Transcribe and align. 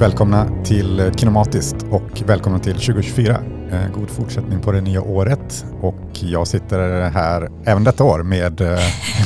Välkomna 0.00 0.64
till 0.64 1.12
Kinomatiskt 1.16 1.76
och 1.90 2.22
välkomna 2.26 2.58
till 2.58 2.72
2024. 2.74 3.42
Eh, 3.70 3.88
god 3.94 4.10
fortsättning 4.10 4.60
på 4.60 4.72
det 4.72 4.80
nya 4.80 5.02
året 5.02 5.64
och 5.80 6.10
jag 6.12 6.48
sitter 6.48 7.10
här 7.10 7.48
även 7.64 7.84
detta 7.84 8.04
år 8.04 8.22
med... 8.22 8.60
eh, 8.60 8.78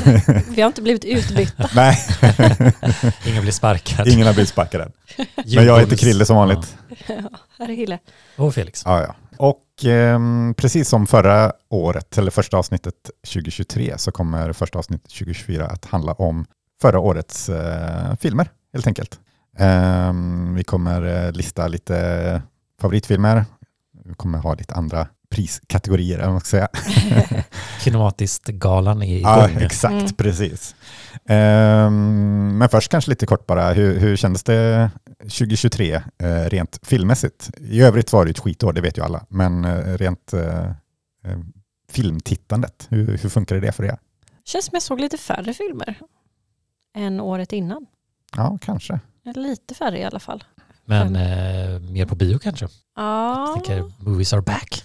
Vi 0.49 0.61
har 0.63 0.67
inte 0.67 0.83
blivit 0.83 1.05
utbytta. 1.05 1.69
Nej, 1.75 1.99
Ingen 3.27 3.43
blir 3.43 3.53
sparkad. 3.53 4.09
ingen 4.09 4.27
har 4.27 4.35
blivit 4.35 4.49
sparkad 4.49 4.81
än. 4.81 4.93
Men 5.55 5.65
jag 5.65 5.81
heter 5.81 5.97
Krille 5.97 6.25
som 6.25 6.37
vanligt. 6.37 6.77
Här 7.59 7.69
är 7.69 7.75
Hille. 7.75 7.99
Och 8.37 8.55
Felix. 8.55 8.83
Ja, 8.85 9.01
ja. 9.03 9.15
Och 9.37 9.85
ehm, 9.85 10.55
precis 10.57 10.89
som 10.89 11.07
förra 11.07 11.53
året, 11.71 12.19
eller 12.19 12.31
första 12.31 12.57
avsnittet 12.57 12.95
2023, 13.27 13.95
så 13.99 14.13
kommer 14.13 14.53
första 14.53 14.79
avsnittet 14.79 15.11
2024 15.11 15.67
att 15.67 15.85
handla 15.85 16.13
om 16.13 16.45
förra 16.83 16.99
årets 17.01 17.49
eh, 17.49 18.15
filmer, 18.21 18.51
helt 18.73 18.87
enkelt. 18.87 19.19
Ehm, 19.59 20.55
vi 20.55 20.65
kommer 20.65 21.27
eh, 21.27 21.33
lista 21.33 21.69
lite 21.69 22.43
favoritfilmer. 22.81 23.45
Vi 24.05 24.15
kommer 24.15 24.39
ha 24.39 24.55
lite 24.55 24.75
andra 24.75 25.09
priskategorier, 25.31 26.15
eller 26.15 26.25
vad 26.25 26.33
man 26.33 26.41
ska 26.41 26.49
säga. 26.51 26.69
Kinematiskt-galan 27.85 29.03
är 29.03 29.21
Ja, 29.21 29.49
igång. 29.49 29.63
exakt, 29.63 29.93
Mm. 29.95 30.13
precis. 30.13 30.75
Ehm, 31.27 32.59
men 32.59 32.69
först 32.69 32.91
kanske 32.91 33.11
lite 33.11 33.27
kort 33.27 33.47
bara, 33.47 33.73
hur, 33.73 33.99
hur 33.99 34.17
kändes 34.17 34.43
det 34.43 34.91
2023 35.19 35.95
eh, 35.95 36.03
rent 36.45 36.79
filmmässigt? 36.83 37.51
I 37.61 37.83
övrigt 37.83 38.13
var 38.13 38.25
det 38.25 38.31
ett 38.31 38.39
skitår, 38.39 38.73
det 38.73 38.81
vet 38.81 38.99
ju 38.99 39.03
alla, 39.05 39.25
men 39.29 39.65
eh, 39.65 39.97
rent 39.97 40.33
eh, 40.33 40.71
filmtittandet, 41.91 42.87
hur, 42.91 43.07
hur 43.19 43.29
funkar 43.29 43.57
det 43.57 43.73
för 43.73 43.85
er? 43.85 43.99
Känns 44.45 44.65
som 44.65 44.71
jag 44.75 44.83
såg 44.83 45.01
lite 45.01 45.17
färre 45.19 45.55
filmer 45.55 45.99
än 46.97 47.21
året 47.21 47.53
innan. 47.53 47.87
Ja, 48.37 48.59
kanske. 48.63 49.01
Lite 49.35 49.75
färre 49.75 49.99
i 49.99 50.05
alla 50.05 50.19
fall. 50.21 50.45
Men 50.85 51.17
eh, 51.17 51.81
mer 51.81 52.07
på 52.07 52.15
bio 52.15 52.39
kanske. 52.39 52.69
Ja, 52.97 53.47
Jag 53.47 53.55
tänker 53.65 53.93
movies 54.05 54.33
are 54.33 54.43
back. 54.43 54.85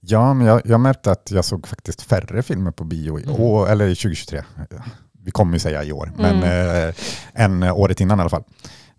Ja, 0.00 0.34
men 0.34 0.46
jag, 0.46 0.60
jag 0.64 0.80
märkte 0.80 1.10
att 1.12 1.30
jag 1.30 1.44
såg 1.44 1.66
faktiskt 1.66 2.02
färre 2.02 2.42
filmer 2.42 2.70
på 2.70 2.84
bio 2.84 3.18
i 3.20 3.22
Mm. 3.24 3.36
år, 3.40 3.68
eller 3.70 3.86
2023. 3.88 4.42
Vi 5.24 5.30
kommer 5.30 5.52
ju 5.52 5.58
säga 5.58 5.84
i 5.84 5.92
år, 5.92 6.12
men 6.16 6.36
Mm. 6.42 6.88
eh, 6.88 6.94
än 7.34 7.62
året 7.62 8.00
innan 8.00 8.18
i 8.18 8.20
alla 8.20 8.30
fall. 8.30 8.44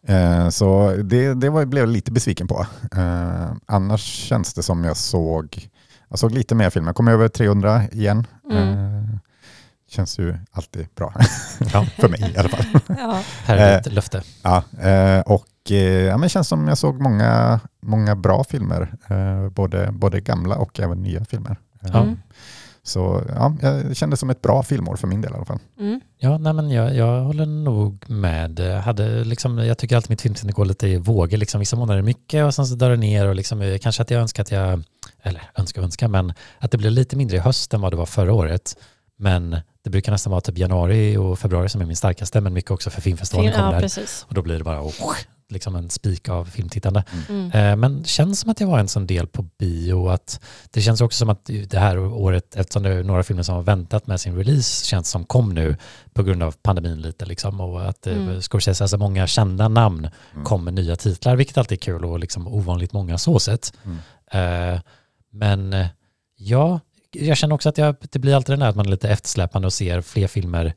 Eh, 0.08 0.50
så 0.50 0.96
det, 1.04 1.34
det 1.34 1.50
var, 1.50 1.66
blev 1.66 1.82
jag 1.84 1.90
lite 1.94 2.12
besviken 2.12 2.48
på. 2.48 2.66
Eh, 2.96 3.52
annars 3.66 4.02
känns 4.04 4.54
det 4.54 4.64
som 4.64 4.84
jag 4.84 4.98
såg, 4.98 5.68
jag 6.10 6.20
såg 6.20 6.32
lite 6.32 6.56
mer 6.56 6.70
filmer. 6.70 6.88
Jag 6.90 6.96
kom 6.96 7.08
över 7.08 7.28
300 7.28 7.84
igen. 7.92 8.28
Mm. 8.52 9.20
Eh, 9.92 9.95
känns 9.95 10.20
ju 10.20 10.36
alltid 10.52 10.88
bra, 10.95 11.14
Ja. 11.73 11.86
för 11.86 12.09
mig 12.09 12.34
i 12.36 12.38
alla 12.38 12.50
fall. 12.50 12.66
ja. 12.88 13.22
Här 13.45 13.58
är 13.58 13.80
ett 13.80 13.94
löfte. 13.94 14.22
Ja, 14.44 14.64
eh, 14.81 15.20
och 15.20 15.72
eh, 15.72 15.75
ja, 15.78 16.11
men 16.11 16.22
det 16.22 16.30
känns 16.30 16.47
som 16.47 16.67
jag 16.67 16.78
såg 16.78 17.02
många, 17.02 17.59
många 17.81 18.16
bra 18.16 18.44
filmer, 18.44 18.94
eh, 19.09 19.50
både, 19.50 19.92
både 19.92 20.22
gamla 20.22 20.56
och 20.56 20.80
även 20.80 21.02
nya 21.03 21.25
filmer. 21.25 21.52
Eh, 21.84 21.89
Ja. 21.94 22.02
Mm. 22.02 22.17
Så 22.84 23.23
ja, 23.36 23.56
jag 23.62 23.95
kände 23.97 24.17
som 24.17 24.30
ett 24.30 24.42
bra 24.42 24.64
filmår 24.64 24.95
för 24.95 25.08
min 25.08 25.22
del 25.22 25.31
i 25.31 25.36
alla 25.36 25.45
fall. 25.45 25.59
Mm. 25.80 26.02
Ja, 26.17 26.38
nej, 26.38 26.53
men 26.53 26.69
jag, 26.69 26.96
jag 26.96 27.22
håller 27.24 27.46
nog 27.46 28.06
med. 28.09 28.59
Jag 28.59 28.81
Hade 28.81 29.24
liksom, 29.24 29.57
jag 29.57 29.78
tycker 29.78 29.96
alltid 29.96 30.09
mitt 30.09 30.22
filmsinne 30.22 30.51
går 30.53 30.66
lite 30.66 30.88
i 30.88 30.97
vågor. 30.97 31.38
Liksom, 31.38 31.59
vissa 31.59 31.75
månader 31.75 31.97
är 32.00 32.03
mycket 32.03 32.46
och 32.46 32.56
sen 32.56 32.66
så 32.68 32.75
drar 32.75 32.90
det 32.90 32.97
ner. 32.97 33.28
Och 33.28 33.35
liksom, 33.35 33.62
eh, 33.62 33.78
kanske 33.78 34.01
att 34.01 34.12
jag 34.12 34.22
önskar 34.22 34.44
att 34.44 34.51
jag, 34.51 34.84
eller 35.24 35.41
önskar 35.56 35.81
önskar, 35.81 36.07
men 36.07 36.34
att 36.59 36.72
det 36.72 36.78
blir 36.78 36.90
lite 36.90 37.16
mindre 37.16 37.38
i 37.38 37.40
höst 37.40 37.74
än 37.74 37.81
vad 37.81 37.94
det 37.94 37.97
var 37.97 38.06
förra 38.06 38.34
året. 38.34 38.75
Men 39.18 39.57
det 39.84 39.90
brukar 39.90 40.12
nästan 40.12 40.31
vara 40.31 40.42
typ 40.42 40.58
januari 40.58 41.18
och 41.18 41.40
februari 41.40 41.69
som 41.69 41.81
är 41.81 41.86
min 41.86 41.96
starkaste, 41.96 42.42
men 42.42 42.53
mycket 42.53 42.72
också 42.72 42.90
för 42.90 43.02
filmfestivalen 43.02 43.52
kommer 43.53 43.66
Ja, 43.68 43.72
där. 43.72 43.81
precis. 43.81 44.25
Och 44.30 44.34
då 44.34 44.42
blir 44.42 44.58
det 44.58 44.64
bara 44.64 44.81
oh, 44.81 44.94
liksom 45.50 45.75
en 45.75 45.90
spik 45.90 46.30
av 46.30 46.46
filmtittande. 46.46 47.03
Mm. 47.30 47.52
Eh, 47.52 47.75
Men 47.75 48.03
känns 48.03 48.40
som 48.40 48.50
att 48.52 48.59
jag 48.59 48.68
var 48.68 48.80
en 48.80 48.88
sån 48.88 49.08
del 49.08 49.28
på 49.28 49.42
bio. 49.59 50.08
Att 50.09 50.40
det 50.72 50.81
känns 50.81 51.02
också 51.02 51.18
som 51.18 51.30
att 51.30 51.46
det 51.69 51.80
här 51.80 51.97
året, 52.00 52.56
eftersom 52.56 52.84
det 52.84 52.90
är 52.90 53.03
några 53.03 53.24
filmer 53.24 53.44
som 53.44 53.56
har 53.56 53.62
väntat 53.62 54.08
med 54.08 54.22
sin 54.22 54.36
release, 54.36 54.86
känns 54.86 55.09
som 55.09 55.25
kom 55.25 55.53
nu 55.53 55.78
på 56.13 56.24
grund 56.24 56.44
av 56.44 56.56
pandemin 56.63 57.02
lite. 57.02 57.25
Liksom, 57.25 57.62
och 57.62 57.90
att 57.90 58.08
eh, 58.08 58.13
Mm. 58.18 58.42
Scorsese, 58.42 58.84
alltså 58.84 58.98
många 58.98 59.28
kända 59.28 59.68
namn 59.68 60.09
Mm. 60.34 60.46
kom 60.46 60.63
med 60.63 60.74
nya 60.74 60.96
titlar, 60.96 61.36
vilket 61.36 61.58
alltid 61.58 61.78
är 61.78 61.81
kul 61.81 62.06
och 62.06 62.19
liksom 62.19 62.48
ovanligt 62.48 62.94
många 62.94 63.18
så 63.18 63.40
sett. 63.40 63.74
Mm. 63.86 64.74
Eh, 64.75 64.80
Men 65.34 65.74
eh, 65.74 65.88
ja, 66.38 66.80
jag 67.12 67.38
känner 67.38 67.56
också 67.56 67.70
att 67.70 67.78
jag, 67.78 67.96
det 68.12 68.20
blir 68.20 68.36
alltid 68.36 68.54
den 68.54 68.60
där 68.60 68.68
att 68.68 68.76
man 68.76 68.86
är 68.86 68.90
lite 68.90 69.10
eftersläpande 69.10 69.66
och 69.66 69.74
ser 69.74 70.02
fler 70.02 70.28
filmer 70.28 70.74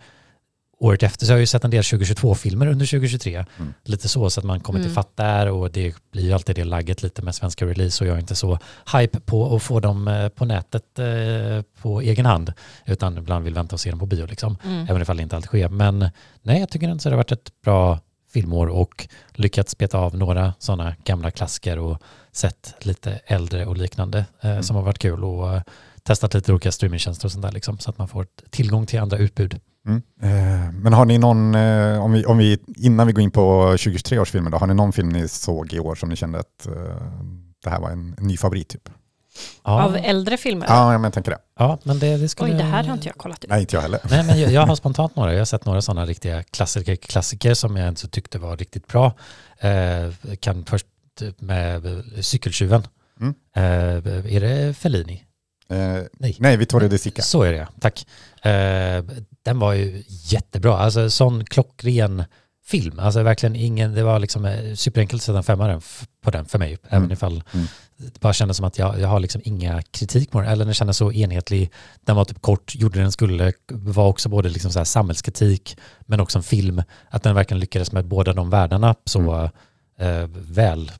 året 0.79 1.03
efter. 1.03 1.27
Så 1.27 1.33
jag 1.33 1.37
har 1.37 1.41
ju 1.41 1.47
sett 1.47 1.65
en 1.65 1.71
del 1.71 1.83
2022-filmer 1.83 2.67
under 2.67 2.87
2023. 2.87 3.45
Mm. 3.59 3.75
Lite 3.85 4.09
så, 4.09 4.31
så 4.31 4.41
att 4.41 4.45
man 4.45 4.61
kommer 4.61 4.79
till 4.79 4.87
Mm. 4.87 4.95
fatt 4.95 5.17
där 5.17 5.51
och 5.51 5.71
det 5.71 5.95
blir 6.13 6.23
ju 6.23 6.33
alltid 6.33 6.57
det 6.57 6.65
lagget 6.65 7.03
lite 7.03 7.23
med 7.23 7.35
svenska 7.35 7.67
release 7.67 8.05
och 8.05 8.09
jag 8.11 8.17
är 8.17 8.21
inte 8.21 8.35
så 8.35 8.59
hype 8.99 9.21
på 9.21 9.57
att 9.57 9.63
få 9.63 9.81
dem 9.81 10.09
eh, 10.09 10.29
på 10.29 10.45
nätet 10.45 10.99
eh, 10.99 11.63
på 11.83 12.01
egen 12.01 12.27
hand. 12.27 12.53
Utan 12.87 13.19
ibland 13.19 13.45
vill 13.45 13.55
vänta 13.55 13.75
och 13.77 13.81
se 13.81 13.91
dem 13.91 13.99
på 13.99 14.07
bio 14.07 14.27
liksom. 14.27 14.59
Mm. 14.65 14.87
Även 14.89 15.03
ifall 15.03 15.17
det 15.17 15.23
inte 15.23 15.37
alltid 15.37 15.49
sker. 15.49 15.69
Men 15.69 16.11
nej, 16.43 16.61
jag 16.61 16.69
tycker 16.71 16.89
inte 16.89 17.03
så 17.03 17.09
det 17.09 17.15
har 17.15 17.19
varit 17.19 17.33
ett 17.33 17.53
bra 17.65 17.99
filmår 18.33 18.67
och 18.67 19.09
lyckats 19.35 19.79
beta 19.79 19.99
av 19.99 20.17
några 20.17 20.55
sådana 20.59 20.95
gamla 21.05 21.31
klassiker 21.31 21.79
och 21.79 21.99
sett 22.33 22.75
lite 22.79 23.21
äldre 23.27 23.67
och 23.67 23.77
liknande 23.77 24.19
eh, 24.41 24.51
Mm. 24.51 24.63
som 24.63 24.77
har 24.77 24.83
varit 24.83 24.99
kul 24.99 25.25
och 25.25 25.55
eh, 25.55 25.63
testat 26.07 26.35
lite 26.35 26.53
olika 26.53 26.73
streamingtjänster 26.73 27.27
och 27.27 27.33
sånt 27.33 27.43
där 27.45 27.53
liksom, 27.53 27.79
så 27.79 27.91
att 27.91 27.99
man 27.99 28.09
får 28.09 28.27
tillgång 28.51 28.87
till 28.87 29.01
andra 29.01 29.17
utbud. 29.19 29.61
Mm. 29.87 30.03
Eh, 30.23 30.73
Men 30.73 30.93
har 30.93 31.05
ni 31.05 31.19
någon, 31.19 31.55
eh, 31.55 32.05
om 32.05 32.13
vi, 32.13 32.25
om 32.25 32.39
vi, 32.39 32.59
innan 32.77 33.07
vi 33.07 33.13
går 33.13 33.23
in 33.23 33.31
på 33.31 33.65
2023 33.67 34.19
års 34.19 34.31
filmer, 34.31 34.51
då, 34.51 34.59
har 34.59 34.67
ni 34.67 34.75
någon 34.75 34.93
film 34.93 35.09
ni 35.09 35.29
såg 35.29 35.73
i 35.73 35.81
år 35.81 35.95
som 35.95 36.09
ni 36.09 36.17
kände 36.17 36.39
att 36.39 36.67
eh, 36.67 36.73
det 37.65 37.71
här 37.71 37.81
var 37.81 37.91
en, 37.91 38.15
en 38.19 38.27
ny 38.27 38.37
favorit? 38.37 38.69
Typ? 38.69 38.89
Ja, 39.65 39.85
Av 39.85 39.97
äldre 39.97 40.37
filmer? 40.37 40.67
Ja, 40.69 40.93
men 40.93 41.05
jag 41.05 41.13
tänker 41.13 41.31
det. 41.31 41.39
ja 41.59 41.79
men 41.83 41.99
det, 41.99 42.17
det 42.17 42.29
skulle... 42.29 42.53
Oj, 42.53 42.59
det 42.59 42.65
här 42.65 42.85
har 42.85 42.95
inte 42.95 43.09
jag 43.09 43.17
kollat 43.17 43.45
ut. 43.45 43.51
Nej, 43.51 43.61
inte 43.61 43.77
jag 43.77 43.83
heller. 43.83 44.01
Nej, 44.11 44.25
men 44.25 44.41
jag, 44.41 44.53
jag 44.53 44.67
har 44.67 44.75
spontant 44.85 45.17
några. 45.17 45.33
Jag 45.33 45.41
har 45.41 45.45
sett 45.45 45.65
några 45.67 45.83
sådana 45.83 46.07
riktiga 46.07 46.43
klassiker, 46.43 46.97
klassiker 46.97 47.55
som 47.55 47.77
jag 47.77 47.89
inte 47.89 48.09
tyckte 48.09 48.39
var 48.39 48.57
riktigt 48.57 48.87
bra. 48.87 49.13
Eh, 49.59 50.35
kan 50.41 50.65
först 50.65 50.87
med 51.39 52.05
Cykeltjuven. 52.21 52.83
Mm. 53.21 53.35
Eh, 53.57 54.35
är 54.37 54.41
det 54.41 54.75
Fellini? 54.77 55.25
Eh, 55.75 56.03
Nej. 56.19 56.37
nej, 56.39 56.57
Vittorio 56.57 56.89
De 56.89 56.99
Sica. 56.99 57.23
Så 57.23 57.43
är 57.43 57.53
det, 57.53 57.69
tack. 57.81 58.07
Eh, 58.43 59.05
den 59.45 59.59
var 59.59 59.73
ju 59.73 60.03
jättebra. 60.09 60.79
Alltså 60.79 61.11
sån 61.11 61.45
klockren 61.45 62.25
film. 62.67 62.99
Alltså 62.99 63.23
verkligen 63.23 63.57
ingen, 63.57 63.95
det 63.95 64.03
var 64.03 64.19
liksom 64.19 64.45
eh, 64.45 64.75
superenkelt 64.75 65.21
att 65.21 65.25
sätta 65.25 65.39
en 65.39 65.45
femma 65.45 65.81
på 66.25 66.31
den 66.31 66.45
för 66.45 66.59
mig. 66.59 66.79
Även 66.89 66.99
Mm. 66.99 67.13
ifall 67.13 67.43
Mm. 67.55 67.67
det 67.97 68.21
bara 68.21 68.33
kändes 68.33 68.57
som 68.57 68.67
att 68.67 68.79
jag, 68.79 69.01
jag 69.01 69.09
har 69.09 69.21
liksom 69.21 69.41
inga 69.45 69.83
kritik 69.83 70.31
på 70.31 70.41
den. 70.41 70.49
Eller 70.51 70.65
den 70.65 70.75
kändes 70.75 70.97
så 70.97 71.13
enhetlig. 71.13 71.71
Den 72.01 72.17
var 72.17 72.25
typ 72.25 72.43
kort, 72.43 72.75
gjorde 72.75 73.01
den 73.01 73.13
skulle, 73.13 73.53
var 73.73 74.07
också 74.07 74.29
både 74.29 74.49
liksom 74.49 74.71
så 74.73 74.79
här 74.79 74.85
samhällskritik 74.85 75.77
men 76.01 76.21
också 76.21 76.39
en 76.39 76.43
film. 76.43 76.83
Att 77.11 77.23
den 77.23 77.35
verkligen 77.35 77.61
lyckades 77.61 77.93
med 77.93 78.05
båda 78.05 78.33
de 78.33 78.51
världarna 78.51 78.95
så 79.05 79.19
Mm. 79.21 79.51
Eh, 79.99 80.27
väl. 80.33 80.93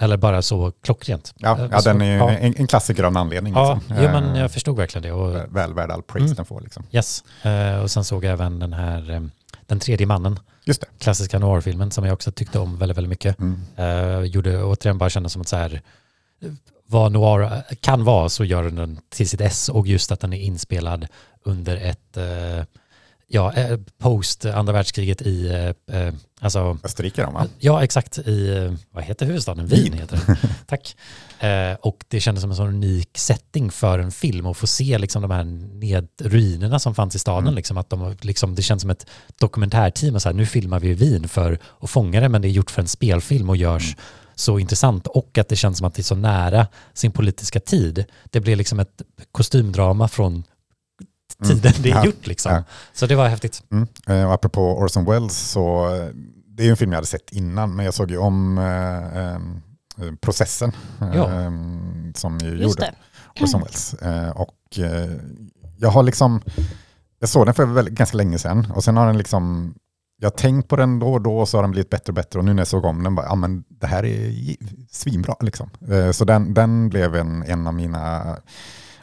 Eller 0.00 0.16
bara 0.16 0.42
så 0.42 0.72
klockrent. 0.82 1.34
Ja, 1.36 1.58
Eh, 1.58 1.68
ja 1.70 1.80
så- 1.80 1.88
den 1.88 2.00
är 2.00 2.04
ju 2.12 2.16
ja. 2.18 2.30
en, 2.30 2.54
en 2.56 2.66
klassiker 2.66 3.02
av 3.02 3.12
en 3.12 3.16
anledning. 3.16 3.52
Ja, 3.54 3.74
liksom. 3.74 3.96
jo, 4.02 4.10
men 4.10 4.34
Eh, 4.34 4.40
jag 4.40 4.50
förstod 4.50 4.76
verkligen 4.76 5.02
det. 5.02 5.12
Och, 5.12 5.56
Väl 5.56 5.74
värd 5.74 5.90
all 5.90 6.02
praise 6.02 6.24
Mm. 6.26 6.36
den 6.36 6.44
får. 6.44 6.60
Liksom. 6.60 6.84
Yes, 6.92 7.24
eh, 7.42 7.76
och 7.82 7.90
sen 7.90 8.04
såg 8.04 8.24
jag 8.24 8.32
även 8.32 8.58
den 8.58 8.72
här 8.72 9.10
eh, 9.10 9.20
Den 9.66 9.80
tredje 9.80 10.06
mannen, 10.06 10.38
Just 10.64 10.80
det. 10.80 10.86
klassiska 10.98 11.38
noirfilmen 11.38 11.90
som 11.90 12.04
jag 12.04 12.12
också 12.14 12.32
tyckte 12.32 12.58
om 12.58 12.78
väldigt, 12.78 12.96
väldigt 12.98 13.08
mycket. 13.10 13.38
Mm. 13.40 13.60
Eh, 13.76 14.20
gjorde 14.20 14.62
återigen 14.62 14.98
bara 14.98 15.10
kändes 15.10 15.32
som 15.32 15.42
att 15.42 15.48
så 15.48 15.56
här, 15.56 15.82
vad 16.88 17.12
noir 17.12 17.62
kan 17.80 18.04
vara 18.04 18.28
så 18.28 18.44
gör 18.44 18.62
den 18.64 18.74
den 18.76 18.98
till 19.08 19.28
sitt 19.28 19.40
S 19.40 19.68
och 19.68 19.86
just 19.86 20.12
att 20.12 20.20
den 20.20 20.32
är 20.32 20.38
inspelad 20.40 21.06
under 21.44 21.76
ett, 21.76 22.16
ja, 23.28 23.52
eh, 23.52 23.78
post 23.98 24.44
andra 24.44 24.72
världskriget 24.72 25.22
i, 25.22 25.48
eh, 25.88 25.98
eh, 26.00 26.14
alltså 26.40 26.78
Österrike 26.84 27.24
då, 27.24 27.30
va? 27.30 27.46
Ja, 27.58 27.84
exakt. 27.84 28.18
I, 28.18 28.56
eh, 28.56 28.72
vad 28.90 29.04
heter 29.04 29.26
huvudstaden? 29.26 29.66
Wien 29.66 29.82
Wien. 29.82 29.98
heter 29.98 30.20
den. 30.26 30.36
Tack. 30.66 30.96
Eh, 31.40 31.74
och 31.80 32.04
det 32.08 32.20
kändes 32.20 32.42
som 32.42 32.50
en 32.50 32.56
sån 32.56 32.68
unik 32.68 33.18
setting 33.18 33.70
för 33.70 33.98
en 33.98 34.10
film 34.12 34.46
och 34.46 34.56
få 34.56 34.66
se 34.66 34.98
liksom 34.98 35.22
de 35.22 35.30
här 35.30 35.44
ned, 35.44 36.08
ruinerna 36.20 36.78
som 36.78 36.94
fanns 36.94 37.14
i 37.14 37.18
staden. 37.18 37.42
Mm. 37.44 37.54
Liksom, 37.54 37.76
att 37.76 37.90
de, 37.90 38.16
liksom, 38.20 38.54
det 38.54 38.62
känns 38.62 38.82
som 38.82 38.90
ett 38.90 39.06
dokumentärteam. 39.40 40.14
Och 40.14 40.22
så 40.22 40.28
här, 40.28 40.34
nu 40.36 40.46
filmar 40.46 40.80
vi 40.80 40.94
Wien 40.94 41.28
för 41.28 41.58
att 41.80 41.90
fånga 41.90 42.20
det, 42.20 42.28
men 42.28 42.42
det 42.42 42.48
är 42.48 42.50
gjort 42.50 42.70
för 42.70 42.82
en 42.82 42.88
spelfilm 42.88 43.50
och 43.50 43.56
görs 43.56 43.84
Mm. 43.84 43.98
så 44.34 44.58
intressant. 44.58 45.06
Och 45.06 45.38
att 45.38 45.48
det 45.48 45.56
känns 45.56 45.78
som 45.78 45.86
att 45.86 45.94
det 45.94 46.00
är 46.00 46.04
så 46.04 46.14
nära 46.14 46.66
sin 46.94 47.12
politiska 47.12 47.60
tid. 47.60 48.04
Det 48.30 48.40
blir 48.40 48.56
liksom 48.56 48.80
ett 48.80 49.02
kostymdrama 49.32 50.08
från 50.08 50.44
Mm. 51.44 51.56
tiden 51.56 51.72
det 51.82 51.90
är 51.90 51.94
Ja. 51.94 52.04
gjort. 52.04 52.26
Liksom. 52.26 52.52
Ja. 52.52 52.62
Så 52.92 53.06
det 53.06 53.14
var 53.14 53.28
häftigt. 53.28 53.62
Mm. 53.70 53.86
Eh, 54.06 54.26
och 54.26 54.34
apropå 54.34 54.78
Orson 54.78 55.04
Welles 55.04 55.38
så 55.50 55.94
eh, 55.94 56.06
det 56.46 56.62
är 56.62 56.64
ju 56.64 56.70
en 56.70 56.76
film 56.76 56.92
jag 56.92 56.96
hade 56.96 57.06
sett 57.06 57.32
innan 57.32 57.76
men 57.76 57.84
jag 57.84 57.94
såg 57.94 58.10
ju 58.10 58.16
om 58.18 58.58
eh, 58.58 59.24
eh, 59.24 59.38
processen 60.20 60.72
eh, 61.00 61.50
som 62.14 62.38
ju 62.38 62.48
Just 62.48 62.62
gjorde 62.62 62.92
det. 63.36 63.42
Orson 63.42 63.60
Welles. 63.60 63.94
Eh, 63.94 64.30
och 64.30 64.78
eh, 64.78 65.10
jag 65.78 65.88
har 65.88 66.02
liksom, 66.02 66.42
jag 67.20 67.28
såg 67.28 67.46
den 67.46 67.54
för 67.54 67.64
väldigt, 67.64 67.94
ganska 67.94 68.16
länge 68.16 68.38
sedan 68.38 68.72
och 68.74 68.84
sen 68.84 68.96
har 68.96 69.06
den 69.06 69.18
liksom 69.18 69.74
jag 70.18 70.26
har 70.26 70.36
tänkt 70.36 70.68
på 70.68 70.76
den 70.76 70.98
då 70.98 71.12
och 71.12 71.20
då 71.22 71.38
och 71.38 71.48
så 71.48 71.56
har 71.58 71.62
den 71.62 71.70
blivit 71.70 71.90
bättre 71.90 72.10
och 72.10 72.14
bättre 72.14 72.38
och 72.38 72.44
nu 72.44 72.54
när 72.54 72.60
jag 72.60 72.66
såg 72.68 72.84
om 72.84 73.02
den 73.02 73.14
bara, 73.14 73.26
ja 73.26 73.34
men 73.34 73.64
det 73.68 73.86
här 73.86 74.04
är 74.04 74.32
svinbra 74.90 75.34
liksom. 75.40 75.70
Så 76.12 76.24
den, 76.24 76.54
den 76.54 76.88
blev 76.88 77.16
en, 77.16 77.42
en 77.42 77.66
av 77.66 77.74
mina, 77.74 78.24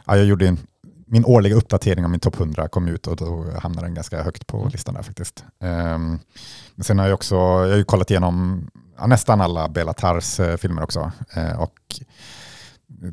ja, 0.06 0.16
jag 0.16 0.24
gjorde 0.24 0.48
en, 0.48 0.58
min 1.06 1.24
årliga 1.24 1.54
uppdatering 1.54 2.04
av 2.04 2.10
min 2.10 2.20
topp 2.20 2.40
100 2.40 2.68
kom 2.68 2.88
ut 2.88 3.06
och 3.06 3.16
då 3.16 3.46
hamnade 3.62 3.86
den 3.86 3.94
ganska 3.94 4.22
högt 4.22 4.46
på 4.46 4.68
listan 4.72 4.94
där 4.94 5.02
faktiskt. 5.02 5.44
Ehm, 5.60 6.18
Men 6.74 6.84
sen 6.84 6.98
har 6.98 7.06
jag 7.06 7.14
också, 7.14 7.34
jag 7.34 7.68
har 7.70 7.76
ju 7.76 7.84
kollat 7.84 8.10
igenom 8.10 8.66
ja, 8.98 9.06
nästan 9.06 9.40
alla 9.40 9.68
Belatars 9.68 10.40
eh, 10.40 10.56
filmer 10.56 10.82
också. 10.82 11.12
Eh, 11.36 11.60
Och 11.60 12.00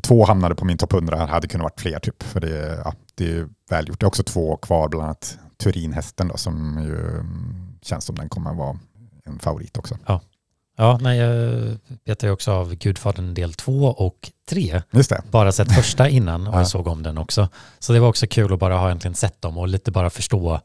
två 0.01 0.25
hamnade 0.25 0.55
på 0.55 0.65
min 0.65 0.77
topp 0.77 0.93
100, 0.93 1.17
det 1.17 1.25
hade 1.31 1.47
kunnat 1.47 1.63
varit 1.65 1.81
fler 1.81 1.99
typ. 1.99 2.23
För 2.23 2.39
det, 2.39 2.81
ja, 2.85 2.93
det 3.15 3.23
är 3.23 3.29
ju 3.29 3.49
välgjort. 3.69 3.99
Det 3.99 4.03
är 4.03 4.07
också 4.07 4.23
två 4.23 4.57
kvar, 4.57 4.89
bland 4.89 5.03
annat 5.05 5.37
Turinhästen 5.57 6.27
då, 6.27 6.37
som 6.37 6.79
ju 6.83 7.09
mm, 7.09 7.73
känns 7.81 8.05
som 8.05 8.15
den 8.15 8.29
kommer 8.29 8.53
vara 8.53 8.79
en 9.25 9.39
favorit 9.39 9.77
också. 9.77 9.97
Ja, 10.05 10.21
nej, 11.01 11.17
jag 11.17 11.77
vet 12.05 12.23
ju 12.23 12.31
också 12.31 12.51
av 12.51 12.75
Gudfadern 12.75 13.33
del 13.33 13.53
2 13.53 13.71
och 13.85 14.31
3. 14.49 14.81
Just 14.91 15.09
det. 15.09 15.21
Bara 15.31 15.51
sett 15.51 15.75
första 15.75 16.09
innan 16.09 16.47
och 16.47 16.53
Ja. 16.53 16.57
jag 16.59 16.67
såg 16.67 16.87
om 16.87 17.03
den 17.03 17.17
också. 17.17 17.49
Så 17.79 17.93
det 17.93 17.99
var 17.99 18.07
också 18.07 18.27
kul 18.27 18.53
att 18.53 18.59
bara 18.59 18.77
ha 18.77 18.91
äntligen 18.91 19.15
sett 19.15 19.41
dem 19.41 19.57
och 19.57 19.67
lite 19.67 19.91
bara 19.91 20.09
förstå 20.09 20.59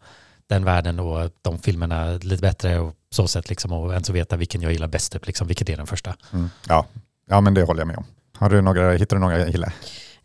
den 0.49 0.65
världen 0.65 1.01
och 1.01 1.31
de 1.43 1.59
filmerna 1.59 2.11
lite 2.13 2.41
bättre 2.43 2.79
och 2.79 2.95
så 3.11 3.29
sätt 3.29 3.49
liksom 3.49 3.73
och 3.73 3.93
ens 3.93 4.11
veta 4.11 4.37
vilken 4.37 4.63
jag 4.63 4.73
gillar 4.73 4.89
bäst, 4.89 5.13
typ, 5.13 5.27
liksom, 5.27 5.47
vilket 5.47 5.69
är 5.69 5.77
den 5.77 5.87
första. 5.87 6.15
Mm. 6.33 6.51
Ja. 6.69 6.87
ja, 7.29 7.41
men 7.41 7.55
det 7.55 7.63
håller 7.63 7.81
jag 7.81 7.87
med 7.89 7.97
om. 7.97 8.05
Har 8.37 8.51
du 8.51 8.61
några, 8.63 8.93
hittar 8.93 9.17
du 9.17 9.21
några 9.21 9.45
Hille? 9.45 9.73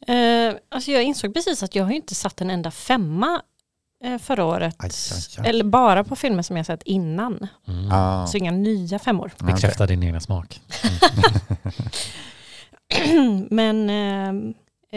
Eh, 0.07 0.55
alltså 0.71 0.91
jag 0.91 1.03
insåg 1.03 1.33
precis 1.33 1.63
att 1.63 1.75
jag 1.75 1.83
har 1.83 1.91
inte 1.91 2.15
satt 2.15 2.41
en 2.41 2.49
enda 2.49 2.71
femma 2.71 3.41
förra 4.21 4.45
året. 4.45 4.75
Aj, 4.79 4.89
aj, 5.11 5.21
aj. 5.37 5.49
Eller 5.49 5.63
bara 5.63 6.03
på 6.03 6.15
filmer 6.15 6.43
som 6.43 6.57
jag 6.57 6.65
sett 6.65 6.83
innan. 6.83 7.47
Mm. 7.67 7.91
Ah, 7.91 8.27
Så 8.27 8.37
inga 8.37 8.51
nya 8.51 8.99
femmor. 8.99 9.31
Bekräfta 9.39 9.87
din 9.87 10.03
egna 10.03 10.19
smak. 10.19 10.61
men, 13.49 13.89
eh, 13.89 14.33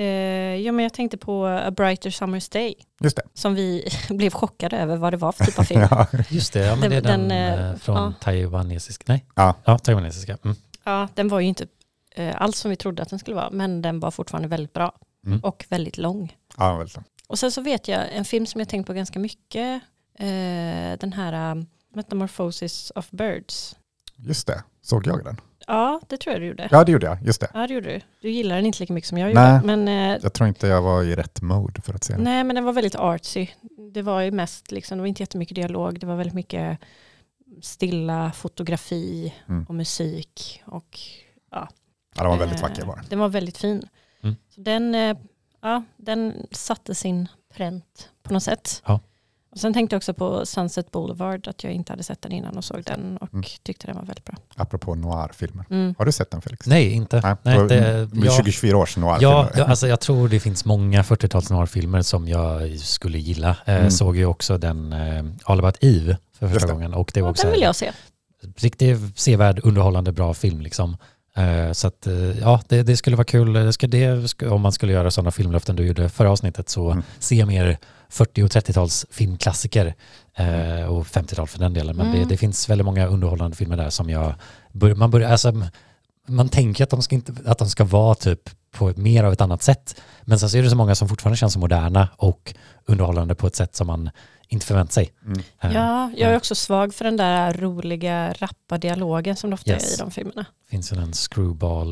eh, 0.03 0.57
ja, 0.61 0.73
men 0.73 0.83
jag 0.83 0.93
tänkte 0.95 1.17
på 1.17 1.47
A 1.47 1.71
Brighter 1.71 2.11
Summer's 2.11 2.53
Day. 2.53 2.75
Just 3.01 3.17
det. 3.17 3.23
Som 3.35 3.55
vi 3.55 3.89
blev 4.09 4.31
chockade 4.31 4.79
över 4.79 4.97
vad 4.97 5.13
det 5.13 5.17
var 5.17 5.33
för 5.33 5.45
typ 5.45 5.59
av 5.59 5.63
film. 5.65 5.81
Ja. 5.91 6.07
Just 6.29 6.53
det, 6.53 6.67
ja, 6.67 6.77
men 6.77 6.91
det 6.91 6.97
är 6.97 7.01
Den- 7.01 7.29
den, 7.29 7.59
eh, 7.59 7.71
eh, 7.71 7.77
från 7.77 7.97
ja. 7.97 8.13
taiwanesisk, 8.21 9.09
nej? 9.09 9.25
Ja. 9.35 9.55
Ja, 9.65 9.79
taiwanesiska. 9.79 10.39
Mm. 10.45 10.57
Ja, 10.85 11.09
den 11.15 11.29
var 11.29 11.41
ju 11.41 11.47
inte 11.47 11.67
eh, 12.17 12.43
alls 12.43 12.59
som 12.59 12.71
vi 12.71 12.77
trodde 12.77 13.03
att 13.03 13.11
den 13.11 13.19
skulle 13.19 13.37
vara. 13.37 13.51
Men 13.51 13.83
den 13.83 14.01
var 14.01 14.11
fortfarande 14.11 14.49
väldigt 14.49 14.73
bra. 14.73 14.93
Mm. 15.27 15.41
Och 15.41 15.67
väldigt 15.69 15.99
lång. 15.99 16.37
Ja, 16.57 16.77
väl. 16.77 16.89
Och 17.29 17.39
sen 17.39 17.53
så 17.53 17.61
vet 17.63 17.89
jag 17.89 18.13
en 18.13 18.25
film 18.25 18.47
som 18.47 18.59
jag 18.61 18.69
tänkt 18.69 18.87
på 18.87 18.93
ganska 18.93 19.19
mycket. 19.19 19.83
Eh, 20.19 20.99
den 20.99 21.13
här 21.13 21.51
um, 21.53 21.67
Metamorphosis 21.95 22.93
of 22.95 23.11
Birds. 23.11 23.77
Just 24.17 24.47
det. 24.47 24.63
Såg 24.83 25.07
jag 25.07 25.25
den? 25.25 25.41
Ja, 25.67 26.01
det 26.09 26.17
tror 26.17 26.33
jag 26.33 26.43
du 26.43 26.47
gjorde. 26.47 26.69
Ja, 26.71 26.85
det 26.85 26.93
gjorde 26.93 27.07
jag. 27.07 27.23
Just 27.23 27.41
det. 27.41 27.51
Ja, 27.55 27.67
det 27.67 27.75
gjorde 27.75 27.89
du. 27.93 28.01
Du 28.21 28.31
gillar 28.31 28.57
den 28.57 28.67
inte 28.67 28.81
lika 28.81 28.93
mycket 28.93 29.09
som 29.09 29.19
jag 29.19 29.35
Nej. 29.35 29.55
gjorde. 29.55 29.67
Men, 29.77 29.89
eh, 29.89 30.19
Jag 30.23 30.33
tror 30.33 30.49
inte 30.49 30.67
jag 30.67 30.83
var 30.83 31.03
i 31.03 31.15
rätt 31.17 31.43
mode 31.43 31.81
för 31.83 31.95
att 31.95 32.05
se 32.05 32.13
den. 32.15 32.23
nej, 32.25 32.45
men 32.45 32.55
den 32.55 32.65
var 32.65 32.73
väldigt 32.73 32.95
artsy. 32.95 33.47
Det 33.93 34.03
var 34.03 34.21
ju 34.21 34.31
mest, 34.31 34.73
liksom, 34.73 34.99
det 34.99 35.03
var 35.03 35.07
inte 35.09 35.23
jättemycket 35.23 35.55
dialog. 35.55 36.01
Det 36.01 36.07
var 36.07 36.17
väldigt 36.17 36.35
mycket 36.35 36.79
stilla 37.63 38.33
fotografi 38.33 39.35
Mm. 39.49 39.65
och 39.69 39.75
musik. 39.75 40.63
Och, 40.67 40.99
Ja, 41.51 41.69
den 42.17 42.27
var 42.27 42.37
väldigt 42.37 42.59
eh, 42.59 42.63
vacker 42.69 42.85
bara. 42.87 43.03
Den 43.09 43.19
var 43.19 43.29
väldigt 43.29 43.59
fin. 43.59 43.89
Mm. 44.23 44.37
Så 44.55 44.61
den, 44.61 44.95
eh, 44.95 45.17
ja, 45.65 45.83
den 45.97 46.47
satte 46.51 46.95
sin 46.95 47.29
pränt 47.55 48.09
på 48.23 48.33
något 48.33 48.43
sätt. 48.43 48.83
Ja. 48.87 49.01
Och 49.53 49.61
sen 49.61 49.75
tänkte 49.75 49.95
jag 49.95 49.99
också 49.99 50.15
på 50.15 50.47
Sunset 50.47 50.91
Boulevard, 50.91 51.49
att 51.49 51.65
jag 51.65 51.73
inte 51.73 51.93
hade 51.93 52.03
sett 52.03 52.23
den 52.23 52.33
innan 52.33 52.57
och 52.57 52.65
såg 52.65 52.83
den 52.85 53.17
och 53.17 53.33
Mm. 53.35 53.45
tyckte 53.63 53.87
den 53.87 53.97
var 53.97 54.03
väldigt 54.05 54.25
bra. 54.25 54.35
Apropå 54.57 54.95
noir-filmer. 54.95 55.65
Mm. 55.71 55.95
Har 55.99 56.05
du 56.05 56.13
sett 56.13 56.31
den 56.31 56.43
Felix? 56.43 56.67
Nej, 56.67 56.93
inte. 56.93 57.21
Nej, 57.21 57.35
Nej, 57.43 57.59
och- 57.59 57.69
det, 57.69 57.81
med 58.13 58.25
ja, 58.27 58.31
2024 58.31 58.77
års 58.79 58.97
noir-filmer. 58.97 59.33
ja, 59.33 59.51
ja, 59.57 59.65
alltså 59.65 59.89
jag 59.89 60.01
tror 60.01 60.29
det 60.29 60.41
finns 60.41 60.65
många 60.65 61.03
40-tals 61.03 61.51
noir-filmer 61.51 62.03
som 62.03 62.29
jag 62.29 62.79
skulle 62.81 63.19
gilla. 63.19 63.57
Eh, 63.65 63.75
Mm. 63.77 63.91
Såg 63.91 64.17
ju 64.17 64.27
också 64.27 64.59
den 64.59 64.93
eh, 64.93 65.25
All 65.45 65.59
About 65.59 65.77
Eve 65.81 66.19
för 66.39 66.49
första 66.49 66.73
gången. 66.73 66.95
Och 66.95 67.11
det 67.15 67.21
var 67.21 67.29
Ja, 67.29 67.31
också 67.31 67.43
den 67.47 67.53
vill 67.53 67.63
jag 67.63 67.77
se. 67.77 67.93
riktigt 68.57 69.19
sevärd, 69.19 69.61
underhållande, 69.65 70.13
bra 70.13 70.35
film. 70.35 70.61
Liksom. 70.61 70.97
Eh, 71.37 71.73
Så 71.73 71.87
att, 71.89 72.07
eh, 72.07 72.39
ja, 72.41 72.61
det, 72.69 72.83
det 72.83 72.97
skulle 72.97 73.17
vara 73.17 73.25
kul. 73.25 73.53
Det 73.53 73.73
ska, 73.73 73.87
det, 73.87 74.43
om 74.43 74.61
man 74.61 74.73
skulle 74.73 74.93
göra 74.93 75.11
sådana 75.11 75.31
filmlöften 75.31 75.77
du 75.77 75.87
gjorde 75.87 76.09
förra 76.09 76.31
avsnittet 76.31 76.69
så 76.69 76.91
Mm. 76.91 77.03
se 77.19 77.47
mer 77.47 77.79
40 78.09 78.43
och 78.43 78.49
30-tals 78.51 79.07
filmklassiker 79.11 79.95
eh, 80.37 80.85
och 80.87 81.07
50-tal 81.07 81.47
för 81.47 81.59
den 81.59 81.75
delen. 81.75 81.97
Men 81.97 82.07
det, 82.11 82.17
Mm. 82.17 82.29
det 82.29 82.37
finns 82.37 82.69
väldigt 82.71 82.85
många 82.85 83.07
underhållande 83.07 83.57
filmer 83.57 83.77
där 83.77 83.91
som 83.91 84.11
jag, 84.11 84.35
bör, 84.73 84.95
man 84.95 85.11
börjar, 85.11 85.31
alltså, 85.31 85.53
man 86.29 86.49
tänker 86.49 86.85
att 86.85 86.91
de 86.91 87.03
ska, 87.03 87.15
inte, 87.15 87.33
att 87.47 87.59
de 87.59 87.69
ska 87.69 87.85
vara 87.85 88.15
typ 88.15 88.41
på 88.77 88.93
mer 88.97 89.25
av 89.25 89.33
ett 89.33 89.41
annat 89.41 89.63
sätt. 89.63 90.01
Men 90.23 90.39
sen 90.39 90.51
så 90.51 90.59
är 90.59 90.63
det 90.63 90.71
så 90.71 90.77
många 90.77 90.95
som 90.95 91.09
fortfarande 91.09 91.37
känns 91.37 91.57
moderna 91.57 92.09
och 92.17 92.55
underhållande 92.87 93.35
på 93.35 93.47
ett 93.47 93.57
sätt 93.57 93.77
som 93.77 93.87
man 93.87 94.11
inte 94.55 94.67
förväntar 94.67 94.93
sig. 94.93 95.13
Mm. 95.27 95.39
Eh, 95.61 95.73
Ja, 95.75 96.11
jag 96.17 96.31
är 96.33 96.37
också 96.37 96.55
svag 96.55 96.95
för 96.95 97.05
den 97.05 97.17
där 97.17 97.53
roliga 97.55 98.33
rappa 98.39 98.79
dialogen 98.79 99.37
som 99.37 99.51
det 99.51 99.55
ofta 99.55 99.71
Yes. 99.71 99.91
är 99.91 99.95
i 99.95 99.97
de 100.05 100.11
filmerna. 100.11 100.47
finns 100.71 100.93
väl 100.93 100.99
en 100.99 101.13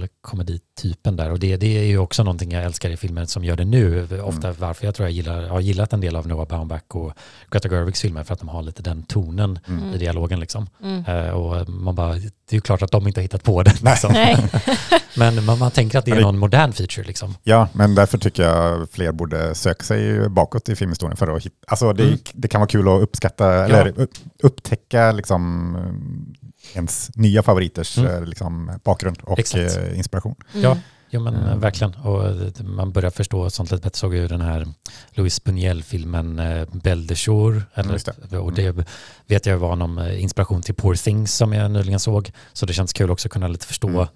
screwball-komeditypen 0.02 1.16
där 1.16 1.30
och 1.30 1.38
det, 1.38 1.56
det 1.56 1.78
är 1.78 1.84
ju 1.84 1.98
också 1.98 2.22
någonting 2.22 2.50
jag 2.52 2.64
älskar 2.64 2.90
i 2.90 2.96
filmer 2.96 3.24
som 3.24 3.44
gör 3.44 3.56
det 3.56 3.64
nu. 3.64 4.08
Ofta 4.22 4.52
varför 4.52 4.84
jag 4.86 4.94
tror 4.94 5.08
jag 5.08 5.12
gillar, 5.12 5.42
har 5.48 5.60
gillat 5.60 5.92
en 5.92 6.00
del 6.00 6.16
av 6.16 6.26
Noah 6.28 6.46
Baumbach 6.48 6.80
och 6.88 7.12
Greta 7.50 7.68
Gerwigs 7.68 8.00
filmer 8.00 8.24
för 8.24 8.32
att 8.34 8.40
de 8.40 8.48
har 8.48 8.62
lite 8.62 8.82
den 8.82 9.02
tonen 9.02 9.58
Mm. 9.68 9.94
i 9.94 9.98
dialogen 9.98 10.40
liksom. 10.40 10.68
Mm. 10.82 11.04
Eh, 11.04 11.30
och 11.30 11.68
man 11.68 11.94
bara, 11.94 12.12
det 12.14 12.24
är 12.50 12.54
ju 12.54 12.60
klart 12.60 12.82
att 12.82 12.90
de 12.90 13.06
inte 13.08 13.20
har 13.20 13.22
hittat 13.22 13.42
på 13.42 13.62
det. 13.62 13.74
Nej. 13.82 13.92
Liksom. 13.92 14.12
Nej, 14.12 14.36
Men 15.16 15.44
man, 15.44 15.58
man 15.58 15.70
tänker 15.70 15.98
att 15.98 16.04
det 16.04 16.10
är 16.10 16.16
det- 16.16 16.22
någon 16.22 16.38
modern 16.38 16.72
feature 16.72 17.06
liksom. 17.06 17.34
Ja, 17.42 17.68
men 17.72 17.94
därför 17.94 18.18
tycker 18.18 18.42
jag 18.42 18.90
fler 18.90 19.12
borde 19.12 19.54
söka 19.54 19.82
sig 19.84 20.28
bakåt 20.28 20.68
i 20.68 20.76
filmhistorien 20.76 21.16
för 21.16 21.36
att 21.36 21.44
hitta, 21.46 21.56
alltså 21.66 21.92
det, 21.92 22.02
Mm. 22.04 22.18
det 22.34 22.48
kan 22.52 22.60
vara 22.60 22.68
kul 22.68 22.88
att 22.88 23.02
uppskatta, 23.02 23.64
eller 23.64 24.00
upp- 24.00 24.18
upptäcka 24.42 25.12
liksom 25.12 25.74
eh, 25.76 26.76
ens 26.76 27.10
nya 27.16 27.42
favoriters 27.42 27.98
Mm. 27.98 28.10
eh, 28.14 28.24
liksom, 28.24 28.78
bakgrund 28.84 29.18
och 29.22 29.38
Exakt. 29.38 29.76
eh, 29.76 29.98
inspiration. 29.98 30.34
Mm. 30.52 30.64
Ja. 30.64 30.76
Jo 31.14 31.20
men 31.20 31.34
Mm. 31.34 31.60
verkligen. 31.60 31.94
Och 31.94 32.36
man 32.64 32.92
börjar 32.92 33.10
förstå 33.10 33.50
sånt 33.50 33.70
lite 33.70 33.82
bättre. 33.82 33.98
Såg 33.98 34.14
ju 34.14 34.28
den 34.28 34.40
här 34.40 34.68
Louis 35.10 35.42
Buñuel-filmen 35.44 36.58
eh, 36.60 36.68
Belle 36.72 37.06
de 37.06 37.14
Jour. 37.14 37.64
Eller, 37.74 38.00
det. 38.30 38.38
Och 38.38 38.52
det 38.52 38.86
vet 39.26 39.46
jag 39.46 39.58
var 39.58 39.76
någon 39.76 40.10
inspiration 40.10 40.62
till 40.62 40.74
Poor 40.74 40.94
Things 40.94 41.34
som 41.34 41.52
jag 41.52 41.70
nyligen 41.70 42.00
såg. 42.00 42.30
Så 42.52 42.66
det 42.66 42.72
känns 42.72 42.92
kul 42.92 43.10
också 43.10 43.28
att 43.28 43.32
kunna 43.32 43.48
lite 43.48 43.66
förstå 43.66 43.88
Mm. 43.88 44.06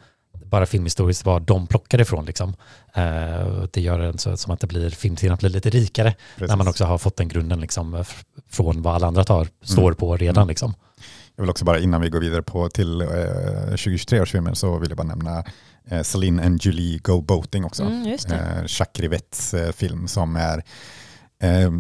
Bara 0.51 0.67
filmhistoriskt 0.67 1.25
vad 1.27 1.43
de 1.43 1.67
plockar 1.67 2.01
ifrån. 2.01 2.25
Liksom. 2.25 2.55
Eh, 2.95 3.65
det 3.73 3.81
gör 3.81 4.01
en 4.01 4.19
så, 4.19 4.37
som 4.37 4.53
att 4.53 4.61
det 4.61 4.67
blir, 4.67 4.91
filmtiden 4.91 5.37
blir 5.41 5.51
lite 5.51 5.71
rikare 5.71 6.15
Precis. 6.37 6.49
när 6.49 6.57
man 6.57 6.69
också 6.69 6.85
har 6.85 6.99
fått 6.99 7.17
den 7.17 7.29
grunden 7.29 7.61
liksom, 7.61 7.95
f- 7.95 8.25
från 8.51 8.83
vad 8.83 8.95
alla 8.95 9.07
andra 9.07 9.25
tar, 9.25 9.49
står 9.63 9.93
på 9.93 10.17
redan. 10.17 10.37
Mm. 10.43 10.49
Liksom. 10.49 10.75
Jag 11.37 11.43
vill 11.43 11.51
också 11.51 11.65
bara 11.65 11.79
innan 11.79 12.01
vi 12.01 12.09
går 12.11 12.21
vidare 12.21 12.43
på 12.43 12.69
till 12.69 13.01
eh, 13.01 13.09
2023 13.69 14.21
års 14.21 14.33
filmer 14.33 14.55
så 14.55 14.79
vill 14.79 14.89
jag 14.91 14.97
bara 14.97 15.07
nämna 15.07 15.45
eh, 15.89 16.03
Celine 16.03 16.41
and 16.41 16.63
Julie 16.65 16.99
Go 16.99 17.21
Boating 17.21 17.65
också. 17.65 17.83
Mm, 17.83 18.03
det. 18.05 18.35
Eh, 18.35 18.63
Jacques 18.67 19.01
Rivets 19.01 19.55
eh, 19.55 19.73
film 19.73 20.09
som 20.09 20.37
är 20.37 20.63
eh, 21.43 21.71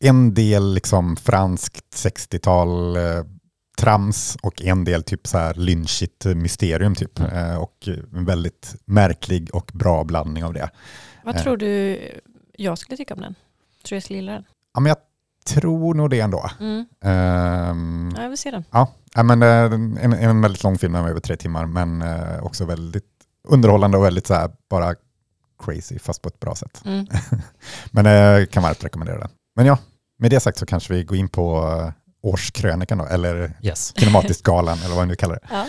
en 0.00 0.34
del 0.34 0.74
liksom 0.74 1.16
franskt 1.16 1.84
60-tal 1.94 2.96
eh, 2.96 3.02
trams 3.76 4.36
och 4.42 4.62
en 4.62 4.84
del 4.84 5.02
typ 5.02 5.26
så 5.26 5.38
här 5.38 5.54
lynchigt 5.54 6.24
mysterium 6.24 6.94
typ. 6.94 7.18
Mm. 7.18 7.50
Eh, 7.50 7.56
och 7.56 7.88
en 8.12 8.24
väldigt 8.24 8.74
märklig 8.84 9.54
och 9.54 9.70
bra 9.74 10.04
blandning 10.04 10.44
av 10.44 10.52
det. 10.52 10.70
Vad 11.24 11.36
eh. 11.36 11.42
tror 11.42 11.56
du 11.56 12.00
jag 12.56 12.78
skulle 12.78 12.96
tycka 12.96 13.14
om 13.14 13.20
den? 13.20 13.34
Tror 13.34 13.88
du 13.88 13.96
jag 13.96 14.02
skulle 14.02 14.18
gilla 14.18 14.32
den? 14.32 14.44
Ja, 14.74 14.80
men 14.80 14.88
jag 14.88 14.98
tror 15.46 15.94
nog 15.94 16.10
det 16.10 16.20
ändå. 16.20 16.50
Mm. 16.60 16.86
Ja, 18.14 18.22
jag 18.22 18.28
vill 18.28 18.38
se 18.38 18.50
den. 18.50 18.64
Ja, 18.70 18.92
men 19.22 19.42
eh, 19.42 20.04
en, 20.04 20.12
en 20.12 20.40
väldigt 20.40 20.62
lång 20.62 20.78
film, 20.78 20.94
över 20.94 21.20
tre 21.20 21.36
timmar, 21.36 21.66
men 21.66 22.04
också 22.42 22.64
väldigt 22.64 23.04
underhållande 23.48 23.98
och 23.98 24.04
väldigt 24.04 24.26
så 24.26 24.34
här, 24.34 24.50
bara 24.70 24.94
crazy, 25.64 25.98
fast 25.98 26.22
på 26.22 26.28
ett 26.28 26.40
bra 26.40 26.54
sätt. 26.54 26.82
Mm. 26.84 27.06
Men 27.90 28.06
jag 28.06 28.50
kan 28.50 28.62
varmt 28.62 28.84
rekommendera 28.84 29.18
den. 29.18 29.28
Men 29.56 29.66
ja, 29.66 29.78
med 30.18 30.30
det 30.30 30.40
sagt 30.40 30.58
så 30.58 30.66
kanske 30.66 30.94
vi 30.94 31.04
går 31.04 31.18
in 31.18 31.28
på 31.28 31.92
årskrönikan 32.26 32.98
då, 32.98 33.04
eller 33.06 33.52
Yes. 33.62 33.92
Kinematiskt-galan, 33.96 34.78
eller 34.84 34.94
vad 34.94 35.04
vi 35.04 35.08
nu 35.08 35.16
kallar 35.16 35.34
det. 35.34 35.48
Ja. 35.50 35.66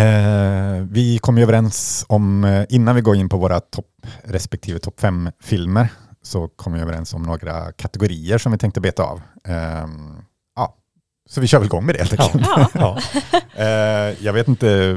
Eh, 0.00 0.82
vi 0.90 1.18
kom 1.18 1.36
ju 1.36 1.42
överens 1.42 2.04
om, 2.08 2.44
eh, 2.44 2.64
innan 2.68 2.94
vi 2.94 3.00
går 3.00 3.16
in 3.16 3.28
på 3.28 3.36
våra 3.36 3.60
topp, 3.60 3.86
respektive 4.24 4.78
topp 4.78 5.00
fem 5.00 5.30
filmer, 5.42 5.88
så 6.22 6.48
kom 6.48 6.72
vi 6.72 6.80
överens 6.80 7.14
om 7.14 7.22
några 7.22 7.72
kategorier 7.72 8.38
som 8.38 8.52
vi 8.52 8.58
tänkte 8.58 8.80
beta 8.80 9.02
av. 9.02 9.20
Ehm, 9.44 10.16
ja, 10.56 10.76
så 11.30 11.40
vi 11.40 11.46
kör 11.46 11.58
väl 11.58 11.66
igång 11.66 11.86
med 11.86 11.94
det 11.94 11.98
helt 11.98 12.12
Ja. 12.12 12.24
enkelt. 12.24 12.46
Ja. 12.56 12.68
Ja. 12.74 12.98
Eh, 13.56 14.24
jag 14.24 14.32
vet 14.32 14.48
inte, 14.48 14.96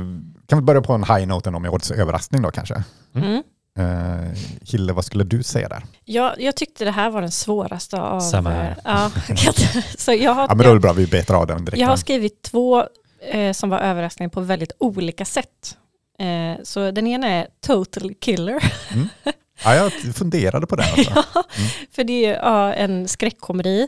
kan 0.50 0.60
vi 0.60 0.62
börja 0.66 0.82
på 0.82 0.94
en 0.94 1.04
high 1.04 1.28
note 1.28 1.50
ändå 1.50 1.60
med 1.60 1.72
årets 1.72 1.92
överraskning 1.92 2.42
då 2.42 2.52
kanske? 2.52 2.84
Mm. 3.16 3.44
Eh, 3.78 4.32
Hille, 4.62 4.94
vad 4.94 5.06
skulle 5.06 5.24
du 5.24 5.44
säga 5.44 5.70
där? 5.70 5.84
Jag, 6.06 6.42
jag 6.42 6.56
tyckte 6.56 6.86
det 6.86 6.92
här 6.92 7.10
var 7.10 7.22
den 7.22 7.32
svåraste 7.32 8.02
av... 8.02 8.20
Samma 8.20 8.50
här. 8.50 8.76
Ja, 8.84 9.12
så 9.98 10.14
jag 10.14 10.34
har, 10.34 10.42
Ja, 10.42 10.56
men 10.56 10.58
då 10.66 10.70
är 10.70 10.74
det 10.74 10.80
bra, 10.80 10.94
vi 10.94 11.08
betar 11.08 11.36
av 11.36 11.48
den 11.48 11.66
direkt. 11.66 11.82
jag 11.82 11.88
har 11.88 11.98
skrivit 11.98 12.42
två 12.42 12.84
eh, 13.32 13.54
som 13.54 13.70
var 13.70 13.80
överraskningar 13.80 14.30
på 14.30 14.42
väldigt 14.42 14.72
olika 14.80 15.26
sätt. 15.26 15.78
Eh, 16.20 16.64
så 16.64 16.92
den 16.92 17.08
ena 17.08 17.28
är 17.28 17.48
Total 17.62 18.14
Killer. 18.14 18.64
ja, 19.64 19.76
jag 19.76 19.92
funderade 20.16 20.68
på 20.68 20.76
det. 20.76 20.84
Alltså. 20.98 21.24
ja, 21.34 21.44
För 21.92 22.04
det 22.04 22.26
är 22.26 22.34
ja, 22.36 22.74
en 22.74 23.08
skräckkomedi, 23.08 23.88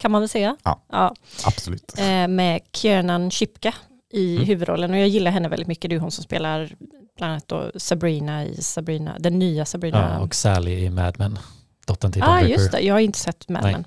kan 0.00 0.10
man 0.10 0.20
väl 0.22 0.28
säga. 0.28 0.56
Ja. 0.62 0.82
Ja, 0.92 1.14
Absolut. 1.44 1.98
eh, 1.98 2.28
med 2.28 2.60
Kiernan 2.72 3.30
Shipka 3.30 3.74
i 4.10 4.34
Mm. 4.36 4.46
huvudrollen. 4.48 4.90
Och 4.90 4.96
jag 4.98 5.08
gillar 5.08 5.30
henne 5.30 5.48
väldigt 5.48 5.68
mycket. 5.68 5.90
Det 5.90 5.96
är 5.96 6.00
hon 6.00 6.10
som 6.10 6.24
spelar 6.24 6.70
bland 7.16 7.32
annat 7.32 7.48
då 7.48 7.70
Sabrina 7.76 8.44
i 8.44 8.62
Sabrina, 8.62 9.16
den 9.18 9.38
nya 9.38 9.64
Sabrina. 9.64 10.14
Ja, 10.18 10.24
och 10.24 10.34
Sally 10.34 10.72
i 10.84 10.90
Mad 10.90 11.14
Men. 11.18 11.38
Dottern 11.86 12.12
till 12.12 12.20
Don 12.22 12.30
ah, 12.30 12.40
just 12.40 12.72
det. 12.72 12.80
Jag 12.80 12.94
har 12.94 13.00
inte 13.00 13.18
sett 13.18 13.48
Mad. 13.48 13.62
Men. 13.62 13.84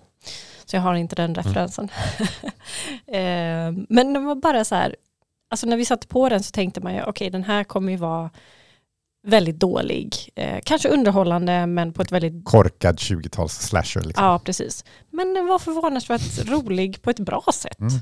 Så 0.65 0.75
jag 0.75 0.81
har 0.81 0.95
inte 0.95 1.15
den 1.15 1.31
Mm. 1.31 1.43
referensen. 1.43 1.89
eh, 3.07 3.85
men 3.89 4.13
det 4.13 4.19
var 4.19 4.35
bara 4.35 4.65
så 4.65 4.75
här, 4.75 4.95
alltså 5.49 5.67
när 5.67 5.77
vi 5.77 5.85
satte 5.85 6.07
på 6.07 6.29
den 6.29 6.43
så 6.43 6.51
tänkte 6.51 6.81
man 6.81 6.93
ju, 6.95 7.03
okej 7.03 7.29
den 7.29 7.43
här 7.43 7.63
kommer 7.63 7.91
ju 7.91 7.97
vara 7.97 8.29
väldigt 9.27 9.59
dålig. 9.59 10.15
Eh, 10.35 10.59
kanske 10.65 10.89
underhållande 10.89 11.65
men 11.67 11.93
på 11.93 12.01
ett 12.01 12.11
väldigt, 12.11 12.45
Korkad 12.45 12.95
20-tals 12.97 13.53
slasher. 13.53 14.01
Liksom. 14.01 14.25
ja 14.25 14.39
precis. 14.39 14.85
Men 15.09 15.33
den 15.33 15.47
var 15.47 15.59
förvånansvärt 15.59 16.45
rolig 16.49 17.01
på 17.01 17.09
ett 17.09 17.19
bra 17.19 17.43
sätt. 17.53 17.79
Mm. 17.79 17.93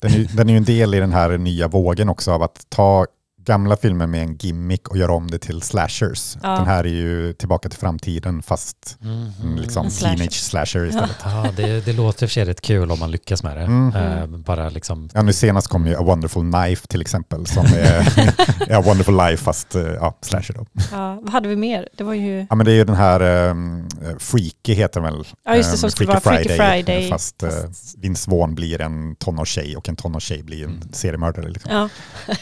Den, 0.00 0.12
är, 0.12 0.18
ju- 0.18 0.24
den 0.24 0.48
är 0.48 0.52
ju 0.52 0.56
en 0.56 0.64
del 0.64 0.94
i 0.94 1.00
den 1.00 1.12
här 1.12 1.38
nya 1.38 1.68
vågen 1.68 2.08
också 2.08 2.32
av 2.32 2.42
att 2.42 2.66
ta 2.68 3.06
gamla 3.48 3.76
filmer 3.76 4.06
med 4.06 4.22
en 4.22 4.34
gimmick 4.36 4.88
och 4.88 4.98
göra 4.98 5.12
om 5.12 5.30
det 5.30 5.38
till 5.38 5.62
slashers. 5.62 6.36
Ja. 6.42 6.48
Den 6.48 6.66
här 6.66 6.84
är 6.84 6.88
ju 6.88 7.32
tillbaka 7.32 7.68
till 7.68 7.78
framtiden 7.78 8.42
fast 8.42 8.98
Mm. 9.02 9.56
liksom 9.56 9.90
slasher. 9.90 10.16
teenage 10.16 10.32
slasher 10.32 10.86
istället. 10.86 11.16
Ja, 11.24 11.46
det, 11.56 11.84
det 11.84 11.92
låter 11.92 12.22
i 12.24 12.26
och 12.26 12.30
för 12.30 12.34
sig 12.34 12.44
rätt 12.44 12.60
kul 12.60 12.90
om 12.90 12.98
man 12.98 13.10
lyckas 13.10 13.42
med 13.42 13.56
det. 13.56 13.62
Mm. 13.62 13.94
Eh, 13.96 14.26
bara 14.26 14.68
liksom, 14.68 15.08
Ja, 15.14 15.22
nu 15.22 15.32
senast 15.32 15.68
kom 15.68 15.86
ju 15.86 15.94
A 15.96 16.02
Wonderful 16.02 16.52
Knife 16.52 16.86
till 16.86 17.00
exempel 17.00 17.46
som 17.46 17.64
är 17.76 18.08
ja, 18.68 18.80
Wonderful 18.80 19.16
Life 19.16 19.44
fast 19.44 19.74
eh, 19.74 19.82
ja, 19.82 20.18
slasher 20.22 20.54
då. 20.54 20.66
Ja, 20.92 21.18
vad 21.22 21.30
hade 21.32 21.48
vi 21.48 21.56
mer? 21.56 21.88
Det 21.96 22.04
var 22.04 22.14
ju, 22.14 22.46
Ja 22.50 22.54
men 22.56 22.66
det 22.66 22.72
är 22.72 22.76
ju 22.76 22.84
den 22.84 22.96
här 22.96 23.48
um, 23.50 23.88
Freaky 24.18 24.72
heter 24.74 25.00
den 25.00 25.12
väl. 25.12 25.24
Ja, 25.44 25.56
just 25.56 25.70
det, 25.70 25.74
Ehm, 25.74 25.78
som 25.78 25.90
skulle 25.90 26.08
vara 26.08 26.20
Freaky 26.20 26.48
Friday. 26.48 27.08
Fast, 27.10 27.42
eh, 27.42 27.50
Vince 27.96 28.30
Vaughn 28.30 28.54
blir 28.54 28.80
en 28.80 29.16
tonårstjej 29.16 29.76
och 29.76 29.88
en 29.88 29.96
tonårstjej 29.96 30.42
blir 30.42 30.64
en 30.64 30.68
Mm. 30.70 30.88
seriemördare. 30.92 31.48
Liksom. 31.48 31.70
ja. 31.72 31.88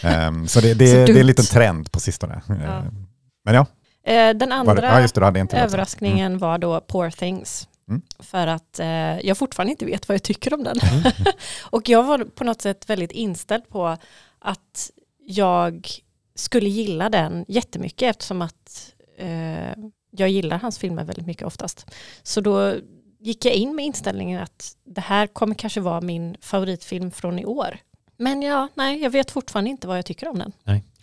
Ehm, 0.09 0.49
så 0.49 0.61
det, 0.61 0.75
det, 0.75 0.93
Det 1.05 1.13
är 1.13 1.21
en 1.21 1.27
liten 1.27 1.45
trend 1.45 1.93
på 1.93 2.01
sistone. 2.01 2.43
Ja. 2.49 2.55
Ehm, 2.55 3.07
Men 3.45 3.55
ja, 3.55 3.67
Eh, 4.07 4.35
den 4.35 4.53
andra 4.53 4.73
ja 4.75 5.31
det, 5.31 5.57
överraskningen 5.57 6.39
var 6.39 6.59
då 6.59 6.81
Poor 6.81 7.11
Things. 7.11 7.69
Mm. 7.89 8.03
För 8.19 8.47
att 8.47 8.81
eh, 8.81 8.87
jag 9.27 9.39
fortfarande 9.39 9.71
inte 9.71 9.85
vet 9.85 10.09
vad 10.09 10.15
jag 10.15 10.23
tycker 10.23 10.55
om 10.55 10.65
den. 10.65 10.79
Mm. 10.79 11.13
och 11.71 11.89
jag 11.89 12.03
var 12.03 12.19
på 12.19 12.45
något 12.45 12.63
sätt 12.63 12.91
väldigt 12.91 13.13
inställd 13.13 13.69
på 13.69 13.97
att 14.39 14.91
jag 15.27 15.89
skulle 16.35 16.69
gilla 16.69 17.09
den 17.09 17.45
jättemycket 17.49 18.11
eftersom 18.11 18.43
att 18.43 18.93
eh, 19.19 19.73
jag 20.11 20.29
gillar 20.29 20.59
hans 20.59 20.79
filmer 20.79 21.05
väldigt 21.05 21.27
mycket 21.27 21.47
oftast. 21.47 21.87
Så 22.23 22.41
då 22.41 22.75
gick 23.21 23.45
jag 23.45 23.55
in 23.55 23.77
med 23.77 23.85
inställningen 23.85 24.43
att 24.43 24.77
det 24.85 25.01
här 25.01 25.27
kommer 25.27 25.55
kanske 25.55 25.81
vara 25.81 26.01
min 26.01 26.37
favoritfilm 26.41 27.11
från 27.11 27.39
i 27.39 27.45
år. 27.45 27.79
Men 28.19 28.43
ja, 28.43 28.69
nej, 28.75 29.03
jag 29.03 29.11
vet 29.11 29.31
fortfarande 29.31 29.71
inte 29.71 29.87
vad 29.87 29.99
jag 29.99 30.07
tycker 30.07 30.29
om 30.29 30.39
den. 30.39 30.53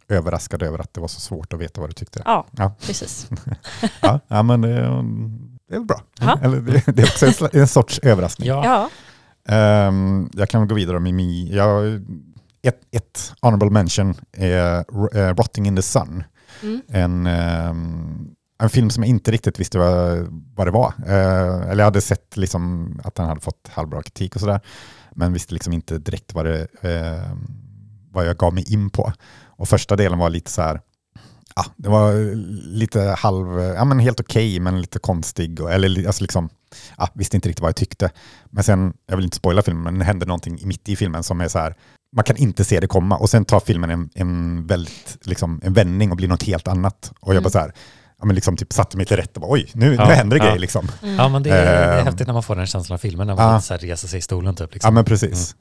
Överraskad 0.09 0.63
över 0.63 0.79
att 0.79 0.93
det 0.93 1.01
var 1.01 1.07
så 1.07 1.19
svårt 1.19 1.53
att 1.53 1.59
veta 1.59 1.81
vad 1.81 1.89
du 1.89 1.93
tyckte. 1.93 2.21
Ja, 2.25 2.45
Ja. 2.51 2.75
precis. 2.81 3.29
Ja, 4.01 4.19
ja 4.27 4.43
men 4.43 4.61
det, 4.61 4.67
det 4.69 5.75
är 5.75 5.79
väl 5.79 5.85
bra. 5.85 6.01
Ja. 6.19 6.39
Eller, 6.43 6.61
det, 6.61 6.83
det 6.95 7.01
är 7.01 7.05
också 7.05 7.25
en, 7.45 7.61
en 7.61 7.67
sorts 7.67 7.99
överraskning. 8.03 8.47
ja. 8.47 8.65
Ja, 8.65 8.89
Ehm, 9.55 10.29
jag 10.33 10.49
kan 10.49 10.67
gå 10.67 10.75
vidare 10.75 10.99
med 10.99 11.13
min... 11.13 11.47
Jag, 11.47 12.01
ett, 12.61 12.81
ett 12.91 13.33
honorable 13.41 13.69
mention 13.69 14.15
är 14.31 14.79
uh, 15.17 15.35
Rotting 15.35 15.65
in 15.67 15.75
the 15.75 15.81
Sun. 15.81 16.23
mm. 16.63 16.81
En, 16.87 17.27
ehm, 17.27 18.27
en 18.63 18.69
film 18.69 18.89
som 18.89 19.03
jag 19.03 19.09
inte 19.09 19.31
riktigt 19.31 19.59
visste 19.59 19.77
vad, 19.77 20.27
vad 20.55 20.67
det 20.67 20.71
var. 20.71 20.93
Eh, 21.07 21.61
eller 21.69 21.77
jag 21.77 21.85
hade 21.85 22.01
sett 22.01 22.37
liksom 22.37 22.91
att 23.03 23.15
den 23.15 23.25
hade 23.27 23.41
fått 23.41 23.67
halvbra 23.71 24.03
kritik 24.03 24.35
och 24.35 24.41
sådär. 24.41 24.59
Men 25.15 25.33
visste 25.33 25.53
liksom 25.53 25.73
inte 25.73 25.97
direkt 25.97 26.33
vad, 26.33 26.45
det, 26.45 26.67
eh, 26.81 27.31
vad 28.11 28.25
jag 28.27 28.37
gav 28.37 28.53
mig 28.53 28.73
in 28.73 28.89
på. 28.89 29.13
Och 29.45 29.69
första 29.69 29.95
delen 29.95 30.19
var 30.19 30.29
lite 30.29 30.51
så 30.51 30.61
här, 30.61 30.81
ja, 31.55 31.65
det 31.75 31.89
var 31.89 32.35
lite 32.75 33.01
halv, 33.19 33.59
ja 33.59 33.85
men 33.85 33.99
helt 33.99 34.19
okej 34.19 34.59
men 34.59 34.81
lite 34.81 34.99
konstig. 34.99 35.61
Och, 35.61 35.71
eller 35.71 36.07
alltså 36.07 36.23
liksom, 36.23 36.49
ja, 36.97 37.09
visste 37.13 37.37
inte 37.37 37.49
riktigt 37.49 37.61
vad 37.61 37.69
jag 37.69 37.75
tyckte. 37.75 38.11
Men 38.49 38.63
sen, 38.63 38.93
jag 39.07 39.15
vill 39.15 39.25
inte 39.25 39.37
spoila 39.37 39.61
filmen, 39.61 39.83
men 39.83 39.99
det 39.99 40.05
hände 40.05 40.25
någonting 40.25 40.59
mitt 40.67 40.89
i 40.89 40.95
filmen 40.95 41.23
som 41.23 41.41
är 41.41 41.47
så 41.47 41.59
här, 41.59 41.75
man 42.15 42.23
kan 42.23 42.37
inte 42.37 42.63
se 42.63 42.79
det 42.79 42.87
komma. 42.87 43.17
Och 43.17 43.29
sen 43.29 43.45
tar 43.45 43.59
filmen 43.59 43.89
en, 43.89 44.09
en 44.15 44.67
väldigt, 44.67 45.17
liksom, 45.21 45.61
en 45.63 45.73
vändning 45.73 46.11
och 46.11 46.17
blir 46.17 46.27
något 46.27 46.43
helt 46.43 46.67
annat. 46.67 47.11
Och 47.19 47.27
jag 47.27 47.33
Mm. 47.33 47.43
bara 47.43 47.49
så 47.49 47.59
här, 47.59 47.73
ja 48.23 48.27
men 48.27 48.35
liksom 48.35 48.57
typ 48.57 48.73
satte 48.73 48.97
mig 48.97 49.05
till 49.05 49.17
rätt 49.17 49.35
och 49.37 49.41
bara, 49.41 49.51
oj, 49.51 49.71
nu, 49.73 49.95
Ja, 49.95 50.07
nu 50.07 50.13
händer 50.13 50.37
det 50.37 50.43
ja. 50.43 50.49
grejer 50.49 50.59
liksom. 50.61 50.87
Mm. 51.03 51.15
ja, 51.15 51.29
men 51.29 51.43
det 51.43 51.49
är, 51.49 51.65
det 51.65 51.71
är 51.71 51.99
Ehm. 51.99 52.05
häftigt 52.05 52.27
när 52.27 52.33
man 52.33 52.43
får 52.43 52.55
den 52.55 52.65
känslan 52.67 52.93
av 52.95 52.97
filmen, 52.97 53.27
när 53.27 53.35
man 53.35 53.53
Ja. 53.53 53.61
så 53.61 53.73
här 53.73 53.79
reser 53.79 54.07
sig 54.07 54.19
i 54.19 54.21
stolen 54.21 54.55
typ. 54.55 54.69
Ja 54.69 54.73
Liksom. 54.73 54.93
men 54.93 55.05
precis. 55.05 55.55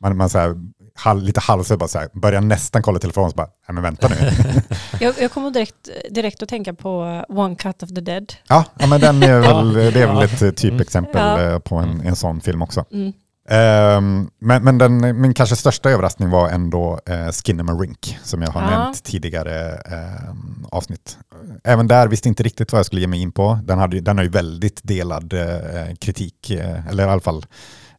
Man, 0.00 0.16
man 0.16 0.28
så 0.30 0.38
här, 0.38 0.54
hal, 0.94 1.22
lite 1.22 1.40
halvsöt 1.40 1.78
bara 1.78 1.88
så 1.88 1.98
här, 1.98 2.08
börjar 2.12 2.40
nästan 2.40 2.82
kolla 2.82 2.98
telefonen 2.98 3.24
och 3.24 3.30
så 3.30 3.36
bara, 3.36 3.46
nej 3.68 3.74
men 3.74 3.82
vänta 3.82 4.08
nu. 4.08 4.14
Jag, 5.00 5.14
jag 5.20 5.32
kommer 5.32 5.50
direkt, 5.50 5.88
direkt 6.10 6.42
att 6.42 6.48
tänka 6.48 6.74
på 6.74 7.22
One 7.28 7.56
Cut 7.56 7.82
of 7.82 7.88
the 7.88 8.00
Dead. 8.00 8.32
ja, 8.48 8.64
ja, 8.78 8.86
men 8.86 9.00
den 9.00 9.22
är 9.22 9.40
väl, 9.40 9.44
Ja. 9.84 9.90
det 9.90 10.02
är 10.02 10.06
väl 10.06 10.16
Ja. 10.16 10.24
ett 10.24 10.42
eh, 10.42 10.50
typexempel 10.50 11.20
Ja. 11.42 11.42
eh, 11.52 11.58
på 11.58 11.76
en, 11.76 12.00
en 12.00 12.16
sån 12.16 12.40
film 12.40 12.62
också. 12.62 12.84
Mm. 12.92 13.12
Ehm, 13.48 14.30
men 14.38 14.64
men 14.64 14.78
den, 14.78 15.20
min 15.20 15.34
kanske 15.34 15.56
största 15.56 15.90
överraskning 15.90 16.30
var 16.30 16.48
ändå 16.48 17.00
uh, 17.10 17.30
Skinnamarink 17.32 18.18
som 18.22 18.42
jag 18.42 18.50
har 18.50 18.62
Ja. 18.62 18.70
nämnt 18.70 19.04
tidigare 19.04 19.72
ehm, 19.76 20.66
avsnitt. 20.70 21.18
Även 21.64 21.88
där 21.88 22.08
visste 22.08 22.28
jag 22.28 22.30
inte 22.30 22.42
riktigt 22.42 22.72
vad 22.72 22.78
jag 22.78 22.86
skulle 22.86 23.00
ge 23.00 23.06
mig 23.06 23.20
in 23.20 23.32
på. 23.32 23.58
Den, 23.64 23.78
hade, 23.78 24.00
den 24.00 24.16
har 24.16 24.24
ju 24.24 24.30
väldigt 24.30 24.80
delad 24.82 25.32
eh, 25.32 25.94
kritik, 26.00 26.50
eh, 26.50 26.86
eller 26.86 27.06
i 27.06 27.10
alla 27.10 27.20
fall 27.20 27.46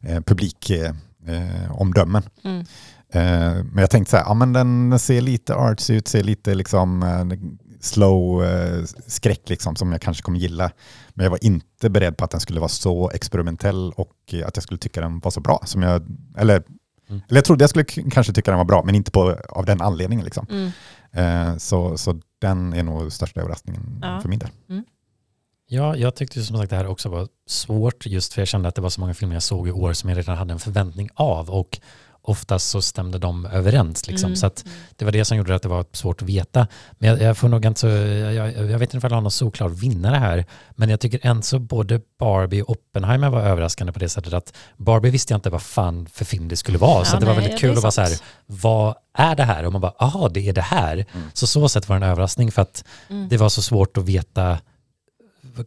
uh, 0.08 0.20
publikomdömen. 0.20 0.96
Uh, 1.28 1.72
omdömen. 1.80 2.22
Mm. 2.44 2.64
Eh, 3.12 3.64
men 3.64 3.78
jag 3.78 3.90
tänkte 3.90 4.10
så 4.10 4.16
här, 4.16 4.24
ja 4.24 4.34
men 4.34 4.52
den 4.52 4.98
ser 4.98 5.20
lite 5.20 5.54
artsy 5.54 5.94
ut, 5.94 6.08
ser 6.08 6.22
lite 6.22 6.54
liksom 6.54 7.02
eh, 7.02 7.24
slow 7.80 8.44
eh, 8.44 8.84
skräck 9.06 9.48
liksom 9.48 9.76
som 9.76 9.92
jag 9.92 10.00
kanske 10.00 10.22
kommer 10.22 10.38
gilla. 10.38 10.70
Men 11.10 11.24
jag 11.24 11.30
var 11.30 11.44
inte 11.44 11.90
beredd 11.90 12.16
på 12.16 12.24
att 12.24 12.30
den 12.30 12.40
skulle 12.40 12.60
vara 12.60 12.68
så 12.68 13.10
experimentell 13.10 13.92
och 13.96 14.14
eh, 14.32 14.46
att 14.46 14.56
jag 14.56 14.62
skulle 14.62 14.78
tycka 14.78 15.00
den 15.00 15.18
var 15.18 15.30
så 15.30 15.40
bra. 15.40 15.62
Som 15.64 15.82
jag, 15.82 16.02
eller, 16.38 16.62
Mm. 17.10 17.22
eller 17.28 17.38
jag 17.38 17.44
trodde 17.44 17.62
jag 17.62 17.70
skulle 17.70 17.84
kanske 17.84 18.32
tycka 18.32 18.50
den 18.50 18.58
var 18.58 18.64
bra, 18.64 18.82
men 18.84 18.94
inte 18.94 19.10
på, 19.10 19.36
av 19.48 19.64
den 19.66 19.80
anledningen. 19.80 20.24
Liksom. 20.24 20.46
Mm. 20.50 20.70
Eh, 21.52 21.56
så, 21.56 21.98
så 21.98 22.20
den 22.40 22.72
är 22.72 22.82
nog 22.82 23.12
största 23.12 23.40
överraskningen 23.40 23.98
Ja. 24.02 24.20
för 24.20 24.28
min 24.28 24.38
del. 24.38 24.48
Ja, 25.68 25.96
jag 25.96 26.14
tyckte 26.14 26.42
som 26.42 26.56
sagt 26.58 26.70
det 26.70 26.76
här 26.76 26.86
också 26.86 27.08
var 27.08 27.28
svårt 27.46 28.06
just 28.06 28.34
för 28.34 28.40
jag 28.40 28.48
kände 28.48 28.68
att 28.68 28.74
det 28.74 28.80
var 28.80 28.90
så 28.90 29.00
många 29.00 29.14
filmer 29.14 29.34
jag 29.34 29.42
såg 29.42 29.68
i 29.68 29.72
år 29.72 29.92
som 29.92 30.08
jag 30.10 30.18
redan 30.18 30.36
hade 30.36 30.52
en 30.52 30.58
förväntning 30.58 31.08
av 31.14 31.50
och 31.50 31.78
oftast 32.28 32.70
så 32.70 32.82
stämde 32.82 33.18
de 33.18 33.46
överens 33.46 34.06
liksom. 34.06 34.26
Mm. 34.26 34.36
Så 34.36 34.46
att 34.46 34.64
det 34.96 35.04
var 35.04 35.12
det 35.12 35.24
som 35.24 35.36
gjorde 35.36 35.54
att 35.54 35.62
det 35.62 35.68
var 35.68 35.84
svårt 35.92 36.22
att 36.22 36.28
veta. 36.28 36.66
Men 36.98 37.10
jag, 37.10 37.22
jag 37.22 37.36
får 37.38 37.48
nog 37.48 37.64
inte 37.66 37.80
så, 37.80 37.86
jag, 37.86 38.56
jag, 38.70 38.78
vet 38.78 38.94
inte 38.94 39.06
om 39.06 39.10
jag 39.10 39.16
har 39.16 39.20
någon 39.22 39.30
solklar 39.30 39.68
vinnare 39.68 40.16
här, 40.16 40.44
men 40.70 40.88
jag 40.90 41.00
tycker 41.00 41.26
än 41.26 41.42
så 41.42 41.58
både 41.58 42.00
Barbie 42.18 42.62
och 42.62 42.70
Oppenheimer 42.70 43.30
var 43.30 43.40
överraskande 43.40 43.92
på 43.92 43.98
det 43.98 44.08
sättet 44.08 44.32
att 44.32 44.52
Barbie 44.76 45.10
visste 45.10 45.32
jag 45.32 45.38
inte 45.38 45.50
vad 45.50 45.62
fan 45.62 46.06
för 46.06 46.24
film 46.24 46.48
det 46.48 46.56
skulle 46.56 46.78
vara. 46.78 47.04
så 47.04 47.16
Ja, 47.16 47.20
det 47.20 47.26
var 47.26 47.34
nej, 47.34 47.42
väldigt 47.42 47.60
kul 47.60 47.76
att 47.76 47.82
vara 47.82 47.90
så 47.90 48.00
här, 48.00 48.12
vad 48.46 48.94
är 49.14 49.36
det 49.36 49.44
här? 49.44 49.64
Och 49.66 49.72
man 49.72 49.80
bara, 49.80 49.94
aha, 49.98 50.28
det 50.28 50.48
är 50.48 50.52
det 50.52 50.60
här. 50.62 50.92
Mm. 51.12 51.26
Så 51.32 51.46
så 51.46 51.68
sätt 51.68 51.88
var 51.88 51.98
det 52.00 52.06
en 52.06 52.10
överraskning 52.12 52.52
för 52.52 52.62
att 52.62 52.84
Mm. 53.10 53.28
det 53.28 53.36
var 53.36 53.48
så 53.48 53.62
svårt 53.62 53.96
att 53.96 54.04
veta 54.04 54.58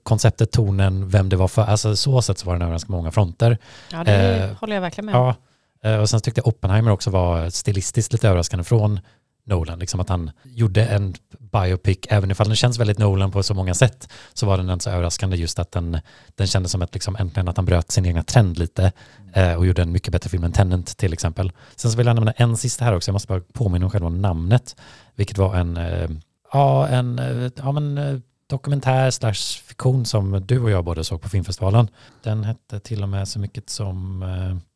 konceptet, 0.03 0.51
tonen, 0.51 1.09
vem 1.09 1.29
det 1.29 1.35
var 1.35 1.47
för. 1.47 1.61
Alltså 1.61 1.95
så 1.95 2.21
sätt 2.21 2.37
så 2.39 2.45
var 2.45 2.53
det 2.53 2.57
en 2.57 2.61
överraskning 2.61 2.87
på 2.87 2.97
många 2.97 3.11
fronter. 3.11 3.57
Ja, 3.91 4.03
det 4.03 4.11
Eh, 4.13 4.57
håller 4.57 4.75
jag 4.75 4.81
verkligen 4.81 5.05
med 5.05 5.15
om. 5.15 5.25
Ja, 5.25 5.35
Eh, 5.85 5.97
och 5.97 6.09
sen 6.09 6.21
tyckte 6.21 6.39
jag 6.39 6.47
Oppenheimer 6.47 6.91
också 6.91 7.09
var 7.09 7.49
stilistiskt 7.49 8.13
lite 8.13 8.27
överraskande 8.27 8.63
från 8.63 8.99
Nolan. 9.45 9.79
Liksom 9.79 9.99
att 9.99 10.09
han 10.09 10.31
gjorde 10.43 10.85
en 10.85 11.13
biopic, 11.39 11.97
även 12.09 12.31
ifall 12.31 12.47
den 12.47 12.55
känns 12.55 12.79
väldigt 12.79 12.97
Nolan 12.97 13.31
på 13.31 13.43
så 13.43 13.53
många 13.53 13.73
sätt, 13.73 14.09
så 14.33 14.45
var 14.45 14.57
den 14.57 14.69
inte 14.69 14.83
så 14.83 14.89
överraskande 14.89 15.37
just 15.37 15.59
att 15.59 15.71
den, 15.71 15.99
den 16.35 16.47
kändes 16.47 16.71
som 16.71 16.81
att 16.81 16.93
liksom 16.93 17.15
äntligen 17.15 17.47
att 17.47 17.57
han 17.57 17.65
bröt 17.65 17.91
sin 17.91 18.05
egna 18.05 18.23
trend 18.23 18.57
lite 18.57 18.91
eh, 19.33 19.53
och 19.53 19.65
gjorde 19.65 19.81
en 19.81 19.91
mycket 19.91 20.11
bättre 20.11 20.29
film 20.29 20.43
än 20.43 20.51
Tenant 20.51 20.97
till 20.97 21.13
exempel. 21.13 21.51
Sen 21.75 21.91
så 21.91 21.97
vill 21.97 22.07
jag 22.07 22.15
nämna 22.15 22.31
en 22.31 22.57
sista 22.57 22.85
här 22.85 22.95
också, 22.95 23.09
jag 23.09 23.13
måste 23.13 23.27
bara 23.27 23.41
påminna 23.53 23.85
om 23.85 23.91
själva 23.91 24.09
namnet, 24.09 24.75
vilket 25.15 25.37
var 25.37 25.55
en, 25.55 25.77
eh, 25.77 26.09
ja, 26.53 26.87
en 26.87 27.19
eh, 27.19 27.51
ja, 27.55 27.71
men, 27.71 27.97
eh, 27.97 28.19
dokumentär 28.47 29.11
slash 29.11 29.63
fiktion 29.67 30.05
som 30.05 30.45
du 30.45 30.59
och 30.59 30.71
jag 30.71 30.85
båda 30.85 31.03
såg 31.03 31.21
på 31.21 31.29
filmfestivalen. 31.29 31.87
Den 32.23 32.43
hette 32.43 32.79
till 32.79 33.03
och 33.03 33.09
med 33.09 33.27
så 33.27 33.39
mycket 33.39 33.69
som 33.69 34.23
eh, 34.23 34.70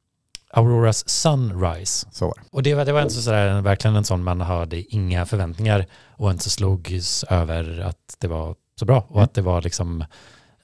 Auroras 0.58 1.10
Sunrise. 1.10 2.08
Så 2.12 2.26
var. 2.26 2.36
Och 2.52 2.64
det 2.64 2.74
var, 2.76 2.86
det 2.86 2.92
var 2.94 3.02
inte 3.02 3.14
sådär, 3.14 3.62
verkligen 3.62 3.96
en 3.96 4.04
sån 4.04 4.24
man 4.24 4.42
hade 4.42 4.82
inga 4.96 5.26
förväntningar 5.26 5.86
och 6.18 6.32
inte 6.32 6.50
slogs 6.50 7.24
över 7.24 7.80
att 7.80 8.16
det 8.20 8.28
var 8.28 8.56
så 8.80 8.86
bra 8.86 8.98
och 9.08 9.12
Mm. 9.16 9.24
att 9.24 9.34
det 9.34 9.42
var 9.42 9.62
liksom 9.62 10.06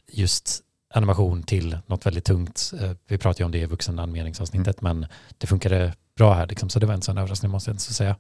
just 0.07 0.60
animation 0.93 1.43
till 1.43 1.77
något 1.86 2.05
väldigt 2.05 2.25
tungt. 2.25 2.71
Eh, 2.81 2.91
Vi 3.07 3.17
pratade 3.17 3.41
ju 3.41 3.45
om 3.45 3.51
det 3.51 3.57
i 3.57 3.65
vuxenanimeringsavsnittet 3.65 4.81
men 4.81 5.05
det 5.38 5.48
funkade 5.48 5.93
bra 6.17 6.33
här 6.33 6.48
liksom, 6.48 6.69
så 6.69 6.79
det 6.79 6.86
var 6.86 6.93
en 6.93 7.01
sån 7.01 7.17
överraskning 7.17 7.51
måste 7.51 7.69
jag 7.69 7.74
inte 7.75 7.93
säga. 7.93 8.15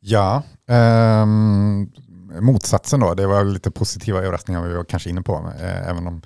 Ja, 0.00 0.42
ehm, 0.68 1.90
motsatsen 2.40 3.00
då, 3.00 3.14
det 3.14 3.26
var 3.26 3.44
lite 3.44 3.70
positiva 3.70 4.18
överraskningar 4.18 4.62
vi 4.62 4.74
var 4.74 4.84
kanske 4.84 5.10
inne 5.10 5.22
på, 5.22 5.52
eh, 5.60 5.88
även 5.88 6.06
om 6.06 6.22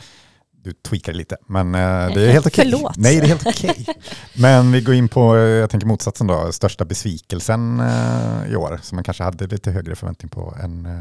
du 0.64 0.73
tweakar 0.73 1.12
lite. 1.12 1.37
Men 1.47 1.75
eh, 1.75 1.81
det 2.14 2.23
är 2.28 2.33
helt 2.33 2.47
okej. 2.47 2.71
Förlåt. 2.71 2.97
Nej, 2.97 3.16
det 3.16 3.23
är 3.25 3.28
helt 3.28 3.47
okej. 3.47 3.87
Men 4.37 4.73
vi 4.73 4.81
går 4.81 4.95
in 4.95 5.09
på, 5.09 5.37
eh, 5.37 5.42
jag 5.42 5.71
tänker 5.71 5.87
motsatsen 5.87 6.26
då, 6.26 6.52
största 6.52 6.85
besvikelsen 6.85 7.81
eh, 7.81 8.52
i 8.52 8.57
år, 8.57 8.81
som 8.83 8.97
man 8.97 9.04
kanske 9.04 9.23
hade 9.23 9.47
lite 9.47 9.71
högre 9.71 9.97
förväntning 9.97 10.28
på 10.28 10.54
än, 10.62 10.87
eh, 10.87 10.92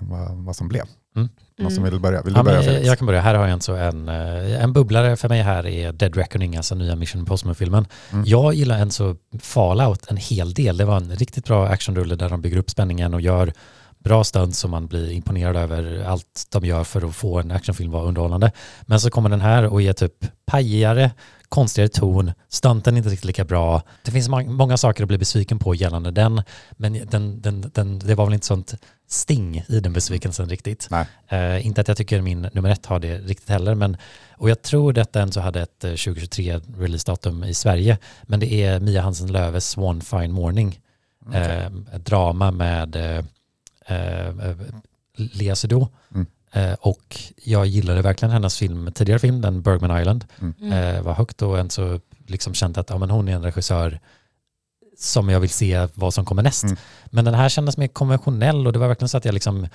än 0.00 0.08
vad, 0.08 0.30
vad 0.44 0.56
som 0.56 0.68
blev. 0.68 0.84
Mm. 1.16 1.28
Någon 1.58 1.70
som 1.70 1.78
Mm. 1.78 1.90
vill 1.90 2.00
börja? 2.00 2.22
Vill 2.22 2.32
du 2.34 2.38
Ja, 2.38 2.44
börja 2.44 2.62
Felix? 2.62 2.86
jag 2.86 2.98
kan 2.98 3.06
börja. 3.06 3.20
Här 3.20 3.34
har 3.34 3.44
jag 3.46 3.52
alltså 3.52 3.72
en, 3.76 4.08
en 4.08 4.72
bubblare 4.72 5.16
för 5.16 5.28
mig 5.28 5.42
här 5.42 5.66
är 5.66 5.92
Dead 5.92 6.16
Reckoning, 6.16 6.56
alltså 6.56 6.74
nya 6.74 6.96
Mission 6.96 7.18
Impossible-filmen. 7.20 7.86
Mm. 8.12 8.24
Jag 8.26 8.54
gillar 8.54 8.78
en 8.78 8.90
så 8.90 9.16
Fallout 9.40 10.10
en 10.10 10.16
hel 10.16 10.54
del. 10.54 10.76
Det 10.76 10.84
var 10.84 10.96
en 10.96 11.16
riktigt 11.16 11.44
bra 11.44 11.68
actionrulle 11.68 12.16
där 12.16 12.28
de 12.28 12.40
bygger 12.40 12.56
upp 12.56 12.70
spänningen 12.70 13.14
och 13.14 13.20
gör 13.20 13.52
bra 13.98 14.24
stunts 14.24 14.58
som 14.58 14.70
man 14.70 14.86
blir 14.86 15.10
imponerad 15.12 15.56
över 15.56 16.04
allt 16.04 16.46
de 16.50 16.64
gör 16.64 16.84
för 16.84 17.08
att 17.08 17.14
få 17.16 17.40
en 17.40 17.50
actionfilm 17.50 17.90
vara 17.90 18.04
underhållande. 18.04 18.52
Men 18.82 19.00
så 19.00 19.10
kommer 19.10 19.28
den 19.30 19.40
här 19.40 19.64
och 19.66 19.82
ger 19.82 19.92
typ 19.92 20.12
pajigare, 20.46 21.10
konstigare 21.48 21.88
ton, 21.88 22.32
stunten 22.48 22.94
är 22.94 22.98
inte 22.98 23.08
riktigt 23.10 23.24
lika 23.24 23.44
bra. 23.44 23.82
Det 24.04 24.10
finns 24.10 24.28
mång- 24.28 24.50
många 24.52 24.76
saker 24.76 25.02
att 25.04 25.08
bli 25.08 25.18
besviken 25.18 25.58
på 25.58 25.74
gällande 25.74 26.10
den, 26.10 26.42
men 26.72 26.92
den, 27.10 27.40
den, 27.40 27.70
den, 27.74 27.98
det 27.98 28.14
var 28.14 28.24
väl 28.24 28.34
inte 28.34 28.46
sånt 28.46 28.74
sting 29.08 29.64
i 29.68 29.80
den 29.80 29.92
besvikelsen 29.92 30.48
riktigt. 30.48 30.88
Eh, 31.28 31.66
inte 31.66 31.80
att 31.80 31.88
jag 31.88 31.96
tycker 31.96 32.20
min 32.20 32.48
nummer 32.52 32.70
ett 32.70 32.86
har 32.86 32.98
det 32.98 33.18
riktigt 33.18 33.48
heller, 33.48 33.74
men 33.74 33.96
och 34.36 34.50
jag 34.50 34.62
tror 34.62 34.92
detta 34.92 35.22
ändå 35.22 35.40
hade 35.40 35.60
ett 35.62 35.84
eh, 35.84 35.90
2023 35.90 36.60
releasedatum 36.78 37.44
i 37.44 37.54
Sverige, 37.54 37.98
men 38.22 38.40
det 38.40 38.52
är 38.52 38.80
Mia 38.80 39.02
Hansen 39.02 39.32
Löves 39.32 39.76
One 39.76 40.00
Fine 40.00 40.32
Morning, 40.32 40.80
Okej. 41.26 41.40
eh, 41.40 41.66
ett 41.96 42.06
drama 42.06 42.50
med 42.50 42.96
eh, 42.96 43.24
eh, 43.88 44.54
Lea 45.16 45.56
Seydoux. 45.56 45.92
Mm. 46.14 46.26
Eh, 46.52 46.72
och 46.80 47.20
jag 47.44 47.66
gillade 47.66 48.02
verkligen 48.02 48.32
hennes 48.32 48.58
film, 48.58 48.92
tidigare 48.94 49.18
film, 49.18 49.40
den 49.40 49.62
Bergman 49.62 50.00
Island, 50.00 50.24
Mm. 50.40 50.72
eh, 50.72 51.02
var 51.02 51.14
högt 51.14 51.42
och 51.42 51.58
en 51.58 51.70
så 51.70 52.00
liksom 52.26 52.54
känt 52.54 52.78
att 52.78 52.90
ja, 52.90 52.98
men 52.98 53.10
hon 53.10 53.28
är 53.28 53.32
en 53.32 53.42
regissör 53.42 54.00
som 54.98 55.28
jag 55.28 55.40
vill 55.40 55.50
se 55.50 55.88
vad 55.94 56.14
som 56.14 56.24
kommer 56.24 56.42
näst. 56.42 56.64
Mm. 56.64 56.76
Men 57.06 57.24
den 57.24 57.34
här 57.34 57.48
kändes 57.48 57.76
mer 57.76 57.88
konventionell 57.88 58.66
och 58.66 58.72
det 58.72 58.78
var 58.78 58.88
verkligen 58.88 59.08
så 59.08 59.16
att 59.16 59.24
jag 59.24 59.32
liksom 59.34 59.68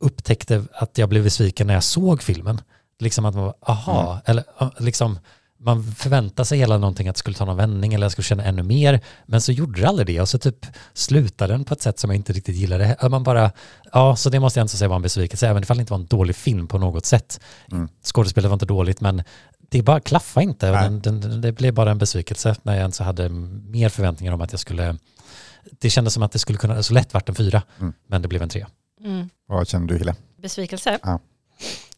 upptäckte 0.00 0.64
att 0.72 0.98
jag 0.98 1.08
blev 1.08 1.24
besviken 1.24 1.66
när 1.66 1.74
jag 1.74 1.84
såg 1.84 2.22
filmen. 2.22 2.60
Liksom 2.98 3.24
att 3.24 3.34
man 3.34 3.44
var, 3.44 3.54
aha, 3.60 4.10
Mm. 4.10 4.20
eller 4.26 4.44
liksom 4.82 5.18
man 5.64 5.84
förväntade 5.92 6.46
sig 6.46 6.58
hela 6.58 6.78
någonting 6.78 7.08
att 7.08 7.14
det 7.14 7.18
skulle 7.18 7.36
ta 7.36 7.44
någon 7.44 7.56
vändning 7.56 7.94
eller 7.94 8.04
jag 8.04 8.12
skulle 8.12 8.24
känna 8.24 8.44
ännu 8.44 8.62
mer. 8.62 9.00
Men 9.26 9.40
så 9.40 9.52
gjorde 9.52 9.80
det 9.80 9.88
aldrig 9.88 10.06
det 10.06 10.20
och 10.20 10.28
så 10.28 10.38
typ 10.38 10.66
slutade 10.92 11.52
den 11.54 11.64
på 11.64 11.74
ett 11.74 11.82
sätt 11.82 11.98
som 11.98 12.10
jag 12.10 12.16
inte 12.16 12.32
riktigt 12.32 12.56
gillade. 12.56 12.96
Man 13.10 13.22
bara, 13.22 13.50
ja, 13.92 14.16
så 14.16 14.30
det 14.30 14.40
måste 14.40 14.60
jag 14.60 14.64
inte 14.64 14.76
säga 14.76 14.88
var 14.88 14.96
en 14.96 15.02
besvikelse, 15.02 15.48
även 15.48 15.62
ifall 15.62 15.76
det 15.76 15.80
inte 15.80 15.92
var 15.92 16.00
en 16.00 16.06
dålig 16.06 16.36
film 16.36 16.66
på 16.68 16.78
något 16.78 17.06
sätt. 17.06 17.40
Mm. 17.72 17.88
Skådespelet 18.02 18.48
var 18.48 18.54
inte 18.54 18.66
dåligt, 18.66 19.00
men 19.00 19.22
det 19.58 19.82
bara 19.82 20.00
klaffade 20.00 20.44
inte. 20.44 20.70
Den, 20.70 21.00
den, 21.00 21.20
den, 21.20 21.40
det 21.40 21.52
blev 21.52 21.74
bara 21.74 21.90
en 21.90 21.98
besvikelse 21.98 22.56
när 22.62 22.72
jag 22.72 22.80
ens 22.80 22.98
hade 22.98 23.28
mer 23.28 23.88
förväntningar 23.88 24.32
om 24.32 24.40
att 24.40 24.52
jag 24.52 24.60
skulle... 24.60 24.96
Det 25.80 25.90
kändes 25.90 26.14
som 26.14 26.22
att 26.22 26.32
det 26.32 26.38
skulle 26.38 26.58
kunna 26.58 26.82
så 26.82 26.94
lätt 26.94 27.14
varit 27.14 27.28
en 27.28 27.34
fyra, 27.34 27.62
Mm. 27.80 27.92
men 28.06 28.22
det 28.22 28.28
blev 28.28 28.42
en 28.42 28.48
tre. 28.48 28.66
Mm. 29.04 29.28
Vad 29.48 29.68
känner 29.68 29.86
du 29.86 29.98
Hille? 29.98 30.14
Besvikelse? 30.42 30.98
Ja. 31.02 31.20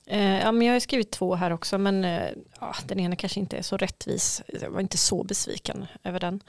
Eh, 0.06 0.38
ja, 0.38 0.52
men 0.52 0.66
jag 0.66 0.74
har 0.74 0.80
skrivit 0.80 1.10
två 1.10 1.34
här 1.34 1.52
också, 1.52 1.78
men 1.78 2.04
eh, 2.04 2.30
ja, 2.60 2.74
den 2.86 3.00
ena 3.00 3.16
kanske 3.16 3.40
inte 3.40 3.56
är 3.56 3.62
så 3.62 3.76
rättvis. 3.76 4.42
Jag 4.62 4.70
var 4.70 4.80
inte 4.80 4.98
så 4.98 5.24
besviken 5.24 5.86
över 6.02 6.20
den. 6.20 6.40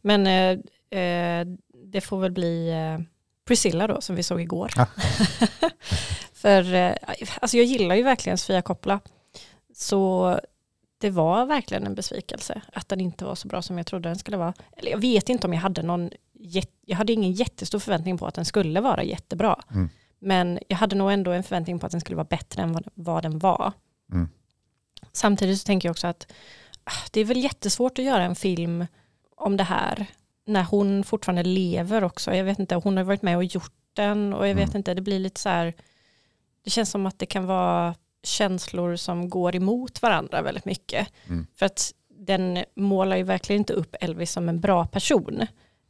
Men 0.00 0.26
eh, 0.26 1.00
eh, 1.00 1.46
det 1.84 2.00
får 2.00 2.20
väl 2.20 2.32
bli 2.32 2.72
Priscilla 3.44 3.86
då, 3.86 4.00
som 4.00 4.16
vi 4.16 4.22
såg 4.22 4.40
igår. 4.40 4.70
Ja. 4.76 4.86
För 6.32 6.74
eh, 6.74 6.94
alltså 7.40 7.56
jag 7.56 7.66
gillar 7.66 7.94
ju 7.94 8.02
verkligen 8.02 8.38
Sofia 8.38 8.62
Coppola. 8.62 9.00
Så 9.74 10.40
det 10.98 11.10
var 11.10 11.46
verkligen 11.46 11.86
en 11.86 11.94
besvikelse 11.94 12.62
att 12.72 12.88
den 12.88 13.00
inte 13.00 13.24
var 13.24 13.34
så 13.34 13.48
bra 13.48 13.62
som 13.62 13.78
jag 13.78 13.86
trodde 13.86 14.08
den 14.08 14.18
skulle 14.18 14.36
vara. 14.36 14.54
Eller 14.76 14.90
jag 14.90 14.98
vet 14.98 15.28
inte 15.28 15.46
om 15.46 15.52
jag 15.52 15.60
hade 15.60 15.82
någon, 15.82 16.10
jag 16.86 16.96
hade 16.96 17.12
ingen 17.12 17.32
jättestor 17.32 17.78
förväntning 17.78 18.18
på 18.18 18.26
att 18.26 18.34
den 18.34 18.44
skulle 18.44 18.80
vara 18.80 19.02
jättebra. 19.02 19.62
Mm. 19.70 19.88
Men 20.20 20.58
jag 20.68 20.76
hade 20.76 20.96
nog 20.96 21.12
ändå 21.12 21.30
en 21.30 21.42
förväntning 21.42 21.78
på 21.78 21.86
att 21.86 21.92
den 21.92 22.00
skulle 22.00 22.16
vara 22.16 22.24
bättre 22.30 22.62
än 22.62 22.72
vad, 22.72 22.88
vad 22.94 23.22
den 23.22 23.38
var. 23.38 23.72
Mm. 24.12 24.28
Samtidigt 25.12 25.60
så 25.60 25.64
tänker 25.66 25.88
jag 25.88 25.92
också 25.92 26.06
att 26.06 26.32
ah, 26.84 27.06
det 27.10 27.20
är 27.20 27.24
väl 27.24 27.36
jättesvårt 27.44 27.98
att 27.98 28.04
göra 28.04 28.22
en 28.24 28.34
film 28.36 28.86
om 29.36 29.56
det 29.56 29.64
här 29.64 30.06
när 30.46 30.62
hon 30.62 31.04
fortfarande 31.04 31.42
lever 31.42 32.04
också. 32.04 32.34
Jag 32.34 32.44
vet 32.44 32.58
inte, 32.58 32.74
hon 32.74 32.96
har 32.96 33.04
varit 33.04 33.22
med 33.22 33.36
och 33.36 33.44
gjort 33.44 33.72
den 33.92 34.34
och 34.34 34.48
jag 34.48 34.54
vet 34.54 34.68
Mm. 34.68 34.76
inte, 34.76 34.94
det 34.94 35.02
blir 35.02 35.18
lite 35.18 35.40
så 35.40 35.48
här, 35.48 35.74
det 36.64 36.70
känns 36.70 36.90
som 36.90 37.06
att 37.06 37.18
det 37.18 37.26
kan 37.26 37.46
vara 37.46 37.94
känslor 38.22 38.96
som 38.96 39.30
går 39.30 39.56
emot 39.56 40.02
varandra 40.02 40.42
väldigt 40.42 40.64
mycket. 40.64 41.08
Mm. 41.28 41.46
För 41.56 41.66
att 41.66 41.92
den 42.08 42.64
målar 42.76 43.16
ju 43.16 43.22
verkligen 43.22 43.60
inte 43.60 43.72
upp 43.72 43.96
Elvis 44.00 44.32
som 44.32 44.48
en 44.48 44.60
bra 44.60 44.86
person. 44.86 45.40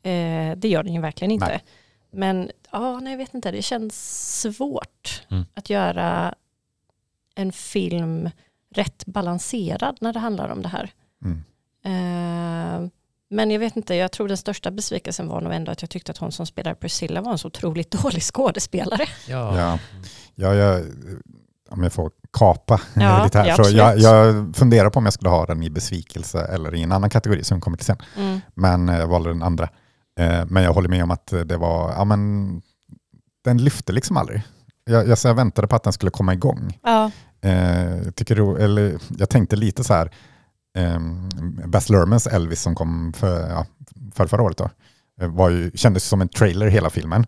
Eh, 0.02 0.56
det 0.56 0.68
gör 0.68 0.82
den 0.82 0.94
ju 0.94 1.00
verkligen 1.00 1.30
inte. 1.30 1.46
Nej. 1.46 1.64
Men 2.12 2.50
ja, 2.72 3.00
nej, 3.00 3.12
jag 3.12 3.18
vet 3.18 3.34
inte, 3.34 3.50
det 3.50 3.62
känns 3.62 4.40
svårt 4.40 5.22
Mm. 5.30 5.44
att 5.54 5.70
göra 5.70 6.34
en 7.34 7.52
film 7.52 8.30
rätt 8.74 9.06
balanserad 9.06 9.96
när 10.00 10.12
det 10.12 10.18
handlar 10.18 10.48
om 10.48 10.62
det 10.62 10.68
här. 10.68 10.90
Mm. 11.24 11.42
Eh, 11.84 12.90
men 13.30 13.50
jag 13.50 13.58
vet 13.58 13.76
inte, 13.76 13.94
jag 13.94 14.12
tror 14.12 14.28
den 14.28 14.36
största 14.36 14.70
besvikelsen 14.70 15.28
var 15.28 15.40
nog 15.40 15.52
ändå 15.54 15.72
att 15.72 15.82
jag 15.82 15.90
tyckte 15.90 16.12
att 16.12 16.18
hon 16.18 16.32
som 16.32 16.46
spelar 16.46 16.74
Priscilla 16.74 17.20
var 17.20 17.32
en 17.32 17.38
så 17.38 17.48
otroligt 17.48 17.90
dålig 18.02 18.22
skådespelare. 18.22 19.06
Ja. 19.28 19.58
Ja. 19.58 19.78
Ja, 20.34 20.54
jag, 20.54 20.84
om 21.70 21.82
jag 21.82 21.92
får 21.92 22.10
kapa 22.32 22.80
Ja, 22.96 23.24
lite 23.24 23.38
här. 23.38 23.46
ja, 23.46 23.64
så 23.64 23.76
jag, 23.76 23.98
jag 23.98 24.56
funderar 24.56 24.90
på 24.90 24.98
om 24.98 25.04
jag 25.04 25.12
skulle 25.14 25.30
ha 25.30 25.46
den 25.46 25.62
i 25.62 25.70
besvikelse 25.70 26.40
eller 26.44 26.74
i 26.74 26.82
en 26.82 26.92
annan 26.92 27.10
kategori 27.10 27.44
som 27.44 27.60
kommer 27.60 27.76
till 27.76 27.86
sen. 27.86 27.98
Mm. 28.16 28.40
Men 28.54 28.88
jag 28.88 29.06
valde 29.08 29.28
den 29.30 29.42
andra. 29.42 29.68
Eh, 30.18 30.46
Men 30.48 30.62
jag 30.62 30.72
håller 30.72 30.88
med 30.88 31.02
om 31.02 31.10
att 31.10 31.26
det 31.26 31.56
var, 31.56 31.92
ja 31.92 32.04
men 32.04 32.62
den 33.44 33.58
lyfte 33.58 33.92
liksom 33.92 34.16
aldrig. 34.16 34.42
Jag, 34.84 35.08
jag, 35.08 35.18
så 35.18 35.28
jag 35.28 35.34
väntade 35.34 35.68
på 35.68 35.76
att 35.76 35.82
den 35.82 35.92
skulle 35.92 36.10
komma 36.10 36.34
igång. 36.34 36.78
Ja, 36.82 37.10
Eh, 37.42 38.10
tycker 38.10 38.58
eller, 38.58 38.98
jag 39.18 39.28
tänkte 39.30 39.56
lite 39.56 39.84
så 39.84 39.94
här, 39.94 40.10
eh, 40.76 41.00
Baz 41.66 41.90
Luhrmanns 41.90 42.26
Elvis 42.26 42.62
som 42.62 42.74
kom 42.74 43.12
för, 43.12 43.48
ja, 43.48 43.66
för 44.14 44.26
förra 44.26 44.42
året 44.42 44.56
då, 44.58 44.70
eh, 45.20 45.28
var 45.28 45.50
ju, 45.50 45.70
kändes 45.74 46.04
som 46.04 46.20
en 46.20 46.28
trailer 46.28 46.66
hela 46.68 46.90
filmen. 46.90 47.26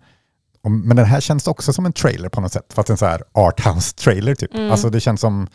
Och, 0.62 0.70
men 0.70 0.96
den 0.96 1.06
här 1.06 1.20
känns 1.20 1.46
också 1.46 1.72
som 1.72 1.86
en 1.86 1.92
trailer 1.92 2.28
på 2.28 2.40
något 2.40 2.52
sätt, 2.52 2.72
fast 2.72 2.90
en 2.90 2.96
så 2.96 3.06
här 3.06 3.22
arthouse-trailer 3.32 4.34
typ. 4.34 4.54
Mm. 4.54 4.70
Alltså 4.70 4.90
det 4.90 5.00
känns 5.00 5.20
som, 5.20 5.48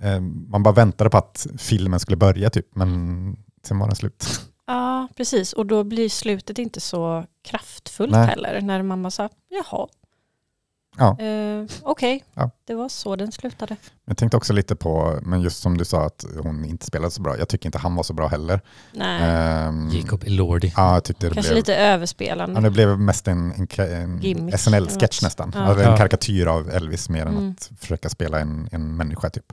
eh, 0.00 0.20
man 0.20 0.62
bara 0.62 0.74
väntade 0.74 1.10
på 1.10 1.18
att 1.18 1.46
filmen 1.58 2.00
skulle 2.00 2.16
börja 2.16 2.50
typ, 2.50 2.66
men 2.74 3.36
sen 3.66 3.78
var 3.78 3.86
den 3.86 3.96
slut. 3.96 4.40
Ja, 4.66 5.08
precis. 5.16 5.52
Och 5.52 5.66
då 5.66 5.84
blir 5.84 6.08
slutet 6.08 6.58
inte 6.58 6.80
så 6.80 7.24
kraftfullt 7.42 8.12
Nej. 8.12 8.26
heller. 8.26 8.60
När 8.60 8.82
mamma 8.82 9.10
sa, 9.10 9.28
jaha, 9.48 9.86
Ja. 10.96 11.20
eh, 11.20 11.64
okej, 11.82 12.24
Ja. 12.34 12.50
det 12.64 12.74
var 12.74 12.88
så 12.88 13.16
den 13.16 13.32
slutade. 13.32 13.76
Jag 14.04 14.16
tänkte 14.16 14.36
också 14.36 14.52
lite 14.52 14.76
på, 14.76 15.18
men 15.22 15.40
just 15.40 15.62
som 15.62 15.78
du 15.78 15.84
sa 15.84 16.06
att 16.06 16.24
hon 16.42 16.64
inte 16.64 16.86
spelade 16.86 17.10
så 17.10 17.22
bra, 17.22 17.38
jag 17.38 17.48
tycker 17.48 17.66
inte 17.68 17.78
han 17.78 17.94
var 17.96 18.02
så 18.02 18.12
bra 18.12 18.28
heller. 18.28 18.60
Nej, 18.92 19.20
Ehm, 19.22 19.88
Jacob 19.92 20.24
Elordi. 20.24 20.72
Ja, 20.76 20.94
jag 20.94 21.04
tyckte 21.04 21.28
det 21.28 21.34
kanske 21.34 21.50
blev... 21.52 21.56
lite 21.58 21.76
överspelande. 21.76 22.54
Ja, 22.54 22.60
det 22.60 22.70
blev 22.70 22.98
mest 23.00 23.28
en, 23.28 23.52
en, 23.52 23.68
en. 24.24 24.58
SNL-sketch 24.58 25.22
nästan. 25.22 25.52
Ja. 25.54 25.60
Alltså 25.60 25.84
en 25.90 25.96
karikatyr 25.96 26.46
av 26.46 26.70
Elvis 26.70 27.08
mer 27.08 27.22
än 27.26 27.28
Mm. 27.36 27.50
att 27.50 27.70
försöka 27.80 28.08
spela 28.08 28.40
en, 28.40 28.68
en 28.72 28.96
människa 28.96 29.30
typ. 29.30 29.52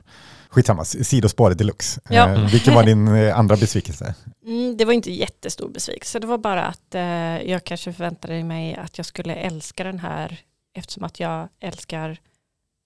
Skitsamma, 0.52 0.84
sidospåret 0.84 1.58
deluxe. 1.58 2.00
Ja. 2.08 2.28
Eh, 2.28 2.46
vilken 2.50 2.74
var 2.74 2.84
din 2.84 3.08
eh, 3.08 3.38
andra 3.38 3.56
besvikelse? 3.56 4.14
Mm, 4.46 4.76
det 4.76 4.84
var 4.84 4.92
inte 4.92 5.12
jättestor 5.12 5.68
besvikelse. 5.68 6.18
Det 6.18 6.26
var 6.26 6.38
bara 6.38 6.64
att 6.64 6.94
eh, 6.94 7.02
jag 7.50 7.64
kanske 7.64 7.92
förväntade 7.92 8.44
mig 8.44 8.74
att 8.74 8.98
jag 8.98 9.06
skulle 9.06 9.34
älska 9.34 9.84
den 9.84 9.98
här 9.98 10.40
eftersom 10.74 11.04
att 11.04 11.20
jag 11.20 11.48
älskar 11.60 12.18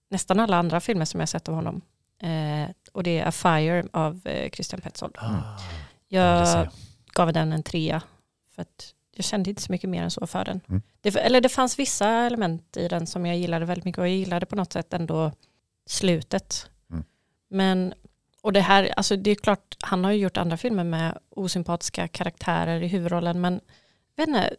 nästan 0.09 0.39
alla 0.39 0.57
andra 0.57 0.79
filmer 0.79 1.05
som 1.05 1.19
jag 1.19 1.29
sett 1.29 1.49
av 1.49 1.55
honom. 1.55 1.81
Eh, 2.21 2.69
och 2.93 3.03
det 3.03 3.19
är 3.19 3.25
A 3.27 3.31
Fire 3.31 3.85
av 3.93 4.21
eh, 4.27 4.49
Christian 4.49 4.81
Petzold. 4.81 5.15
Ah, 5.17 5.57
ser 5.57 6.17
Jag 6.17 6.47
jag. 6.47 6.67
gav 7.13 7.33
den 7.33 7.53
en 7.53 7.63
trea 7.63 8.01
för 8.55 8.61
att 8.61 8.93
jag 9.15 9.25
kände 9.25 9.49
inte 9.49 9.61
så 9.61 9.71
mycket 9.71 9.89
mer 9.89 10.03
än 10.03 10.11
så 10.11 10.27
för 10.27 10.45
den. 10.45 10.61
Mm. 10.69 10.81
Det, 11.01 11.15
eller 11.15 11.41
det 11.41 11.49
fanns 11.49 11.79
vissa 11.79 12.09
element 12.09 12.77
i 12.77 12.87
den 12.87 13.07
som 13.07 13.25
jag 13.25 13.37
gillade 13.37 13.65
väldigt 13.65 13.85
mycket 13.85 13.99
och 13.99 14.07
jag 14.07 14.15
gillade 14.15 14.45
på 14.45 14.55
något 14.55 14.73
sätt 14.73 14.93
ändå 14.93 15.31
slutet. 15.89 16.69
Men 17.49 17.93
Och 18.41 18.53
det 18.53 18.61
här, 18.61 18.93
alltså 18.97 19.15
det 19.15 19.31
är 19.31 19.35
klart, 19.35 19.75
han 19.81 20.03
har 20.03 20.11
ju 20.11 20.17
gjort 20.17 20.37
andra 20.37 20.57
filmer 20.57 20.83
med 20.83 21.17
osympatiska 21.29 22.07
karaktärer 22.07 22.81
i 22.83 22.87
huvudrollen, 22.87 23.41
men 23.41 23.59
vet 24.17 24.27
inte, 24.27 24.55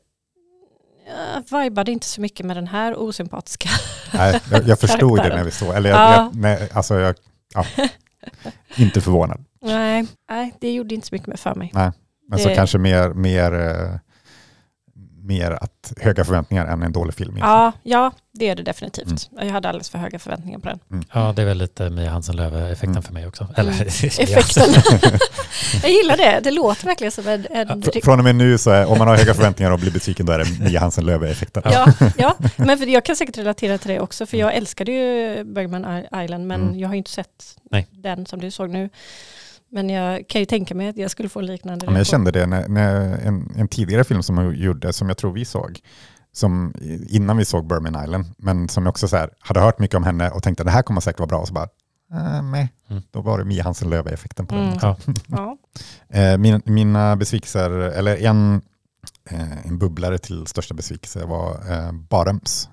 jag 1.50 1.62
vibade 1.62 1.92
inte 1.92 2.06
så 2.06 2.20
mycket 2.20 2.46
med 2.46 2.56
den 2.56 2.66
här 2.66 2.96
osympatiska. 2.98 3.68
Nej, 4.14 4.40
jag, 4.50 4.68
jag 4.68 4.78
förstod 4.86 5.18
det 5.18 5.28
när 5.36 5.44
vi 5.44 5.50
såg, 5.50 5.74
eller 5.74 5.90
jag, 5.90 5.98
Ja. 5.98 6.14
jag, 6.14 6.36
nej, 6.36 6.68
alltså 6.72 6.98
jag, 6.98 7.14
ja, 7.54 7.64
inte 8.76 9.00
förvånad. 9.00 9.44
Nej, 9.60 10.06
nej, 10.30 10.54
det 10.60 10.72
gjorde 10.74 10.94
inte 10.94 11.06
så 11.06 11.14
mycket 11.14 11.28
med 11.28 11.40
för 11.40 11.54
mig. 11.54 11.70
Men 12.28 12.38
så 12.38 12.48
Det- 12.48 12.54
kanske 12.54 12.78
mer, 12.78 13.08
mer, 13.08 13.52
eh, 13.52 13.98
mer 15.28 15.50
att 15.50 15.92
höga 16.00 16.24
förväntningar 16.24 16.66
än 16.66 16.82
en 16.82 16.92
dålig 16.92 17.14
film. 17.14 17.28
egentligen. 17.30 17.50
Ja, 17.50 17.72
ja, 17.82 18.12
det 18.32 18.48
är 18.48 18.56
det 18.56 18.62
definitivt. 18.62 19.30
Jag 19.40 19.50
hade 19.50 19.68
alldeles 19.68 19.90
för 19.90 19.98
höga 19.98 20.18
förväntningar 20.18 20.58
på 20.58 20.68
den. 20.68 21.04
Ja, 21.12 21.32
det 21.36 21.42
är 21.42 21.46
väl 21.46 21.58
lite 21.58 21.90
Mia 21.90 22.10
Hansen-Löve-effekten 22.10 22.90
Mm. 22.90 23.02
för 23.02 23.12
mig 23.12 23.26
också. 23.26 23.46
Eller, 23.56 23.72
Mm. 23.72 23.86
Effekten. 24.18 24.64
jag 25.82 25.90
gillar 25.92 26.16
det. 26.16 26.40
Det 26.44 26.50
låter 26.50 26.86
verkligen 26.86 27.12
som 27.12 27.28
en... 27.28 27.46
en 27.50 27.82
Fr- 27.82 28.04
Från 28.04 28.18
och 28.18 28.24
med 28.24 28.36
nu 28.36 28.58
så 28.58 28.70
är, 28.70 28.86
om 28.86 28.98
man 28.98 29.08
har 29.08 29.16
höga 29.16 29.34
förväntningar 29.34 29.70
och 29.72 29.78
blir 29.78 29.90
besviken 29.92 30.26
då 30.26 30.32
är 30.32 30.38
det 30.38 30.60
Mia 30.60 30.80
Hansen 30.80 31.06
Löve-effekten. 31.06 31.62
Ja, 31.66 31.92
ja, 32.18 32.34
men 32.56 32.78
för 32.78 32.86
jag 32.86 33.04
kan 33.04 33.16
säkert 33.16 33.38
relatera 33.38 33.78
till 33.78 33.90
det 33.90 34.00
också, 34.00 34.26
för 34.26 34.36
jag 34.36 34.54
älskade 34.54 34.92
ju 34.92 35.44
Bergman 35.44 36.04
Island, 36.24 36.46
men 36.46 36.62
Mm. 36.62 36.78
jag 36.78 36.88
har 36.88 36.94
ju 36.94 36.98
inte 36.98 37.10
sett 37.10 37.56
Nej. 37.70 37.86
den 37.90 38.26
som 38.26 38.40
du 38.40 38.50
såg 38.50 38.70
nu. 38.70 38.90
Men 39.70 39.90
jag 39.90 40.28
kan 40.28 40.40
ju 40.40 40.44
tänka 40.44 40.74
mig 40.74 40.88
att 40.88 40.96
jag 40.96 41.10
skulle 41.10 41.28
få 41.28 41.40
liknande 41.40 41.86
Ja, 41.86 41.90
men 41.90 41.98
jag 41.98 42.06
kände 42.06 42.30
det 42.30 42.46
när, 42.46 42.68
när 42.68 43.18
en, 43.18 43.52
en 43.56 43.68
tidigare 43.68 44.04
film 44.04 44.22
som 44.22 44.38
jag 44.38 44.54
gjorde, 44.56 44.92
som 44.92 45.08
jag 45.08 45.18
tror 45.18 45.32
vi 45.32 45.44
såg, 45.44 45.80
som 46.32 46.74
innan 47.08 47.36
vi 47.36 47.44
såg 47.44 47.66
Burman 47.66 48.04
Island, 48.04 48.24
men 48.38 48.68
som 48.68 48.82
jag 48.86 48.90
också 48.90 49.08
så 49.08 49.16
här, 49.16 49.30
hade 49.38 49.60
hört 49.60 49.78
mycket 49.78 49.96
om 49.96 50.04
henne 50.04 50.30
och 50.30 50.42
tänkte 50.42 50.64
det 50.64 50.70
här 50.70 50.82
kommer 50.82 51.00
säkert 51.00 51.18
vara 51.20 51.26
bra, 51.28 51.38
och 51.38 51.48
så 51.48 51.54
bara, 51.54 51.68
äh, 52.12 52.42
nej. 52.42 52.72
Mm. 52.90 53.02
Då 53.10 53.20
var 53.20 53.38
det 53.38 53.44
Mia 53.44 53.64
Hansen 53.64 53.90
Löve-effekten 53.90 54.46
på 54.46 54.54
Mm. 54.54 54.68
den. 54.70 54.78
Ja. 54.82 54.96
Ja. 55.26 55.56
Eh, 56.10 56.38
min, 56.38 56.62
mina 56.64 57.16
besvikelser, 57.16 57.70
eller 57.70 58.16
en, 58.16 58.60
eh, 59.30 59.66
en 59.66 59.78
bubblare 59.78 60.18
till 60.18 60.46
största 60.46 60.74
besvikelse 60.74 61.24
var 61.24 61.50
eh, 61.72 61.92
Barums. 61.92 62.68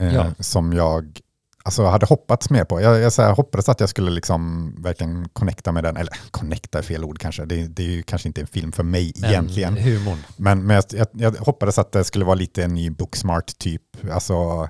Eh, 0.00 0.14
Ja. 0.14 0.26
Som 0.38 0.72
jag 0.72 1.20
alltså, 1.68 1.84
hade 1.84 2.06
hoppats 2.06 2.50
mer 2.50 2.64
på. 2.64 2.80
Jag, 2.80 2.98
jag 3.00 3.12
så 3.12 3.22
här, 3.22 3.32
hoppades 3.34 3.68
att 3.68 3.80
jag 3.80 3.88
skulle 3.88 4.10
liksom 4.10 4.74
verkligen 4.82 5.28
connecta 5.28 5.72
med 5.72 5.84
den, 5.84 5.96
eller 5.96 6.14
connecta 6.30 6.78
är 6.78 6.82
fel 6.82 7.04
ord 7.04 7.18
kanske, 7.18 7.44
det, 7.44 7.66
det 7.66 7.82
är 7.82 7.90
ju 7.90 8.02
kanske 8.02 8.28
inte 8.28 8.40
en 8.40 8.46
film 8.46 8.72
för 8.72 8.82
mig 8.82 9.12
Men 9.20 9.30
egentligen. 9.30 9.76
humorn. 9.76 10.18
Men, 10.36 10.66
men 10.66 10.76
jag, 10.76 10.84
jag, 10.90 11.06
jag 11.12 11.30
hoppades 11.40 11.78
att 11.78 11.92
det 11.92 12.04
skulle 12.04 12.24
vara 12.24 12.34
lite 12.34 12.64
en 12.64 12.74
ny 12.74 12.90
Booksmart 12.90 13.58
typ, 13.58 13.82
alltså, 14.12 14.68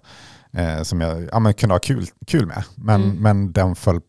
eh, 0.53 0.83
som 0.83 1.01
jag 1.01 1.29
ja, 1.33 1.39
men 1.39 1.55
kunde 1.55 1.75
ha 1.75 1.81
kul, 1.81 2.07
kul 2.27 2.47
med. 2.47 2.65
Men, 2.75 3.03
Mm. 3.03 3.17
men 3.23 3.53
den 3.53 3.75
föll, 3.75 4.01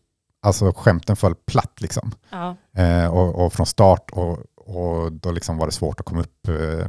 alltså 0.42 0.72
skämten 0.72 1.16
föll 1.16 1.34
platt 1.46 1.80
liksom. 1.80 2.12
Ja. 2.30 2.56
Eh, 2.82 3.06
och, 3.06 3.44
och 3.46 3.52
från 3.52 3.66
start 3.66 4.10
och, 4.12 4.38
och 4.56 5.12
då 5.12 5.30
liksom 5.30 5.58
var 5.58 5.66
det 5.66 5.72
svårt 5.72 6.00
att 6.00 6.06
komma 6.06 6.20
upp 6.20 6.48
eh, 6.48 6.86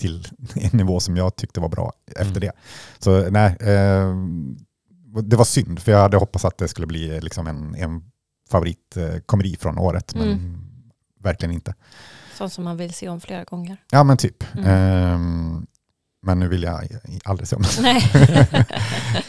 till 0.00 0.26
en 0.54 0.70
nivå 0.78 1.00
som 1.00 1.16
jag 1.16 1.36
tyckte 1.36 1.60
var 1.60 1.68
bra 1.68 1.92
efter 2.16 2.24
Mm. 2.26 2.40
det. 2.40 2.52
Så 2.98 3.30
nej, 3.30 3.56
eh, 3.60 4.14
det 5.22 5.36
var 5.36 5.44
synd 5.44 5.80
för 5.80 5.92
jag 5.92 5.98
hade 5.98 6.16
hoppats 6.16 6.44
att 6.44 6.58
det 6.58 6.68
skulle 6.68 6.86
bli 6.86 7.20
liksom 7.20 7.46
en, 7.46 7.74
en 7.74 8.02
favoritkomedi 8.50 9.56
från 9.56 9.78
året, 9.78 10.14
men 10.14 10.28
Mm. 10.28 10.58
verkligen 11.22 11.52
inte. 11.54 11.74
Sånt 12.34 12.52
som 12.52 12.64
man 12.64 12.76
vill 12.76 12.94
se 12.94 13.08
om 13.08 13.20
flera 13.20 13.44
gånger. 13.44 13.76
Ja 13.90 14.04
men 14.04 14.16
typ. 14.16 14.44
Mm. 14.54 14.66
Ehm, 14.66 15.66
men 16.22 16.38
nu 16.38 16.48
vill 16.48 16.62
jag 16.62 16.88
aldrig 17.24 17.48
se 17.48 17.56
om 17.56 17.62
det. 17.62 17.82
Nej. 17.82 18.02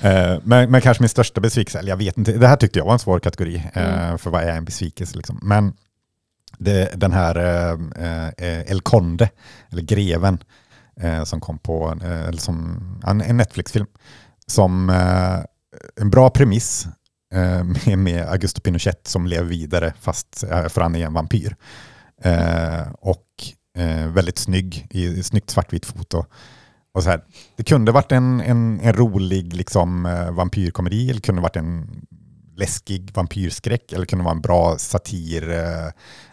Eh, 0.01 0.39
men, 0.43 0.71
men 0.71 0.81
kanske 0.81 1.03
min 1.03 1.09
största 1.09 1.41
besvikelse, 1.41 1.79
eller 1.79 1.89
jag 1.89 1.97
vet 1.97 2.17
inte, 2.17 2.31
det 2.31 2.47
här 2.47 2.55
tyckte 2.55 2.79
jag 2.79 2.85
var 2.85 2.93
en 2.93 2.99
svår 2.99 3.19
kategori, 3.19 3.55
eh, 3.73 4.03
Mm. 4.05 4.17
för 4.17 4.29
vad 4.29 4.43
är 4.43 4.57
en 4.57 4.65
besvikelse? 4.65 5.17
Liksom. 5.17 5.39
Men 5.41 5.73
det, 6.57 6.91
den 6.95 7.11
här 7.11 7.35
eh, 7.35 8.27
eh, 8.27 8.71
El 8.71 8.81
Conde, 8.81 9.29
eller 9.71 9.81
Greven, 9.81 10.37
eh, 11.01 11.23
som 11.23 11.39
kom 11.41 11.59
på, 11.59 11.97
eh, 12.03 12.21
eller 12.27 12.39
som, 12.41 12.77
en, 13.07 13.21
en 13.21 13.37
Netflix-film, 13.37 13.85
som 14.47 14.89
eh, 14.89 15.39
en 16.01 16.09
bra 16.09 16.29
premiss 16.29 16.87
eh, 17.33 17.63
med, 17.63 17.97
med 17.97 18.27
Augusto 18.27 18.61
Pinochet 18.61 19.07
som 19.07 19.27
lever 19.27 19.47
vidare 19.47 19.93
fast 19.99 20.43
eh, 20.43 20.67
för 20.67 20.81
han 20.81 20.95
är 20.95 21.05
en 21.05 21.13
vampyr. 21.13 21.55
Eh, 22.23 22.87
och 22.99 23.23
väldigt 24.13 24.37
snygg, 24.37 24.87
i 24.89 25.23
snyggt 25.23 25.49
svartvitt 25.49 25.85
foto. 25.85 26.25
Och 26.93 27.03
så 27.03 27.09
här, 27.09 27.23
det 27.55 27.63
kunde 27.63 27.91
varit 27.91 28.11
en, 28.11 28.41
en, 28.41 28.79
en 28.79 28.93
rolig 28.93 29.53
liksom, 29.53 30.03
vampyrkomedi, 30.31 31.09
eller 31.09 31.21
kunde 31.21 31.41
varit 31.41 31.55
en 31.55 32.01
läskig 32.57 33.11
vampyrskräck, 33.13 33.91
eller 33.91 34.05
kunde 34.05 34.25
vara 34.25 34.35
en 34.35 34.41
bra 34.41 34.77
satir, 34.77 35.49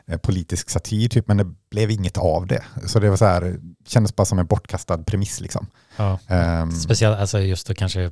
eh, 0.07 0.19
politisk 0.19 0.71
satir, 0.71 1.09
typ, 1.09 1.29
men 1.29 1.37
det 1.37 1.47
blev 1.71 1.91
inget 1.91 2.19
av 2.19 2.47
det. 2.47 2.65
Så 2.87 2.99
det 2.99 3.11
var 3.11 3.17
så 3.17 3.25
här, 3.25 3.57
kändes 3.87 4.17
bara 4.17 4.25
som 4.25 4.39
en 4.39 4.47
bortkastad 4.47 4.99
premiss. 4.99 5.41
Liksom. 5.41 5.67
Ja. 5.97 6.19
Ehm, 6.29 6.73
Speciellt 6.73 7.19
alltså 7.19 7.41
just 7.41 7.71
att 7.71 7.77
kanske 7.77 8.11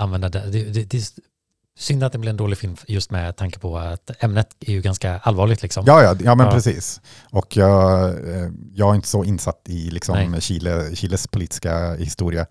använda 0.00 0.28
det. 0.28 0.50
Det, 0.50 0.64
det, 0.64 0.84
det 0.84 0.96
är 0.96 1.02
synd 1.78 2.04
att 2.04 2.12
det 2.12 2.18
blir 2.18 2.30
en 2.30 2.36
dålig 2.36 2.58
film 2.58 2.76
just 2.86 3.10
med 3.10 3.36
tanke 3.36 3.58
på 3.58 3.78
att 3.78 4.10
ämnet 4.24 4.56
är 4.60 4.72
ju 4.72 4.80
ganska 4.80 5.18
allvarligt 5.18 5.62
liksom. 5.62 5.84
Ja, 5.86 6.02
ja, 6.02 6.16
ja 6.24 6.34
men 6.34 6.46
Ja. 6.46 6.52
precis. 6.52 7.00
Och 7.30 7.56
jag, 7.56 8.08
eh, 8.08 8.50
jag 8.74 8.90
är 8.90 8.94
inte 8.94 9.08
så 9.08 9.24
insatt 9.24 9.62
i 9.68 9.90
liksom. 9.90 10.40
Chile, 10.40 10.96
Chiles 10.96 11.26
politiska 11.26 11.94
historia. 11.94 12.46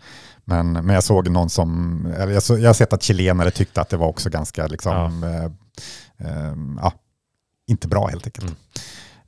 Men, 0.45 0.71
men 0.71 0.89
jag 0.89 1.03
såg 1.03 1.29
någon 1.29 1.49
som, 1.49 2.05
eller 2.17 2.33
jag, 2.33 2.43
så, 2.43 2.57
jag 2.57 2.69
har 2.69 2.73
sett 2.73 2.93
att 2.93 3.03
chilenare 3.03 3.51
tyckte 3.51 3.81
att 3.81 3.89
det 3.89 3.97
var 3.97 4.07
också 4.07 4.29
ganska, 4.29 4.67
liksom, 4.67 5.23
eh, 5.23 5.45
eh, 6.27 6.53
ja, 6.81 6.93
inte 7.67 7.87
bra 7.87 8.07
helt 8.07 8.25
enkelt. 8.25 8.47
Mm. 8.47 8.57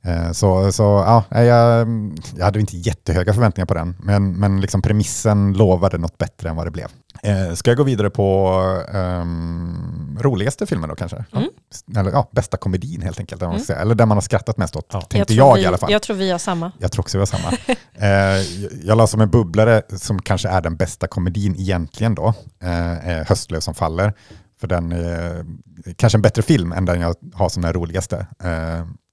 Eh, 0.04 0.32
Så, 0.32 0.72
så 0.72 0.82
ja, 0.82 1.24
nej, 1.30 1.46
jag, 1.46 1.88
jag 2.36 2.44
hade 2.44 2.60
inte 2.60 2.76
jättehöga 2.76 3.34
förväntningar 3.34 3.66
på 3.66 3.74
den, 3.74 3.96
men, 4.02 4.32
men 4.32 4.60
liksom 4.60 4.82
premissen 4.82 5.52
lovade 5.52 5.98
något 5.98 6.18
bättre 6.18 6.48
än 6.48 6.56
vad 6.56 6.66
det 6.66 6.70
blev. 6.70 6.86
Eh, 7.22 7.54
ska 7.54 7.70
jag 7.70 7.76
gå 7.78 7.82
vidare 7.82 8.10
på 8.10 8.48
ehm, 8.94 10.18
roligaste 10.20 10.66
filmen 10.66 10.88
då 10.88 10.94
kanske? 10.94 11.24
Mm. 11.32 11.48
Eller 11.96 12.10
ja, 12.12 12.28
bästa 12.32 12.56
komedin 12.56 13.02
helt 13.02 13.18
enkelt, 13.20 13.42
Mm. 13.42 13.60
eller 13.80 13.94
där 13.94 14.06
man 14.06 14.16
har 14.16 14.22
skrattat 14.22 14.56
mest 14.56 14.76
åt, 14.76 14.86
Ja. 14.92 15.00
tänkte 15.00 15.34
tror 15.34 15.48
jag, 15.48 15.54
vi, 15.54 15.62
i 15.62 15.66
alla 15.66 15.78
fall. 15.78 15.90
Jag, 15.90 15.94
Jag 15.94 16.02
tror 16.02 16.16
vi 16.16 16.30
har 16.30 16.38
samma. 16.38 16.72
tror 16.92 17.00
också 17.00 17.18
vi 17.18 17.20
har 17.20 17.26
samma. 17.26 17.48
eh, 17.94 18.08
jag- 18.08 18.72
jag 18.84 18.98
la 18.98 19.06
som 19.06 19.20
en 19.20 19.30
bubblare 19.30 19.82
som 19.96 20.22
kanske 20.22 20.48
är 20.48 20.60
den 20.60 20.76
bästa 20.76 21.06
komedin 21.06 21.56
egentligen 21.58 22.14
då, 22.14 22.28
eh, 22.62 23.08
är 23.08 23.24
Höstlöv 23.24 23.60
som 23.60 23.74
faller. 23.74 24.12
För 24.60 24.66
den 24.68 24.92
är 24.92 25.44
kanske 25.96 26.16
en 26.18 26.22
bättre 26.22 26.42
film 26.42 26.72
än 26.72 26.84
den 26.84 27.00
jag 27.00 27.14
har 27.34 27.48
som 27.48 27.62
den 27.62 27.72
roligaste. 27.72 28.26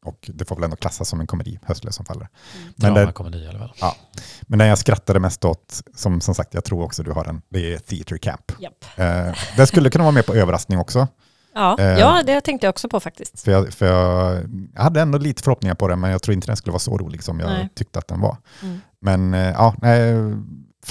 Och 0.06 0.30
det 0.34 0.46
får 0.46 0.56
väl 0.56 0.64
ändå 0.64 0.76
klassas 0.76 1.10
som 1.10 1.20
en 1.20 1.28
komedi, 1.28 1.60
Höstlöv 1.64 1.92
som 1.92 2.06
faller. 2.06 2.28
Men 2.76 2.94
det, 2.94 3.00
Dramakomedi 3.00 3.38
i 3.38 3.48
alla 3.48 3.60
fall. 3.60 3.96
men 4.42 4.60
den 4.60 4.68
jag 4.68 4.78
skrattade 4.78 5.20
mest 5.20 5.46
åt, 5.46 5.82
som, 5.96 6.22
som 6.22 6.36
sagt 6.36 6.54
jag 6.54 6.64
tror 6.64 6.84
också 6.84 7.04
du 7.04 7.12
har 7.12 7.24
den, 7.26 7.42
det 7.50 7.74
är 7.74 7.78
Theater 7.80 8.18
Camp. 8.18 8.52
Japp. 8.60 8.86
Eh, 8.96 9.36
den 9.58 9.68
skulle 9.68 9.90
kunna 9.90 10.04
vara 10.04 10.12
med 10.12 10.26
på 10.26 10.34
överraskning 10.36 10.80
också. 10.80 11.08
Ja, 11.54 11.76
Eh. 11.80 11.86
ja, 11.86 12.24
det 12.26 12.42
tänkte 12.42 12.68
jag 12.68 12.70
också 12.70 12.90
på 12.90 13.00
faktiskt. 13.00 13.40
För 13.42 13.52
jag, 13.52 13.74
för 13.74 13.86
jag, 13.86 14.44
jag 14.76 14.82
hade 14.84 15.02
ändå 15.02 15.18
lite 15.18 15.44
förhoppningar 15.44 15.76
på 15.76 15.88
den, 15.88 16.00
men 16.00 16.12
jag 16.12 16.22
tror 16.22 16.34
inte 16.34 16.48
den 16.48 16.58
skulle 16.58 16.72
vara 16.72 16.80
så 16.80 16.98
rolig 16.98 17.24
som 17.24 17.40
jag 17.40 17.50
Nej. 17.50 17.70
tyckte 17.76 18.00
att 18.00 18.08
den 18.08 18.20
var. 18.22 18.38
Mm. 18.64 18.82
Men 19.02 19.34
eh, 19.34 19.50
ja, 19.52 19.76
nej, 19.82 20.14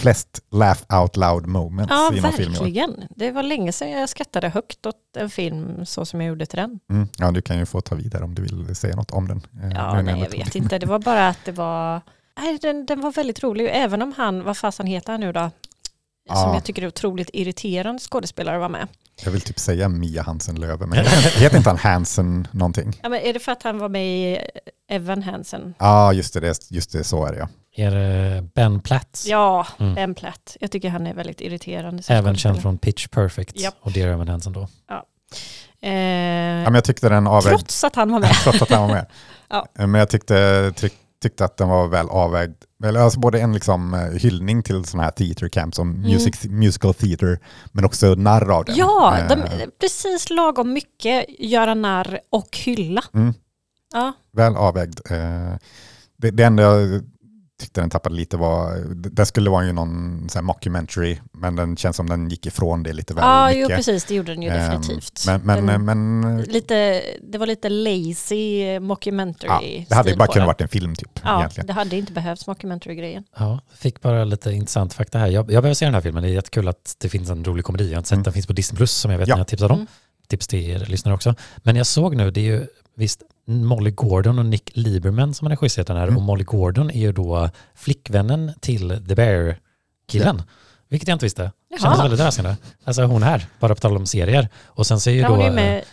flest 0.00 0.42
laugh 0.50 0.80
out 1.00 1.16
loud 1.16 1.46
moments 1.46 1.90
Ja, 1.90 2.12
i 2.14 2.20
någon 2.20 2.32
film 2.32 2.50
år. 2.52 2.58
verkligen. 2.58 3.04
Det 3.16 3.30
var 3.30 3.42
länge 3.42 3.72
sedan 3.72 3.90
jag 3.90 4.08
skrattade 4.08 4.48
högt 4.48 4.86
åt 4.86 4.96
en 5.16 5.30
film 5.30 5.86
så 5.86 6.04
som 6.04 6.20
jag 6.20 6.28
gjorde 6.28 6.46
till 6.46 6.56
den. 6.58 6.78
Mm, 6.90 7.08
ja, 7.18 7.30
du 7.30 7.42
kan 7.42 7.58
ju 7.58 7.66
få 7.66 7.80
ta 7.80 7.94
vidare 7.94 8.24
om 8.24 8.34
du 8.34 8.42
vill 8.42 8.76
säga 8.76 8.96
något 8.96 9.10
om 9.10 9.28
den. 9.28 9.38
eh, 9.62 9.70
Ja, 9.74 10.02
nej, 10.02 10.20
jag 10.20 10.30
vet 10.30 10.54
inte. 10.54 10.78
Det 10.78 10.86
var 10.86 10.98
bara 10.98 11.28
att 11.28 11.44
det 11.44 11.52
var... 11.52 12.00
Nej, 12.40 12.58
den, 12.62 12.86
den 12.86 13.00
var 13.00 13.12
väldigt 13.12 13.42
rolig. 13.42 13.68
Även 13.72 14.02
om 14.02 14.12
han, 14.16 14.44
vad 14.44 14.56
fasen 14.56 14.86
heter 14.86 15.12
han 15.12 15.20
nu 15.20 15.32
då? 15.32 15.50
Som 16.28 16.36
Ja. 16.36 16.54
jag 16.54 16.64
tycker 16.64 16.82
är 16.82 16.86
otroligt 16.86 17.30
irriterande 17.32 18.00
skådespelare 18.02 18.58
var 18.58 18.68
med. 18.68 18.88
Jag 19.24 19.30
vill 19.30 19.40
typ 19.40 19.58
säga 19.58 19.88
Mia 19.88 20.22
Hansen 20.22 20.60
Löve, 20.60 20.86
men 20.86 20.98
heter 20.98 21.40
heter 21.40 21.56
inte 21.56 21.68
han 21.70 21.78
Hansen 21.78 22.48
någonting? 22.50 23.00
Ja, 23.02 23.08
men 23.08 23.20
är 23.20 23.32
det 23.32 23.40
för 23.40 23.52
att 23.52 23.62
han 23.62 23.78
var 23.78 23.88
med 23.88 24.06
i 24.06 24.38
Evan 24.90 25.22
Hansen? 25.22 25.74
Ja, 25.78 25.86
ah, 25.86 26.12
just, 26.12 26.34
det, 26.34 26.70
just 26.70 26.92
det, 26.92 27.04
så 27.04 27.26
är 27.26 27.32
det 27.32 27.38
ja. 27.38 27.48
Är 27.76 27.90
det 27.90 28.42
Ben 28.54 28.80
Platt? 28.80 29.24
Ja, 29.26 29.66
Mm. 29.78 29.94
Ben 29.94 30.14
Platt. 30.14 30.56
Jag 30.60 30.70
tycker 30.70 30.88
han 30.90 31.06
är 31.06 31.14
väldigt 31.14 31.40
irriterande. 31.40 32.02
som 32.02 32.14
Även 32.16 32.36
känd 32.36 32.62
från 32.62 32.78
Pitch 32.78 33.06
Perfect 33.08 33.60
Japp. 33.60 33.74
och 33.80 33.92
Dear 33.92 34.08
Evan 34.08 34.28
Hansen 34.28 34.52
då. 34.52 34.68
Eh, 35.82 35.90
ja 35.92 36.64
men 36.64 36.74
jag 36.74 36.84
tyckte 36.84 37.08
den 37.08 37.26
avvägd, 37.26 37.58
trots 37.58 37.84
att 37.84 37.96
han 37.96 38.12
var 38.12 38.18
med. 38.20 38.30
trots 38.42 38.62
att 38.62 38.70
han 38.70 38.80
var 38.88 38.94
med. 38.94 39.06
Ja. 39.50 39.66
Eh, 39.78 39.86
Men 39.86 39.98
jag 39.98 40.08
tyckte, 40.10 40.72
tyck, 40.76 40.92
tyckte 41.22 41.44
att 41.44 41.56
den 41.56 41.68
var 41.68 41.88
väl 41.88 42.08
avvägd. 42.08 42.54
Alltså 42.84 43.20
både 43.20 43.40
en 43.40 43.52
liksom 43.52 43.94
eh, 43.94 44.00
hyllning 44.00 44.62
till 44.62 44.84
sådana 44.84 45.04
här 45.04 45.10
theater 45.10 45.48
camps 45.48 45.76
som 45.76 45.90
Mm. 45.90 46.00
music, 46.02 46.44
musical 46.44 46.94
theater, 46.94 47.38
men 47.72 47.84
också 47.84 48.14
narr 48.14 48.50
av 48.50 48.64
den. 48.64 48.76
Ja, 48.76 49.18
Eh, 49.18 49.28
de, 49.28 49.70
precis 49.80 50.30
lagom 50.30 50.72
mycket 50.72 51.26
göra 51.38 51.74
narr 51.74 52.20
och 52.30 52.56
hylla. 52.64 53.02
Mm. 53.14 53.34
Ja, 53.92 54.12
väl 54.32 54.56
avvägd. 54.56 55.00
Eh, 55.10 55.56
Det, 56.16 56.30
det 56.30 56.42
enda 56.42 56.62
jag 56.62 57.02
tyckte 57.60 57.80
den 57.80 57.90
tappade 57.90 58.14
lite 58.14 58.36
var, 58.36 58.76
det 58.94 59.26
skulle 59.26 59.50
vara 59.50 59.64
ju 59.66 59.72
någon 59.72 60.26
så 60.30 60.38
här 60.38 60.42
mockumentary, 60.42 61.18
men 61.32 61.56
den 61.56 61.76
känns 61.76 61.96
som 61.96 62.08
den 62.08 62.28
gick 62.28 62.46
ifrån 62.46 62.82
det 62.82 62.92
lite 62.92 63.14
väl 63.14 63.24
Ja, 63.24 63.52
jo 63.52 63.56
mycket. 63.62 63.76
precis, 63.76 64.04
det 64.04 64.14
gjorde 64.14 64.32
den 64.34 64.42
ju 64.42 64.48
Ehm, 64.48 64.80
definitivt. 64.80 65.24
Men, 65.26 65.40
men, 65.40 65.66
Den- 65.66 65.84
men 65.84 66.42
lite, 66.42 67.02
det 67.22 67.38
var 67.38 67.46
lite 67.46 67.68
lazy 67.68 68.80
mockumentary 68.80 69.78
ja, 69.78 69.84
det 69.88 69.94
hade 69.94 70.16
bara 70.16 70.26
kunnat 70.26 70.34
den. 70.34 70.46
varit 70.46 70.60
en 70.60 70.68
film 70.68 70.94
typ. 70.94 71.20
Ja, 71.24 71.38
egentligen. 71.38 71.66
det 71.66 71.72
hade 71.72 71.96
inte 71.96 72.12
behövts 72.12 72.46
mockumentary-grejen. 72.46 73.24
Ja, 73.38 73.60
fick 73.74 74.00
bara 74.00 74.24
lite 74.24 74.50
intressant 74.52 74.94
fakta 74.94 75.18
här. 75.18 75.26
Jag, 75.26 75.34
jag 75.52 75.62
behöver 75.62 75.74
se 75.74 75.84
den 75.84 75.94
här 75.94 76.00
filmen. 76.00 76.22
Det 76.22 76.28
är 76.28 76.32
jättekul 76.32 76.68
att 76.68 76.94
det 76.98 77.08
finns 77.08 77.30
en 77.30 77.44
rolig 77.44 77.64
komedi. 77.64 77.84
Jag 77.84 77.92
har 77.92 77.98
inte 77.98 78.08
sett 78.08 78.14
Mm. 78.16 78.22
den. 78.22 78.32
finns 78.32 78.46
på 78.46 78.52
Disney 78.52 78.76
Plus 78.76 78.92
som 78.92 79.10
jag 79.10 79.18
vet 79.18 79.28
Ja. 79.28 79.34
när 79.34 79.40
jag 79.40 79.46
tipsade 79.48 79.72
om. 79.74 79.78
Mm. 79.80 79.88
Tips 80.28 80.46
till 80.48 80.70
er 80.70 80.78
lyssnare 80.78 81.14
också. 81.14 81.34
Men 81.56 81.76
jag 81.76 81.86
såg 81.86 82.16
nu, 82.16 82.30
det 82.30 82.40
är 82.40 82.44
ju 82.44 82.66
visst 82.96 83.22
Molly 83.48 83.90
Gordon 83.90 84.38
och 84.38 84.46
Nick 84.46 84.70
Lieberman 84.74 85.34
som 85.34 85.46
har 85.46 85.56
regisserat 85.56 85.86
den 85.86 85.96
här. 85.96 86.04
Mm. 86.04 86.16
Och 86.16 86.22
Molly 86.22 86.44
Gordon 86.44 86.90
är 86.90 87.00
ju 87.00 87.12
då 87.12 87.50
flickvännen 87.74 88.52
till 88.60 88.88
The 89.08 89.14
Bear-killen. 89.14 90.42
Vilket 90.88 91.08
jag 91.08 91.14
inte 91.14 91.26
visste. 91.26 91.52
Kändes 91.70 91.84
Jaha. 91.84 92.02
väldigt 92.02 92.20
överraskande. 92.20 92.56
Alltså 92.84 93.02
hon 93.04 93.22
här, 93.22 93.46
bara 93.60 93.74
på 93.74 93.80
tal 93.80 93.96
om 93.96 94.06
serier. 94.06 94.48
Och 94.66 94.86
sen 94.86 95.00
så 95.00 95.10
är 95.10 95.14
ju 95.14 95.20
Ja, 95.20 95.28
då... 95.28 95.34
hon 95.34 95.44
är 95.44 95.50
med 95.50 95.84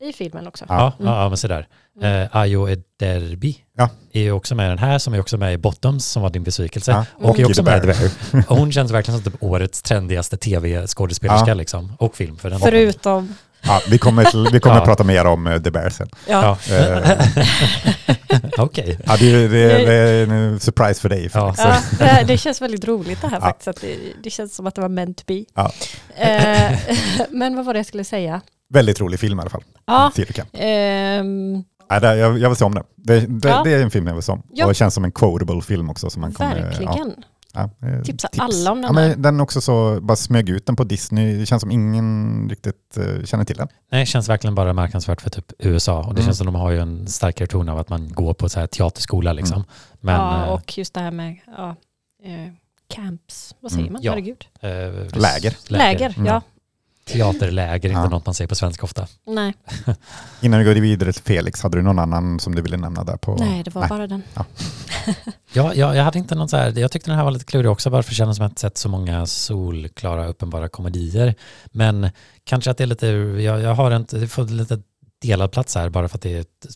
i 0.00 0.12
filmen 0.12 0.46
också. 0.46 0.64
Ja, 0.68 0.92
Ja. 0.98 1.04
ja, 1.22 1.28
men 1.28 1.36
sådär. 1.38 1.68
Mm. 2.00 2.22
Eh, 2.22 2.36
Ayo 2.36 2.68
Ederbi 2.68 3.56
Ja. 3.76 3.88
är 4.12 4.20
ju 4.22 4.32
också 4.32 4.54
med 4.54 4.66
i 4.66 4.68
den 4.68 4.78
här, 4.78 4.98
som 4.98 5.14
är 5.14 5.20
också 5.20 5.36
med 5.36 5.54
i 5.54 5.58
Bottoms, 5.58 6.06
som 6.06 6.22
var 6.22 6.30
din 6.30 6.42
besvikelse. 6.42 6.90
Ja, 6.92 7.06
Och 7.28 7.38
är 7.38 7.46
också 7.46 7.62
med 7.62 7.84
i 7.84 8.10
hon 8.48 8.72
känns 8.72 8.90
verkligen 8.92 9.20
som 9.22 9.32
typ 9.32 9.42
årets 9.42 9.82
trendigaste 9.82 10.36
tv-skådespelerska 10.36 11.48
Ja. 11.50 11.54
liksom. 11.54 11.92
Och 11.98 12.16
film 12.16 12.36
för 12.36 12.50
den. 12.50 12.60
Förutom, 12.60 13.34
Ja, 13.66 13.80
vi 13.90 13.98
kommer, 13.98 14.24
till, 14.24 14.48
vi 14.52 14.60
kommer 14.60 14.76
Ja. 14.76 14.80
att 14.80 14.86
prata 14.88 15.04
mer 15.04 15.24
om 15.24 15.46
eh, 15.46 15.62
The 15.62 15.70
Bear 15.70 15.90
sen. 15.90 16.08
ja, 16.28 16.58
Ja. 16.70 16.76
Eh, 16.76 17.18
Okej. 18.58 18.98
ja, 19.06 19.16
det, 19.20 19.26
är- 19.34 19.48
det, 19.48 19.68
det 19.86 19.94
är 19.94 20.26
en 20.30 20.60
surprise 20.60 21.00
för 21.00 21.08
dig. 21.08 21.30
Ja. 21.34 21.54
Ja 21.58 22.22
det, 22.26 22.38
känns 22.38 22.62
väldigt 22.62 22.84
roligt 22.84 23.20
det 23.20 23.28
här 23.28 23.36
Ja. 23.36 23.40
faktiskt. 23.46 23.68
Att 23.68 23.80
det, 23.80 23.96
det 24.22 24.30
känns 24.30 24.54
som 24.54 24.66
att 24.66 24.74
det 24.74 24.80
var 24.80 24.88
meant 24.88 25.16
to 25.18 25.24
be. 25.26 25.44
Ja. 25.54 25.70
Eh, 26.16 26.78
men 27.30 27.56
vad 27.56 27.64
var 27.64 27.72
det 27.72 27.78
jag 27.78 27.86
skulle 27.86 28.04
säga? 28.04 28.40
Väldigt 28.74 29.00
rolig 29.00 29.20
film 29.20 29.38
i 29.38 29.40
alla 29.42 29.50
fall. 29.50 29.62
Ja, 29.86 30.12
ehm, 30.52 31.64
Ja, 31.88 32.00
det, 32.00 32.16
jag, 32.16 32.38
jag 32.38 32.48
vill 32.48 32.56
se 32.56 32.64
om 32.64 32.74
den. 32.74 32.84
Det, 32.96 33.20
det, 33.20 33.48
Ja. 33.48 33.60
det 33.64 33.72
är 33.74 33.82
en 33.82 33.90
film 33.90 34.06
jag 34.06 34.14
vill 34.14 34.22
se 34.22 34.32
om. 34.32 34.42
Ja. 34.52 34.64
Och 34.64 34.70
det 34.70 34.74
känns 34.74 34.94
som 34.94 35.04
en 35.04 35.12
quotable 35.12 35.62
film 35.62 35.90
också. 35.90 36.10
Som 36.10 36.20
man 36.20 36.32
kommer, 36.32 36.62
verkligen. 36.62 36.92
ja, 36.96 37.06
eh, 37.60 38.02
Tipsa 38.02 38.28
tips. 38.28 38.40
alla 38.44 38.72
om 38.72 38.82
den 38.82 38.94
ja, 38.94 39.00
här. 39.00 39.08
men 39.08 39.22
Den 39.22 39.40
också 39.40 39.60
så, 39.60 40.00
bara 40.00 40.16
smög 40.16 40.48
ut 40.48 40.66
den 40.66 40.76
på 40.76 40.84
Disney. 40.84 41.36
Det 41.38 41.46
känns 41.46 41.60
som 41.60 41.70
ingen 41.70 42.46
riktigt 42.50 42.96
eh, 42.96 43.24
känner 43.24 43.44
till 43.44 43.56
den. 43.56 43.68
Nej, 43.90 44.00
det 44.00 44.06
känns 44.06 44.28
verkligen 44.28 44.54
bara 44.54 44.72
marknadsvärt 44.72 45.20
för 45.20 45.30
typ 45.30 45.52
USA. 45.58 45.98
Och 45.98 46.14
det 46.14 46.20
Mm. 46.20 46.24
känns 46.24 46.38
som 46.38 46.46
de 46.46 46.54
har 46.54 46.70
ju 46.70 46.78
en 46.80 47.06
starkare 47.06 47.48
ton 47.48 47.68
av 47.68 47.78
att 47.78 47.88
man 47.88 48.12
går 48.12 48.34
på 48.34 48.48
så 48.48 48.60
här 48.60 48.66
teaterskola 48.66 49.32
liksom. 49.32 49.64
Men, 50.00 50.14
ja, 50.14 50.44
eh, 50.46 50.52
och 50.52 50.78
just 50.78 50.94
det 50.94 51.00
här 51.00 51.10
med 51.10 51.36
ja, 51.56 51.76
eh, 52.24 52.52
camps, 52.94 53.54
vad 53.60 53.70
säger 53.72 53.82
Mm. 53.82 53.92
man? 53.92 54.02
Ja. 54.02 54.12
Herregud. 54.12 54.44
eh, 54.60 55.20
Läger. 55.20 55.56
Läger, 55.68 56.14
Mm. 56.16 56.26
ja. 56.26 56.42
Teaterläger, 57.04 57.88
inte 57.88 58.00
Ja. 58.00 58.08
något 58.08 58.26
man 58.26 58.34
säger 58.34 58.48
på 58.48 58.54
svenska 58.54 58.84
ofta. 58.84 59.06
Nej, 59.26 59.54
Innan 60.40 60.58
vi 60.60 60.64
går 60.64 60.74
vidare 60.74 61.12
till 61.12 61.22
Felix, 61.22 61.62
hade 61.62 61.76
du 61.78 61.82
någon 61.82 61.98
annan 61.98 62.40
som 62.40 62.54
du 62.54 62.62
ville 62.62 62.76
nämna 62.76 63.04
där? 63.04 63.16
på? 63.16 63.36
nej, 63.40 63.62
det 63.62 63.74
var 63.74 63.88
bara 63.88 64.06
den. 64.06 64.22
Ja, 65.52 65.74
jag, 65.74 65.96
jag 65.96 66.04
hade 66.04 66.18
inte 66.18 66.34
något 66.34 66.50
så 66.50 66.56
här, 66.56 66.78
jag 66.78 66.90
tyckte 66.90 67.10
den 67.10 67.16
här 67.18 67.24
var 67.24 67.30
lite 67.30 67.44
klurig 67.44 67.70
också, 67.70 67.90
varför 67.90 68.14
känns 68.14 68.28
det 68.30 68.34
som 68.34 68.46
att 68.46 68.58
sett 68.58 68.78
så 68.78 68.88
många 68.88 69.26
solklara 69.26 70.26
uppenbara 70.26 70.68
komedier. 70.68 71.34
Men 71.72 72.10
kanske 72.44 72.70
att 72.70 72.78
det 72.78 72.84
är 72.84 72.86
lite, 72.86 73.06
jag, 73.06 73.60
jag 73.60 73.74
har 73.74 73.96
inte, 73.96 74.18
det 74.18 74.28
får 74.28 74.44
lite 74.44 74.82
delad 75.22 75.52
plats 75.52 75.74
här 75.74 75.88
bara 75.88 76.08
för 76.08 76.18
att 76.18 76.22
det 76.22 76.32
är 76.36 76.40
ett, 76.40 76.66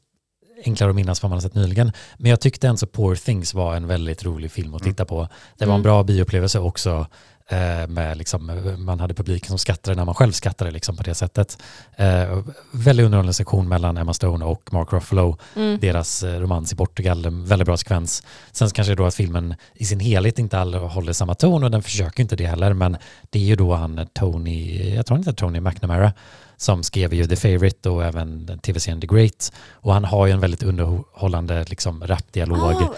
enklare 0.64 0.90
att 0.90 0.96
minnas 0.96 1.22
vad 1.22 1.30
man 1.30 1.36
har 1.36 1.40
sett 1.40 1.54
nyligen. 1.54 1.92
Men 2.18 2.30
jag 2.30 2.40
tyckte 2.40 2.68
ändå 2.68 2.86
Poor 2.86 3.14
Things 3.14 3.54
var 3.54 3.76
en 3.76 3.86
väldigt 3.86 4.24
rolig 4.24 4.50
film 4.52 4.74
att 4.74 4.80
Mm. 4.82 4.92
titta 4.94 5.04
på. 5.04 5.28
Det 5.58 5.64
var 5.66 5.74
en 5.74 5.80
Mm. 5.80 5.82
bra 5.82 6.02
bioupplevelse 6.02 6.58
också. 6.58 7.06
Eh, 7.50 7.88
med 7.88 8.16
liksom, 8.18 8.74
man 8.78 9.00
hade 9.00 9.14
publiken 9.14 9.48
som 9.48 9.58
skrattade 9.58 9.96
när 9.96 10.04
man 10.04 10.14
själv 10.14 10.32
skrattade 10.32 10.70
liksom 10.70 10.96
på 10.96 11.02
det 11.02 11.14
sättet. 11.14 11.58
Eh, 11.96 12.38
väldigt 12.70 13.04
underhållande 13.04 13.32
sektion 13.32 13.68
mellan 13.68 13.96
Emma 13.96 14.14
Stone 14.14 14.44
och 14.44 14.72
Mark 14.72 14.92
Ruffalo 14.92 15.36
Mm. 15.56 15.78
deras 15.80 16.22
eh, 16.22 16.40
romans 16.40 16.72
i 16.72 16.76
Portugal, 16.76 17.24
en 17.26 17.44
väldigt 17.46 17.66
bra 17.66 17.76
sekvens. 17.76 18.22
Sen 18.52 18.70
kanske 18.70 18.94
då 18.94 19.04
att 19.06 19.14
filmen 19.14 19.54
i 19.74 19.84
sin 19.84 20.00
helhet 20.00 20.38
inte 20.38 20.58
all 20.58 20.74
håller 20.74 21.12
samma 21.12 21.34
ton 21.34 21.64
och 21.64 21.70
den 21.70 21.82
försöker 21.82 22.22
inte 22.22 22.36
det 22.36 22.46
heller, 22.46 22.72
men 22.72 22.96
det 23.30 23.38
är 23.38 23.42
ju 23.44 23.56
då 23.56 23.74
han 23.74 24.06
Tony, 24.14 24.88
jag 24.94 25.06
tror 25.06 25.18
heter 25.18 25.32
Tony 25.32 25.60
McNamara, 25.60 26.12
som 26.56 26.82
skrev 26.82 27.14
ju 27.14 27.24
The 27.26 27.36
Favourite 27.36 27.90
och 27.90 28.04
även 28.04 28.58
tv-serien 28.58 29.00
The 29.00 29.06
Great. 29.06 29.52
Och 29.72 29.94
han 29.94 30.04
har 30.04 30.26
ju 30.26 30.32
en 30.32 30.40
väldigt 30.40 30.62
underhållande 30.62 31.64
liksom 31.64 32.06
rapdialog. 32.06 32.58
Vad- 32.58 32.88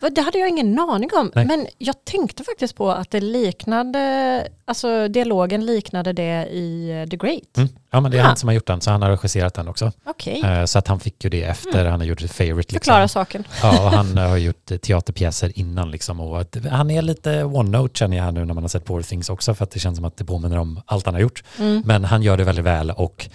det 0.00 0.20
hade 0.20 0.38
jag 0.38 0.48
ingen 0.48 0.78
aning 0.78 1.10
om. 1.16 1.32
Nej. 1.34 1.46
Men 1.46 1.66
jag 1.78 2.04
tänkte 2.04 2.44
faktiskt 2.44 2.76
på 2.76 2.90
att 2.90 3.10
det 3.10 3.20
liknade, 3.20 4.48
alltså 4.64 5.08
dialogen 5.08 5.66
liknade 5.66 6.12
det 6.12 6.46
i 6.46 6.90
eh, 7.02 7.08
The 7.10 7.16
Great. 7.16 7.56
Mm. 7.56 7.68
Ja 7.90 8.00
men 8.00 8.10
det 8.10 8.18
är 8.18 8.22
Ah. 8.22 8.26
han 8.26 8.36
som 8.36 8.48
har 8.48 8.54
gjort 8.54 8.66
den, 8.66 8.80
så 8.80 8.90
han 8.90 9.02
har 9.02 9.10
regisserat 9.10 9.54
den 9.54 9.68
också. 9.68 9.92
Okej, 10.04 10.42
Eh, 10.44 10.64
Så 10.64 10.78
att 10.78 10.88
han 10.88 11.00
fick 11.00 11.24
ju 11.24 11.30
det 11.30 11.42
efter 11.42 11.84
han 11.84 12.00
har 12.00 12.06
gjort 12.06 12.18
The 12.20 12.28
Favourite. 12.28 12.56
Liksom. 12.74 12.78
förklara 12.78 13.08
saken. 13.08 13.44
Ja, 13.62 13.84
och 13.84 13.90
han 13.92 14.18
eh, 14.18 14.28
har 14.28 14.36
gjort 14.36 14.66
teaterpjäser 14.82 15.58
innan 15.58 15.90
liksom. 15.90 16.20
Och 16.20 16.56
han 16.70 16.90
är 16.90 17.02
lite 17.02 17.30
one-note 17.44 17.98
känner 17.98 18.16
jag 18.16 18.24
här 18.24 18.32
nu 18.32 18.44
när 18.44 18.54
man 18.54 18.64
har 18.64 18.68
sett 18.68 18.84
Poor 18.84 19.02
Things 19.02 19.30
också 19.30 19.54
för 19.54 19.64
att 19.64 19.70
det 19.70 19.78
känns 19.80 19.96
som 19.96 20.04
att 20.04 20.16
det 20.16 20.24
påminner 20.24 20.58
om 20.58 20.80
allt 20.86 21.04
han 21.06 21.14
har 21.14 21.20
gjort. 21.20 21.42
Mm. 21.58 21.82
Men 21.86 22.04
han 22.04 22.22
gör 22.22 22.36
det 22.36 22.44
väldigt 22.44 22.64
väl 22.64 22.90
och 22.90 23.28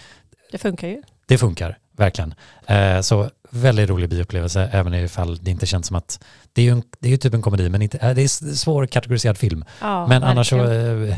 Det 0.52 0.58
funkar 0.58 0.88
ju. 0.88 1.02
det 1.28 1.38
funkar, 1.38 1.78
verkligen. 1.98 2.34
Så 3.02 3.30
väldigt 3.50 3.90
rolig 3.90 4.10
bioupplevelse, 4.10 4.70
även 4.72 4.94
ifall 4.94 5.38
det 5.44 5.52
inte 5.52 5.66
känns 5.66 5.88
som 5.88 5.96
att 5.96 6.24
det 6.54 6.62
är 6.62 6.66
ju, 6.66 6.72
en, 6.72 6.84
det 7.00 7.08
är 7.08 7.12
ju 7.12 7.18
typ 7.18 7.34
en 7.34 7.42
komedi, 7.42 7.70
men 7.70 7.82
inte, 7.82 7.98
eh, 7.98 8.16
det 8.16 8.22
är 8.24 8.54
svår 8.56 8.86
kategoriserad 8.86 9.38
film. 9.38 9.66
Ja, 9.82 10.08
men 10.08 10.24
annars 10.24 10.50
så 10.50 10.58
verkligen. 10.58 11.10
eh, 11.12 11.18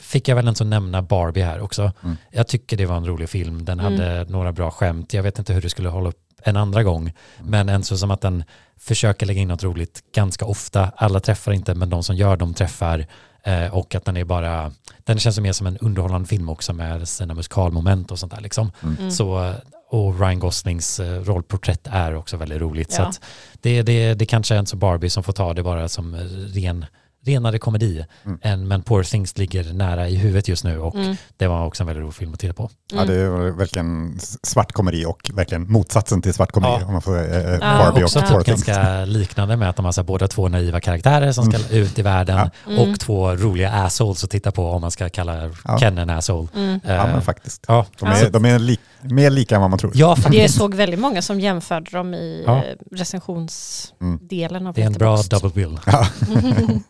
fick 0.00 0.28
jag 0.28 0.36
väl 0.36 0.48
inte 0.48 0.64
nämna 0.64 1.02
Barbie 1.02 1.42
här 1.42 1.60
också. 1.60 1.92
Mm. 2.04 2.16
Jag 2.30 2.46
tycker 2.48 2.76
det 2.76 2.86
var 2.86 2.96
en 2.96 3.06
rolig 3.06 3.28
film, 3.28 3.64
den 3.64 3.80
Mm. 3.80 3.92
hade 3.92 4.24
några 4.24 4.52
bra 4.52 4.70
skämt. 4.70 5.14
Jag 5.14 5.22
vet 5.22 5.38
inte 5.38 5.52
hur 5.52 5.62
det 5.62 5.70
skulle 5.70 5.88
hålla 5.88 6.08
upp 6.08 6.22
en 6.42 6.56
andra 6.56 6.82
gång, 6.82 7.12
men 7.42 7.68
än 7.68 7.84
så 7.84 7.98
som 7.98 8.10
att 8.10 8.20
den 8.20 8.44
försöker 8.78 9.26
lägga 9.26 9.40
in 9.40 9.48
något 9.48 9.62
roligt 9.62 10.00
ganska 10.14 10.44
ofta. 10.44 10.92
Alla 10.96 11.20
träffar 11.20 11.52
inte, 11.52 11.74
men 11.74 11.90
de 11.90 12.02
som 12.02 12.16
gör 12.16 12.36
de 12.36 12.54
träffar. 12.54 13.06
Eh, 13.42 13.74
och 13.74 13.94
att 13.94 14.04
den 14.04 14.16
är 14.16 14.24
bara, 14.24 14.72
den 15.04 15.18
känns 15.18 15.38
mer 15.40 15.52
som 15.52 15.66
en 15.66 15.76
underhållande 15.78 16.28
film 16.28 16.48
också 16.48 16.72
med 16.72 17.08
sina 17.08 17.34
musikalmoment 17.34 18.10
och 18.10 18.18
sånt 18.18 18.34
där 18.34 18.40
liksom. 18.40 18.72
Mm. 18.82 19.10
Så, 19.10 19.54
och 19.88 20.20
Ryan 20.20 20.38
Goslings 20.38 21.00
eh, 21.00 21.20
rollporträtt 21.22 21.86
är 21.90 22.14
också 22.14 22.36
väldigt 22.36 22.60
roligt. 22.60 22.92
Så 22.92 23.02
Ja. 23.02 23.06
att 23.06 23.20
det, 23.60 23.82
det, 23.82 24.14
det 24.14 24.26
kanske 24.26 24.54
är 24.54 24.58
en 24.58 24.66
så 24.66 24.76
Barbie 24.76 25.10
som 25.10 25.22
får 25.22 25.32
ta 25.32 25.54
det 25.54 25.62
bara 25.62 25.88
som 25.88 26.14
eh, 26.14 26.18
ren, 26.54 26.84
renare 27.26 27.58
komedi. 27.58 28.04
Mm. 28.24 28.38
Än, 28.42 28.68
men 28.68 28.82
Poor 28.82 29.02
Things 29.02 29.38
ligger 29.38 29.72
nära 29.72 30.08
i 30.08 30.16
huvudet 30.16 30.48
just 30.48 30.64
nu 30.64 30.78
och 30.78 30.94
Mm. 30.94 31.16
det 31.36 31.46
var 31.46 31.66
också 31.66 31.82
en 31.82 31.86
väldigt 31.86 32.02
rolig 32.02 32.14
film 32.14 32.34
att 32.34 32.40
titta 32.40 32.54
på. 32.54 32.70
Ja, 32.94 33.04
det 33.04 33.14
är 33.14 33.50
verkligen 33.50 34.18
svart 34.42 34.72
komedi 34.72 35.04
och 35.04 35.30
verkligen 35.34 35.72
motsatsen 35.72 36.22
till 36.22 36.34
svart 36.34 36.52
komedi. 36.52 36.76
Ja. 36.80 36.86
Om 36.86 36.92
man 36.92 37.02
får 37.02 37.16
eh, 37.18 37.40
Ja, 37.52 37.58
Barbie 37.58 38.04
också 38.04 38.18
och 38.18 38.24
typ 38.24 38.32
Poor 38.34 38.42
Things. 38.42 38.64
ganska 38.64 39.04
liknande 39.04 39.56
med 39.56 39.70
att 39.70 39.76
de 39.76 39.84
har 39.84 39.92
så 39.92 40.00
här, 40.00 40.06
båda 40.06 40.28
två 40.28 40.48
naiva 40.48 40.80
karaktärer 40.80 41.32
som 41.32 41.52
ska 41.52 41.74
ut 41.76 41.98
i 41.98 42.02
världen 42.02 42.50
Ja. 42.66 42.72
Mm. 42.72 42.92
och 42.92 43.00
två 43.00 43.34
roliga 43.34 43.72
assholes 43.72 44.24
att 44.24 44.30
titta 44.30 44.52
på 44.52 44.70
om 44.70 44.80
man 44.80 44.90
ska 44.90 45.08
kalla 45.08 45.50
Ja. 45.64 45.78
Ken 45.78 45.98
en 45.98 46.10
asshole. 46.10 46.48
Mm. 46.56 46.80
Ja, 46.84 46.92
Eh, 46.92 47.06
men 47.12 47.22
faktiskt. 47.22 47.64
ja. 47.68 47.86
De 47.98 48.08
Ja. 48.08 48.14
är, 48.16 48.30
de 48.30 48.44
är 48.44 48.58
lik, 48.58 48.80
mer 49.02 49.30
lika 49.30 49.54
än 49.54 49.60
vad 49.60 49.70
man 49.70 49.78
tror. 49.78 49.92
ja, 49.94 50.06
Jag 50.08 50.18
faktiskt. 50.18 50.54
såg 50.58 50.74
väldigt 50.74 51.00
många 51.00 51.22
som 51.22 51.40
jämförde 51.40 51.90
dem 51.90 52.14
i 52.14 52.42
Ja. 52.46 52.56
eh, 52.56 52.62
recensionsdelen 52.92 54.66
av 54.66 54.74
Det 54.74 54.82
är 54.82 54.86
en 54.86 54.92
bra 54.92 55.22
double 55.30 55.50
bill. 55.50 55.78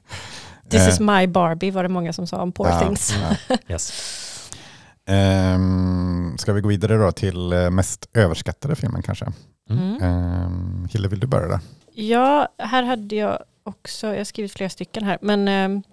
This 0.71 0.89
is 0.89 1.01
Eh, 1.01 1.07
my 1.21 1.27
Barbie 1.27 1.71
var 1.71 1.83
det 1.83 1.89
många 1.89 2.13
som 2.13 2.27
sa 2.27 2.43
om 2.43 2.53
Poor 2.53 2.69
ja, 2.69 2.81
Things. 2.81 3.15
ja. 3.49 3.57
Yes. 3.69 3.93
Ehm, 5.09 6.39
ska 6.39 6.53
vi 6.53 6.61
gå 6.61 6.69
vidare 6.69 6.97
då 6.97 7.13
till 7.13 7.53
eh, 7.53 7.71
mest 7.71 8.09
överskattade 8.15 8.77
filmen 8.77 9.03
kanske? 9.03 9.27
Mm. 9.71 10.03
Ehm, 10.03 10.89
Hille, 10.93 11.09
vill 11.09 11.21
du 11.21 11.27
börja 11.27 11.49
där? 11.49 11.61
Ja, 11.95 12.49
här 12.59 12.83
hade 12.83 13.17
jag 13.17 13.39
också, 13.63 14.07
jag 14.07 14.17
har 14.17 14.25
skrivit 14.25 14.53
flera 14.53 14.71
stycken 14.71 15.05
här, 15.05 15.19
men 15.21 15.49
ehm, 15.49 15.83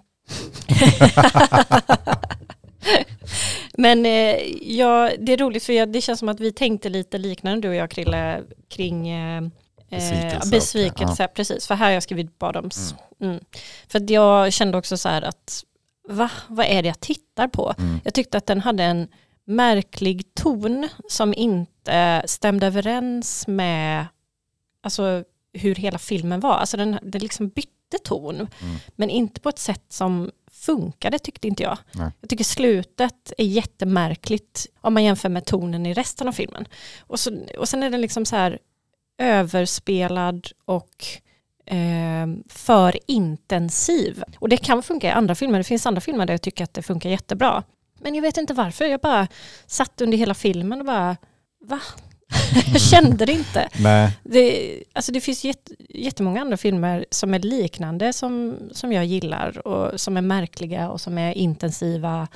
Men 3.76 4.06
eh, 4.06 4.36
ja, 4.62 5.10
det 5.18 5.32
är 5.32 5.36
roligt 5.36 5.64
för 5.64 5.72
jag, 5.72 5.92
det 5.92 6.00
känns 6.00 6.18
som 6.18 6.28
att 6.28 6.40
vi 6.40 6.52
tänkte 6.52 6.88
lite 6.88 7.18
liknande 7.18 7.60
du 7.60 7.68
och 7.68 7.74
jag 7.74 7.90
Krille 7.90 8.42
kring 8.68 9.08
eh, 9.08 9.42
Besvikelse 9.90 10.36
och- 10.38 10.44
Eh, 10.44 10.50
besvikelse, 10.50 11.28
precis. 11.28 11.66
För 11.66 11.74
här 11.74 11.86
har 11.86 11.92
jag 11.92 12.02
skrivit 12.02 12.38
bottoms. 12.38 12.94
Mm. 13.20 13.40
För 13.88 13.98
att 14.00 14.10
jag 14.10 14.52
kände 14.52 14.78
också 14.78 14.96
så 14.96 15.08
här 15.08 15.22
att, 15.22 15.64
va, 16.08 16.30
vad 16.48 16.66
är 16.66 16.82
det 16.82 16.88
jag 16.88 17.00
tittar 17.00 17.48
på? 17.48 17.74
Mm. 17.78 18.00
Jag 18.04 18.14
tyckte 18.14 18.38
att 18.38 18.46
den 18.46 18.60
hade 18.60 18.84
en 18.84 19.08
märklig 19.44 20.34
ton 20.34 20.88
som 21.08 21.34
inte 21.34 22.22
stämde 22.26 22.66
överens 22.66 23.46
med 23.46 24.06
alltså, 24.82 25.24
hur 25.52 25.74
hela 25.74 25.98
filmen 25.98 26.40
var. 26.40 26.54
Alltså 26.54 26.76
den, 26.76 26.98
den 27.02 27.22
liksom 27.22 27.48
bytte 27.48 27.70
ton, 28.04 28.34
Mm. 28.34 28.76
men 28.96 29.10
inte 29.10 29.40
på 29.40 29.48
ett 29.48 29.58
sätt 29.58 29.84
som 29.88 30.30
funkade 30.50 31.18
tyckte 31.18 31.48
inte 31.48 31.62
jag. 31.62 31.78
Nej. 31.92 32.10
Jag 32.20 32.30
tycker 32.30 32.44
slutet 32.44 33.32
är 33.38 33.44
jättemärkligt 33.44 34.66
om 34.80 34.94
man 34.94 35.04
jämför 35.04 35.28
med 35.28 35.44
tonen 35.44 35.86
i 35.86 35.94
resten 35.94 36.28
av 36.28 36.32
filmen. 36.32 36.64
Och, 37.00 37.20
så, 37.20 37.38
och 37.58 37.68
sen 37.68 37.82
är 37.82 37.90
den 37.90 38.00
liksom 38.00 38.26
så 38.26 38.36
här 38.36 38.58
överspelad 39.18 40.46
och 40.64 41.06
eh, 41.66 42.26
för 42.48 42.98
intensiv. 43.06 44.22
Och 44.38 44.48
det 44.48 44.56
kan 44.56 44.82
funka 44.82 45.06
i 45.06 45.10
andra 45.10 45.34
filmer. 45.34 45.58
Det 45.58 45.64
finns 45.64 45.86
andra 45.86 46.00
filmer 46.00 46.26
där 46.26 46.34
jag 46.34 46.42
tycker 46.42 46.64
att 46.64 46.74
det 46.74 46.82
funkar 46.82 47.10
jättebra. 47.10 47.62
Men 48.00 48.14
jag 48.14 48.22
vet 48.22 48.36
inte 48.36 48.54
varför. 48.54 48.84
Jag 48.84 49.00
bara 49.00 49.28
satt 49.66 50.00
under 50.00 50.18
hela 50.18 50.34
filmen 50.34 50.80
och 50.80 50.86
bara, 50.86 51.16
va? 51.64 51.80
jag 52.72 52.80
kände 52.90 53.26
det 53.26 53.32
inte. 53.32 53.68
Nej. 53.78 54.18
Det, 54.22 54.82
alltså 54.92 55.12
det 55.12 55.20
finns 55.20 55.44
jätt, 55.44 55.70
jättemånga 55.88 56.40
andra 56.40 56.56
filmer 56.56 57.06
som 57.10 57.34
är 57.34 57.38
liknande 57.38 58.12
som, 58.12 58.56
som 58.72 58.92
jag 58.92 59.04
gillar 59.04 59.66
och 59.66 60.00
som 60.00 60.16
är 60.16 60.22
märkliga 60.22 60.90
och 60.90 61.00
som 61.00 61.18
är 61.18 61.32
intensiva 61.32 62.28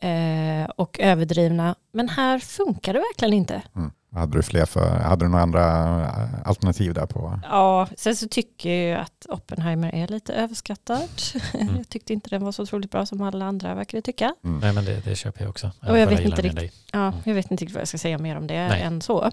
eh, 0.00 0.70
och 0.76 1.00
överdrivna. 1.00 1.74
Men 1.92 2.08
här 2.08 2.38
funkar 2.38 2.92
det 2.92 2.98
verkligen 2.98 3.34
inte. 3.34 3.62
Mm. 3.76 3.90
Hade 4.14 4.38
du 4.38 4.42
fler 4.42 4.66
för, 4.66 4.96
hade 4.98 5.24
du 5.24 5.28
några 5.28 5.42
andra 5.42 5.62
eh, 6.04 6.48
alternativ 6.48 6.94
där 6.94 7.06
på? 7.06 7.40
Ja, 7.42 7.88
sen 7.96 8.16
så 8.16 8.28
tycker 8.28 8.70
jag 8.70 9.00
att 9.00 9.26
Oppenheimer 9.28 9.94
är 9.94 10.08
lite 10.08 10.34
överskattad. 10.34 11.08
Mm. 11.54 11.76
jag 11.76 11.88
tyckte 11.88 12.12
inte 12.12 12.30
den 12.30 12.44
var 12.44 12.52
så 12.52 12.62
otroligt 12.62 12.90
bra 12.90 13.06
som 13.06 13.20
alla 13.22 13.44
andra 13.44 13.74
verkar 13.74 14.00
tycka. 14.00 14.34
Mm. 14.44 14.58
Nej 14.60 14.72
men 14.72 14.84
det, 14.84 15.00
det 15.04 15.16
köper 15.16 15.40
jag 15.40 15.50
också. 15.50 15.70
Och 15.88 15.98
jag 15.98 16.06
vet 16.06 16.20
inte 16.20 16.42
riktigt- 16.42 16.56
dig. 16.56 16.72
Ja, 16.92 16.98
Mm. 17.06 17.14
jag 17.24 17.34
vet 17.34 17.50
inte 17.50 17.62
riktigt 17.64 17.74
vad 17.74 17.80
jag 17.80 17.88
ska 17.88 17.98
säga 17.98 18.18
mer 18.18 18.36
om 18.36 18.46
det 18.46 18.68
Nej. 18.68 18.82
än 18.82 19.00
så. 19.02 19.30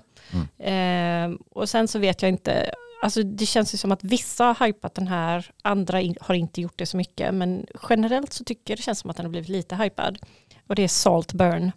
Eh, 0.57 1.29
och 1.51 1.69
sen 1.69 1.87
så 1.87 1.99
vet 1.99 2.21
jag 2.21 2.29
inte, 2.29 2.71
alltså 3.03 3.23
det 3.23 3.45
känns 3.45 3.73
ju 3.73 3.77
som 3.77 3.91
att 3.91 4.03
vissa 4.03 4.45
har 4.45 4.65
hypat 4.67 4.95
den 4.95 5.07
här, 5.07 5.51
andra 5.61 6.01
in, 6.01 6.15
har 6.21 6.35
inte 6.35 6.61
gjort 6.61 6.77
det 6.77 6.85
så 6.85 6.97
mycket, 6.97 7.33
men 7.33 7.65
generellt 7.89 8.33
så 8.33 8.43
tycker 8.43 8.71
jag 8.73 8.77
det 8.77 8.83
känns 8.83 8.99
som 8.99 9.09
att 9.09 9.17
den 9.17 9.25
har 9.25 9.31
blivit 9.31 9.49
lite 9.49 9.75
hypad. 9.75 10.17
Och 10.67 10.75
det 10.75 10.83
är 10.83 10.87
Salt 10.87 11.33
Burn. 11.33 11.71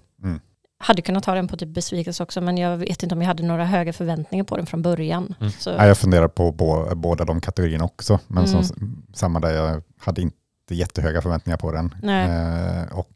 Hade 0.78 1.02
kunnat 1.02 1.24
ta 1.24 1.34
den 1.34 1.48
på 1.48 1.56
typ 1.56 1.68
besvikelse 1.68 2.22
också, 2.22 2.40
men 2.40 2.58
jag 2.58 2.76
vet 2.76 3.02
inte 3.02 3.14
om 3.14 3.20
jag 3.22 3.28
hade 3.28 3.42
några 3.42 3.64
höga 3.64 3.92
förväntningar 3.92 4.44
på 4.44 4.56
den 4.56 4.66
från 4.66 4.82
början. 4.82 5.34
Mm. 5.40 5.52
Så, 5.52 5.70
Ja, 5.70 5.86
jag 5.86 5.98
funderar 5.98 6.28
på 6.28 6.52
bå, 6.52 6.94
båda 6.94 7.24
de 7.24 7.40
kategorierna 7.40 7.84
också, 7.84 8.20
men 8.26 8.44
Mm. 8.44 8.64
som, 8.64 9.04
samma 9.14 9.40
där 9.40 9.54
jag 9.54 9.82
hade 9.98 10.22
inte 10.22 10.34
jättehöga 10.70 11.22
förväntningar 11.22 11.56
på 11.56 11.72
den. 11.72 11.94
Eh, 12.08 12.98
och 12.98 13.08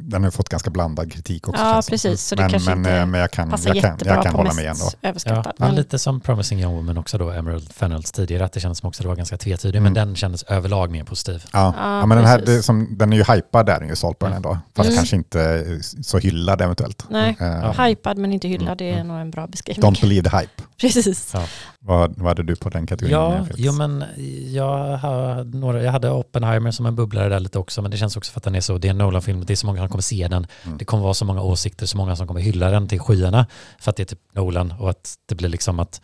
den 0.00 0.24
har 0.24 0.30
fått 0.30 0.48
ganska 0.48 0.70
blandad 0.70 1.12
kritik 1.12 1.48
också. 1.48 1.62
Ja, 1.62 1.82
precis, 1.88 2.22
så 2.22 2.34
det 2.34 2.42
men, 2.42 2.50
kanske 2.50 2.70
men, 2.70 2.78
inte 2.78 2.92
eh, 2.92 3.06
men 3.06 3.20
jag 3.20 3.30
kan, 3.30 3.50
passar 3.50 3.74
jag 3.74 3.82
kan, 3.82 3.90
jättebra 3.92 4.14
jag 4.14 4.22
kan 4.24 4.32
på 4.32 4.38
hålla 4.38 4.48
mest 4.48 4.56
med 4.56 4.66
ändå. 4.70 4.84
Överskattad. 5.02 5.52
ja, 5.58 5.66
men, 5.66 5.74
lite 5.74 5.98
som 5.98 6.20
Promising 6.20 6.60
Young 6.60 6.74
Woman 6.76 6.98
också 6.98 7.18
då, 7.18 7.30
Emerald 7.30 7.72
Fennels 7.72 8.12
tidigare, 8.12 8.44
att 8.44 8.52
det 8.52 8.60
kändes 8.60 8.78
som 8.78 8.88
också 8.88 9.02
det 9.02 9.08
var 9.08 9.16
ganska 9.16 9.36
tvetydig, 9.36 9.78
Mm. 9.78 9.82
men 9.92 9.94
den 10.06 10.16
kändes 10.16 10.42
överlag 10.42 10.90
mer 10.90 11.04
positiv. 11.04 11.44
Ja, 11.52 11.74
Ja, 11.76 11.98
ja, 12.00 12.06
men 12.06 12.16
den, 12.18 12.26
här, 12.26 12.62
som, 12.62 12.96
den 12.98 13.12
är 13.12 13.16
ju 13.16 13.24
hypad 13.34 13.66
där, 13.66 13.74
den 13.74 13.82
är 13.84 13.88
ju 13.88 13.96
Saltburn 13.96 14.32
Mm. 14.32 14.36
ändå. 14.36 14.58
Fast 14.76 14.86
Mm. 14.88 14.96
kanske 14.96 15.16
inte 15.16 15.64
så 16.02 16.18
hyllad 16.18 16.60
eventuellt. 16.62 17.04
Nej, 17.10 17.36
Eh, 17.40 17.84
hypad 17.84 18.18
men 18.18 18.32
inte 18.32 18.48
hyllad, 18.48 18.78
det 18.78 18.90
är 18.90 18.94
Mm. 18.94 19.08
nog 19.08 19.18
en 19.20 19.30
bra 19.30 19.46
beskrivning. 19.46 19.90
Don't 19.92 20.00
believe 20.00 20.30
the 20.30 20.36
hype. 20.36 20.62
Precis. 20.80 21.34
Vad, 21.80 22.18
vad 22.18 22.28
hade 22.28 22.42
du 22.42 22.56
på 22.56 22.68
den 22.68 22.86
kategorin? 22.86 23.12
Ja, 23.12 23.46
jo, 23.56 23.72
men 23.72 24.04
jag, 24.52 24.96
har 24.96 25.44
några, 25.44 25.82
jag 25.82 25.92
hade 25.92 26.10
Oppenheimer 26.10 26.70
som 26.70 26.86
en 26.86 26.96
bubblare 26.96 27.28
där 27.28 27.40
lite 27.40 27.58
också, 27.58 27.82
men 27.82 27.90
det 27.90 27.96
känns 27.96 28.16
också 28.16 28.32
för 28.32 28.40
att 28.40 28.44
den 28.44 28.54
är 28.54 28.60
så, 28.60 28.78
det 28.78 28.88
är 28.88 28.90
en 28.90 28.98
Nolan-film, 28.98 29.44
det 29.44 29.54
är 29.54 29.56
så 29.56 29.66
många 29.66 29.78
som 29.80 29.88
kommer 29.88 30.02
se 30.02 30.28
den, 30.28 30.46
Mm. 30.64 30.78
det 30.78 30.84
kommer 30.84 31.02
vara 31.02 31.14
så 31.14 31.24
många 31.24 31.42
åsikter, 31.42 31.86
så 31.86 31.96
många 31.96 32.16
som 32.16 32.26
kommer 32.26 32.40
hylla 32.40 32.70
den 32.70 32.88
till 32.88 33.00
skyarna, 33.00 33.46
för 33.78 33.90
att 33.90 33.96
det 33.96 34.02
är 34.02 34.04
typ 34.04 34.20
Nolan 34.32 34.74
och 34.78 34.90
att 34.90 35.14
det 35.28 35.34
blir 35.34 35.48
liksom 35.48 35.80
att 35.80 36.00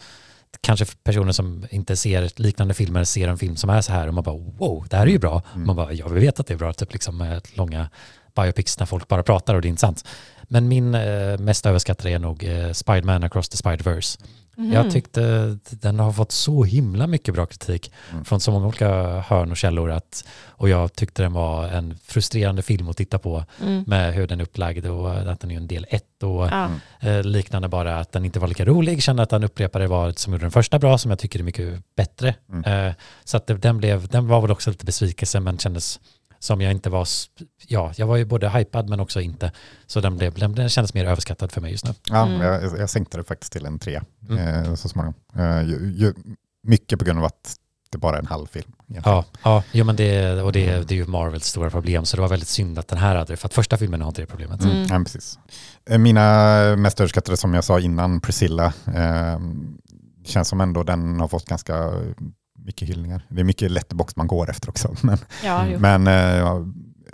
kanske 0.61 0.87
personer 1.05 1.33
som 1.33 1.67
inte 1.71 1.97
ser 1.97 2.31
liknande 2.37 2.75
filmer 2.75 3.05
ser 3.05 3.29
en 3.29 3.39
film 3.39 3.57
som 3.57 3.71
är 3.71 3.81
så 3.81 3.93
här 3.93 4.09
och 4.09 4.15
man 4.15 4.25
bara 4.25 4.37
wow, 4.37 4.87
det 4.91 4.97
här 4.97 5.07
är 5.07 5.11
ju 5.11 5.19
bra. 5.19 5.43
Mm. 5.55 5.67
Man 5.67 5.77
bara, 5.77 5.93
jag 5.93 6.09
veta 6.09 6.41
att 6.41 6.47
det 6.47 6.55
är 6.55 6.59
bra, 6.59 6.73
typ 6.73 6.93
liksom 6.93 7.17
med 7.17 7.49
långa 7.55 7.91
biopics 8.37 8.79
när 8.79 8.87
folk 8.87 9.09
bara 9.09 9.23
pratar 9.23 9.55
och 9.55 9.63
det 9.63 9.69
är 9.69 9.71
intressant. 9.71 10.05
Men 10.43 10.69
min 10.69 10.95
eh, 10.95 11.39
mest 11.39 11.67
överskattade 11.67 12.11
är 12.11 12.19
nog 12.19 12.45
eh, 12.45 12.73
Spiderman 12.73 13.25
Across 13.25 13.49
the 13.49 13.57
Spider-Verse. 13.57 14.21
Mhm. 14.57 14.73
Jag 14.73 14.91
tyckte 14.91 15.57
den 15.71 15.99
har 16.01 16.13
fått 16.13 16.33
så 16.33 16.65
himla 16.65 17.07
mycket 17.07 17.35
bra 17.35 17.47
kritik 17.47 17.93
Mm. 18.13 18.25
från 18.25 18.41
så 18.41 18.51
många 18.51 18.67
olika 18.67 18.89
hörn 19.21 19.51
och 19.51 19.57
källor 19.57 19.91
att, 19.91 20.25
och 20.47 20.69
jag 20.69 20.93
tyckte 20.95 21.23
den 21.23 21.33
var 21.33 21.69
en 21.69 21.99
frustrerande 22.05 22.63
film 22.63 22.89
att 22.89 22.97
titta 22.97 23.19
på 23.19 23.45
Mm. 23.63 23.85
med 23.87 24.15
hur 24.15 24.27
den 24.27 24.41
är 24.41 24.45
upplagd 24.45 24.87
och 24.87 25.15
att 25.33 25.41
den 25.41 25.51
är 25.51 25.57
en 25.57 25.67
del 25.67 25.87
ett 25.91 26.23
och 26.23 26.47
Ja. 26.47 26.69
eh, 27.01 27.23
liknande 27.23 27.69
bara 27.69 27.99
att 28.01 28.13
den 28.13 28.25
inte 28.25 28.41
var 28.41 28.49
lika 28.49 28.65
rolig. 28.65 29.03
Kände 29.03 29.23
att 29.23 29.31
den 29.31 29.45
upprepade 29.45 29.87
vad 29.87 30.19
som 30.19 30.33
gjorde 30.33 30.45
den 30.45 30.51
första 30.51 30.79
bra 30.79 30.99
som 30.99 31.11
jag 31.11 31.19
tycker 31.19 31.39
är 31.39 31.43
mycket 31.43 31.83
bättre. 31.97 32.35
Mm. 32.53 32.89
Eh, 32.89 32.95
så 33.25 33.37
att 33.37 33.47
det, 33.47 33.55
den, 33.55 33.79
blev, 33.79 34.09
den 34.09 34.27
var 34.29 34.41
väl 34.41 34.51
också 34.51 34.71
lite 34.71 34.85
besvikelse 34.85 35.41
men 35.41 35.59
kändes 35.59 36.01
som 36.45 36.61
jag 36.61 36.73
inte 36.73 36.91
var, 36.91 37.09
ja, 37.67 37.93
jag 37.97 38.07
var 38.07 38.17
ju 38.17 38.25
både 38.25 38.49
hypad 38.51 38.89
men 38.89 39.01
också 39.01 39.21
inte. 39.21 39.53
Så 39.87 40.01
den, 40.01 40.17
blev, 40.17 40.35
den, 40.35 40.55
den 40.55 40.69
kändes 40.69 40.95
mer 40.95 41.05
överskattad 41.05 41.53
för 41.53 41.61
mig 41.61 41.71
just 41.73 41.85
nu. 41.85 41.95
Ja, 42.11 42.27
Mm. 42.27 42.41
jag, 42.41 42.79
jag 42.79 42.91
sänkte 42.91 43.17
det 43.17 43.25
faktiskt 43.25 43.53
till 43.53 43.67
en 43.67 43.79
tre 43.79 44.01
Mm. 44.29 44.39
eh, 44.65 44.75
så 44.75 44.89
småningom. 44.89 45.15
Eh, 45.37 45.63
ju, 45.63 45.93
ju, 45.97 46.15
mycket 46.67 46.99
på 46.99 47.05
grund 47.05 47.19
av 47.19 47.25
att 47.25 47.57
det 47.91 47.99
bara 47.99 48.17
är 48.17 48.21
en 48.21 48.27
halv 48.27 48.47
film. 48.47 48.73
Ja, 48.87 49.25
ja 49.45 49.63
jo, 49.73 49.85
men 49.85 49.97
det, 49.97 50.43
och 50.43 50.53
det, 50.53 50.89
det 50.89 50.95
är 50.95 50.97
ju 50.97 51.07
Marvels 51.07 51.45
stora 51.47 51.71
problem 51.71 52.05
så 52.05 52.17
det 52.17 52.21
var 52.21 52.29
väldigt 52.29 52.49
synd 52.49 52.79
att 52.79 52.89
den 52.89 52.99
här 52.99 53.15
hade 53.15 53.33
det 53.33 53.37
för 53.37 53.49
att 53.49 53.55
första 53.55 53.77
filmen 53.77 54.01
har 54.01 54.09
inte 54.09 54.23
det 54.23 54.27
problemet. 54.27 54.61
Mm. 54.63 54.77
Mm. 54.77 54.87
Ja, 54.91 54.99
precis. 55.05 55.39
Eh, 55.91 55.99
Mina 55.99 56.77
mest 56.77 57.01
överskattade 57.01 57.37
som 57.37 57.55
jag 57.55 57.65
sa 57.65 57.81
innan, 57.81 58.21
Priscilla, 58.21 58.73
eh, 58.95 59.39
känns 60.25 60.49
som 60.49 60.61
ändå 60.61 60.83
den 60.83 61.21
har 61.21 61.29
fått 61.29 61.45
ganska 61.49 61.93
mycket 62.65 62.89
hyllningar. 62.89 63.27
Det 63.29 63.41
är 63.41 63.45
mycket 63.45 63.71
letterbox 63.71 64.17
man 64.17 64.27
går 64.27 64.51
efter 64.51 64.69
också. 64.71 64.95
Men, 65.03 65.19
Ja, 65.45 65.63
Mm. 65.67 65.81
men 65.83 66.07
eh, 66.07 66.67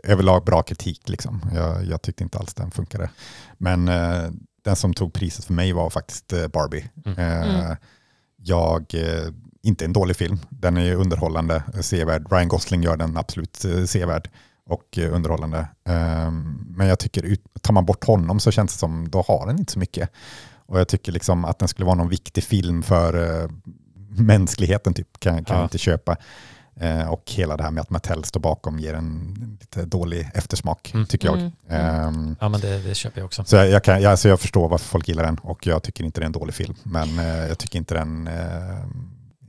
överlag 0.05 0.45
bra 0.45 0.63
kritik. 0.63 1.09
Liksom. 1.09 1.41
Jag, 1.55 1.85
jag 1.85 2.03
tyckte 2.03 2.23
inte 2.25 2.39
alls 2.39 2.55
den 2.55 2.71
funkade. 2.71 3.11
Men 3.59 3.89
eh, 3.89 4.31
den 4.65 4.77
som 4.77 4.95
tog 4.95 5.13
priset 5.13 5.45
för 5.45 5.53
mig 5.55 5.73
var 5.73 5.91
faktiskt 5.91 6.33
eh, 6.33 6.47
Barbie. 6.49 6.89
Mm. 7.05 7.19
Eh, 7.19 7.61
Mm. 7.61 7.77
Jag, 8.43 8.95
eh, 8.95 9.33
inte 9.63 9.85
en 9.85 9.93
dålig 9.93 10.17
film. 10.17 10.39
Den 10.49 10.77
är 10.77 10.95
underhållande, 10.95 11.63
sevärd. 11.81 12.33
Ryan 12.33 12.49
Gosling 12.49 12.83
gör 12.83 12.97
den 12.97 13.17
absolut 13.17 13.65
eh, 13.65 13.85
sevärd 13.85 14.31
och 14.67 14.99
underhållande. 14.99 15.59
Eh, 15.89 16.31
Men 16.67 16.87
jag 16.87 16.99
tycker, 16.99 17.37
tar 17.61 17.73
man 17.75 17.87
bort 17.87 18.05
honom 18.05 18.41
så 18.41 18.51
känns 18.51 18.73
det 18.73 18.79
som, 18.79 19.09
då 19.11 19.23
har 19.29 19.47
den 19.47 19.59
inte 19.59 19.73
så 19.73 19.79
mycket. 19.79 20.11
Och 20.67 20.81
jag 20.81 20.89
tycker 20.89 21.13
liksom 21.13 21.45
att 21.45 21.59
den 21.59 21.69
skulle 21.69 21.87
vara 21.87 21.97
någon 21.97 22.09
viktig 22.09 22.45
film 22.45 22.83
för 22.83 23.45
mänskligheten 24.11 24.95
typ, 24.95 25.21
kan, 25.21 25.45
kan 25.45 25.57
Ja. 25.57 25.63
inte 25.63 25.79
köpa. 25.79 26.17
Eh, 26.81 27.09
och 27.13 27.23
hela 27.31 27.57
det 27.57 27.63
här 27.63 27.71
med 27.71 27.81
att 27.81 27.91
Mattel 27.91 28.25
står 28.25 28.41
bakom 28.41 28.79
ger 28.79 28.95
en 28.95 29.35
lite 29.61 29.85
dålig 29.85 30.31
eftersmak, 30.35 30.91
Mm. 30.95 31.07
tycker 31.07 31.29
jag. 31.29 31.39
Mm. 31.39 31.53
Ehm, 31.69 32.37
Ja, 32.41 32.49
men 32.49 32.61
det, 32.61 32.79
det 32.79 32.95
köper 32.95 33.19
jag 33.21 33.27
också. 33.27 33.45
så 33.45 33.57
jag, 33.57 33.69
jag, 33.69 33.85
kan, 33.85 34.03
jag, 34.03 34.19
så 34.19 34.29
jag 34.29 34.41
förstår 34.41 34.69
varför 34.69 34.87
folk 34.89 35.09
gillar 35.09 35.25
den 35.25 35.39
och 35.39 35.67
jag 35.67 35.83
tycker 35.83 36.05
inte 36.05 36.21
det 36.21 36.25
är 36.25 36.27
en 36.27 36.33
dålig 36.33 36.55
film. 36.55 36.75
Men 36.83 37.19
eh, 37.19 37.27
jag 37.49 37.59
tycker 37.59 37.79
inte 37.79 37.95
den 37.95 38.27
eh, 38.27 38.35
Men 38.35 38.85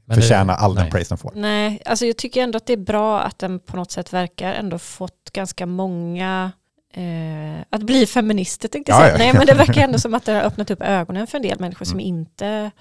det- 0.06 0.16
förtjänar 0.16 0.54
all 0.54 0.76
den 0.76 0.84
nej. 0.84 0.92
praise 0.92 1.10
den 1.10 1.18
får. 1.18 1.32
Nej, 1.36 1.82
alltså 1.86 2.06
jag 2.06 2.18
tycker 2.18 2.42
ändå 2.44 2.58
att 2.58 2.66
det 2.66 2.74
är 2.74 2.78
bra 2.78 3.22
att 3.22 3.40
den 3.40 3.60
på 3.60 3.78
något 3.78 3.92
sätt 3.92 4.14
verkar 4.14 4.54
ändå 4.54 4.78
fått 4.80 5.30
ganska 5.34 5.66
många 5.66 6.52
eh, 6.94 7.62
att 7.70 7.84
bli 7.84 8.06
feminister 8.06 8.68
tänkte 8.68 8.92
jag 8.92 9.00
Ja, 9.02 9.04
säga. 9.06 9.14
ja. 9.14 9.18
Nej 9.18 9.34
men 9.34 9.46
det 9.46 9.54
verkar 9.54 9.82
ändå 9.82 10.00
som 10.00 10.14
att 10.14 10.26
det 10.26 10.32
har 10.32 10.42
öppnat 10.42 10.72
upp 10.72 10.82
ögonen 10.82 11.28
för 11.28 11.38
en 11.38 11.42
del 11.44 11.60
människor 11.60 11.86
som 11.86 12.00
Mm. 12.00 12.06
inte 12.08 12.72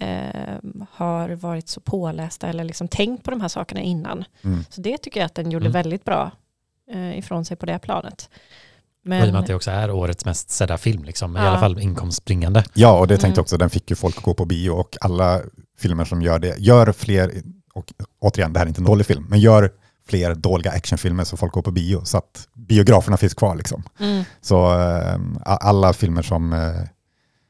eh, 0.00 0.56
har 0.90 1.28
varit 1.30 1.68
så 1.68 1.80
pålästa 1.80 2.46
eller 2.48 2.64
liksom 2.64 2.88
tänkt 2.88 3.24
på 3.24 3.30
de 3.30 3.40
här 3.40 3.48
sakerna 3.48 3.80
innan. 3.80 4.24
Mm. 4.44 4.64
Så 4.70 4.80
det 4.80 4.98
tycker 4.98 5.20
jag 5.20 5.26
att 5.26 5.34
den 5.34 5.50
gjorde 5.50 5.64
Mm. 5.66 5.72
väldigt 5.72 6.04
bra 6.04 6.30
eh, 6.92 7.18
ifrån 7.18 7.44
sig 7.44 7.56
på 7.56 7.66
det 7.66 7.78
planet. 7.78 8.30
Och 9.06 9.14
i 9.14 9.18
och 9.18 9.20
med 9.20 9.26
Men, 9.32 9.36
att 9.36 9.46
det 9.46 9.54
också 9.54 9.70
är 9.70 9.90
årets 9.90 10.24
mest 10.24 10.50
sedda 10.50 10.78
film, 10.78 11.04
liksom. 11.04 11.36
i 11.36 11.40
Ja. 11.40 11.46
alla 11.46 11.58
fall 11.60 11.78
inkomstbringande. 11.78 12.64
Ja, 12.74 12.98
och 12.98 13.06
det 13.06 13.14
tänkte 13.14 13.26
Mm. 13.26 13.34
jag 13.36 13.42
också, 13.42 13.56
den 13.56 13.70
fick 13.70 13.90
ju 13.90 13.96
folk 13.96 14.16
att 14.16 14.22
gå 14.22 14.34
på 14.34 14.44
bio 14.44 14.70
och 14.70 14.96
alla 15.00 15.40
filmer 15.78 16.04
som 16.04 16.22
gör 16.22 16.38
det, 16.38 16.58
gör 16.58 16.92
fler, 16.92 17.32
och 17.74 17.92
återigen, 18.18 18.52
det 18.52 18.58
här 18.58 18.66
är 18.66 18.68
inte 18.68 18.80
en 18.80 18.84
dålig 18.84 19.06
film, 19.06 19.26
men 19.28 19.40
gör 19.40 19.70
fler 20.08 20.34
dåliga 20.34 20.72
actionfilmer 20.72 21.24
så 21.24 21.36
folk 21.36 21.52
går 21.52 21.62
på 21.62 21.70
bio, 21.70 22.04
så 22.04 22.18
att 22.18 22.48
biograferna 22.54 23.16
finns 23.16 23.34
kvar. 23.34 23.56
Liksom. 23.56 23.82
mm, 24.00 24.24
Så 24.40 24.80
eh, 24.80 25.18
alla 25.44 25.92
filmer 25.92 26.22
som 26.22 26.52
eh, 26.52 26.58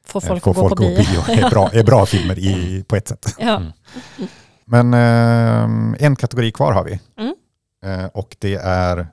får 0.09 0.21
folk 0.21 0.43
får 0.43 0.51
att 0.51 0.55
gå 0.57 0.69
folk 0.69 0.79
på 0.79 0.85
bio. 0.85 1.45
är, 1.45 1.49
bra, 1.49 1.69
är 1.73 1.83
bra 1.83 2.05
filmer 2.13 2.39
i, 2.39 2.83
på 2.87 2.95
ett 2.95 3.07
sätt. 3.07 3.35
ja. 3.39 3.55
Mm. 3.55 3.71
Men 4.65 4.93
eh, 4.93 6.05
en 6.05 6.15
kategori 6.15 6.51
kvar 6.51 6.73
har 6.73 6.83
vi. 6.83 6.99
Mm. 7.17 7.35
Eh, 7.85 8.05
och 8.05 8.35
det 8.39 8.55
är 8.55 9.07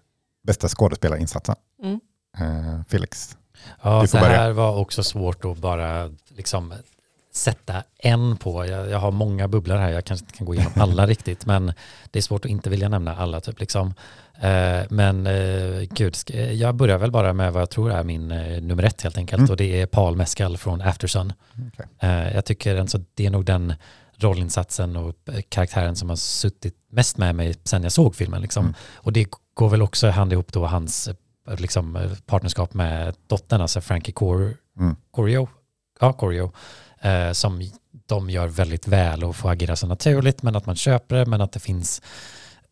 bästa 0.46 0.68
skådespelarinsatsen. 0.68 1.54
Mm. 1.82 2.00
Eh, 2.38 2.80
Felix. 2.88 3.36
Ja, 3.82 4.00
Du 4.02 4.08
får 4.08 4.18
det 4.18 4.24
börja. 4.24 4.36
här 4.38 4.50
var 4.52 4.76
också 4.78 5.02
svårt 5.02 5.44
att 5.44 5.58
bara 5.58 6.10
liksom 6.28 6.74
sätta 7.36 7.82
en 7.98 8.36
på. 8.36 8.66
Jag, 8.66 8.90
jag 8.90 8.98
har 8.98 9.10
många 9.10 9.48
bubblor 9.48 9.76
här, 9.76 9.90
jag 9.90 10.04
kanske 10.04 10.24
inte 10.24 10.36
kan 10.38 10.46
gå 10.46 10.54
igenom 10.54 10.72
alla 10.76 11.06
riktigt, 11.14 11.46
men 11.46 11.72
det 12.10 12.18
är 12.18 12.22
svårt 12.22 12.44
att 12.44 12.50
inte 12.50 12.70
vilja 12.70 12.88
nämna 12.88 13.16
alla. 13.16 13.40
Typ, 13.40 13.60
liksom. 13.60 13.94
Eh, 14.40 14.80
men 14.90 15.26
eh, 15.26 15.82
gud, 15.90 16.16
jag 16.52 16.74
börjar 16.74 16.98
väl 16.98 17.10
bara 17.10 17.32
med 17.32 17.52
vad 17.52 17.62
jag 17.62 17.70
tror 17.70 17.92
är 17.92 18.02
min 18.04 18.30
eh, 18.30 18.62
nummer 18.62 18.82
ett 18.82 19.02
helt 19.02 19.18
enkelt, 19.18 19.38
Mm. 19.40 19.50
och 19.50 19.56
det 19.56 19.80
är 19.80 19.86
Paul 19.86 20.16
Mescal 20.16 20.56
från 20.56 20.80
Aftersun. 20.82 21.32
Okej. 21.72 21.86
Eh, 22.00 22.34
jag 22.34 22.44
tycker 22.44 22.76
alltså, 22.76 22.98
det 23.14 23.26
är 23.26 23.30
nog 23.30 23.44
den 23.44 23.74
rollinsatsen 24.18 24.96
och 24.96 25.14
eh, 25.28 25.40
karaktären 25.48 25.96
som 25.96 26.08
har 26.08 26.16
suttit 26.16 26.74
mest 26.90 27.18
med 27.18 27.34
mig 27.34 27.54
sen 27.64 27.82
jag 27.82 27.92
såg 27.92 28.14
filmen. 28.16 28.42
Liksom. 28.42 28.64
Mm. 28.64 28.74
Och 28.94 29.12
det 29.12 29.26
går 29.54 29.68
väl 29.68 29.82
också 29.82 30.10
hand 30.10 30.32
ihop 30.32 30.52
då 30.52 30.66
hans 30.66 31.08
eh, 31.08 31.14
liksom, 31.58 31.96
eh, 31.96 32.10
partnerskap 32.26 32.74
med 32.74 33.14
dottern, 33.26 33.60
alltså 33.60 33.80
Frankie 33.80 34.12
Cor 34.14 34.56
Mm. 34.78 34.96
Corio. 35.10 35.48
Ja, 36.00 36.12
Corio. 36.12 36.52
Eh, 37.02 37.32
som 37.32 37.70
de 38.06 38.30
gör 38.30 38.46
väldigt 38.48 38.88
väl 38.88 39.24
och 39.24 39.36
får 39.36 39.50
agera 39.50 39.76
så 39.76 39.86
naturligt 39.86 40.42
men 40.42 40.56
att 40.56 40.66
man 40.66 40.76
köper 40.76 41.16
det 41.16 41.26
men 41.26 41.40
att 41.40 41.52
det 41.52 41.60
finns 41.60 42.02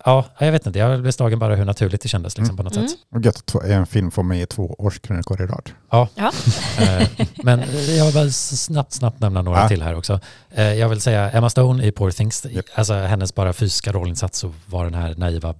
Ja, 0.06 0.24
jag 0.38 0.52
vet 0.52 0.66
inte. 0.66 0.78
Jag 0.78 1.00
blev 1.02 1.12
slagen 1.12 1.38
bara 1.38 1.56
hur 1.56 1.64
naturligt 1.64 2.00
det 2.02 2.08
kändes 2.08 2.38
liksom, 2.38 2.44
Mm. 2.54 2.56
på 2.56 2.62
något 2.62 2.76
Mm. 2.76 2.88
sätt. 2.88 2.98
Och 3.14 3.24
gött 3.24 3.54
att 3.56 3.64
en 3.64 3.86
film 3.86 4.10
får 4.10 4.22
med 4.22 4.42
i 4.42 4.46
två 4.46 4.74
årskrönikor 4.78 5.42
i 5.42 5.46
rad. 5.46 5.70
Ja. 5.90 6.08
Eh, 6.78 7.08
Men 7.42 7.60
jag 7.96 8.04
vill 8.04 8.14
bara 8.14 8.30
snabbt, 8.30 8.92
snabbt 8.92 9.20
nämna 9.20 9.42
några 9.42 9.58
Ja. 9.60 9.68
till 9.68 9.82
här 9.82 9.94
också. 9.94 10.20
Eh, 10.50 10.64
Jag 10.74 10.88
vill 10.88 11.00
säga 11.00 11.30
Emma 11.30 11.50
Stone 11.50 11.84
i 11.86 11.92
Poor 11.92 12.10
Things, 12.10 12.46
Japp. 12.50 12.64
alltså 12.74 12.94
hennes 12.94 13.34
bara 13.34 13.52
fysiska 13.52 13.92
rollinsats 13.92 14.44
och 14.44 14.54
var 14.66 14.84
den 14.84 14.94
här 14.94 15.14
naiva 15.16 15.54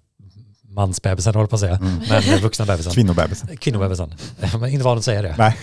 mansbebisen, 0.69 1.35
håller 1.35 1.47
på 1.49 1.57
att 1.57 1.61
säga, 1.61 1.77
Mm. 1.77 2.03
men 2.09 2.23
eh, 2.35 2.41
vuxna 2.43 2.65
bebisen. 2.67 2.93
Kvinnobebisen. 2.93 3.57
Kvinnobebisen. 3.57 4.15
Men 4.61 4.69
inte 4.71 4.85
van 4.85 4.99
att 4.99 5.05
säga 5.05 5.23
det. 5.23 5.35
Nej. 5.39 5.57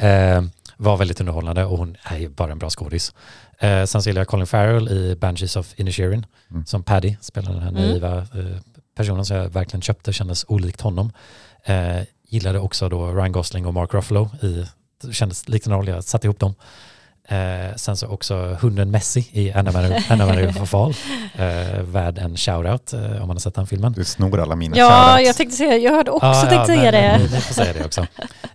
var 0.82 0.96
väldigt 0.96 1.20
underhållande 1.20 1.64
och 1.64 1.78
hon 1.78 1.96
är 2.02 2.18
ju 2.18 2.28
bara 2.28 2.52
en 2.52 2.58
bra 2.58 2.70
skådis. 2.70 3.14
Eh, 3.58 3.84
sen 3.84 4.02
så 4.02 4.08
gillar 4.08 4.20
jag 4.20 4.28
Colin 4.28 4.46
Farrell 4.46 4.88
i 4.88 5.16
Banshees 5.16 5.56
of 5.56 5.74
Inisherin 5.76 6.26
Mm. 6.50 6.66
som 6.66 6.82
Paddy, 6.82 7.16
spelar 7.20 7.52
den 7.52 7.62
här 7.62 7.68
Mm. 7.70 7.82
naiva 7.82 8.16
eh, 8.18 8.56
personen 8.96 9.24
som 9.24 9.36
jag 9.36 9.48
verkligen 9.48 9.82
köpte, 9.82 10.12
kändes 10.12 10.44
olikt 10.48 10.80
honom. 10.80 11.12
Eh, 11.64 12.00
gillade 12.28 12.58
också 12.58 12.88
då 12.88 13.12
Ryan 13.12 13.32
Gosling 13.32 13.66
och 13.66 13.74
Mark 13.74 13.94
Ruffalo 13.94 14.30
i, 14.42 14.66
kändes 15.12 15.48
likt 15.48 15.66
en 15.66 15.72
roll, 15.72 15.88
jag 15.88 16.04
satte 16.04 16.26
ihop 16.26 16.38
dem. 16.38 16.54
Eh, 17.30 17.76
sen 17.76 17.96
så 17.96 18.06
också 18.08 18.56
hunden 18.60 18.90
Messi 18.90 19.28
i 19.32 19.52
Anna 19.52 19.72
Maria 19.72 20.02
Anna 20.08 20.26
Maria 20.26 20.52
Fall. 20.66 20.94
Eh, 21.34 21.82
värd 21.82 22.18
en 22.18 22.36
shoutout 22.36 22.92
eh, 22.92 23.00
om 23.00 23.18
man 23.18 23.30
har 23.30 23.38
sett 23.38 23.54
den 23.54 23.66
filmen. 23.66 23.92
Du 23.92 24.04
snor 24.04 24.40
alla 24.40 24.56
mina 24.56 24.76
Ja, 24.76 24.88
shoutouts. 24.88 25.26
jag 25.26 25.36
tänkte 25.36 25.56
säga, 25.56 25.76
jag 25.76 25.94
hade 25.96 26.10
också 26.10 26.26
Ja, 26.26 26.40
tänkt 26.40 26.52
ja, 26.52 26.66
säga 26.66 26.82
men 26.82 26.92
det. 26.92 27.18
Ni, 27.18 27.24
ni 27.34 27.40
får 27.40 27.54
säga 27.54 27.72
det 27.72 27.84
också. 27.84 28.06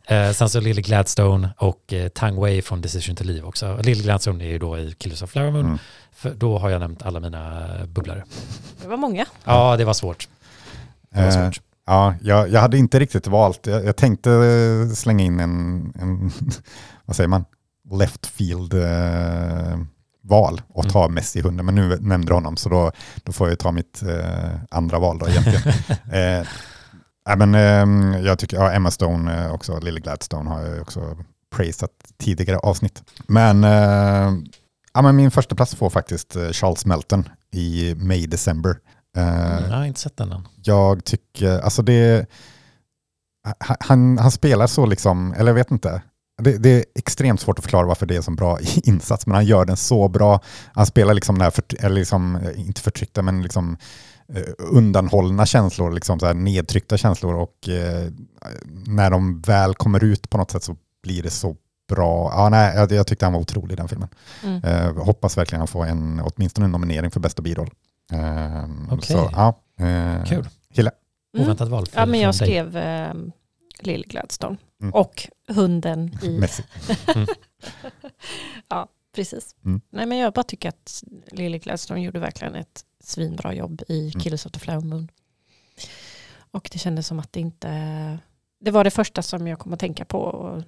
Eh, 0.06 0.32
sen 0.32 0.50
så 0.50 0.60
Lily 0.60 0.82
Gladstone 0.82 1.50
och 1.58 1.94
eh, 1.94 2.08
Tang 2.08 2.42
Wei 2.42 2.62
från 2.62 2.82
Decision 2.82 3.16
to 3.16 3.24
Leave 3.24 3.42
också. 3.48 3.78
Lily 3.82 4.04
Gladstone 4.04 4.44
är 4.44 4.48
ju 4.50 4.60
då 4.60 4.78
i 4.78 4.96
Killers 4.98 5.22
of 5.22 5.30
Flower 5.30 5.52
Moon. 5.52 5.66
Mm. 5.66 5.78
För 6.16 6.30
då 6.30 6.58
har 6.58 6.70
jag 6.70 6.80
nämnt 6.80 7.02
alla 7.04 7.20
mina 7.20 7.68
bubblare. 7.88 8.24
Det 8.82 8.88
var 8.88 8.98
många. 8.98 9.26
Ja, 9.44 9.78
det 9.78 9.86
var 9.86 9.94
svårt. 9.94 10.28
Det 11.14 11.20
var 11.22 11.28
Eh, 11.28 11.46
svårt. 11.46 11.62
Ja, 11.88 12.16
jag, 12.22 12.50
jag 12.50 12.62
hade 12.62 12.78
inte 12.78 13.00
riktigt 13.00 13.28
valt. 13.28 13.68
Jag, 13.68 13.86
jag 13.86 13.96
tänkte 13.96 14.30
slänga 14.96 15.24
in 15.24 15.40
en, 15.40 15.94
en 16.02 16.32
vad 17.06 17.16
säger 17.16 17.28
man, 17.28 17.46
left 17.92 18.26
field 18.26 18.74
eh, 18.74 19.80
val 20.24 20.62
och 20.68 20.84
Mm. 20.86 20.92
ta 20.94 21.08
Messi 21.10 21.42
hunden, 21.42 21.66
men 21.66 21.76
nu 21.76 21.98
nämnde 22.02 22.28
du 22.28 22.34
honom 22.34 22.58
så 22.58 22.70
då, 22.70 22.92
då 23.24 23.32
får 23.32 23.50
jag 23.50 23.60
ta 23.60 23.72
mitt 23.72 24.04
eh, 24.04 24.50
andra 24.72 25.00
val 25.00 25.18
då 25.20 25.28
egentligen. 25.28 25.62
eh, 25.90 26.48
nej, 27.28 27.38
men, 27.48 27.56
eh, 27.56 28.20
jag 28.26 28.40
tycker, 28.40 28.58
ja, 28.58 28.72
Emma 28.72 28.92
Stone 28.92 29.46
eh, 29.46 29.54
också, 29.54 29.80
Lily 29.80 30.00
Gladstone 30.00 30.50
har 30.50 30.62
jag 30.62 30.82
också 30.82 31.18
praisat 31.56 31.92
tidigare 32.18 32.58
avsnitt. 32.58 33.04
Men, 33.28 33.64
eh, 33.64 34.34
ja, 34.94 35.02
men 35.02 35.16
min 35.16 35.32
första 35.32 35.56
plats 35.56 35.76
får 35.76 35.90
faktiskt 35.90 36.36
eh, 36.36 36.50
Charles 36.50 36.86
Melton 36.86 37.30
i 37.52 37.96
May 37.98 38.28
December. 38.28 38.76
Mm, 39.18 39.64
jag 39.70 39.78
har 39.78 39.86
inte 39.86 40.00
sett 40.00 40.18
den 40.18 40.32
än. 40.32 40.48
jag 40.64 41.06
tycker, 41.06 41.60
alltså 41.60 41.82
det, 41.82 42.30
ha- 43.60 43.78
han, 43.80 44.18
han 44.18 44.32
spelar 44.32 44.68
så 44.68 44.86
liksom, 44.86 45.34
eller 45.34 45.52
jag 45.52 45.56
vet 45.56 45.72
inte, 45.72 46.02
det, 46.38 46.58
det 46.58 46.70
är 46.70 46.86
extremt 46.96 47.42
svårt 47.42 47.60
att 47.60 47.66
förklara 47.66 47.88
varför 47.88 48.06
det 48.06 48.14
är 48.14 48.18
en 48.18 48.24
så 48.24 48.32
bra 48.32 48.60
insats, 48.84 49.28
men 49.28 49.36
han 49.36 49.46
gör 49.46 49.66
den 49.66 49.78
så 49.78 50.08
bra. 50.08 50.40
Han 50.74 50.86
spelar 50.86 51.14
liksom, 51.14 51.36
den 51.36 51.42
här 51.42 51.52
för, 51.52 51.64
eller 51.80 51.96
liksom 51.96 52.36
eh, 52.36 52.60
inte 52.60 52.82
förtryckta, 52.82 53.22
men 53.22 53.42
liksom 53.42 53.78
eh, 54.34 54.44
undanhållna 54.58 55.46
känslor, 55.46 55.92
liksom 55.92 56.20
så 56.20 56.26
här 56.26 56.34
nedtryckta 56.34 56.98
känslor 56.98 57.36
och 57.36 57.70
eh, 57.70 58.12
när 58.88 59.10
de 59.10 59.42
väl 59.42 59.76
kommer 59.76 60.04
ut 60.04 60.30
på 60.30 60.38
något 60.38 60.52
sätt 60.52 60.64
så 60.64 60.76
blir 61.04 61.24
det 61.24 61.30
så 61.30 61.56
bra. 61.90 62.32
Ja, 62.36 62.50
nej, 62.50 62.76
jag, 62.76 62.92
jag 62.92 63.08
tyckte 63.08 63.26
han 63.26 63.34
var 63.34 63.40
otrolig 63.40 63.74
i 63.74 63.76
den 63.76 63.88
filmen. 63.88 64.10
Mm. 64.44 64.64
Eh, 64.64 65.04
hoppas 65.04 65.38
verkligen 65.38 65.60
han 65.60 65.68
får 65.68 65.86
en, 65.86 66.22
åtminstone 66.24 66.66
en 66.66 66.72
nominering 66.72 67.12
för 67.12 67.20
bästa 67.20 67.42
biroll. 67.42 67.70
Eh, 68.12 68.66
Okej. 68.92 69.16
så, 69.16 69.30
ja, 69.32 69.60
eh, 69.80 70.24
Kul. 70.26 70.90
Mm. 71.36 71.48
Oväntat 71.48 71.70
val 71.70 71.86
Ja, 71.94 72.06
men 72.06 72.20
jag 72.20 72.36
skrev 72.36 72.78
eh, 72.78 73.14
Lily 73.80 74.04
Gladstone 74.04 74.58
Mm. 74.86 74.94
och 74.94 75.28
hunden 75.48 76.18
i... 76.24 76.30
Messi. 76.40 76.64
ja, 78.68 78.88
precis. 79.16 79.56
Mm. 79.66 79.82
Nej, 79.90 80.06
men 80.06 80.18
jag 80.18 80.34
bara 80.34 80.44
tycker 80.44 80.70
att 80.70 81.04
Lily 81.32 81.60
Gladstone 81.60 82.02
gjorde 82.02 82.20
verkligen 82.20 82.56
ett 82.56 82.86
svinbra 83.00 83.54
jobb 83.54 83.82
i 83.88 84.00
Mm. 84.00 84.12
Killers 84.22 84.46
of 84.46 84.52
the 84.52 84.60
Flower 84.60 84.82
Moon. 84.86 85.12
Och 86.52 86.70
det 86.72 86.80
kändes 86.80 87.08
som 87.08 87.20
att 87.20 87.34
det 87.34 87.40
inte... 87.40 88.20
Det 88.60 88.72
var 88.72 88.84
det 88.84 88.92
första 88.92 89.22
som 89.22 89.48
jag 89.48 89.60
kom 89.60 89.74
att 89.74 89.80
tänka 89.80 90.06
på. 90.06 90.20
Och 90.20 90.64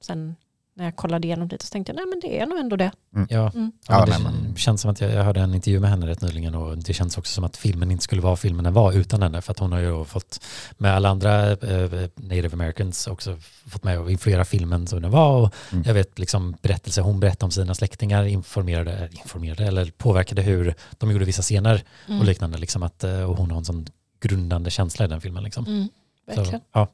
sen 0.00 0.36
när 0.74 0.84
jag 0.84 0.96
kollade 0.96 1.26
igenom 1.26 1.48
lite 1.48 1.66
så 1.66 1.70
tänkte 1.72 1.92
jag, 1.92 1.96
nej 1.96 2.06
men 2.08 2.20
det 2.20 2.40
är 2.40 2.46
nog 2.46 2.58
ändå 2.58 2.76
det. 2.76 2.90
Ja, 3.28 3.50
Mm. 3.54 3.72
ja, 3.88 4.04
det 4.04 4.10
nej, 4.10 4.20
men- 4.22 4.56
känns 4.56 4.80
som 4.80 4.90
att 4.90 5.00
jag, 5.00 5.10
jag 5.12 5.24
hörde 5.24 5.40
en 5.40 5.54
intervju 5.54 5.80
med 5.80 5.90
henne 5.90 6.06
rätt 6.06 6.20
nyligen 6.22 6.54
och 6.54 6.78
det 6.78 6.92
känns 6.92 7.18
också 7.18 7.32
som 7.32 7.44
att 7.44 7.56
filmen 7.56 7.90
inte 7.90 8.04
skulle 8.04 8.22
vara 8.22 8.36
filmen 8.36 8.64
den 8.64 8.72
var 8.74 8.92
utan 8.92 9.22
henne 9.22 9.42
för 9.42 9.52
att 9.52 9.58
hon 9.58 9.72
har 9.72 9.78
ju 9.80 10.04
fått 10.04 10.40
med 10.78 10.94
alla 10.94 11.08
andra 11.08 11.50
eh, 11.50 12.08
native 12.16 12.50
americans 12.52 13.06
också 13.06 13.36
fått 13.66 13.84
med 13.84 13.98
att 13.98 14.10
influera 14.10 14.44
filmen 14.44 14.86
som 14.86 15.02
den 15.02 15.10
var 15.10 15.36
och 15.42 15.54
Mm. 15.72 15.84
jag 15.86 15.94
vet 15.94 16.18
liksom 16.18 16.56
berättelser 16.62 17.02
hon 17.02 17.20
berättade 17.20 17.44
om 17.44 17.50
sina 17.50 17.74
släktingar 17.74 18.24
informerade, 18.24 19.08
informerade 19.12 19.64
eller 19.64 19.90
påverkade 19.90 20.42
hur 20.42 20.74
de 20.98 21.10
gjorde 21.10 21.24
vissa 21.24 21.42
scener 21.42 21.82
Mm. 22.08 22.20
och 22.20 22.26
liknande 22.26 22.58
liksom 22.58 22.82
att 22.82 23.04
eh, 23.04 23.22
och 23.30 23.36
hon 23.36 23.50
har 23.50 23.58
en 23.58 23.64
sån 23.64 23.86
grundande 24.20 24.70
känsla 24.70 25.04
i 25.04 25.08
den 25.08 25.20
filmen 25.20 25.44
liksom. 25.44 25.64
Mm, 25.66 25.88
Så, 26.28 26.36
verkligen. 26.36 26.60
ja. 26.72 26.88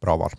Bra 0.00 0.16
val. 0.16 0.30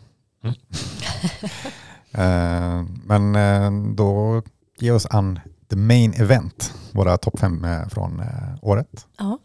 Mm. 2.13 2.79
Eh, 2.79 2.85
men 3.05 3.35
eh, 3.35 3.93
då 3.95 4.41
ge 4.79 4.91
oss 4.91 5.05
an 5.09 5.39
the 5.69 5.75
main 5.75 6.13
event, 6.13 6.73
våra 6.91 7.17
topp 7.17 7.39
fem 7.39 7.65
eh, 7.65 7.87
från 7.87 8.21
året. 8.61 9.07
Ja. 9.17 9.39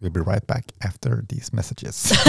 We'll 0.00 0.12
be 0.12 0.32
right 0.32 0.46
back 0.46 0.74
after 0.80 1.24
these 1.28 1.56
messages. 1.56 2.12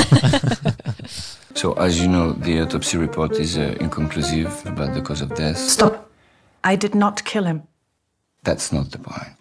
So, 1.53 1.74
as 1.74 1.97
you 1.97 2.07
know, 2.07 2.34
the 2.45 2.61
autopsy 2.61 2.97
report 2.97 3.32
is 3.39 3.57
uh, 3.57 3.82
inconclusive 3.82 4.51
about 4.65 4.93
the 4.93 5.01
cause 5.01 5.24
of 5.26 5.30
death. 5.36 5.57
Stop. 5.57 5.93
I 6.74 6.76
did 6.78 6.93
not 6.93 7.24
kill 7.24 7.45
him. 7.45 7.61
That's 8.43 8.72
not 8.72 8.91
the 8.91 8.99
point. 8.99 9.38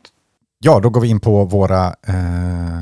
ja, 0.59 0.81
då 0.81 0.91
går 0.91 1.01
vi 1.01 1.09
in 1.09 1.21
på 1.21 1.45
våra 1.45 1.87
eh, 1.87 2.81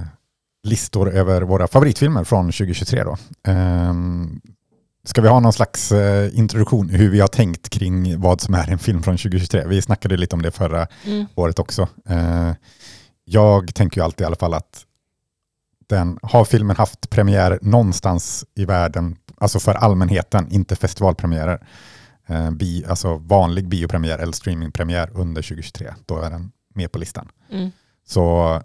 listor 0.62 1.10
över 1.10 1.42
våra 1.42 1.68
favoritfilmer 1.68 2.24
från 2.24 2.46
2023. 2.46 3.04
Då. 3.04 3.16
Eh, 3.50 3.94
ska 5.04 5.20
vi 5.22 5.28
ha 5.28 5.40
någon 5.40 5.52
slags 5.52 5.92
eh, 5.92 6.38
introduktion 6.38 6.88
hur 6.88 7.10
vi 7.10 7.20
har 7.20 7.28
tänkt 7.28 7.68
kring 7.70 8.20
vad 8.20 8.40
som 8.40 8.54
är 8.54 8.70
en 8.70 8.78
film 8.78 9.02
från 9.02 9.16
2023? 9.16 9.64
Vi 9.66 9.82
snackade 9.82 10.16
lite 10.16 10.36
om 10.36 10.42
det 10.42 10.50
förra 10.50 10.86
Mm. 11.06 11.26
året 11.34 11.58
också. 11.58 11.88
Eh, 12.08 12.52
jag 13.24 13.74
tänker 13.74 14.00
ju 14.00 14.04
alltid 14.04 14.20
i 14.20 14.26
alla 14.26 14.36
fall 14.36 14.54
att 14.54 14.84
den, 15.88 16.18
har 16.22 16.44
filmen 16.44 16.76
haft 16.76 17.10
premiär 17.10 17.58
någonstans 17.62 18.44
i 18.54 18.64
världen, 18.64 19.16
alltså 19.38 19.58
för 19.60 19.74
allmänheten, 19.74 20.48
inte 20.50 20.76
festivalpremiärer, 20.76 21.66
eh, 22.26 22.50
bi, 22.50 22.84
alltså 22.88 23.16
vanlig 23.16 23.68
biopremiär 23.68 24.18
eller 24.18 24.32
streamingpremiär 24.32 25.10
under 25.14 25.42
2023, 25.42 25.94
då 26.06 26.18
är 26.20 26.30
den 26.30 26.50
med 26.74 26.92
på 26.92 26.98
listan. 26.98 27.28
Mm. 27.50 27.70
Så 28.06 28.60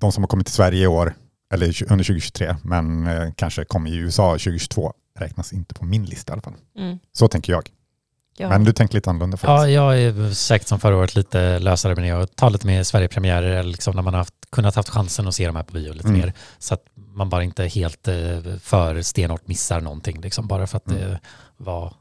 de 0.00 0.12
som 0.12 0.22
har 0.22 0.28
kommit 0.28 0.46
till 0.46 0.54
Sverige 0.54 0.84
i 0.84 0.86
år, 0.86 1.14
eller 1.54 1.66
under 1.92 2.04
2023, 2.04 2.56
men 2.62 3.08
kanske 3.36 3.64
kom 3.64 3.86
i 3.86 3.96
USA 3.96 4.30
2022, 4.32 4.92
räknas 5.18 5.52
inte 5.52 5.74
på 5.74 5.84
min 5.84 6.04
lista 6.04 6.30
i 6.30 6.32
alla 6.32 6.42
fall. 6.42 6.54
Mm. 6.78 6.98
Så 7.12 7.28
tänker 7.28 7.52
jag. 7.52 7.70
Ja. 8.36 8.48
Men 8.48 8.64
du 8.64 8.72
tänker 8.72 8.94
lite 8.94 9.10
annorlunda 9.10 9.36
för 9.36 9.48
Ja, 9.48 9.68
jag 9.68 10.00
är 10.02 10.34
säkert 10.34 10.68
som 10.68 10.80
förra 10.80 10.96
året 10.96 11.14
lite 11.14 11.58
lösare 11.58 11.94
med 11.94 12.04
det 12.04 12.14
och 12.14 12.36
tar 12.36 12.50
lite 12.50 12.66
mer 12.66 12.82
Sverigepremiärer 12.82 13.50
eller 13.50 13.70
liksom 13.70 13.94
när 13.96 14.02
man 14.02 14.14
har 14.14 14.18
haft, 14.18 14.34
kunnat 14.50 14.74
haft 14.74 14.88
chansen 14.88 15.28
att 15.28 15.34
se 15.34 15.46
de 15.46 15.56
här 15.56 15.62
på 15.62 15.72
bio 15.72 15.92
lite 15.92 16.08
Mm. 16.08 16.20
mer. 16.20 16.32
Så 16.58 16.74
att 16.74 16.82
man 16.94 17.28
bara 17.28 17.44
inte 17.44 17.64
helt 17.66 18.08
eh, 18.08 18.14
för 18.60 19.02
stenhårt 19.02 19.46
missar 19.48 19.80
någonting 19.80 20.20
liksom 20.20 20.46
bara 20.46 20.66
för 20.66 20.76
att 20.76 20.86
Mm. 20.90 21.00
det 21.00 21.20
var 21.56 21.94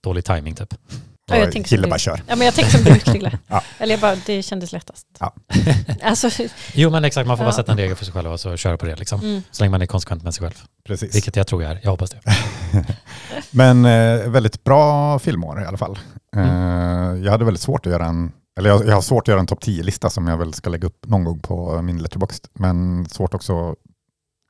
dålig 0.00 0.24
timing 0.24 0.54
typ. 0.54 0.74
Ja, 1.30 1.36
jag 1.36 1.52
tänker 1.52 1.78
du. 1.78 1.88
bara 1.88 1.98
kör. 1.98 2.22
Ja, 2.26 2.36
men 2.36 2.44
jag 2.44 2.54
tänkte 2.54 2.76
som 2.76 2.84
du 2.84 2.98
Krille. 2.98 3.38
Ja. 3.48 3.62
Eller 3.78 3.92
jag 3.94 4.00
bara, 4.00 4.16
det 4.26 4.42
kändes 4.42 4.72
lättast. 4.72 5.06
Ja. 5.20 5.34
alltså, 6.02 6.30
Jo 6.74 6.90
men 6.90 7.04
exakt, 7.04 7.26
man 7.28 7.36
får 7.36 7.44
bara 7.44 7.50
Ja. 7.50 7.56
sätta 7.56 7.72
en 7.72 7.78
regel 7.78 7.96
för 7.96 8.04
sig 8.04 8.14
själv 8.14 8.32
och 8.32 8.40
så 8.40 8.56
köra 8.56 8.76
på 8.76 8.86
det 8.86 8.96
liksom. 8.96 9.20
mm. 9.20 9.42
Så 9.50 9.62
länge 9.62 9.70
man 9.70 9.82
är 9.82 9.86
konsekvent 9.86 10.22
med 10.22 10.34
sig 10.34 10.42
själv. 10.46 10.54
Precis. 10.86 11.14
Vilket 11.14 11.36
jag 11.36 11.46
tror 11.46 11.62
jag 11.62 11.72
är, 11.72 11.80
jag 11.82 11.90
hoppas 11.90 12.10
det. 12.10 12.20
Men 13.50 13.84
eh, 13.84 14.28
väldigt 14.28 14.64
bra 14.64 15.18
filmår 15.18 15.62
i 15.62 15.64
alla 15.64 15.78
fall. 15.78 15.98
Mm. 16.36 16.48
Eh, 16.48 17.24
jag 17.24 17.32
hade 17.32 17.44
väldigt 17.44 17.62
svårt 17.62 17.86
att 17.86 17.92
göra 17.92 18.06
en, 18.06 18.32
eller 18.58 18.70
jag, 18.70 18.86
jag 18.86 18.94
har 18.94 19.02
svårt 19.02 19.22
att 19.22 19.28
göra 19.28 19.40
en 19.40 19.46
topp 19.46 19.62
10-lista 19.64 20.10
som 20.10 20.26
jag 20.26 20.36
väl 20.36 20.54
ska 20.54 20.70
lägga 20.70 20.86
upp 20.86 21.06
någon 21.06 21.24
gång 21.24 21.38
på 21.40 21.82
min 21.82 21.98
letterboxd. 22.02 22.44
Men 22.54 23.08
svårt 23.08 23.34
också, 23.34 23.74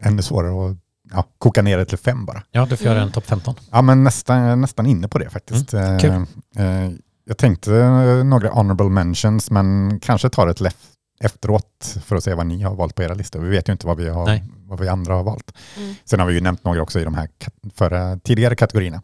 ännu 0.03 0.23
svårare 0.23 0.71
att 0.71 0.77
ja, 1.13 1.25
koka 1.39 1.63
ner 1.63 1.79
det 1.79 1.85
till 1.85 1.99
fem 1.99 2.25
bara. 2.27 2.43
Ja, 2.51 2.67
du 2.71 2.77
får 2.77 2.87
göra 2.87 2.97
Mm. 2.97 3.07
en 3.07 3.13
topp 3.13 3.27
15. 3.27 3.55
Ja, 3.71 3.83
men 3.83 4.05
nästan, 4.05 4.61
nästan 4.61 4.87
inne 4.87 5.09
på 5.09 5.19
det 5.19 5.31
faktiskt. 5.31 5.75
Mm, 5.75 5.99
kul. 5.99 6.11
Eh, 6.57 6.85
eh, 6.85 6.91
jag 7.25 7.39
tänkte 7.39 7.77
eh, 7.77 8.25
några 8.25 8.49
honorable 8.51 8.89
mentions, 8.89 9.51
men 9.51 10.01
kanske 10.01 10.29
tar 10.29 10.47
ett 10.49 10.61
läff 10.61 10.77
efteråt 11.21 11.97
för 12.05 12.17
att 12.17 12.25
se 12.25 12.35
vad 12.35 12.47
ni 12.47 12.63
har 12.63 12.75
valt 12.75 12.95
på 12.95 13.03
era 13.03 13.15
listor. 13.15 13.41
Vi 13.41 13.49
vet 13.51 13.69
ju 13.69 13.73
inte 13.73 13.87
vad 13.87 13.97
vi, 13.97 14.09
har, 14.09 14.27
Nej. 14.27 14.45
vad 14.67 14.81
vi 14.81 14.89
andra 14.89 15.15
har 15.15 15.23
valt. 15.25 15.53
Mm. 15.77 15.95
Sen 16.05 16.21
har 16.21 16.27
vi 16.27 16.35
ju 16.35 16.41
nämnt 16.41 16.65
några 16.65 16.83
också 16.83 17.01
i 17.01 17.05
de 17.05 17.15
här 17.15 17.29
förra, 17.75 18.17
tidigare 18.19 18.57
kategorierna. 18.57 19.03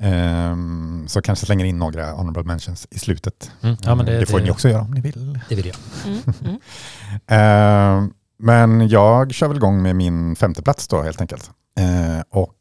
Ehm, 0.00 1.04
så 1.08 1.22
kanske 1.22 1.46
slänger 1.46 1.64
in 1.64 1.78
några 1.78 2.12
honorable 2.12 2.42
mentions 2.42 2.86
i 2.90 2.98
slutet. 2.98 3.50
Mm. 3.62 3.76
Ja, 3.82 3.94
men 3.94 4.06
det, 4.06 4.18
det 4.20 4.26
får 4.26 4.38
det, 4.38 4.44
ni 4.44 4.50
också 4.50 4.68
göra 4.68 4.82
om 4.82 4.90
ni 4.90 5.00
vill. 5.00 5.38
Det 5.48 5.54
vill 5.54 5.66
jag. 5.66 5.76
Mm, 6.06 6.20
mm. 6.44 8.10
Men 8.42 8.88
jag 8.88 9.34
kör 9.34 9.48
väl 9.48 9.56
igång 9.56 9.82
med 9.82 9.96
min 9.96 10.36
femte 10.36 10.62
plats 10.62 10.88
då 10.88 11.02
helt 11.02 11.20
enkelt. 11.20 11.50
Ehm, 11.78 12.22
och 12.30 12.54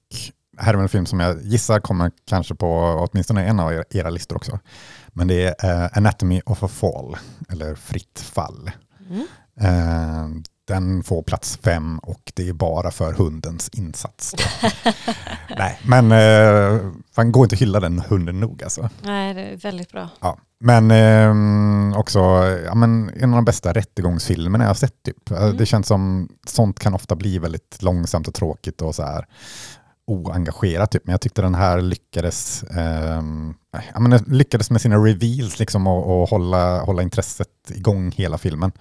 här 0.57 0.73
är 0.73 0.77
en 0.77 0.89
film 0.89 1.05
som 1.05 1.19
jag 1.19 1.41
gissar 1.41 1.79
kommer 1.79 2.11
kanske 2.25 2.55
på 2.55 2.67
åtminstone 3.11 3.45
en 3.45 3.59
av 3.59 3.83
era 3.89 4.09
listor 4.09 4.35
också. 4.35 4.59
Men 5.07 5.27
det 5.27 5.63
är 5.63 5.83
eh, 5.83 5.97
Anatomy 5.97 6.41
of 6.45 6.63
a 6.63 6.67
Fall, 6.67 7.17
eller 7.49 7.75
Fritt 7.75 8.19
fall. 8.19 8.71
Mm. 9.09 10.43
Den 10.69 11.03
får 11.03 11.21
plats 11.21 11.59
fem 11.63 11.99
och 11.99 12.31
det 12.35 12.49
är 12.49 12.53
bara 12.53 12.91
för 12.91 13.13
hundens 13.13 13.69
insats. 13.69 14.35
Nej, 15.57 15.79
men 15.85 16.11
eh, 16.11 16.81
man 17.17 17.31
går 17.31 17.43
inte 17.43 17.55
att 17.55 17.61
hylla 17.61 17.79
den 17.79 17.99
hunden 17.99 18.39
nog 18.39 18.63
alltså. 18.63 18.89
Nej, 19.01 19.33
det 19.33 19.41
är 19.41 19.57
väldigt 19.57 19.91
bra. 19.91 20.09
Ja. 20.19 20.37
Men 20.59 20.91
eh, 20.91 21.99
också 21.99 22.19
ja, 22.65 22.75
men 22.75 23.11
en 23.15 23.29
av 23.29 23.35
de 23.35 23.45
bästa 23.45 23.73
rättegångsfilmerna 23.73 24.63
jag 24.63 24.69
har 24.69 24.75
sett. 24.75 25.03
Typ. 25.03 25.31
Mm. 25.31 25.57
Det 25.57 25.65
känns 25.65 25.87
som 25.87 26.29
sånt 26.47 26.79
kan 26.79 26.93
ofta 26.93 27.15
bli 27.15 27.39
väldigt 27.39 27.81
långsamt 27.81 28.27
och 28.27 28.33
tråkigt 28.33 28.81
och 28.81 28.95
så 28.95 29.03
här 29.03 29.25
oengagerat. 30.07 30.91
Typ. 30.91 31.05
Men 31.05 31.13
jag 31.13 31.21
tyckte 31.21 31.41
den 31.41 31.55
här 31.55 31.81
lyckades, 31.81 32.63
eh, 32.63 33.23
ja, 33.93 33.99
men 33.99 34.23
lyckades 34.27 34.71
med 34.71 34.81
sina 34.81 34.95
reveals 34.95 35.59
liksom, 35.59 35.87
och, 35.87 36.21
och 36.21 36.29
hålla, 36.29 36.81
hålla 36.81 37.01
intresset 37.01 37.71
igång 37.71 38.11
hela 38.11 38.37
filmen. 38.37 38.71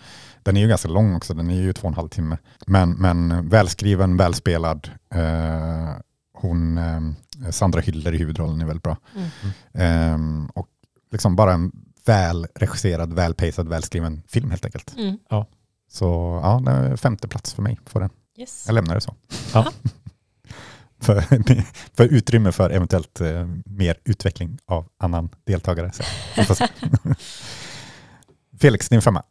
Den 0.43 0.57
är 0.57 0.61
ju 0.61 0.69
ganska 0.69 0.89
lång 0.89 1.15
också, 1.15 1.35
den 1.35 1.51
är 1.51 1.55
ju 1.55 1.73
två 1.73 1.83
och 1.83 1.89
en 1.89 1.95
halv 1.95 2.09
timme. 2.09 2.39
Men, 2.67 2.91
men 2.91 3.49
välskriven, 3.49 4.17
välspelad. 4.17 4.91
Eh, 5.15 5.91
hon, 6.35 6.79
eh, 6.79 7.51
Sandra 7.51 7.81
Hyller 7.81 8.15
i 8.15 8.19
huvudrollen 8.19 8.61
är 8.61 8.67
väldigt 8.67 8.83
bra. 8.83 8.97
Mm. 9.15 10.45
Eh, 10.45 10.51
och 10.55 10.69
liksom 11.13 11.37
bara 11.37 11.53
en 11.53 11.73
välregisserad, 12.05 13.13
välpacad, 13.13 13.69
välskriven 13.69 14.23
film 14.29 14.51
helt 14.51 14.65
enkelt. 14.65 14.95
Mm. 14.97 15.19
Så 15.91 16.41
ja, 16.43 16.63
det 16.65 16.71
är 16.71 16.97
femte 16.97 17.29
plats 17.29 17.55
för 17.55 17.63
mig 17.63 17.79
på 17.93 17.99
den. 17.99 18.11
Yes. 18.39 18.65
Jag 18.67 18.75
lämnar 18.75 18.95
det 18.95 19.01
så. 19.01 19.15
Ja. 19.55 19.73
för, 21.01 21.21
för 21.97 22.05
utrymme 22.05 22.53
för 22.53 22.71
eventuellt 22.71 23.21
eh, 23.21 23.47
mer 23.65 23.97
utveckling 24.05 24.59
av 24.67 24.89
annan 24.99 25.29
deltagare. 25.45 25.93
Så. 25.93 26.67
Felix, 28.61 28.89
din 28.89 29.03
femma. 29.03 29.23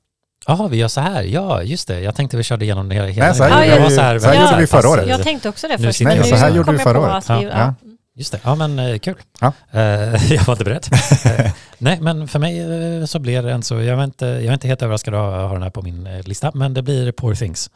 Ja, 0.48 0.68
vi 0.68 0.78
gör 0.78 0.88
så 0.88 1.02
här. 1.02 1.24
Ja, 1.24 1.64
just 1.64 1.88
det. 1.88 2.00
Jag 2.00 2.16
tänkte 2.16 2.38
vi 2.38 2.44
körde 2.44 2.66
igenom 2.66 2.90
det 2.90 2.96
hela. 2.96 3.26
Nej, 3.26 3.36
så 3.36 3.44
här 3.44 3.66
gjorde 3.66 3.76
jag 3.76 3.84
var 3.84 3.90
så 3.90 4.02
här 4.02 4.20
väldigt 4.20 4.42
gjorde 4.42 4.62
vi 4.62 4.68
förra 4.68 4.90
året. 4.90 5.08
Jag 5.08 5.24
tänkte 5.24 5.50
också 5.50 5.68
det 5.68 5.78
först. 5.78 6.02
nu 6.02 6.24
så 6.24 6.36
här 6.36 6.56
gjorde 6.56 6.72
vi 6.72 6.78
förra 6.78 7.00
året. 7.00 7.26
Ja, 7.28 7.44
ja. 7.44 7.50
ja. 7.50 7.74
Just 8.16 8.32
det, 8.32 8.40
ja 8.44 8.56
men 8.56 8.80
eh, 8.80 9.00
kul. 9.00 9.16
Ja. 9.42 9.54
Eh, 9.72 9.80
jag 10.34 10.44
var 10.44 10.54
inte 10.54 10.64
beredd. 10.64 10.88
Eh, 11.26 11.52
Nej 11.78 12.00
men 12.02 12.28
för 12.28 12.40
mig 12.40 13.08
så 13.08 13.20
blir 13.20 13.42
det 13.42 13.52
en 13.52 13.64
så, 13.64 13.82
jag 13.82 13.98
var 13.98 14.04
inte, 14.04 14.26
jag 14.26 14.46
är 14.46 14.54
inte 14.54 14.68
helt 14.68 14.82
överraskad 14.82 15.14
att 15.14 15.50
ha 15.50 15.54
den 15.54 15.64
här 15.64 15.70
på 15.70 15.82
min 15.82 16.10
lista, 16.26 16.52
men 16.54 16.74
det 16.74 16.82
blir 16.82 17.12
Poor 17.12 17.36
Things. 17.36 17.70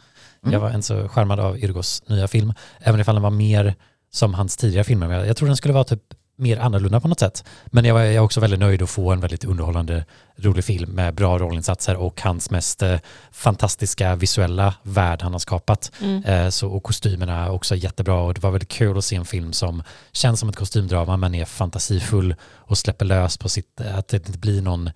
Mm. 0.44 0.54
Jag 0.54 0.60
var 0.60 0.70
en 0.70 0.84
så 0.84 1.08
skärmad 1.08 1.40
av 1.40 1.58
Yrgos 1.58 2.04
nya 2.08 2.28
film, 2.28 2.54
även 2.80 3.00
ifall 3.00 3.16
den 3.16 3.22
var 3.22 3.30
mer 3.30 3.76
som 4.14 4.34
hans 4.34 4.58
tidigare 4.58 4.84
filmer. 4.84 5.26
Jag 5.26 5.38
tror 5.38 5.48
den 5.48 5.58
skulle 5.58 5.74
vara 5.74 5.84
typ 5.84 6.02
mer 6.42 6.58
annorlunda 6.58 7.00
på 7.00 7.08
något 7.08 7.20
sätt. 7.20 7.44
Men 7.66 7.86
jag 7.86 7.94
var 7.94 8.02
jag 8.02 8.14
är 8.14 8.20
också 8.20 8.40
väldigt 8.40 8.60
nöjd 8.60 8.82
att 8.82 8.90
få 8.90 9.12
en 9.12 9.20
väldigt 9.20 9.44
underhållande, 9.44 10.06
rolig 10.36 10.64
film 10.64 10.92
med 10.92 11.14
bra 11.14 11.40
rollinsatser 11.40 11.96
och 11.96 12.22
hans 12.22 12.52
mest 12.52 12.82
eh, 12.82 13.00
fantastiska 13.32 14.16
visuella 14.16 14.76
värld 14.84 15.22
han 15.22 15.32
har 15.32 15.40
skapat. 15.40 15.92
Mm. 16.02 16.24
Eh, 16.24 16.50
så, 16.50 16.70
och 16.70 16.84
kostymerna 16.84 17.52
också 17.52 17.76
jättebra 17.76 18.22
och 18.22 18.34
det 18.34 18.44
var 18.44 18.52
väldigt 18.52 18.70
kul 18.70 18.98
att 18.98 19.06
se 19.06 19.16
en 19.16 19.26
film 19.26 19.54
som 19.54 19.84
känns 20.12 20.40
som 20.40 20.50
ett 20.50 20.56
kostymdrama 20.56 21.18
men 21.18 21.36
är 21.36 21.46
fantasifull 21.46 22.36
och 22.44 22.78
släpper 22.78 23.06
lös 23.06 23.38
på 23.38 23.50
sitt, 23.50 23.82
att 23.82 24.08
det 24.08 24.28
inte 24.28 24.40
blir 24.40 24.62
någon 24.62 24.90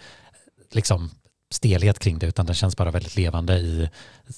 liksom 0.71 1.09
stelhet 1.55 1.99
kring 1.99 2.19
det 2.19 2.27
utan 2.27 2.45
den 2.45 2.55
känns 2.55 2.77
bara 2.77 2.91
väldigt 2.91 3.15
levande 3.15 3.53
i 3.53 3.89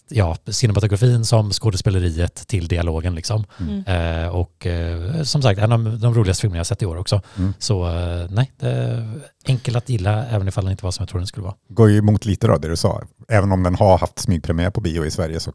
ja, 0.09 0.38
cinematografin 0.47 1.26
som 1.26 1.51
skådespeleriet 1.51 2.47
till 2.47 2.68
dialogen 2.68 3.15
liksom. 3.15 3.45
Mm. 3.59 3.84
Eh, 3.86 4.30
och 4.30 4.65
eh, 4.65 5.24
som 5.24 5.41
sagt 5.41 5.59
en 5.59 5.72
av 5.72 5.99
de 5.99 6.13
roligaste 6.13 6.41
filmerna 6.41 6.59
jag 6.59 6.68
sett 6.68 6.82
i 6.82 6.86
år 6.86 6.97
också. 6.97 7.22
Mm. 7.38 7.53
Så 7.59 7.88
eh, 7.88 8.30
nej, 8.30 8.51
det 8.59 8.70
är 8.70 9.20
enkel 9.45 9.76
att 9.76 9.89
gilla 9.89 10.26
även 10.26 10.47
ifall 10.47 10.63
den 10.63 10.72
inte 10.72 10.86
var 10.86 10.91
som 10.91 11.03
jag 11.03 11.09
trodde 11.09 11.22
den 11.22 11.28
skulle 11.28 11.43
vara. 11.43 11.55
Går 11.70 11.89
ju 11.89 11.97
emot 11.97 12.26
lite 12.26 12.47
då 12.47 12.57
det 12.57 12.68
du 12.68 12.76
sa. 12.76 13.01
Även 13.28 13.51
om 13.51 13.63
den 13.63 13.76
har 13.76 13.97
haft 13.97 14.20
smygpremiär 14.20 14.70
på 14.70 14.82
bio 14.82 15.05
i 15.05 15.11
Sverige 15.11 15.39
så 15.39 15.51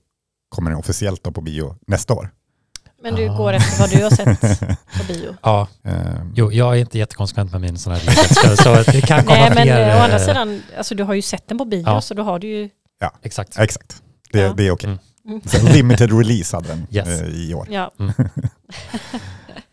kommer 0.49 0.71
den 0.71 0.79
officiellt 0.79 1.25
då 1.25 1.33
på 1.33 1.41
bio 1.41 1.77
nästa 1.87 2.15
år. 2.15 2.31
Men 3.03 3.15
du 3.15 3.29
Ah. 3.29 3.37
går 3.37 3.53
efter 3.53 3.81
vad 3.81 3.91
du 3.91 4.03
har 4.03 4.11
sett 4.11 4.41
på 4.99 5.05
bio. 5.13 5.35
Ja, 5.43 5.69
Ehm, 5.85 6.33
jo, 6.35 6.53
jag 6.53 6.77
är 6.77 6.81
inte 6.81 6.99
jättekonsekvent 6.99 7.53
med 7.53 7.61
min 7.61 7.79
sån 7.79 7.93
här 7.93 8.01
legend, 8.07 8.59
så 8.59 8.93
det 8.93 9.01
kan 9.01 9.25
komma 9.25 9.39
Nej 9.39 9.51
men 9.55 9.63
fler. 9.63 9.97
å 9.97 9.99
andra 9.99 10.17
eh, 10.17 10.25
sidan, 10.27 10.63
alltså 10.79 10.95
du 10.95 11.03
har 11.03 11.15
ju 11.15 11.23
sett 11.23 11.49
den 11.49 11.59
på 11.59 11.65
bio 11.65 11.83
Ja. 11.87 12.01
så 12.01 12.15
då 12.15 12.23
har 12.23 12.39
du 12.39 12.47
ju, 12.47 12.69
Exakt. 13.23 13.59
Exakt, 13.59 14.03
det, 14.33 14.41
Ja. 14.41 14.55
det 14.57 14.67
är 14.67 14.71
okej. 14.71 14.87
Mm. 14.89 14.99
Mm. 15.29 15.41
Så 15.47 15.67
Limited 15.73 16.19
release 16.19 16.57
hade 16.57 16.69
den 16.69 16.87
Yes. 16.91 17.09
eh, 17.21 17.29
i 17.29 17.55
år. 17.55 17.67
ja. 17.71 17.91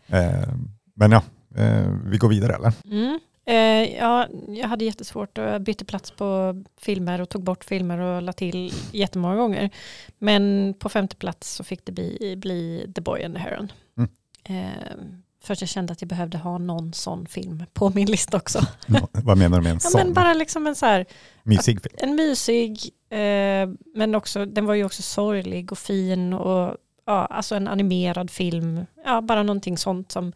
Ehm, 0.08 0.68
men 0.96 1.12
ja, 1.12 1.22
eh, 1.56 1.86
vi 2.04 2.18
går 2.18 2.28
vidare 2.28 2.54
eller? 2.54 2.72
Mm. 2.84 3.20
Eh, 3.50 3.96
ja, 3.96 4.26
jag 4.48 4.68
hade 4.68 4.84
jättesvårt 4.84 5.38
och 5.38 5.44
jag 5.44 5.62
bytte 5.62 5.84
plats 5.84 6.10
på 6.10 6.62
filmer 6.80 7.20
och 7.20 7.28
tog 7.28 7.42
bort 7.42 7.64
filmer 7.64 7.98
och 7.98 8.22
la 8.22 8.32
till 8.32 8.72
jättemånga 8.92 9.36
gånger. 9.36 9.70
Men 10.18 10.74
på 10.78 10.88
femte 10.88 11.16
plats 11.16 11.54
så 11.54 11.64
fick 11.64 11.84
det 11.84 11.92
bli, 11.92 12.34
bli 12.36 12.92
The 12.94 13.00
Boy 13.00 13.24
and 13.24 13.34
the 13.34 13.40
Heron. 13.40 13.72
Mm. 13.98 14.10
Eh, 14.44 14.94
för 15.42 15.52
att 15.52 15.60
jag 15.60 15.68
kände 15.68 15.92
att 15.92 16.02
jag 16.02 16.08
behövde 16.08 16.38
ha 16.38 16.58
någon 16.58 16.92
sån 16.92 17.26
film 17.26 17.64
på 17.72 17.90
min 17.90 18.06
lista 18.10 18.36
också. 18.36 18.60
Nå- 18.86 19.08
Vad 19.12 19.38
menar 19.38 19.58
du 19.58 19.62
med 19.62 19.70
en 19.72 19.80
Ja, 19.84 19.90
sån? 19.90 20.00
men 20.00 20.14
bara 20.14 20.34
liksom 20.34 20.66
en 20.66 20.74
så 20.74 20.86
här, 20.86 21.06
Mysig 21.42 21.82
film? 21.82 21.94
en 21.98 22.14
mysig, 22.16 22.78
eh, 23.10 23.68
men 23.94 24.14
också, 24.14 24.46
den 24.46 24.66
var 24.66 24.74
ju 24.74 24.84
också 24.84 25.02
sorglig 25.02 25.72
och 25.72 25.78
fin 25.78 26.32
och 26.32 26.76
ja, 27.06 27.26
alltså 27.26 27.54
en 27.54 27.68
animerad 27.68 28.30
film. 28.30 28.86
Ja, 29.04 29.20
bara 29.20 29.42
någonting 29.42 29.78
sånt 29.78 30.12
som 30.12 30.32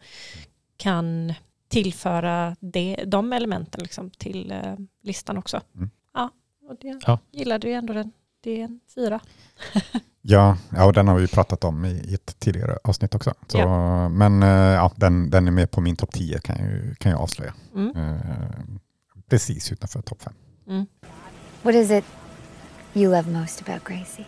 kan 0.77 1.33
tillföra 1.67 2.55
det, 2.59 3.03
de 3.07 3.33
elementen 3.33 3.81
liksom 3.83 4.09
till 4.09 4.51
eh, 4.51 4.75
listan 5.01 5.37
också. 5.37 5.61
Mm. 5.75 5.89
Ja, 6.13 6.29
och 6.69 6.75
det 6.81 6.99
Ja. 7.07 7.19
gillade 7.31 7.67
ju 7.67 7.73
ändå 7.73 7.93
den. 7.93 8.11
Det 8.41 8.61
är 8.61 8.63
en 8.65 8.79
fyra. 8.95 9.19
Ja, 10.27 10.57
ja 10.69 10.85
och 10.85 10.93
den 10.93 11.07
har 11.07 11.15
vi 11.15 11.27
pratat 11.27 11.63
om 11.63 11.85
i, 11.85 11.89
i 11.89 12.13
ett 12.13 12.39
tidigare 12.39 12.77
avsnitt 12.83 13.15
också. 13.15 13.33
Så, 13.47 13.67
Men 14.11 14.43
eh, 14.43 14.49
ja, 14.49 14.91
den, 14.95 15.29
den 15.29 15.47
är 15.47 15.51
med 15.51 15.71
på 15.71 15.81
min 15.81 15.95
topp 15.95 16.11
10 16.13 16.39
kan 16.39 16.55
jag, 16.59 16.97
kan 16.97 17.11
jag 17.11 17.21
avslöja. 17.21 17.53
Mm. 17.75 17.95
Eh, 17.95 18.15
precis 19.29 19.71
utanför 19.71 20.01
topp 20.01 20.21
5. 20.21 20.33
Mm. 20.67 20.85
What 21.61 21.75
is 21.75 21.91
it 21.91 22.05
you 22.93 23.11
love 23.15 23.31
most 23.31 23.61
about 23.69 23.83
Gracie? 23.83 24.25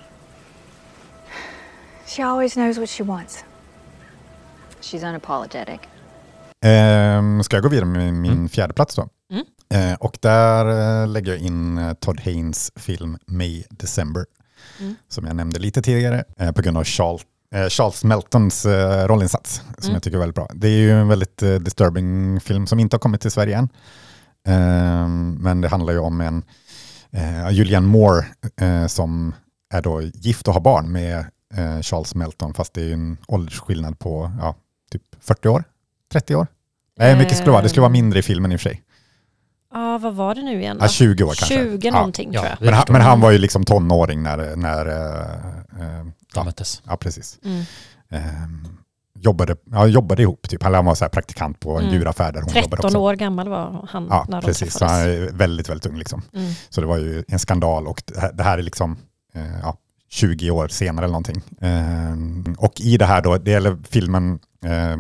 She 2.05 2.23
always 2.23 2.53
knows 2.53 2.77
what 2.77 2.89
she 2.89 3.03
wants. 3.03 3.45
She's 4.81 5.03
unapologetic. 5.09 5.79
Eh, 6.65 7.41
ska 7.41 7.55
jag 7.55 7.63
gå 7.63 7.69
vidare 7.69 7.85
med 7.85 8.13
min 8.13 8.31
Mm. 8.31 8.49
fjärde 8.49 8.73
plats 8.73 8.95
då? 8.95 9.09
Mm. 9.31 9.45
Eh, 9.91 9.97
och 9.97 10.17
där 10.21 10.65
eh, 11.01 11.07
lägger 11.07 11.31
jag 11.31 11.41
in 11.41 11.77
eh, 11.77 11.93
Todd 11.93 12.19
Haynes 12.19 12.71
film 12.75 13.17
May 13.27 13.63
December. 13.69 14.25
Mm. 14.79 14.95
Som 15.09 15.25
jag 15.27 15.35
nämnde 15.35 15.59
lite 15.59 15.81
tidigare 15.81 16.23
eh, 16.37 16.51
på 16.51 16.61
grund 16.61 16.77
av 16.77 16.83
Charles, 16.83 17.21
Charles 17.69 18.03
Meltons 18.03 18.65
rollinsats. 19.05 19.55
Som 19.55 19.83
Mm. 19.83 19.93
jag 19.93 20.03
tycker 20.03 20.17
är 20.17 20.19
väldigt 20.19 20.35
bra. 20.35 20.49
Det 20.53 20.67
är 20.67 20.77
ju 20.79 20.91
en 20.91 21.07
väldigt 21.07 21.37
disturbing 21.37 22.39
film 22.39 22.67
som 22.67 22.79
inte 22.79 22.93
har 22.95 22.99
kommit 22.99 23.21
till 23.21 23.31
Sverige 23.31 23.57
än. 23.57 23.69
Eh, 24.47 25.07
men 25.39 25.61
det 25.61 25.67
handlar 25.67 25.93
ju 25.93 25.99
om 25.99 26.21
en 26.21 26.43
Julianne 27.51 27.87
Moore 27.87 28.25
som 28.87 29.33
är 29.73 29.81
då 29.81 30.01
gift 30.01 30.47
och 30.47 30.53
har 30.53 30.61
barn 30.61 30.91
med 30.91 31.25
Charles 31.81 32.15
Melton. 32.15 32.53
Fast 32.53 32.73
det 32.73 32.81
är 32.89 32.93
en 32.93 33.17
åldersskillnad 33.27 33.99
på 33.99 34.31
ja, 34.39 34.55
typ 34.91 35.01
40 35.19 35.47
år, 35.49 35.63
30 36.11 36.35
år. 36.35 36.47
Nej, 36.99 37.15
mycket 37.17 37.33
skulle 37.33 37.45
det 37.47 37.51
vara. 37.51 37.61
Det 37.61 37.69
skulle 37.69 37.81
vara 37.81 37.91
mindre 37.91 38.19
i 38.19 38.21
filmen 38.21 38.51
i 38.51 38.55
och 38.55 38.59
för 38.59 38.69
sig. 38.69 38.83
Ja, 39.73 39.97
vad 39.97 40.13
var 40.15 40.35
det 40.35 40.41
nu 40.41 40.59
igen 40.61 40.77
då? 40.77 40.83
Ja, 40.85 40.87
20 40.89 41.23
år 41.23 41.27
kanske. 41.27 41.55
20 41.55 41.87
Ja. 41.87 41.93
någonting 41.93 42.29
Ja, 42.33 42.39
tror 42.41 42.49
jag. 42.59 42.65
Men 42.65 42.73
han, 42.73 42.85
men 42.89 43.01
han 43.01 43.21
var 43.21 43.31
ju 43.31 43.37
liksom 43.37 43.63
tonåring 43.63 44.23
när, 44.23 44.55
när 44.55 44.85
eh, 44.85 45.21
eh, 45.81 46.03
De 46.03 46.13
ja, 46.35 46.43
möttes. 46.43 46.81
ja, 46.87 46.97
precis. 46.97 47.39
Mm. 47.45 47.63
Eh, 48.09 48.21
jobbade, 49.19 49.55
ja, 49.71 49.87
jobbade 49.87 50.21
ihop, 50.21 50.49
typ. 50.49 50.63
han 50.63 50.85
var 50.85 50.95
så 50.95 51.03
här 51.05 51.09
praktikant 51.09 51.59
på 51.59 51.77
en 51.77 51.83
Mm. 51.83 51.93
djuraffär 51.95 52.31
där 52.31 52.41
hon 52.41 52.49
jobbade 52.53 52.69
13 52.69 52.85
också. 52.85 52.97
år 52.97 53.13
gammal 53.15 53.49
var 53.49 53.87
han 53.89 54.07
Ja, 54.09 54.25
när 54.29 54.41
de 54.41 54.45
precis. 54.47 54.73
Så 54.73 54.85
han 54.85 55.03
träffades. 55.03 55.31
är 55.33 55.37
väldigt, 55.37 55.69
väldigt 55.69 55.85
ung 55.85 55.97
liksom. 55.97 56.21
Mm. 56.33 56.51
Så 56.69 56.81
det 56.81 56.87
var 56.87 56.97
ju 56.97 57.23
en 57.27 57.39
skandal 57.39 57.87
och 57.87 58.03
det 58.05 58.19
här, 58.19 58.33
det 58.33 58.43
här 58.43 58.57
är 58.57 58.61
liksom 58.63 58.97
eh, 59.33 59.59
ja, 59.61 59.77
20 60.09 60.51
år 60.51 60.67
senare 60.67 61.05
eller 61.05 61.11
någonting. 61.13 61.41
Eh, 61.61 62.53
och 62.57 62.81
i 62.81 62.97
det 62.97 63.05
här 63.05 63.21
då, 63.21 63.37
det 63.37 63.51
gäller 63.51 63.77
filmen, 63.89 64.39
eh, 64.65 64.97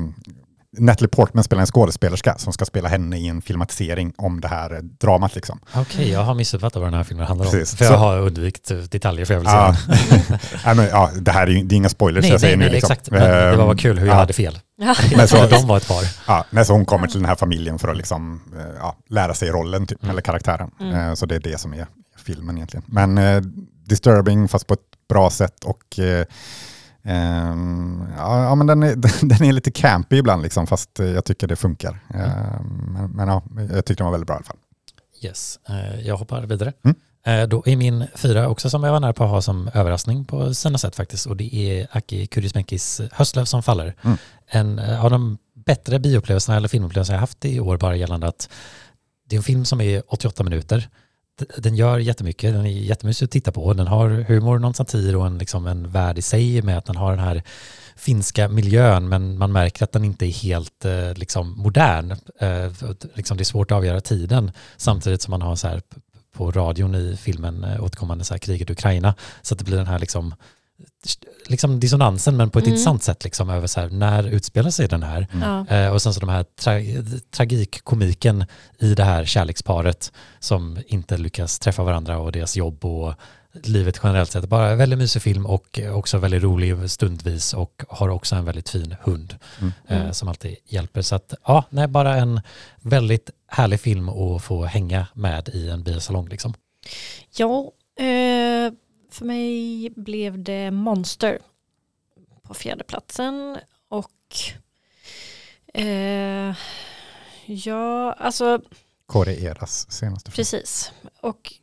Natalie 0.77 1.07
Portman 1.09 1.43
spelar 1.43 1.61
en 1.61 1.67
skådespelerska 1.67 2.35
som 2.37 2.53
ska 2.53 2.65
spela 2.65 2.89
henne 2.89 3.17
i 3.17 3.27
en 3.27 3.41
filmatisering 3.41 4.13
om 4.17 4.41
det 4.41 4.47
här 4.47 4.79
dramat. 4.81 5.35
Liksom. 5.35 5.59
Okej, 5.75 6.09
jag 6.11 6.23
har 6.23 6.35
missuppfattat 6.35 6.75
vad 6.81 6.85
den 6.91 6.93
här 6.97 7.03
filmen 7.03 7.25
handlar 7.27 7.45
om. 7.45 7.51
Precis. 7.51 7.75
För 7.77 7.85
jag 7.85 7.93
Så- 7.93 7.97
har 7.99 8.19
undvikit 8.19 8.71
eh, 8.71 8.77
detaljer 8.77 9.25
för 9.25 9.33
jag 9.33 9.41
vill 9.41 9.49
Ja. 9.49 9.75
säga. 9.85 10.39
Nej, 10.65 10.75
men, 10.75 10.85
ja, 10.85 11.11
det 11.21 11.31
här 11.31 11.47
är, 11.47 11.51
ju- 11.51 11.63
det 11.63 11.75
är 11.75 11.77
inga 11.77 11.89
spoilers 11.89 12.21
nej, 12.21 12.31
jag 12.31 12.41
säger 12.41 12.57
nej, 12.57 12.65
nu. 12.65 12.71
nej, 12.71 12.73
Liksom. 12.75 12.91
exakt. 12.91 13.11
Men 13.11 13.21
det 13.21 13.49
var 13.57 13.57
bara 13.65 13.71
Ehm, 13.71 13.77
kul 13.77 13.99
hur 13.99 14.07
jag 14.07 14.15
ja. 14.15 14.19
hade 14.19 14.33
fel. 14.33 14.59
Ja. 14.77 14.95
Men 15.17 15.27
så, 15.27 15.37
För 15.37 15.49
de 15.49 15.67
var 15.67 15.77
ett 15.77 15.87
par. 15.87 16.03
Ja, 16.27 16.45
när 16.49 16.63
så 16.63 16.73
hon 16.73 16.85
kommer 16.85 17.07
till 17.07 17.19
den 17.19 17.25
här 17.29 17.35
familjen 17.35 17.79
för 17.79 17.87
att 17.87 17.97
liksom, 17.97 18.41
eh, 18.59 18.65
ja, 18.79 18.95
lära 19.09 19.33
sig 19.33 19.49
rollen, 19.49 19.87
typ, 19.87 20.03
eller 20.09 20.21
karaktären. 20.21 20.71
Eh, 20.93 21.13
Så 21.13 21.25
det 21.25 21.35
är 21.35 21.39
det 21.39 21.59
som 21.59 21.73
är 21.73 21.87
filmen 22.25 22.55
egentligen. 22.57 22.83
Men 22.87 23.17
eh, 23.17 23.41
disturbing 23.85 24.47
fast 24.47 24.67
på 24.67 24.73
ett 24.73 24.79
bra 25.09 25.29
sätt 25.29 25.63
och 25.63 25.99
eh, 25.99 26.25
ehm, 27.07 28.03
ja, 28.17 28.55
men 28.55 28.67
den, 28.67 28.83
är, 28.83 28.95
den 29.25 29.43
är 29.47 29.51
lite 29.51 29.71
campy 29.71 30.17
ibland, 30.17 30.43
liksom, 30.43 30.67
fast 30.67 30.99
jag 30.99 31.25
tycker 31.25 31.47
det 31.47 31.55
funkar. 31.55 31.99
Eh, 32.13 32.61
men 32.87 33.09
men 33.11 33.27
ja, 33.27 33.43
jag 33.57 33.85
tyckte 33.85 34.03
den 34.03 34.05
var 34.05 34.11
väldigt 34.11 34.27
bra 34.27 34.35
i 34.35 34.37
alla 34.37 34.45
fall. 34.45 34.57
Yes, 35.21 35.59
eh, 35.69 35.99
jag 36.07 36.17
hoppar 36.17 36.41
vidare. 36.41 36.73
Mm. 36.83 36.95
Eh, 37.25 37.47
Då 37.47 37.63
är 37.65 37.75
min 37.75 38.07
fyra 38.15 38.49
också 38.49 38.69
som 38.69 38.83
jag 38.83 38.91
var 38.91 38.99
nära 38.99 39.13
på 39.13 39.23
att 39.23 39.29
ha 39.29 39.41
som 39.41 39.69
överraskning 39.73 40.25
på 40.25 40.53
sina 40.53 40.77
sätt 40.77 40.95
faktiskt 40.95 41.25
och 41.25 41.37
det 41.37 41.55
är 41.55 41.87
Aki 41.91 42.27
Kaurismäkis 42.27 43.01
Höstlöv 43.11 43.45
som 43.45 43.63
faller. 43.63 43.95
Mm. 44.01 44.17
En 44.47 44.79
eh, 44.79 45.05
av 45.05 45.11
de 45.11 45.37
bättre 45.65 45.99
bioupplevelserna 45.99 46.57
eller 46.57 46.67
filmupplevelserna 46.67 47.15
jag 47.15 47.19
haft 47.19 47.45
i 47.45 47.59
år 47.59 47.77
bara 47.77 47.95
gällande 47.95 48.27
att 48.27 48.49
det 49.29 49.35
är 49.35 49.37
en 49.37 49.43
film 49.43 49.65
som 49.65 49.81
är 49.81 50.03
88 50.07 50.43
minuter. 50.43 50.89
Den 51.57 51.75
gör 51.75 51.99
jättemycket, 51.99 52.53
den 52.53 52.65
är 52.65 52.69
jättemysig 52.69 53.25
att 53.25 53.31
titta 53.31 53.51
på. 53.51 53.73
Den 53.73 53.87
har 53.87 54.09
humor, 54.09 54.59
någon 54.59 54.73
satir 54.73 55.15
och 55.15 55.27
en, 55.27 55.37
liksom 55.37 55.67
en 55.67 55.91
värld 55.91 56.17
i 56.17 56.21
sig 56.21 56.61
med 56.61 56.77
att 56.77 56.85
den 56.85 56.95
har 56.95 57.11
den 57.11 57.19
här 57.19 57.43
finska 57.95 58.47
miljön 58.47 59.09
men 59.09 59.37
man 59.37 59.51
märker 59.51 59.83
att 59.83 59.91
den 59.91 60.05
inte 60.05 60.25
är 60.25 60.31
helt 60.31 60.85
eh, 60.85 61.13
liksom 61.13 61.57
modern. 61.57 62.11
Eh, 62.39 62.71
liksom 63.13 63.37
det 63.37 63.41
är 63.41 63.45
svårt 63.45 63.71
att 63.71 63.75
avgöra 63.75 64.01
tiden 64.01 64.51
samtidigt 64.77 65.21
som 65.21 65.31
man 65.31 65.41
har 65.41 65.55
så 65.55 65.67
här 65.67 65.81
på 66.37 66.51
radion 66.51 66.95
i 66.95 67.17
filmen 67.17 67.63
eh, 67.63 67.83
återkommande 67.83 68.23
så 68.23 68.33
här 68.33 68.39
kriget 68.39 68.69
i 68.69 68.73
Ukraina 68.73 69.15
så 69.41 69.53
att 69.53 69.59
det 69.59 69.65
blir 69.65 69.77
den 69.77 69.87
här 69.87 69.99
liksom 69.99 70.35
liksom 71.47 71.79
dissonansen 71.79 72.37
men 72.37 72.49
på 72.49 72.59
ett 72.59 72.65
Mm. 72.65 72.73
intressant 72.73 73.03
sätt 73.03 73.23
liksom 73.23 73.49
över 73.49 73.67
så 73.67 73.79
här 73.81 73.89
när 73.89 74.23
utspelar 74.27 74.69
sig 74.69 74.87
den 74.87 75.03
här 75.03 75.27
Ja. 75.41 75.75
Eh, 75.75 75.89
och 75.93 76.01
sen 76.01 76.13
så 76.13 76.19
de 76.19 76.29
här 76.29 76.43
tra 76.59 76.73
tragikkomiken 77.31 78.45
i 78.79 78.93
det 78.95 79.03
här 79.03 79.25
kärleksparet 79.25 80.11
som 80.39 80.77
inte 80.87 81.17
lyckas 81.17 81.59
träffa 81.59 81.83
varandra 81.83 82.17
och 82.19 82.31
deras 82.31 82.57
jobb 82.57 82.85
och 82.85 83.13
livet 83.63 83.99
generellt 84.03 84.31
sett. 84.31 84.45
Bara 84.49 84.69
en 84.71 84.77
väldigt 84.77 84.99
mysig 84.99 85.21
film 85.21 85.45
och 85.45 85.79
också 85.93 86.17
väldigt 86.17 86.43
rolig 86.43 86.91
stundvis 86.91 87.53
och 87.53 87.83
har 87.89 88.09
också 88.09 88.35
en 88.35 88.45
väldigt 88.45 88.69
fin 88.69 88.95
hund 89.01 89.35
Mm. 89.59 89.73
eh, 89.87 90.11
som 90.11 90.27
alltid 90.27 90.55
hjälper. 90.65 91.01
Så 91.01 91.15
att 91.15 91.33
ja, 91.45 91.63
nej, 91.69 91.87
bara 91.87 92.15
en 92.15 92.41
väldigt 92.81 93.29
härlig 93.47 93.79
film 93.79 94.09
att 94.09 94.43
få 94.43 94.65
hänga 94.65 95.07
med 95.13 95.49
i 95.49 95.69
en 95.69 95.83
biosalong 95.83 96.27
liksom. 96.29 96.53
Ja, 97.37 97.71
eh, 97.99 98.73
för 99.17 99.25
mig 99.25 99.89
blev 99.89 100.43
det 100.43 100.71
Monster 100.71 101.39
på 102.43 102.53
fjärde 102.53 102.83
platsen 102.83 103.57
och 103.87 104.11
eh, 105.73 106.55
ja, 107.45 108.13
alltså 108.13 108.61
Kåre 109.05 109.35
Eras 109.35 109.91
senaste 109.91 110.31
film. 110.31 110.35
precis. 110.35 110.91
Och 111.21 111.53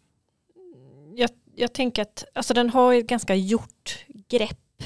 jag, 1.14 1.30
jag 1.54 1.72
tänker 1.72 2.02
att 2.02 2.24
alltså 2.34 2.54
den 2.54 2.70
har 2.70 2.94
ett 2.94 3.06
ganska 3.06 3.34
gjort 3.34 4.04
grepp. 4.28 4.82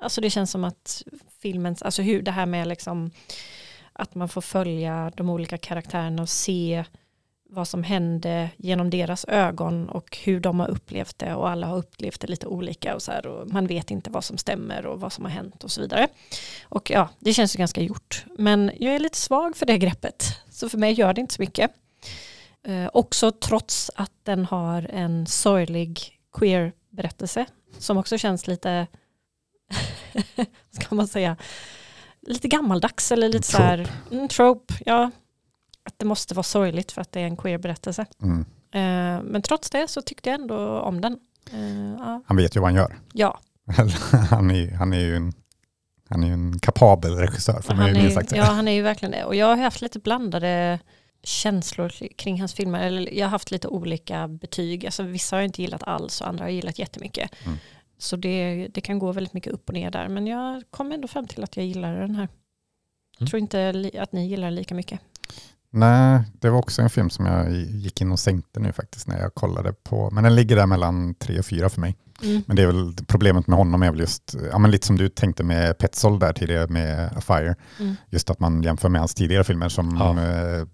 Alltså 0.00 0.20
det 0.20 0.30
känns 0.30 0.50
som 0.50 0.64
att 0.64 1.02
filmens, 1.38 1.82
alltså 1.82 2.02
hur 2.02 2.22
det 2.22 2.30
här 2.30 2.46
med 2.46 2.68
liksom 2.68 3.10
att 3.92 4.14
man 4.14 4.28
får 4.28 4.40
följa 4.40 5.12
de 5.16 5.30
olika 5.30 5.58
karaktärerna 5.58 6.22
och 6.22 6.28
se 6.28 6.84
vad 7.52 7.68
som 7.68 7.82
hände 7.82 8.50
genom 8.56 8.90
deras 8.90 9.24
ögon 9.28 9.88
och 9.88 10.18
hur 10.24 10.40
de 10.40 10.60
har 10.60 10.70
upplevt 10.70 11.18
det 11.18 11.34
och 11.34 11.48
alla 11.48 11.66
har 11.66 11.76
upplevt 11.76 12.20
det 12.20 12.26
lite 12.26 12.46
olika 12.46 12.94
och 12.94 13.02
så 13.02 13.12
här 13.12 13.26
och 13.26 13.48
man 13.52 13.66
vet 13.66 13.90
inte 13.90 14.10
vad 14.10 14.24
som 14.24 14.38
stämmer 14.38 14.86
och 14.86 15.00
vad 15.00 15.12
som 15.12 15.24
har 15.24 15.32
hänt 15.32 15.64
och 15.64 15.70
så 15.70 15.80
vidare. 15.80 16.08
Och 16.64 16.90
ja, 16.90 17.08
det 17.18 17.32
känns 17.32 17.56
ju 17.56 17.58
ganska 17.58 17.80
gjort. 17.80 18.24
Men 18.38 18.70
jag 18.80 18.94
är 18.94 18.98
lite 18.98 19.18
svag 19.18 19.56
för 19.56 19.66
det 19.66 19.78
greppet, 19.78 20.24
så 20.50 20.68
för 20.68 20.78
mig 20.78 20.92
gör 20.92 21.14
det 21.14 21.20
inte 21.20 21.34
så 21.34 21.42
mycket. 21.42 21.70
Eh, 22.66 22.90
också 22.92 23.30
trots 23.30 23.90
att 23.94 24.12
den 24.22 24.44
har 24.44 24.82
en 24.82 25.26
sorglig 25.26 26.18
queer-berättelse 26.32 27.46
som 27.78 27.98
också 27.98 28.18
känns 28.18 28.46
lite, 28.46 28.86
ska 30.70 30.94
man 30.94 31.08
säga, 31.08 31.36
lite 32.26 32.48
gammaldags 32.48 33.12
eller 33.12 33.28
lite 33.28 33.46
så 33.46 33.58
här, 33.58 33.88
mm, 34.10 34.28
trope, 34.28 34.74
ja. 34.86 35.10
Det 36.02 36.06
måste 36.06 36.34
vara 36.34 36.42
sorgligt 36.42 36.92
för 36.92 37.00
att 37.00 37.12
det 37.12 37.20
är 37.20 37.24
en 37.24 37.36
queer-berättelse. 37.36 38.06
Mm. 38.22 38.40
Eh, 38.72 39.22
men 39.24 39.42
trots 39.42 39.70
det 39.70 39.88
så 39.88 40.02
tyckte 40.02 40.30
jag 40.30 40.40
ändå 40.40 40.80
om 40.80 41.00
den. 41.00 41.18
Eh, 41.52 41.94
ja. 41.98 42.22
Han 42.26 42.36
vet 42.36 42.56
ju 42.56 42.60
vad 42.60 42.68
han 42.70 42.76
gör. 42.76 42.98
ja, 43.12 43.40
han, 44.30 44.50
är, 44.50 44.70
han 44.70 44.92
är 44.92 45.00
ju 45.00 45.16
en, 45.16 45.32
han 46.08 46.22
är 46.22 46.26
ju 46.26 46.32
en 46.32 46.58
kapabel 46.58 47.16
regissör, 47.16 47.64
man 47.68 47.78
han 47.78 47.96
är, 47.96 48.10
sagt 48.10 48.32
ja, 48.32 48.44
han 48.44 48.68
är 48.68 48.72
ju 48.72 48.82
verkligen 48.82 49.12
det. 49.12 49.24
Och 49.24 49.34
jag 49.34 49.46
har 49.46 49.56
haft 49.56 49.80
lite 49.80 49.98
blandade 49.98 50.78
känslor 51.22 51.88
kring 52.16 52.40
hans 52.40 52.54
filmer. 52.54 52.86
Eller 52.86 53.14
jag 53.14 53.26
har 53.26 53.30
haft 53.30 53.50
lite 53.50 53.68
olika 53.68 54.28
betyg. 54.28 54.86
Alltså, 54.86 55.02
vissa 55.02 55.36
har 55.36 55.40
jag 55.40 55.48
inte 55.48 55.62
gillat 55.62 55.82
alls 55.82 56.20
och 56.20 56.28
andra 56.28 56.44
har 56.44 56.48
jag 56.48 56.56
gillat 56.56 56.78
jättemycket. 56.78 57.30
Mm. 57.44 57.58
Så 57.98 58.16
det, 58.16 58.68
det 58.74 58.80
kan 58.80 58.98
gå 58.98 59.12
väldigt 59.12 59.32
mycket 59.32 59.52
upp 59.52 59.68
och 59.68 59.74
ner 59.74 59.90
där. 59.90 60.08
Men 60.08 60.26
jag 60.26 60.62
kom 60.70 60.92
ändå 60.92 61.08
fram 61.08 61.26
till 61.26 61.44
att 61.44 61.56
jag 61.56 61.66
gillar 61.66 62.00
den 62.00 62.14
här. 62.14 62.28
Mm. 63.20 63.28
tror 63.28 63.40
inte 63.40 63.90
att 63.98 64.12
ni 64.12 64.28
gillar 64.28 64.46
den 64.46 64.54
lika 64.54 64.74
mycket. 64.74 65.00
Nej, 65.74 66.22
det 66.40 66.50
var 66.50 66.58
också 66.58 66.82
en 66.82 66.90
film 66.90 67.10
som 67.10 67.26
jag 67.26 67.52
gick 67.52 68.00
in 68.00 68.12
och 68.12 68.18
sänkte 68.20 68.60
nu 68.60 68.72
faktiskt 68.72 69.06
när 69.08 69.20
jag 69.20 69.34
kollade 69.34 69.72
på. 69.72 70.10
Men 70.10 70.24
den 70.24 70.34
ligger 70.34 70.56
där 70.56 70.66
mellan 70.66 71.14
tre 71.14 71.38
och 71.38 71.46
fyra 71.46 71.68
för 71.68 71.80
mig. 71.80 71.96
Mm. 72.22 72.42
Men 72.46 72.56
det 72.56 72.62
är 72.62 72.66
väl 72.66 72.94
problemet 73.06 73.46
med 73.46 73.58
honom 73.58 73.82
är 73.82 73.90
väl 73.90 74.00
just, 74.00 74.34
ja 74.50 74.58
men 74.58 74.70
lite 74.70 74.86
som 74.86 74.96
du 74.98 75.08
tänkte 75.08 75.44
med 75.44 75.78
Petzold 75.78 76.20
där 76.20 76.32
tidigare 76.32 76.66
med 76.68 77.12
A 77.16 77.20
Fire. 77.20 77.54
Mm. 77.80 77.94
Just 78.10 78.30
att 78.30 78.40
man 78.40 78.62
jämför 78.62 78.88
med 78.88 79.00
hans 79.00 79.14
tidigare 79.14 79.44
filmer 79.44 79.68
som 79.68 79.96
Ja. 79.96 80.22
eh, 80.22 80.66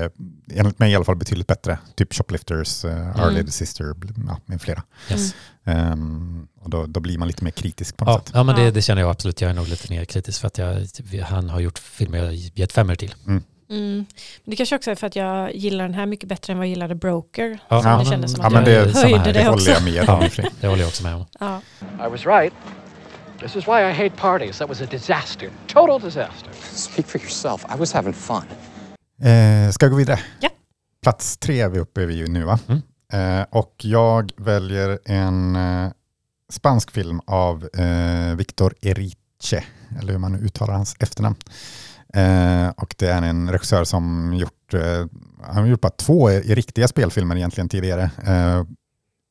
är 0.00 0.10
enligt 0.52 0.78
mig 0.78 0.92
i 0.92 0.94
alla 0.96 1.04
fall 1.04 1.16
betydligt 1.16 1.46
bättre. 1.46 1.78
Typ 1.96 2.14
Shoplifters, 2.14 2.84
uh, 2.84 2.90
Our 2.90 3.22
Mm. 3.22 3.34
Lady 3.34 3.50
Sister 3.50 3.94
ja, 4.28 4.38
med 4.46 4.62
flera. 4.62 4.82
Yes. 5.10 5.34
Ehm, 5.64 6.46
och 6.60 6.70
då, 6.70 6.86
då 6.86 7.00
blir 7.00 7.18
man 7.18 7.28
lite 7.28 7.44
mer 7.44 7.50
kritisk 7.50 7.96
på 7.96 8.04
något 8.04 8.12
Ja, 8.14 8.18
sätt. 8.24 8.30
ja, 8.34 8.42
men 8.42 8.56
det, 8.56 8.70
det 8.70 8.82
känner 8.82 9.02
jag 9.02 9.10
absolut. 9.10 9.40
Jag 9.40 9.50
är 9.50 9.54
nog 9.54 9.68
lite 9.68 9.92
mer 9.92 10.04
kritisk 10.04 10.40
för 10.40 10.46
att 10.46 10.58
jag, 10.58 10.86
han 11.22 11.48
har 11.50 11.60
gjort 11.60 11.78
filmer 11.78 12.18
jag 12.18 12.34
gett 12.34 12.72
femmer 12.72 12.94
till. 12.94 13.14
Mm. 13.26 13.42
Men 13.68 14.06
det 14.44 14.56
kanske 14.56 14.76
också 14.76 14.90
är 14.90 14.94
för 14.94 15.06
att 15.06 15.16
jag 15.16 15.54
gillar 15.54 15.84
den 15.84 15.94
här 15.94 16.06
mycket 16.06 16.28
bättre 16.28 16.52
än 16.52 16.58
vad 16.58 16.66
jag 16.66 16.70
gillade 16.70 16.94
Broker. 16.94 17.58
Ja, 17.68 17.98
det 17.98 18.04
kändes 18.04 18.32
som 18.32 18.40
Ja 18.40 18.46
att 18.46 18.52
men 18.52 18.72
jag 18.72 18.86
det, 18.88 18.94
höjde 19.00 19.18
här. 19.18 19.24
det 19.24 19.32
det 19.32 19.48
också. 19.48 19.70
håller 19.70 19.70
jag 19.72 19.84
med 19.84 20.08
om. 20.08 20.28
Det 20.60 20.66
håller 20.66 20.82
jag 20.82 20.88
också 20.88 21.02
med 21.02 21.14
om. 21.14 21.26
Ja. 21.40 21.60
I 22.06 22.10
was 22.10 22.26
right. 22.26 22.52
This 23.40 23.56
is 23.56 23.68
why 23.68 23.80
I 23.80 23.92
hate 23.92 24.10
parties. 24.16 24.58
That 24.58 24.68
was 24.68 24.80
a 24.80 24.86
disaster. 24.90 25.48
Total 25.66 26.00
disaster. 26.00 26.50
Speak 26.72 27.06
for 27.06 27.20
yourself. 27.20 27.64
I 27.74 27.78
was 27.78 27.92
having 27.92 28.12
fun. 28.14 28.42
Eh, 29.22 29.70
ska 29.70 29.84
jag 29.86 29.90
gå 29.90 29.96
vidare? 29.96 30.20
Ja. 30.40 30.48
Plats 31.02 31.36
tre 31.36 31.60
är 31.60 31.68
vi 31.68 31.78
uppe 31.78 32.00
ju 32.02 32.26
nu 32.26 32.44
va? 32.44 32.58
Mm. 32.68 32.82
Eh, 33.40 33.46
och 33.50 33.74
jag 33.78 34.32
väljer 34.36 34.98
en 35.04 35.56
eh, 35.56 35.90
spansk 36.50 36.90
film 36.90 37.20
av 37.26 37.68
eh, 37.74 38.36
Victor 38.36 38.74
Erice, 38.80 39.64
eller 40.00 40.12
hur 40.12 40.18
man 40.18 40.32
nu 40.32 40.38
uttalar 40.38 40.74
hans 40.74 40.96
efternamn. 41.00 41.36
Eh, 42.14 42.68
och 42.76 42.94
det 42.98 43.08
är 43.08 43.22
en 43.22 43.50
regissör 43.52 43.84
som 43.84 44.34
gjort, 44.34 44.74
eh, 44.74 45.06
han 45.42 45.56
har 45.56 45.66
gjort 45.66 45.80
bara 45.80 45.92
två 45.96 46.30
i, 46.30 46.54
riktiga 46.54 46.88
spelfilmer 46.88 47.36
egentligen 47.36 47.68
tidigare. 47.68 48.10
Eh, 48.26 48.58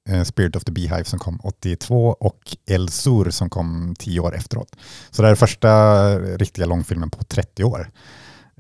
eh, 0.10 0.24
Spirit 0.24 0.56
of 0.56 0.64
the 0.64 0.72
Beehive 0.72 1.04
som 1.06 1.20
kom 1.20 1.40
82 1.44 2.08
och 2.20 2.58
El 2.66 2.90
Sur 2.90 3.30
som 3.30 3.50
kom 3.50 3.96
10 4.00 4.20
år 4.20 4.36
efteråt. 4.36 4.76
Så 5.12 5.22
det 5.22 5.30
är 5.30 5.36
första 5.36 6.10
riktiga 6.20 6.66
långfilmen 6.66 7.10
på 7.10 7.24
30 7.24 7.64
år. 7.64 7.92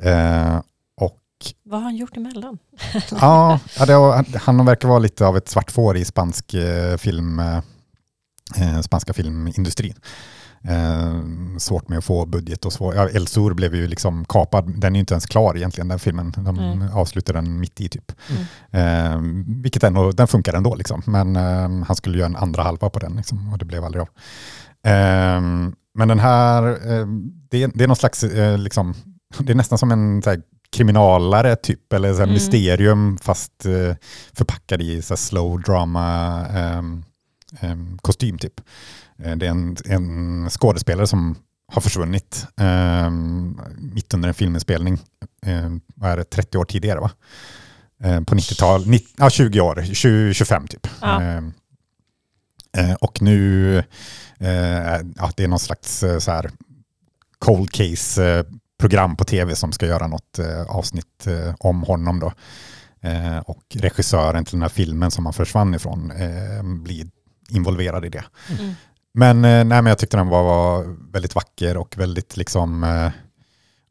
Eh, 0.01 0.57
och 1.01 1.19
Vad 1.63 1.80
har 1.80 1.84
han 1.84 1.95
gjort 1.95 2.17
emellan? 2.17 2.57
ja, 3.11 3.59
har- 3.78 4.38
han 4.39 4.65
verkar 4.65 4.88
vara 4.88 4.99
lite 4.99 5.26
av 5.26 5.38
ett 5.38 5.49
svart 5.49 5.71
får 5.71 5.97
i 5.97 6.05
spansk 6.05 6.53
eh, 6.53 6.97
film, 6.97 7.39
eh, 7.39 8.82
spanska 8.82 9.13
filmindustrin. 9.13 9.95
Eh, 10.68 11.22
svårt 11.57 11.89
med 11.89 11.97
att 11.97 12.05
få 12.05 12.26
budget 12.26 12.66
och 12.66 12.74
så. 12.74 12.93
Ja, 12.95 13.09
El 13.09 13.28
Sur 13.28 13.53
blev 13.53 13.76
ju 13.76 13.88
liksom 13.88 14.26
kapad. 14.26 14.80
Den 14.80 14.93
är 14.93 14.97
ju 14.97 14.99
inte 14.99 15.14
ens 15.14 15.26
klar 15.26 15.57
egentligen, 15.57 15.88
den 15.88 15.99
filmen. 15.99 16.34
De 16.38 16.55
Nej. 16.55 16.89
avslutade 16.93 17.38
den 17.38 17.59
mitt 17.59 17.82
i 17.82 17.89
typ. 17.89 18.11
Eh, 18.72 19.20
vilket 19.64 19.84
ändå, 19.84 20.11
den 20.11 20.28
funkar 20.28 20.53
ändå 20.53 20.76
liksom. 20.76 21.01
Men 21.05 21.36
eh, 21.36 21.86
han 21.88 21.95
skulle 21.95 22.18
göra 22.18 22.28
en 22.30 22.36
andra 22.36 22.64
halva 22.64 22.89
på 22.89 22.99
den 22.99 23.16
liksom, 23.16 23.53
och 23.53 23.57
det 23.57 23.66
blev 23.66 23.84
aldrig 23.86 24.01
av. 24.01 24.07
Eh, 24.91 25.41
men 25.95 26.07
den 26.07 26.20
här, 26.20 26.64
eh, 26.68 27.07
det, 27.51 27.64
är- 27.64 27.72
det 27.76 27.84
är 27.84 27.88
någon 27.88 27.95
slags, 27.95 28.24
eh, 28.24 28.57
liksom, 28.57 28.93
det 29.39 29.51
är 29.51 29.55
nästan 29.55 29.78
som 29.78 29.91
en 29.91 30.22
så 30.22 30.30
här, 30.30 30.41
kriminalare 30.76 31.55
typ, 31.55 31.93
eller 31.93 32.11
så 32.11 32.18
här, 32.18 32.24
Mm. 32.24 32.34
mysterium 32.34 33.18
fast 33.22 33.51
förpackad 34.34 34.82
i 34.82 35.01
så 35.01 35.14
här, 35.14 35.18
slow 35.18 35.61
drama 35.61 36.45
kostym 38.01 38.38
typ. 38.38 38.53
Eh, 39.24 39.36
det 39.36 39.45
är 39.45 39.49
en, 39.49 39.78
en 39.86 40.49
skådespelare 40.49 41.07
som 41.07 41.36
har 41.67 41.82
försvunnit 41.82 42.45
eh, 42.59 43.09
mitt 43.78 44.13
under 44.13 44.28
en 44.28 44.34
filminspelning. 44.34 44.99
Eh, 45.45 45.69
vad 45.95 46.11
är 46.11 46.17
det, 46.17 46.24
30 46.24 46.57
år 46.57 46.65
tidigare 46.65 46.99
va? 46.99 47.11
Eh, 48.03 48.21
på 48.24 48.36
90-tal, 48.36 48.86
nitt- 48.88 49.13
ja, 49.17 49.30
20 49.30 49.59
år, 49.61 49.84
20, 49.93 50.34
25 50.34 50.67
typ. 50.67 50.88
Ja. 51.01 51.21
Eh, 51.21 51.38
eh, 52.78 52.93
och 52.93 53.21
nu, 53.21 53.78
eh, 54.39 54.97
ja, 55.15 55.32
det 55.36 55.43
är 55.43 55.47
någon 55.47 55.59
slags 55.59 56.03
eh, 56.03 56.19
så 56.19 56.32
här 56.32 56.51
cold 57.39 57.71
case 57.71 58.26
eh, 58.26 58.45
på 59.17 59.24
tv 59.24 59.55
som 59.55 59.71
ska 59.71 59.86
göra 59.86 60.07
något 60.07 60.39
avsnitt 60.67 61.28
om 61.59 61.84
honom 61.84 62.19
då. 62.19 62.34
Och 63.45 63.63
regissören 63.76 64.45
till 64.45 64.51
den 64.51 64.61
här 64.61 64.69
filmen 64.69 65.11
som 65.11 65.26
han 65.26 65.34
försvann 65.34 65.76
ifrån 65.76 66.13
blir 66.84 67.07
involverad 67.49 68.05
i 68.05 68.09
det. 68.09 68.24
Mm. 68.59 68.74
Men, 69.14 69.38
eh, 69.38 69.64
nej, 69.64 69.66
men 69.66 69.86
jag 69.86 69.97
tyckte 69.97 70.18
den 70.18 70.28
var, 70.28 70.43
var 70.43 70.95
väldigt 71.11 71.36
vacker 71.36 71.78
och 71.78 71.97
väldigt 71.97 72.38
liksom, 72.38 72.84
eh, 72.84 73.11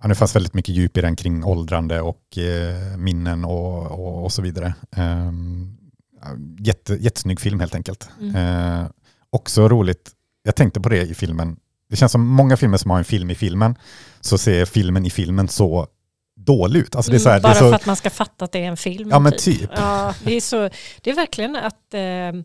ja, 0.02 0.08
det 0.08 0.14
fanns 0.14 0.36
väldigt 0.36 0.54
mycket 0.54 0.74
djup 0.74 0.96
i 0.96 1.00
den 1.00 1.16
kring 1.16 1.44
åldrande 1.44 2.00
och 2.00 2.38
eh, 2.38 2.96
minnen 2.96 3.44
och, 3.44 3.86
och, 3.90 4.24
och 4.24 4.32
så 4.32 4.42
vidare. 4.42 4.74
Um, 4.96 5.78
jätte, 6.58 6.94
jättesnygg 6.94 7.40
film 7.40 7.60
helt 7.60 7.74
enkelt. 7.74 8.08
Mm. 8.20 8.36
Eh, 8.36 8.86
också 9.30 9.68
roligt, 9.68 10.10
jag 10.42 10.56
tänkte 10.56 10.80
på 10.80 10.88
det 10.88 11.02
i 11.02 11.14
filmen, 11.14 11.56
det 11.90 11.96
känns 11.96 12.12
som 12.12 12.26
många 12.26 12.56
filmer 12.56 12.76
som 12.76 12.90
har 12.90 12.98
en 12.98 13.04
film 13.04 13.30
i 13.30 13.34
filmen, 13.34 13.74
så 14.20 14.38
ser 14.38 14.64
filmen 14.64 15.06
i 15.06 15.10
filmen 15.10 15.48
så 15.48 15.86
dålig 16.36 16.80
ut. 16.80 16.96
Alltså 16.96 17.10
det 17.10 17.16
är 17.16 17.18
så 17.18 17.28
här, 17.28 17.40
Bara 17.40 17.52
det 17.52 17.58
är 17.58 17.60
så, 17.60 17.68
för 17.68 17.76
att 17.76 17.86
man 17.86 17.96
ska 17.96 18.10
fatta 18.10 18.44
att 18.44 18.52
det 18.52 18.58
är 18.58 18.68
en 18.68 18.76
film. 18.76 19.10
Ja, 19.10 19.18
men 19.18 19.32
typ. 19.38 19.70
Ja, 19.76 20.14
det, 20.24 20.36
är 20.36 20.40
så, 20.40 20.70
det 21.00 21.10
är 21.10 21.14
verkligen 21.14 21.56
att 21.56 21.94
eh, 21.94 22.42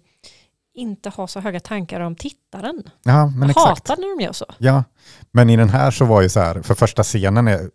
inte 0.77 1.09
ha 1.09 1.27
så 1.27 1.39
höga 1.39 1.59
tankar 1.59 1.99
om 1.99 2.15
tittaren. 2.15 2.83
ja, 3.03 3.25
men 3.25 3.39
jag 3.39 3.49
exakt. 3.49 3.67
hatar 3.67 3.97
när 4.01 4.17
de 4.17 4.23
gör 4.23 4.33
så. 4.33 4.45
Ja, 4.57 4.83
men 5.31 5.49
i 5.49 5.57
den 5.57 5.69
här 5.69 5.91
så 5.91 6.05
var 6.05 6.21
ju 6.21 6.29
så 6.29 6.39
här, 6.39 6.61
för 6.61 6.75
första 6.75 7.03
scenen 7.03 7.47
är, 7.47 7.69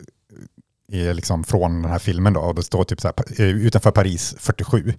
är 0.92 1.14
liksom 1.14 1.44
från 1.44 1.82
den 1.82 1.90
här 1.90 1.98
filmen 1.98 2.32
då, 2.32 2.40
och 2.40 2.54
det 2.54 2.62
står 2.62 2.84
typ 2.84 3.00
så 3.00 3.08
här, 3.08 3.40
eh, 3.40 3.46
utanför 3.46 3.90
Paris 3.90 4.34
47. 4.38 4.94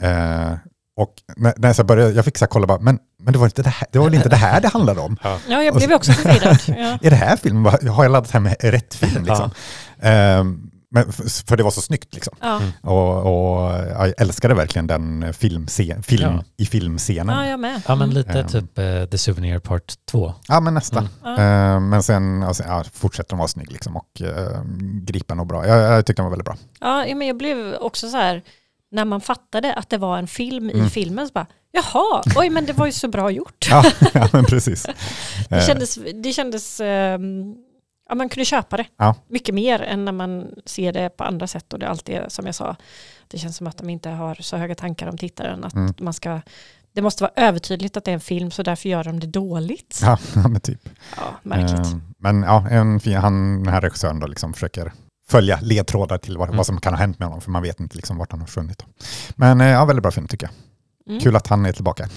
Eh, 0.00 0.52
och 0.96 1.14
när, 1.36 1.54
när 1.56 1.68
jag, 1.68 1.76
så 1.76 1.84
började, 1.84 2.12
jag 2.12 2.24
fick 2.24 2.38
så 2.38 2.44
här 2.44 2.50
kolla 2.50 2.66
bara, 2.66 2.80
men, 2.80 2.98
men 3.22 3.32
det, 3.32 3.38
var 3.38 3.46
inte 3.46 3.62
det, 3.62 3.68
här, 3.70 3.88
det 3.92 3.98
var 3.98 4.06
väl 4.06 4.14
inte 4.14 4.28
det 4.28 4.36
här 4.36 4.60
det 4.60 4.68
handlade 4.68 5.00
om? 5.00 5.16
Ja, 5.48 5.62
jag 5.62 5.74
blev 5.74 5.92
också 5.92 6.12
förvirrad. 6.12 6.58
Ja. 6.66 6.98
Är 7.02 7.10
det 7.10 7.16
här 7.16 7.36
filmen? 7.36 7.64
Har 7.88 8.04
jag 8.04 8.12
laddat 8.12 8.30
hem 8.30 8.42
med 8.42 8.56
rätt 8.60 8.94
film? 8.94 9.24
Liksom? 9.24 9.50
Eh, 9.98 10.44
men, 10.90 11.12
för 11.46 11.56
det 11.56 11.62
var 11.62 11.70
så 11.70 11.80
snyggt 11.80 12.14
liksom. 12.14 12.36
Ja. 12.40 12.60
Och, 12.82 13.16
och 13.18 13.70
jag 13.72 14.20
älskade 14.20 14.54
verkligen 14.54 14.86
den 14.86 15.34
filmscen, 15.34 16.02
film 16.02 16.22
Ja. 16.36 16.44
i 16.56 16.66
filmscenen. 16.66 17.36
ja, 17.36 17.46
jag 17.46 17.60
med. 17.60 17.82
Ja, 17.88 17.94
men 17.94 18.10
Mm. 18.10 18.16
lite 18.16 18.40
Ehm. 18.40 18.48
typ 18.48 18.78
eh, 18.78 19.04
The 19.04 19.18
Souvenir 19.18 19.58
Part 19.58 19.94
2. 20.10 20.34
Ja, 20.48 20.60
men 20.60 20.74
nästan. 20.74 21.08
Ja. 21.22 21.30
Eh, 21.32 21.80
men 21.80 22.02
sen 22.02 22.42
alltså, 22.42 22.62
ja, 22.62 22.84
fortsätter 22.92 23.28
den 23.30 23.38
vara 23.38 23.48
snygg 23.48 23.72
liksom, 23.72 23.96
och 23.96 24.20
uh, 24.20 24.62
gripen 25.04 25.40
och 25.40 25.46
bra. 25.46 25.66
Jag, 25.66 25.78
jag 25.92 26.06
tyckte 26.06 26.22
den 26.22 26.24
var 26.24 26.30
väldigt 26.30 26.44
bra. 26.46 26.56
Ja, 26.80 27.14
men 27.14 27.26
jag 27.26 27.36
blev 27.36 27.74
också 27.74 28.08
så 28.08 28.16
här, 28.16 28.42
när 28.92 29.04
man 29.04 29.20
fattade 29.20 29.74
att 29.74 29.90
det 29.90 29.98
var 29.98 30.18
en 30.18 30.26
film 30.26 30.70
i 30.70 30.74
Mm. 30.74 30.90
filmen 30.90 31.26
så 31.26 31.32
bara, 31.32 31.46
jaha, 31.72 32.22
oj 32.36 32.50
men 32.50 32.66
det 32.66 32.72
var 32.72 32.86
ju 32.86 32.92
så 32.92 33.08
bra 33.08 33.30
gjort. 33.30 33.66
Ja, 33.70 33.84
ja 34.14 34.28
men 34.32 34.44
precis. 34.44 34.82
Det 35.48 35.56
Eh, 35.56 35.66
kändes, 35.66 35.98
det 36.22 36.32
kändes 36.32 36.80
ehm, 36.80 37.54
ja 38.10 38.14
man 38.16 38.28
kunde 38.28 38.44
köpa 38.44 38.76
det 38.76 38.86
Ja. 38.96 39.14
mycket 39.28 39.54
mer 39.54 39.82
än 39.82 40.04
när 40.04 40.12
man 40.12 40.46
ser 40.66 40.92
det 40.92 41.08
på 41.16 41.24
andra 41.24 41.46
sätt 41.46 41.72
och 41.72 41.78
det 41.78 41.88
alltid 41.88 42.14
är 42.14 42.28
som 42.28 42.46
jag 42.46 42.54
sa, 42.54 42.76
det 43.28 43.38
känns 43.38 43.56
som 43.56 43.66
att 43.66 43.78
de 43.78 43.90
inte 43.90 44.08
har 44.10 44.34
så 44.40 44.56
höga 44.56 44.74
tankar 44.74 45.06
om 45.06 45.18
tittaren, 45.18 45.64
att 45.64 45.74
Mm. 45.74 45.94
man 46.00 46.12
ska, 46.12 46.40
det 46.92 47.02
måste 47.02 47.22
vara 47.22 47.32
övertydligt 47.36 47.96
att 47.96 48.04
det 48.04 48.10
är 48.10 48.14
en 48.14 48.20
film 48.20 48.50
så 48.50 48.62
därför 48.62 48.88
gör 48.88 49.04
de 49.04 49.20
det 49.20 49.26
dåligt. 49.26 50.00
Ja, 50.04 50.18
men 50.34 50.60
typ. 50.60 50.88
Ja, 51.16 51.22
märkligt. 51.42 51.80
Eh, 51.92 51.96
men 52.18 52.42
ja, 52.42 52.68
en 52.70 53.00
fin, 53.00 53.14
han, 53.16 53.64
den 53.64 53.72
här 53.72 53.80
regissören 53.80 54.20
då 54.20 54.26
liksom 54.26 54.52
försöker 54.54 54.92
följa 55.28 55.58
ledtrådar 55.62 56.18
till 56.18 56.36
vad, 56.38 56.48
Mm. 56.48 56.56
vad 56.56 56.66
som 56.66 56.80
kan 56.80 56.92
ha 56.94 56.98
hänt 57.00 57.18
med 57.18 57.28
honom, 57.28 57.40
för 57.40 57.50
man 57.50 57.62
vet 57.62 57.80
inte 57.80 57.96
liksom 57.96 58.18
vart 58.18 58.30
han 58.30 58.40
har 58.40 58.46
försvunnit. 58.46 58.78
då. 58.78 58.84
Men 59.36 59.60
eh, 59.60 59.66
ja, 59.68 59.84
väldigt 59.84 60.02
bra 60.02 60.12
film 60.12 60.28
tycker 60.28 60.46
jag. 60.46 60.54
Mm. 61.08 61.20
Kul 61.20 61.36
att 61.36 61.46
han 61.46 61.66
är 61.66 61.72
tillbaka. 61.72 62.08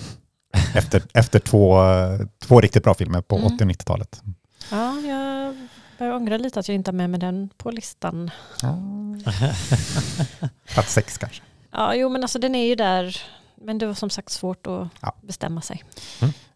Efter, 0.76 1.04
efter 1.14 1.40
två, 1.40 1.78
två 2.46 2.62
riktigt 2.62 2.84
bra 2.84 2.94
filmer 2.94 3.22
på 3.22 3.36
Mm. 3.38 3.46
80 3.54 3.64
och 3.64 3.70
90-talet. 3.70 4.22
Ja, 4.72 5.00
jag 5.00 5.56
börjar 6.00 6.14
ångra 6.14 6.38
lite 6.38 6.60
att 6.60 6.68
jag 6.68 6.76
inte 6.76 6.92
har 6.92 6.94
med 6.94 7.10
mig 7.10 7.20
den 7.20 7.50
på 7.58 7.72
listan. 7.72 8.32
Plats 10.74 10.94
sex 10.94 11.18
kanske. 11.18 11.42
Ja, 11.72 11.96
jo 11.96 12.10
men 12.10 12.24
alltså 12.24 12.40
den 12.40 12.56
är 12.56 12.68
ju 12.68 12.76
där, 12.76 13.18
men 13.62 13.78
det 13.78 13.86
var 13.86 13.94
som 13.94 14.10
sagt 14.10 14.30
svårt 14.30 14.68
att 14.68 14.88
Ja. 15.02 15.16
bestämma 15.22 15.62
sig. 15.62 15.84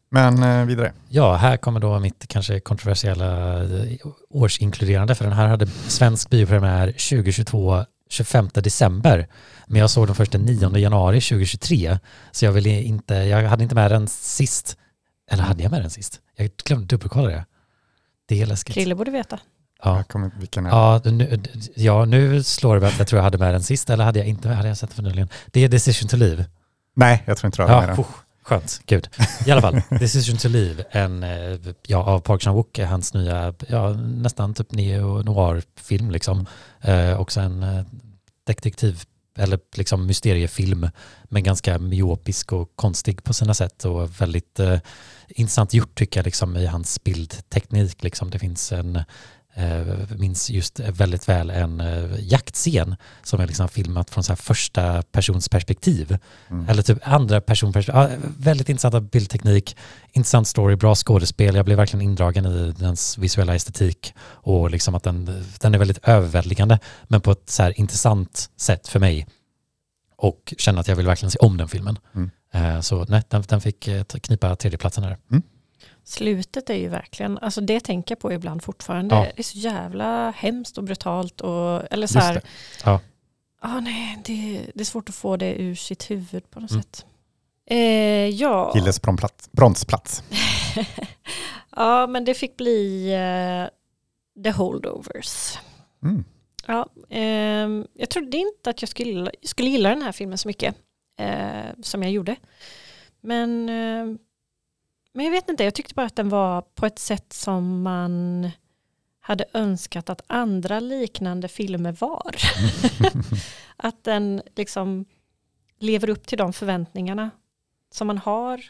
Men 0.09 0.43
eh, 0.43 0.65
vidare. 0.65 0.93
Ja, 1.09 1.35
här 1.35 1.57
kommer 1.57 1.79
då 1.79 1.99
mitt 1.99 2.27
kanske 2.27 2.59
kontroversiella 2.59 3.63
eh, 3.63 3.97
årsinkluderande, 4.29 5.15
för 5.15 5.23
den 5.23 5.33
här 5.33 5.47
hade 5.47 5.67
svensk 5.67 6.29
biopremiär 6.29 6.87
2022, 6.87 7.85
25 8.09 8.49
december. 8.53 9.27
Men 9.67 9.81
jag 9.81 9.89
såg 9.89 10.07
den 10.07 10.15
först 10.15 10.31
den 10.31 10.41
9 10.41 10.77
januari 10.77 11.21
2023, 11.21 11.99
så 12.31 12.45
jag, 12.45 12.51
ville 12.51 12.69
inte, 12.81 13.13
jag 13.15 13.49
hade 13.49 13.63
inte 13.63 13.75
med 13.75 13.91
den 13.91 14.07
sist. 14.07 14.77
Eller 15.31 15.43
hade 15.43 15.63
jag 15.63 15.71
med 15.71 15.81
den 15.81 15.89
sist? 15.89 16.19
Jag 16.35 16.49
glömde 16.65 16.85
dubbelkolla 16.87 17.29
det. 17.29 17.45
Det 18.27 18.41
är 18.41 18.45
läskigt. 18.45 18.73
Krille 18.73 18.95
borde 18.95 19.11
veta. 19.11 19.39
Ja. 19.83 19.97
Jag 19.97 20.07
kommer, 20.07 20.31
vilken 20.39 20.65
är? 20.65 20.69
Ja, 20.69 21.01
nu, 21.05 21.39
ja, 21.75 22.05
nu 22.05 22.43
slår 22.43 22.75
det 22.75 22.81
mig 22.81 22.89
att 22.89 22.97
jag 22.99 23.07
tror 23.07 23.17
jag 23.17 23.23
hade 23.23 23.37
med 23.37 23.53
den 23.53 23.63
sist, 23.63 23.89
eller 23.89 24.03
hade 24.03 24.19
jag 24.19 24.27
inte 24.27 24.47
med? 24.47 24.57
Hade 24.57 24.69
jag 24.69 24.77
sett 24.77 24.89
den 24.89 24.95
för 24.95 25.03
nyligen? 25.03 25.29
Det 25.51 25.63
är 25.63 25.69
Decision 25.69 26.09
to 26.09 26.15
Leave. 26.17 26.45
Nej, 26.95 27.23
jag 27.25 27.37
tror 27.37 27.47
inte 27.47 27.57
du 27.57 27.67
har 27.67 27.69
med 27.81 27.83
Ja, 27.83 27.87
den. 27.87 27.95
puh, 27.95 28.05
skönt, 28.43 28.81
gud. 28.85 29.09
I 29.45 29.51
alla 29.51 29.61
fall, 29.61 29.81
Decision 29.99 30.37
to 30.37 30.47
Leave, 30.47 30.83
en, 30.91 31.23
eh, 31.23 31.59
ja, 31.87 31.97
av 32.03 32.19
Park 32.19 32.41
Chan-wook, 32.41 32.79
är 32.79 32.85
hans 32.85 33.13
nya, 33.13 33.53
ja, 33.67 33.89
nästan 33.93 34.53
typ 34.53 34.71
neo-noir-film 34.71 36.11
liksom. 36.11 36.45
Eh, 36.81 37.19
också 37.21 37.39
en 37.39 37.63
eh, 37.63 37.83
detektiv, 38.47 39.01
eller 39.37 39.59
liksom 39.75 40.05
mysteriefilm, 40.05 40.89
men 41.23 41.43
ganska 41.43 41.79
myopisk 41.79 42.53
och 42.53 42.71
konstig 42.75 43.23
på 43.23 43.33
sina 43.33 43.53
sätt 43.53 43.85
och 43.85 44.21
väldigt 44.21 44.59
eh, 44.59 44.79
intressant 45.29 45.73
gjort 45.73 45.95
tycker 45.95 46.19
jag 46.19 46.25
liksom 46.25 46.57
i 46.57 46.65
hans 46.65 47.03
bildteknik. 47.03 48.03
Liksom. 48.03 48.29
Det 48.29 48.39
finns 48.39 48.71
en, 48.71 48.95
eh, 49.55 49.81
minns 50.17 50.49
just 50.49 50.79
väldigt 50.79 51.29
väl 51.29 51.49
en 51.49 51.81
eh, 51.81 52.19
jaktscen 52.19 52.95
som 53.23 53.39
är 53.39 53.47
liksom 53.47 53.69
filmat 53.69 54.09
från 54.09 54.23
så 54.23 54.31
här 54.31 54.37
första 54.37 55.01
persons 55.01 55.49
perspektiv. 55.49 56.17
Mm. 56.49 56.69
Eller 56.69 56.81
typ 56.81 56.97
andra 57.01 57.41
personperspektiv. 57.41 58.01
Ja, 58.01 58.09
väldigt 58.37 58.69
intressanta 58.69 59.01
bildteknik, 59.01 59.77
intressant 60.11 60.47
story, 60.47 60.75
bra 60.75 60.95
skådespel. 60.95 61.55
Jag 61.55 61.65
blev 61.65 61.77
verkligen 61.77 62.01
indragen 62.01 62.45
i 62.45 62.73
dens 62.79 63.17
visuella 63.17 63.55
estetik 63.55 64.13
och 64.19 64.71
liksom 64.71 64.95
att 64.95 65.03
den, 65.03 65.43
den 65.59 65.75
är 65.75 65.79
väldigt 65.79 66.07
överväldigande 66.07 66.79
men 67.07 67.21
på 67.21 67.31
ett 67.31 67.49
så 67.49 67.63
här 67.63 67.79
intressant 67.79 68.49
sätt 68.57 68.87
för 68.87 68.99
mig. 68.99 69.27
Och 70.19 70.53
känner 70.57 70.79
att 70.79 70.87
jag 70.87 70.95
vill 70.95 71.05
verkligen 71.05 71.31
se 71.31 71.39
om 71.39 71.57
den 71.57 71.67
filmen. 71.67 71.99
Mm. 72.15 72.31
Eh, 72.53 72.79
Så 72.81 73.05
nej, 73.09 73.21
den, 73.29 73.41
den 73.47 73.61
fick 73.61 73.87
eh, 73.87 74.03
knipa 74.03 74.55
tredjeplatsen 74.55 75.03
här. 75.03 75.17
Slutet 76.03 76.69
är 76.69 76.73
ju 76.75 76.89
verkligen, 76.89 77.37
alltså 77.37 77.61
det 77.61 77.79
tänker 77.79 78.15
jag 78.15 78.19
på 78.19 78.33
ibland 78.33 78.63
fortfarande. 78.63 79.15
Ja. 79.15 79.21
Det 79.35 79.39
är 79.41 79.43
så 79.43 79.57
jävla 79.57 80.31
hemskt 80.31 80.77
och 80.77 80.83
brutalt. 80.83 81.41
Och, 81.41 81.93
eller 81.93 82.07
så 82.07 82.19
här. 82.19 82.41
Ja. 82.85 82.99
ah, 83.61 83.79
nej, 83.79 84.17
det, 84.25 84.65
det 84.75 84.81
är 84.81 84.85
svårt 84.85 85.09
att 85.09 85.15
få 85.15 85.37
det 85.37 85.55
ur 85.61 85.75
sitt 85.75 86.11
huvud 86.11 86.49
på 86.49 86.59
något 86.59 86.71
Mm. 86.71 86.83
sätt. 86.83 87.05
Eh, 87.69 87.77
ja. 88.27 88.71
Gilles 88.75 89.01
bronsplats. 89.01 89.49
bronsplats. 89.51 90.23
ja, 91.75 92.07
men 92.07 92.25
det 92.25 92.33
fick 92.33 92.57
bli 92.57 93.13
eh, 93.13 94.43
The 94.43 94.51
Holdovers. 94.51 95.57
Mm. 96.03 96.23
Ja, 96.67 96.87
ehm, 97.09 97.87
jag 97.93 98.09
trodde 98.09 98.37
inte 98.37 98.69
att 98.69 98.81
jag 98.81 98.89
skulle, 98.89 99.31
skulle 99.43 99.69
gilla 99.69 99.89
den 99.89 100.01
här 100.01 100.11
filmen 100.11 100.37
så 100.37 100.47
mycket 100.47 100.75
eh, 101.17 101.65
som 101.81 102.03
jag 102.03 102.11
gjorde. 102.11 102.35
Men, 103.21 103.69
eh, 103.69 104.17
men 105.13 105.25
jag 105.25 105.31
vet 105.31 105.49
inte, 105.49 105.63
jag 105.63 105.75
tyckte 105.75 105.93
bara 105.93 106.05
att 106.05 106.15
den 106.15 106.29
var 106.29 106.61
på 106.61 106.85
ett 106.85 106.99
sätt 106.99 107.33
som 107.33 107.81
man 107.81 108.49
hade 109.19 109.45
önskat 109.53 110.09
att 110.09 110.21
andra 110.27 110.79
liknande 110.79 111.47
filmer 111.47 111.91
var. 111.99 112.35
att 113.77 114.03
den 114.03 114.41
liksom 114.55 115.05
lever 115.79 116.09
upp 116.09 116.27
till 116.27 116.37
de 116.37 116.53
förväntningarna 116.53 117.29
som 117.91 118.07
man 118.07 118.17
har 118.17 118.61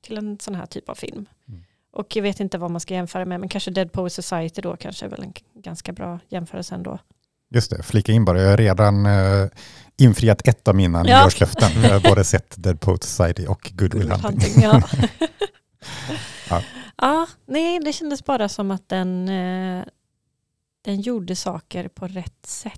till 0.00 0.18
en 0.18 0.38
sån 0.38 0.54
här 0.54 0.66
typ 0.66 0.88
av 0.88 0.94
film. 0.94 1.26
Mm. 1.48 1.64
Och 1.90 2.16
jag 2.16 2.22
vet 2.22 2.40
inte 2.40 2.58
vad 2.58 2.70
man 2.70 2.80
ska 2.80 2.94
jämföra 2.94 3.24
med, 3.24 3.40
men 3.40 3.48
kanske 3.48 3.70
Dead 3.70 3.92
Poets 3.92 4.14
Society 4.14 4.62
då 4.62 4.76
kanske 4.76 5.06
är 5.06 5.10
väl 5.10 5.22
en 5.22 5.32
ganska 5.54 5.92
bra 5.92 6.18
jämförelse 6.28 6.74
ändå. 6.74 6.98
Just 7.50 7.70
det, 7.70 7.82
flika 7.82 8.12
in 8.12 8.24
bara. 8.24 8.40
Jag 8.40 8.50
har 8.50 8.56
redan 8.56 9.06
eh, 9.06 9.48
infriat 10.00 10.48
ett 10.48 10.68
av 10.68 10.74
mina 10.74 11.04
Ja. 11.06 11.20
nyårslöften. 11.22 11.70
Jag 11.82 11.90
har 11.90 12.00
både 12.00 12.24
sett 12.24 12.54
Dead 12.56 12.80
Poet 12.80 13.02
Society 13.04 13.46
och 13.46 13.70
Good 13.74 13.94
Will 13.94 14.10
Hunting. 14.10 14.62
ja. 14.62 14.82
Ja. 16.50 16.62
ja, 16.96 17.26
nej, 17.46 17.80
det 17.84 17.92
kändes 17.92 18.24
bara 18.24 18.48
som 18.48 18.70
att 18.70 18.88
den, 18.88 19.28
eh, 19.28 19.84
den 20.84 21.00
gjorde 21.00 21.36
saker 21.36 21.88
på 21.88 22.06
rätt 22.06 22.46
sätt. 22.46 22.72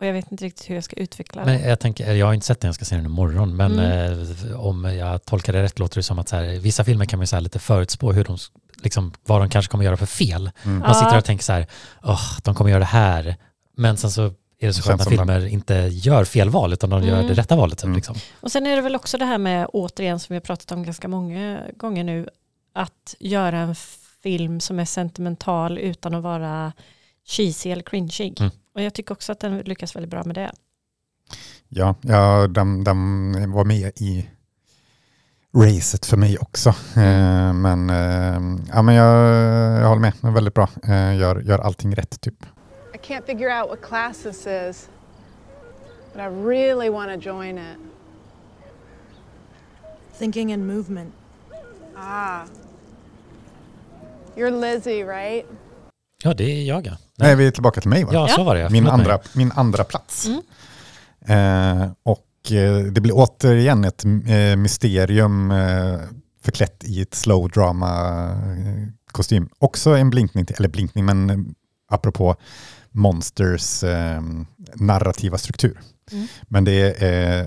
Och 0.00 0.06
jag 0.06 0.12
vet 0.12 0.32
inte 0.32 0.44
riktigt 0.44 0.70
hur 0.70 0.74
jag 0.74 0.84
ska 0.84 0.96
utveckla 0.96 1.44
Men 1.44 1.60
det. 1.62 1.68
jag, 1.68 1.80
tänker, 1.80 2.12
jag 2.14 2.26
har 2.26 2.34
inte 2.34 2.46
sett 2.46 2.60
den, 2.60 2.68
jag 2.68 2.74
ska 2.74 2.84
se 2.84 2.96
den 2.96 3.04
imorgon, 3.04 3.56
men 3.56 3.72
Mm. 3.78 4.20
eh, 4.50 4.60
om 4.60 4.84
jag 4.84 5.24
tolkar 5.24 5.52
det 5.52 5.62
rätt 5.62 5.78
låter 5.78 5.96
det 5.96 6.02
som 6.02 6.18
att 6.18 6.28
så 6.28 6.36
här, 6.36 6.58
vissa 6.58 6.84
filmer 6.84 7.04
kan 7.04 7.18
man 7.18 7.22
ju 7.22 7.26
så 7.26 7.36
här 7.36 7.40
lite 7.40 7.58
förutspå 7.58 8.12
hur 8.12 8.24
de 8.24 8.38
liksom, 8.82 9.12
vad 9.26 9.40
de 9.40 9.50
kanske 9.50 9.70
kommer 9.70 9.84
göra 9.84 9.96
för 9.96 10.06
fel. 10.06 10.50
Mm. 10.64 10.78
Man 10.78 10.94
sitter 10.94 11.18
och 11.18 11.24
tänker 11.24 11.44
så 11.44 11.52
här, 11.52 11.66
åh, 12.02 12.38
de 12.44 12.54
kommer 12.54 12.70
göra 12.70 12.80
det 12.80 12.84
här. 12.84 13.36
Men 13.76 13.96
sen 13.96 14.10
så 14.10 14.32
är 14.60 14.66
det 14.66 14.72
så 14.74 14.82
skönt 14.82 14.98
när 14.98 15.10
filmer 15.10 15.46
inte 15.46 15.74
gör 15.92 16.24
fel 16.24 16.50
val 16.50 16.72
utan 16.72 16.90
de 16.90 17.02
gör 17.02 17.14
Mm. 17.14 17.26
det 17.26 17.34
rätta 17.34 17.56
valet. 17.56 17.78
Typ, 17.78 17.84
Mm. 17.84 17.96
liksom. 17.96 18.16
Och 18.40 18.52
sen 18.52 18.66
är 18.66 18.76
det 18.76 18.82
väl 18.82 18.96
också 18.96 19.18
det 19.18 19.24
här 19.24 19.38
med, 19.38 19.66
återigen 19.72 20.18
som 20.20 20.26
vi 20.34 20.36
har 20.36 20.40
pratat 20.40 20.72
om 20.72 20.82
ganska 20.82 21.08
många 21.08 21.60
gånger 21.76 22.04
nu, 22.04 22.28
att 22.74 23.14
göra 23.18 23.58
en 23.58 23.74
film 24.22 24.60
som 24.60 24.78
är 24.80 24.84
sentimental 24.84 25.78
utan 25.78 26.14
att 26.14 26.22
vara 26.22 26.72
cheesy 27.28 27.70
eller 27.70 27.82
cringeig. 27.82 28.40
Mm. 28.40 28.50
Och 28.74 28.82
jag 28.82 28.94
tycker 28.94 29.12
också 29.12 29.32
att 29.32 29.40
den 29.40 29.58
lyckas 29.58 29.96
väldigt 29.96 30.10
bra 30.10 30.24
med 30.24 30.34
det. 30.34 30.52
Ja, 31.68 31.94
ja 32.00 32.46
de, 32.46 32.84
de 32.84 33.52
var 33.52 33.64
med 33.64 33.92
i 33.96 34.28
racet 35.56 36.06
för 36.06 36.16
mig 36.16 36.38
också. 36.38 36.68
Eh, 36.96 37.52
men 37.52 37.90
eh, 37.90 38.62
ja, 38.74 38.82
men 38.82 38.94
jag, 38.94 39.26
jag 39.82 39.88
håller 39.88 40.00
med, 40.00 40.12
väldigt 40.34 40.54
bra. 40.54 40.68
Eh, 40.84 41.16
gör, 41.16 41.40
gör 41.40 41.58
allting 41.58 41.94
rätt 41.94 42.20
typ. 42.20 42.46
I 43.02 43.06
can't 43.06 43.26
figure 43.26 43.48
out 43.50 43.68
what 43.70 43.80
class 43.82 44.22
this 44.22 44.46
is, 44.46 44.88
but 46.12 46.20
I 46.20 46.26
really 46.26 46.90
want 46.90 47.10
to 47.10 47.16
join 47.30 47.58
it. 47.58 47.78
Thinking 50.18 50.52
and 50.52 50.66
movement. 50.66 51.12
Ah. 51.96 52.46
You're 54.36 54.50
Lizzie, 54.50 55.04
right? 55.04 55.46
Ja, 56.22 56.34
det 56.34 56.44
är 56.44 56.62
jag. 56.64 56.86
Ja, 56.86 56.96
Nej, 57.16 57.36
vi 57.36 57.46
är 57.46 57.50
tillbaka 57.50 57.80
till 57.80 57.90
mig 57.90 58.04
va? 58.04 58.10
ja 58.12 58.28
så 58.28 58.44
var 58.44 58.54
det. 58.54 58.70
min, 58.70 58.84
Förlåt 58.84 58.98
mig. 58.98 59.12
andra, 59.12 59.18
min 59.34 59.52
andra 59.52 59.84
plats. 59.84 60.26
Mm. 60.26 61.82
Eh, 61.82 61.90
och 62.02 62.52
eh, 62.52 62.76
det 62.92 63.00
blir 63.00 63.12
återigen 63.16 63.84
ett 63.84 64.04
eh, 64.04 64.56
mysterium 64.56 65.50
eh, 65.50 65.98
förklätt 66.42 66.84
i 66.84 67.02
ett 67.02 67.14
slow 67.14 67.48
drama 67.50 68.10
eh, 68.30 68.88
kostym. 69.12 69.48
Också 69.58 69.90
en 69.90 70.10
blinkning, 70.10 70.46
till, 70.46 70.56
eller 70.58 70.68
blinkning, 70.68 71.04
men 71.04 71.30
eh, 71.30 71.36
apropå 71.88 72.36
Monsters 72.92 73.82
eh, 73.84 74.20
narrativa 74.74 75.38
struktur. 75.38 75.80
Mm. 76.12 76.26
Men 76.48 76.64
det 76.64 77.02
eh, 77.02 77.46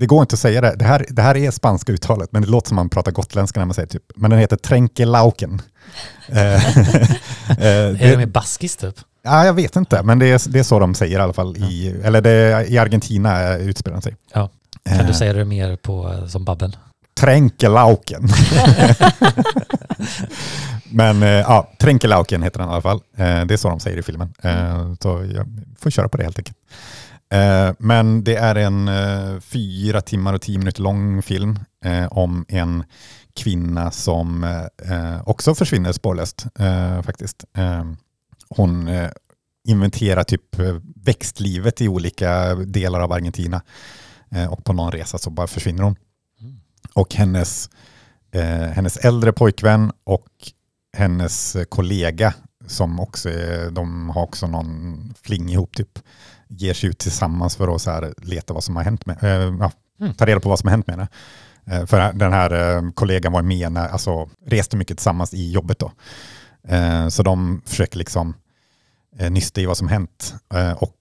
det 0.00 0.06
går 0.06 0.20
inte 0.20 0.34
att 0.34 0.38
säga 0.40 0.60
det. 0.60 0.74
Det 0.78 0.84
här, 0.84 1.06
det 1.08 1.22
här 1.22 1.36
är 1.36 1.50
spanska 1.50 1.92
uttalet, 1.92 2.32
men 2.32 2.42
det 2.42 2.48
låter 2.48 2.68
som 2.68 2.74
man 2.76 2.88
pratar 2.88 3.12
gotländska 3.12 3.60
när 3.60 3.66
man 3.66 3.74
säger 3.74 3.88
typ. 3.88 4.02
Men 4.16 4.30
den 4.30 4.40
heter 4.40 4.56
Tränkelauken. 4.56 5.62
Eh, 6.28 6.78
eh, 7.48 8.02
Är 8.02 8.10
det 8.10 8.16
med 8.16 8.28
baskis 8.32 8.76
typ? 8.76 8.94
Ja, 9.22 9.46
jag 9.46 9.54
vet 9.54 9.76
inte, 9.76 10.02
men 10.02 10.18
det 10.18 10.26
är, 10.26 10.50
det 10.52 10.58
är 10.58 10.62
så 10.62 10.78
de 10.78 10.94
säger 10.94 11.18
i 11.18 11.22
alla 11.22 11.32
fall. 11.32 11.56
I, 11.56 12.00
eller 12.04 12.20
det, 12.20 12.66
i 12.68 12.78
Argentina 12.78 13.56
utspelar 13.56 13.94
den 13.94 14.02
sig. 14.02 14.16
Ja. 14.32 14.50
Kan 14.84 15.00
Eh, 15.00 15.06
du 15.06 15.14
säga 15.14 15.32
det 15.32 15.44
mer 15.44 15.76
på, 15.76 16.12
eh, 16.12 16.26
som 16.26 16.44
Babben? 16.44 16.76
Tränkelauken. 17.14 18.22
men 20.90 21.22
eh, 21.22 21.28
ja, 21.28 21.72
Tränkelauken 21.78 22.42
heter 22.42 22.58
den 22.58 22.68
i 22.68 22.72
alla 22.72 22.82
fall. 22.82 23.00
Eh, 23.16 23.44
det 23.44 23.54
är 23.54 23.56
så 23.56 23.68
de 23.68 23.80
säger 23.80 23.98
i 23.98 24.02
filmen. 24.02 24.32
Eh, 24.42 24.94
så 25.00 25.30
jag 25.34 25.46
får 25.78 25.90
köra 25.90 26.08
på 26.08 26.16
det 26.16 26.24
helt 26.24 26.38
enkelt. 26.38 26.58
Men 27.78 28.24
det 28.24 28.36
är 28.36 28.54
en 28.54 28.90
fyra 29.40 30.00
timmar 30.00 30.32
och 30.32 30.42
tio 30.42 30.58
minuter 30.58 30.82
lång 30.82 31.22
film 31.22 31.58
om 32.10 32.44
en 32.48 32.84
kvinna 33.36 33.90
som 33.90 34.46
också 35.24 35.54
försvinner 35.54 35.92
spårlöst 35.92 36.46
faktiskt. 37.02 37.44
Hon 38.48 38.90
inventerar 39.68 40.22
typ 40.22 40.40
växtlivet 41.04 41.80
i 41.80 41.88
olika 41.88 42.54
delar 42.54 43.00
av 43.00 43.12
Argentina. 43.12 43.62
Och 44.50 44.64
på 44.64 44.72
någon 44.72 44.92
resa 44.92 45.18
så 45.18 45.30
bara 45.30 45.46
försvinner 45.46 45.82
hon. 45.82 45.96
Och 46.94 47.14
hennes, 47.14 47.70
eh, 48.32 48.42
hennes 48.44 48.96
äldre 48.96 49.32
pojkvän 49.32 49.92
och 50.04 50.28
hennes 50.96 51.56
kollega 51.68 52.34
som 52.66 53.00
också 53.00 53.30
är, 53.30 53.70
de 53.70 54.10
har 54.10 54.22
också 54.22 54.46
någon 54.46 55.14
fling 55.22 55.48
ihop 55.50 55.76
typ, 55.76 55.98
ger 56.48 56.74
sig 56.74 56.90
ut 56.90 56.98
tillsammans 56.98 57.56
för 57.56 57.74
att 57.74 57.82
så 57.82 57.90
här, 57.90 58.14
leta 58.16 58.54
vad 58.54 58.64
som 58.64 58.76
har 58.76 58.82
hänt 58.82 59.06
med, 59.06 59.24
eh, 59.24 59.56
ja, 59.60 59.72
Mm. 60.00 60.14
ta 60.14 60.26
reda 60.26 60.40
på 60.40 60.48
vad 60.48 60.58
som 60.58 60.66
har 60.66 60.70
hänt 60.70 60.86
med 60.86 60.96
henne. 60.96 61.08
Eh, 61.66 61.86
för 61.86 62.12
den 62.12 62.32
här 62.32 62.76
eh, 62.76 62.90
kollegan 62.90 63.32
var 63.32 63.42
med, 63.42 63.72
när, 63.72 63.88
alltså 63.88 64.28
reste 64.46 64.76
mycket 64.76 64.96
tillsammans 64.96 65.34
i 65.34 65.50
jobbet 65.52 65.78
då. 65.78 65.92
Eh, 66.68 67.08
så 67.08 67.22
de 67.22 67.62
försöker 67.66 67.98
liksom 67.98 68.34
eh, 69.18 69.30
nysta 69.30 69.60
i 69.60 69.66
vad 69.66 69.76
som 69.76 69.88
hänt. 69.88 70.34
Och 70.76 70.96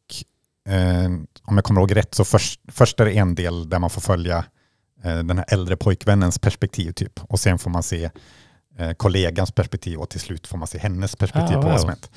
om 1.43 1.55
jag 1.55 1.63
kommer 1.63 1.81
ihåg 1.81 1.95
rätt 1.95 2.15
så 2.15 2.25
först, 2.25 2.61
först 2.67 2.99
är 2.99 3.05
det 3.05 3.11
en 3.17 3.35
del 3.35 3.69
där 3.69 3.79
man 3.79 3.89
får 3.89 4.01
följa 4.01 4.45
den 5.03 5.37
här 5.37 5.45
äldre 5.49 5.75
pojkvännens 5.77 6.39
perspektiv 6.39 6.91
typ. 6.91 7.19
Och 7.23 7.39
sen 7.39 7.59
får 7.59 7.69
man 7.69 7.83
se 7.83 8.09
eh, 8.79 8.91
kollegans 8.93 9.51
perspektiv 9.51 9.99
och 9.99 10.09
till 10.09 10.19
slut 10.19 10.47
får 10.47 10.57
man 10.57 10.67
se 10.67 10.77
hennes 10.77 11.15
perspektiv 11.15 11.57
Ah, 11.57 11.61
på 11.61 11.67
vad 11.67 11.71
wow. 11.71 11.77
som 11.79 11.89
hänt. 11.89 12.11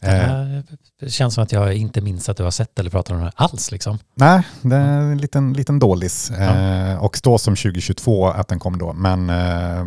Det 0.00 0.06
Eh, 0.06 0.12
här 0.16 0.64
känns 1.08 1.34
som 1.34 1.44
att 1.44 1.52
jag 1.52 1.74
inte 1.74 2.00
minns 2.00 2.28
att 2.28 2.36
du 2.36 2.42
har 2.44 2.50
sett 2.50 2.78
eller 2.78 2.90
pratat 2.90 3.16
om 3.16 3.22
det 3.24 3.32
alls. 3.34 3.70
Liksom. 3.72 3.98
nej, 4.14 4.42
det 4.62 4.76
är 4.76 5.00
en 5.00 5.18
liten, 5.18 5.52
liten 5.52 5.78
dålis. 5.78 6.30
Eh, 6.30 7.04
och 7.04 7.16
står 7.16 7.38
som 7.38 7.56
2022 7.56 8.26
att 8.28 8.48
den 8.48 8.58
kom 8.58 8.78
då, 8.78 8.92
men 8.92 9.30
eh, 9.30 9.86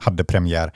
hade 0.00 0.24
premiär 0.24 0.66
eh, 0.66 0.72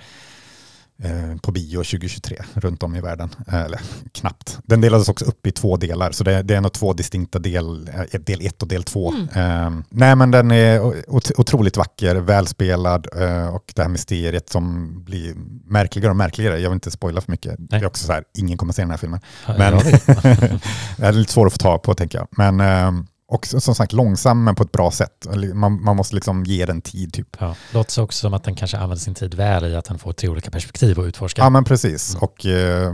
på 1.42 1.52
bio 1.52 1.76
2023 1.78 2.36
runt 2.54 2.82
om 2.82 2.96
i 2.96 3.00
världen. 3.00 3.30
Eh, 3.48 3.60
Eller 3.62 3.80
knappt. 4.12 4.58
Den 4.64 4.80
delades 4.80 5.08
också 5.08 5.24
upp 5.24 5.46
i 5.46 5.52
två 5.52 5.76
delar, 5.76 6.10
så 6.12 6.24
det, 6.24 6.42
det 6.42 6.54
är 6.54 6.60
nog 6.60 6.72
två 6.72 6.92
distinkta 6.92 7.38
del, 7.38 7.88
eh, 7.88 8.20
del 8.20 8.46
ett 8.46 8.62
och 8.62 8.68
del 8.68 8.82
två. 8.84 9.12
Eh, 9.34 9.70
nej 9.88 10.16
men 10.16 10.30
den 10.30 10.50
är 10.50 10.80
ot- 11.10 11.30
otroligt 11.38 11.76
vacker, 11.76 12.16
välspelad 12.16 13.06
eh, 13.16 13.46
och 13.54 13.72
det 13.76 13.82
här 13.82 13.88
mysteriet 13.88 14.48
som 14.50 14.88
blir 15.04 15.34
märkligare 15.66 16.10
och 16.10 16.16
märkligare. 16.16 16.58
Jag 16.58 16.70
vill 16.70 16.76
inte 16.76 16.90
spoila 16.90 17.20
för 17.20 17.30
mycket. 17.30 17.54
Det 17.58 17.76
är 17.76 17.86
också 17.86 18.06
så 18.06 18.12
här, 18.12 18.24
ingen 18.38 18.58
kommer 18.58 18.72
se 18.72 18.82
den 18.82 18.90
här 18.90 18.98
filmen. 18.98 19.20
Ja, 19.46 19.54
Men 19.58 19.72
det 20.96 21.06
är 21.06 21.12
lite 21.12 21.32
svårt 21.32 21.46
att 21.46 21.52
få 21.52 21.58
tag 21.58 21.82
på 21.82 21.94
tänker 21.94 22.18
jag. 22.18 22.28
Men 22.30 22.60
eh, 22.60 23.04
också 23.34 23.60
som 23.60 23.74
sagt 23.74 23.92
långsam 23.92 24.44
men 24.44 24.54
på 24.54 24.62
ett 24.62 24.72
bra 24.72 24.90
sätt. 24.90 25.26
Man, 25.54 25.82
man 25.84 25.96
måste 25.96 26.14
liksom 26.14 26.44
ge 26.44 26.66
den 26.66 26.80
tid 26.80 27.12
typ. 27.12 27.36
Ja, 27.38 27.54
låter 27.72 28.02
också 28.02 28.18
som 28.18 28.34
att 28.34 28.44
den 28.44 28.54
kanske 28.54 28.76
använder 28.76 28.96
sin 28.96 29.14
tid 29.14 29.34
väl 29.34 29.64
i 29.64 29.76
att 29.76 29.84
den 29.84 29.98
får 29.98 30.12
tre 30.12 30.28
olika 30.28 30.50
perspektiv 30.50 31.00
att 31.00 31.06
utforska. 31.06 31.42
Ja 31.42 31.50
men 31.50 31.64
precis. 31.64 32.10
Mm. 32.14 32.22
Och 32.22 32.46
eh, 32.46 32.92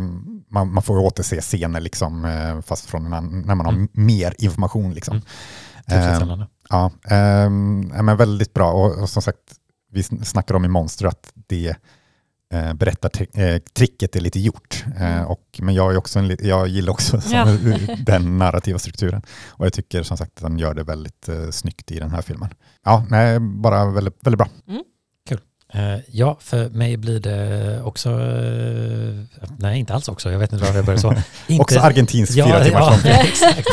man, 0.51 0.73
man 0.73 0.83
får 0.83 0.99
återse 0.99 1.41
scener 1.41 1.81
liksom, 1.81 2.25
eh, 2.25 2.61
fast 2.61 2.87
från 2.87 3.07
annan, 3.07 3.41
när 3.41 3.55
man 3.55 3.67
har 3.67 3.73
Mm. 3.73 3.89
mer 3.93 4.35
information. 4.39 4.95
Liksom. 4.95 5.13
Mm. 5.17 5.25
Tillfredsställande. 5.89 6.47
Ja, 6.71 6.91
ja, 7.09 7.49
men 8.03 8.17
väldigt 8.17 8.55
bra. 8.55 8.73
Och, 8.73 9.03
och 9.03 9.09
som 9.11 9.23
sagt, 9.23 9.39
vi 9.93 10.01
sn- 10.03 10.25
snackar 10.25 10.55
om 10.55 10.65
i 10.65 10.69
Monster 10.69 11.07
att 11.07 11.33
det 11.49 11.77
eh, 12.53 12.75
berättartricket 12.75 14.17
är 14.17 14.21
lite 14.21 14.41
gjort. 14.41 14.85
Eh, 15.01 15.23
och, 15.23 15.61
men 15.63 15.75
jag, 15.75 15.93
är 15.93 15.97
också 15.97 16.19
en, 16.19 16.37
jag 16.41 16.69
gillar 16.69 16.93
också 16.93 17.21
Ja. 17.31 17.47
den 18.07 18.39
narrativa 18.39 18.79
strukturen. 18.79 19.23
Och 19.49 19.67
jag 19.67 19.73
tycker 19.73 20.03
som 20.03 20.17
sagt 20.17 20.33
att 20.37 20.43
den 20.43 20.59
gör 20.59 20.75
det 20.75 20.83
väldigt 20.85 21.29
eh, 21.29 21.51
snyggt 21.51 21.91
i 21.91 21.99
den 21.99 22.11
här 22.11 22.23
filmen. 22.23 22.49
Ja, 22.85 23.07
nej, 23.11 23.41
bara 23.41 23.91
väldigt, 23.91 24.19
väldigt 24.21 24.39
bra. 24.39 24.49
Eh, 24.69 24.81
ja, 26.11 26.37
för 26.41 26.69
mig 26.69 26.97
blir 26.97 27.21
det 27.21 27.81
också... 27.83 28.11
eh, 28.11 29.47
nej, 29.59 29.79
inte 29.79 29.95
alls 29.95 30.09
också. 30.09 30.31
Jag 30.33 30.39
vet 30.39 30.53
inte 30.53 30.65
varför 30.65 30.79
jag 30.79 30.85
började 30.87 31.01
så. 31.03 31.15
Inte, 31.47 31.63
Också 31.63 31.81
argentinsk 31.81 32.35
fyra 32.35 32.65
timmars 32.65 33.05
ja, 33.05 33.11
exakt. 33.25 33.69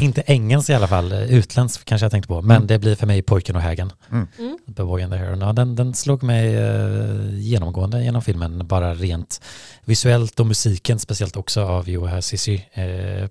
Inte 0.00 0.22
engelsk 0.26 0.70
i 0.70 0.74
alla 0.74 0.86
fall. 0.88 1.12
Utländsk 1.12 1.84
kanske 1.84 2.04
jag 2.04 2.10
tänkte 2.10 2.28
på. 2.28 2.42
Men 2.42 2.56
Mm. 2.56 2.66
det 2.66 2.78
blir 2.78 2.94
för 2.94 3.06
mig 3.06 3.22
Pojken 3.22 3.56
och 3.56 3.62
hägen. 3.62 3.92
Mm. 4.12 4.26
Mm. 4.38 4.58
The 4.76 4.82
Boy 4.82 5.02
and 5.02 5.12
the 5.12 5.18
Heron. 5.18 5.40
Ja, 5.40 5.52
den, 5.52 5.76
den 5.76 5.94
slog 5.94 6.22
mig 6.22 6.54
eh, 6.56 7.34
genomgående 7.38 8.04
genom 8.04 8.22
filmen. 8.22 8.66
Bara 8.66 8.94
rent 8.94 9.40
visuellt 9.84 10.40
och 10.40 10.46
musiken, 10.46 10.98
speciellt 10.98 11.36
också 11.36 11.62
av 11.64 11.88
Joe 11.90 12.22
Sissi. 12.22 12.64
Eh, 12.72 12.84
eh, 13.22 13.28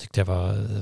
tyckte 0.00 0.20
jag 0.20 0.24
var 0.26 0.48
eh, 0.50 0.80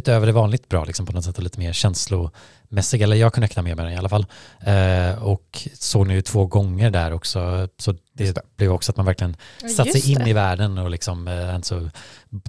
utöver 0.00 0.26
det 0.26 0.32
vanligt 0.32 0.68
bra, 0.68 0.84
liksom 0.84 1.06
på 1.06 1.12
något 1.12 1.24
sätt 1.24 1.38
och 1.38 1.44
lite 1.44 1.58
mer 1.58 1.72
känslomässig. 1.72 3.02
Eller 3.02 3.16
jag 3.16 3.32
connectade 3.32 3.68
med 3.68 3.76
den 3.76 3.92
i 3.92 3.96
alla 3.96 4.08
fall. 4.08 4.26
Eh, 4.60 5.22
och 5.22 5.68
såg 5.74 6.06
nu 6.06 6.22
två 6.22 6.46
gånger 6.46 6.90
där 6.90 7.12
också. 7.12 7.68
Så 7.78 7.92
det, 7.92 8.32
det. 8.32 8.42
blev 8.56 8.72
också 8.72 8.92
att 8.92 8.96
man 8.96 9.06
verkligen 9.06 9.36
satt 9.76 9.92
sig 9.92 10.10
in 10.10 10.18
det. 10.18 10.30
i 10.30 10.32
världen 10.32 10.78
och 10.78 10.90
liksom 10.90 11.28
eh, 11.28 11.54
alltså, 11.54 11.90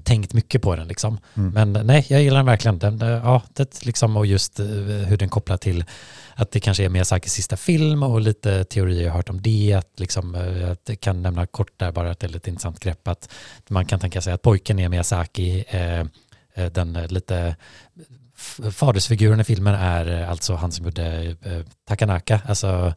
tänkt 0.04 0.34
mycket 0.34 0.62
på 0.62 0.76
den. 0.76 0.88
Liksom. 0.88 1.18
Mm. 1.38 1.54
Men 1.54 1.88
nej, 1.88 2.06
jag 2.10 2.22
gillar 2.22 2.38
den 2.38 2.46
verkligen. 2.46 2.80
Den, 2.80 3.02
eh, 3.02 3.10
ja, 3.10 3.42
det, 3.54 3.86
liksom, 3.86 4.18
och 4.18 4.26
just 4.26 4.60
eh, 4.60 4.66
hur 4.66 5.18
den 5.18 5.30
kopplar 5.30 5.58
till 5.58 5.86
att 6.36 6.52
det 6.52 6.60
kanske 6.60 6.86
är 6.86 6.90
Miyazakis 6.90 7.34
sista 7.34 7.58
film 7.58 8.04
och 8.04 8.22
lite 8.22 8.64
teorier 8.64 9.04
jag 9.04 9.12
har 9.12 9.18
hört 9.18 9.30
om 9.30 9.42
det. 9.42 9.74
Att 9.74 10.00
liksom, 10.00 10.36
eh, 10.36 10.72
att 10.72 10.82
jag 10.86 11.00
kan 11.00 11.22
nämna 11.22 11.46
kort 11.46 11.74
där 11.78 11.92
bara 11.92 12.12
att 12.12 12.20
det 12.20 12.28
är 12.28 12.32
lite 12.32 12.50
intressant 12.50 12.80
grepp 12.80 13.08
att 13.08 13.30
man 13.68 13.86
kan 13.86 14.00
tänka 14.00 14.22
sig 14.22 14.34
att 14.34 14.42
pojken 14.42 14.80
är 14.80 14.90
Miyazaki, 14.90 15.66
eh, 15.68 15.82
eh, 15.82 16.06
den 16.72 16.96
eh, 16.96 17.08
lite 17.08 17.56
fadersfiguren 18.72 19.40
i 19.40 19.44
filmen 19.44 19.76
är 19.76 20.22
eh, 20.22 20.30
alltså 20.30 20.56
han 20.56 20.72
som 20.72 20.86
gjorde 20.86 21.36
eh, 21.42 21.62
Takanaka, 21.88 22.42
alltså 22.48 22.94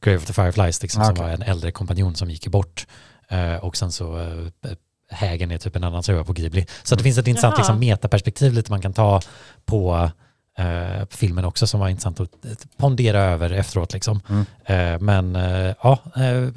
Grave 0.00 0.16
of 0.18 0.26
the 0.26 0.32
Fireflies, 0.32 0.82
liksom, 0.82 1.02
Ah, 1.02 1.04
som 1.04 1.12
okej. 1.12 1.24
var 1.24 1.30
en 1.32 1.42
äldre 1.42 1.70
kompanjon 1.72 2.14
som 2.14 2.30
gick 2.30 2.46
bort. 2.48 2.86
Eh, 3.28 3.54
och 3.56 3.76
sen 3.76 3.92
så 3.92 4.18
eh, 4.18 4.72
Hägen 5.12 5.50
är 5.50 5.58
typ 5.58 5.76
en 5.76 5.84
annan 5.84 6.02
jobbar 6.08 6.24
på 6.24 6.32
Ghibli. 6.32 6.66
Så 6.82 6.94
att 6.94 6.98
det 6.98 7.04
finns 7.04 7.18
ett 7.18 7.26
intressant 7.26 7.52
Jaha. 7.52 7.60
liksom, 7.60 7.78
metaperspektiv 7.78 8.52
lite 8.52 8.70
man 8.72 8.80
kan 8.82 8.92
ta 8.92 9.20
på 9.64 10.10
eh, 10.58 11.06
filmen 11.10 11.44
också 11.44 11.66
som 11.66 11.80
var 11.80 11.88
intressant 11.88 12.20
att 12.20 12.44
eh, 12.44 12.50
pondera 12.76 13.20
över 13.22 13.50
efteråt. 13.50 13.92
Liksom. 13.92 14.20
Mm. 14.28 14.44
Eh, 14.64 15.00
men 15.00 15.36
eh, 15.36 15.74
ja, 15.82 15.98
eh, 16.16 16.48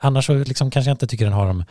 annars 0.00 0.26
så 0.26 0.34
liksom 0.34 0.70
kanske 0.70 0.90
jag 0.90 0.94
inte 0.94 1.06
tycker 1.06 1.24
den 1.24 1.34
har 1.34 1.46
de 1.46 1.64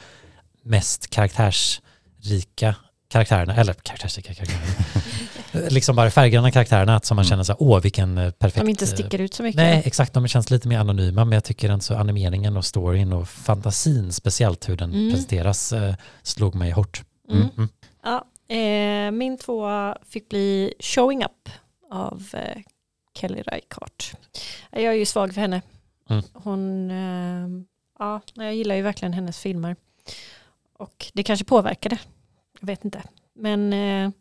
mest 0.63 1.09
karaktärsrika 1.09 2.75
karaktärerna, 3.13 3.55
eller 3.55 3.73
karaktärsrika 3.73 4.33
karaktärerna, 4.33 5.67
liksom 5.69 5.95
bara 5.95 6.11
färggranna 6.11 6.51
karaktärerna 6.51 6.99
som 6.99 7.15
man 7.15 7.23
Mm. 7.25 7.29
känner 7.29 7.43
så 7.43 7.51
här, 7.51 7.61
åh 7.61 7.81
vilken 7.81 8.17
eh, 8.17 8.31
perfekt... 8.31 8.65
De 8.65 8.69
inte 8.69 8.85
eh, 8.85 8.89
sticker 8.91 9.21
ut 9.21 9.33
så 9.33 9.43
mycket. 9.43 9.57
Nej, 9.57 9.81
exakt. 9.85 10.13
De 10.13 10.27
känns 10.27 10.49
lite 10.51 10.67
mer 10.67 10.79
anonyma, 10.79 11.25
men 11.25 11.31
jag 11.35 11.43
tycker 11.43 11.69
ändå 11.69 11.81
så 11.81 11.95
animeringen 11.95 12.57
och 12.57 12.65
storyn 12.65 13.13
och 13.13 13.29
fantasin, 13.29 14.13
speciellt 14.13 14.69
hur 14.69 14.77
den 14.77 14.93
Mm. 14.93 15.11
presenteras, 15.11 15.73
eh, 15.73 15.95
slog 16.23 16.55
mig 16.55 16.71
hårt. 16.71 17.03
Mm. 17.29 17.47
Mm. 17.57 17.69
Ja, 18.03 18.25
eh, 18.55 19.11
min 19.11 19.37
tvåa 19.37 19.97
fick 20.09 20.29
bli 20.29 20.73
Showing 20.79 21.23
Up 21.23 21.49
av 21.91 22.23
eh, 22.33 22.61
Kelly 23.17 23.41
Reichardt. 23.41 24.13
Jag 24.71 24.83
är 24.83 24.91
ju 24.93 25.05
svag 25.05 25.33
för 25.33 25.41
henne. 25.41 25.61
Mm. 26.09 26.23
Hon, 26.33 26.91
eh, 26.91 27.63
ja, 27.99 28.21
jag 28.33 28.55
gillar 28.55 28.75
ju 28.75 28.81
verkligen 28.81 29.13
hennes 29.13 29.39
filmer. 29.39 29.75
Och 30.79 31.05
det 31.13 31.23
kanske 31.23 31.45
påverkade. 31.45 31.97
Jag 32.63 32.67
vet 32.67 32.85
inte. 32.85 33.01
Men, 33.35 33.73
eh, 33.73 34.11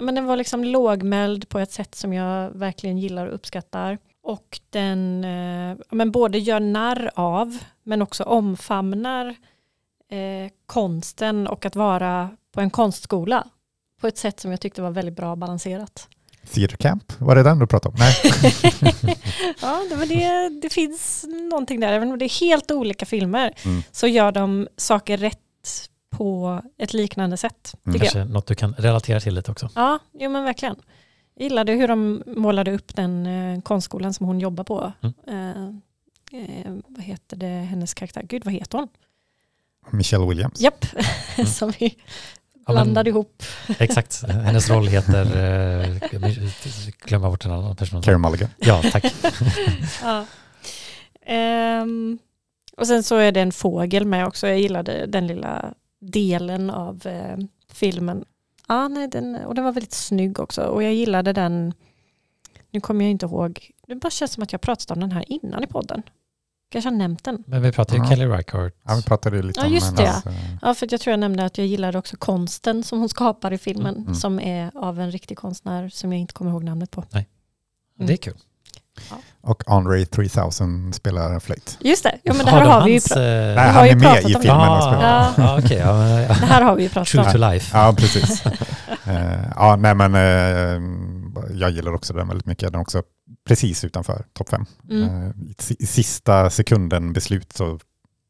men 0.00 0.14
den 0.14 0.26
var 0.26 0.36
liksom 0.36 0.64
lågmäld 0.64 1.48
på 1.48 1.58
ett 1.58 1.72
sätt 1.72 1.94
som 1.94 2.12
jag 2.12 2.50
verkligen 2.50 2.98
gillar 2.98 3.26
och 3.26 3.34
uppskattar. 3.34 3.98
Och 4.22 4.60
den 4.70 5.24
eh, 5.24 5.76
men 5.90 6.10
både 6.10 6.38
gör 6.38 6.60
narr 6.60 7.10
av 7.14 7.58
men 7.82 8.02
också 8.02 8.24
omfamnar 8.24 9.26
eh, 10.10 10.50
konsten 10.66 11.46
och 11.46 11.66
att 11.66 11.76
vara 11.76 12.30
på 12.52 12.60
en 12.60 12.70
konstskola 12.70 13.46
på 14.00 14.06
ett 14.06 14.18
sätt 14.18 14.40
som 14.40 14.50
jag 14.50 14.60
tyckte 14.60 14.82
var 14.82 14.90
väldigt 14.90 15.16
bra 15.16 15.36
balanserat. 15.36 16.08
Theater 16.52 16.76
Camp, 16.76 17.20
var 17.20 17.36
det 17.36 17.42
den 17.42 17.58
du 17.58 17.66
pratade 17.66 17.92
om? 17.92 17.98
Nej. 17.98 18.14
ja, 19.62 19.82
det, 19.90 19.96
men 19.96 20.08
det, 20.08 20.48
det 20.62 20.70
finns 20.70 21.24
någonting 21.50 21.80
där, 21.80 21.92
även 21.92 22.12
om 22.12 22.18
det 22.18 22.24
är 22.24 22.40
helt 22.40 22.70
olika 22.70 23.06
filmer 23.06 23.54
Mm. 23.64 23.82
så 23.92 24.06
gör 24.06 24.32
de 24.32 24.68
saker 24.76 25.16
rätt 25.16 25.40
på 26.16 26.62
ett 26.78 26.92
liknande 26.94 27.36
sätt. 27.36 27.74
Mm. 27.86 27.92
Tycker 27.94 28.06
jag. 28.06 28.12
Kanske 28.12 28.32
något 28.32 28.46
du 28.46 28.54
kan 28.54 28.74
relatera 28.78 29.20
till 29.20 29.34
lite 29.34 29.50
också. 29.50 29.68
Ja, 29.74 29.98
jo, 30.12 30.30
men 30.30 30.44
verkligen. 30.44 30.76
Jag 31.34 31.44
gillade 31.44 31.72
hur 31.72 31.88
de 31.88 32.22
målade 32.26 32.72
upp 32.72 32.94
den 32.96 33.26
eh, 33.26 33.60
konstskolan 33.60 34.14
som 34.14 34.26
hon 34.26 34.40
jobbar 34.40 34.64
på. 34.64 34.92
Mm. 35.02 35.14
Eh, 35.28 36.40
eh, 36.40 36.72
vad 36.88 37.02
heter 37.04 37.36
det, 37.36 37.46
hennes 37.46 37.94
karaktär? 37.94 38.22
Gud, 38.22 38.44
vad 38.44 38.54
heter 38.54 38.78
hon? 38.78 38.88
Michelle 39.90 40.26
Williams. 40.26 40.60
Japp, 40.60 40.86
som 41.46 41.72
vi 41.78 41.96
Mm. 42.66 42.74
Ja, 42.74 42.74
men- 42.74 42.84
blandade 42.84 43.10
ihop. 43.10 43.42
Exakt, 43.78 44.22
hennes 44.28 44.70
roll 44.70 44.86
heter, 44.86 45.24
eh, 45.84 45.96
glömma 47.06 47.30
bort 47.30 47.42
den 47.42 47.52
andra 47.52 47.74
personen. 47.74 48.02
Carey 48.02 48.18
Mulligan. 48.18 48.48
Ja, 48.58 48.82
tack. 48.92 49.04
ja. 50.02 50.26
Ehm, 51.26 52.18
och 52.76 52.86
sen 52.86 53.02
så 53.02 53.16
är 53.16 53.32
det 53.32 53.40
en 53.40 53.52
fågel 53.52 54.06
med 54.06 54.26
också. 54.26 54.46
Jag 54.48 54.60
gillade 54.60 55.06
den 55.06 55.26
lilla 55.26 55.74
delen 56.10 56.70
av 56.70 57.06
eh, 57.06 57.36
filmen. 57.68 58.24
Ja, 58.68 58.88
nej, 58.88 59.08
den, 59.08 59.36
och 59.36 59.54
den 59.54 59.64
var 59.64 59.72
väldigt 59.72 59.92
snygg 59.92 60.40
också. 60.40 60.62
Och 60.62 60.82
jag 60.82 60.94
gillade 60.94 61.32
den, 61.32 61.74
nu 62.70 62.80
kommer 62.80 63.04
jag 63.04 63.10
inte 63.10 63.26
ihåg, 63.26 63.70
det 63.86 63.94
bara 63.94 64.10
känns 64.10 64.32
som 64.32 64.42
att 64.42 64.52
jag 64.52 64.60
pratat 64.60 64.90
om 64.90 65.00
den 65.00 65.12
här 65.12 65.24
innan 65.28 65.64
i 65.64 65.66
podden. 65.66 66.02
Kanske 66.68 66.90
har 66.90 66.96
nämnt 66.96 67.24
den. 67.24 67.44
Men 67.46 67.62
vi 67.62 67.72
pratar 67.72 67.96
ju 67.96 68.02
Ja. 68.02 68.08
Kelly 68.08 68.26
Reichardt. 68.26 68.76
Ja, 68.84 68.94
vi 68.94 69.02
pratade 69.02 69.42
lite 69.42 69.60
Ja, 69.60 69.66
om 69.66 69.72
just 69.72 69.96
det, 69.96 70.02
hennes, 70.02 70.26
eh, 70.26 70.58
Ja, 70.62 70.74
för 70.74 70.88
jag 70.90 71.00
tror 71.00 71.12
jag 71.12 71.20
nämnde 71.20 71.44
att 71.44 71.58
jag 71.58 71.66
gillade 71.66 71.98
också 71.98 72.16
konsten 72.16 72.82
som 72.82 72.98
hon 72.98 73.08
skapar 73.08 73.52
i 73.52 73.58
filmen. 73.58 73.94
Mm, 73.94 74.02
mm. 74.02 74.14
Som 74.14 74.40
är 74.40 74.70
av 74.76 75.00
en 75.00 75.10
riktig 75.10 75.38
konstnär 75.38 75.88
som 75.88 76.12
jag 76.12 76.20
inte 76.20 76.34
kommer 76.34 76.50
ihåg 76.50 76.64
namnet 76.64 76.90
på. 76.90 77.04
Det 77.98 78.12
är 78.12 78.16
kul. 78.16 78.36
Och 79.46 79.62
Andre 79.66 80.04
3000 80.04 80.92
spelar 80.92 81.40
flöjt. 81.40 81.78
Just 81.80 82.02
det, 82.04 82.18
ja, 82.22 82.34
men 82.34 82.44
det 82.46 82.50
Har 82.52 82.58
här 82.58 82.64
de 82.66 82.72
har 82.72 82.84
vi 82.84 82.90
ju 82.90 82.94
hans, 82.94 83.12
pra- 83.12 83.50
eh, 83.50 83.54
Nej, 83.56 83.66
har 83.66 83.72
han 83.72 83.84
ju 83.86 83.90
är 83.90 83.96
med 83.96 84.02
pratat 84.02 84.30
i 84.30 84.34
om 84.34 84.42
filmen 84.42 84.60
och 84.60 84.76
Ja, 84.76 84.80
spelar. 84.82 85.02
ja, 85.08 85.32
ja, 85.36 85.58
okej. 85.64 85.78
ja, 85.78 86.20
ja. 86.20 86.28
det 86.28 86.34
här 86.46 86.62
har 86.62 86.76
vi 86.76 86.82
ju 86.82 86.88
pratat 86.88 87.08
True 87.08 87.24
om. 87.26 87.32
to 87.32 87.38
life. 87.38 87.78
Ja, 87.78 87.94
precis. 87.98 88.44
Eh, 89.06 89.44
ja, 89.56 89.76
nej 89.76 89.94
men 89.94 90.14
eh, 90.14 90.82
jag 91.60 91.70
gillar 91.70 91.94
också 91.94 92.12
den 92.12 92.28
väldigt 92.28 92.46
mycket. 92.46 92.72
Den 92.72 92.78
är 92.78 92.82
också 92.82 93.02
precis 93.48 93.84
utanför 93.84 94.24
topp 94.32 94.48
fem. 94.48 94.64
Mm. 94.90 95.30
I, 95.40 95.54
I 95.78 95.86
sista 95.86 96.50
sekunden 96.50 97.12
beslut 97.12 97.52
så 97.52 97.78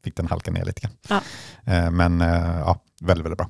fick 0.03 0.15
den 0.17 0.27
halka 0.27 0.51
ner 0.51 0.65
lite 0.65 0.81
grann. 0.81 0.91
Ja. 1.65 1.91
Men 1.91 2.19
ja, 2.65 2.77
väldigt, 3.01 3.25
väldigt 3.25 3.37
bra. 3.37 3.49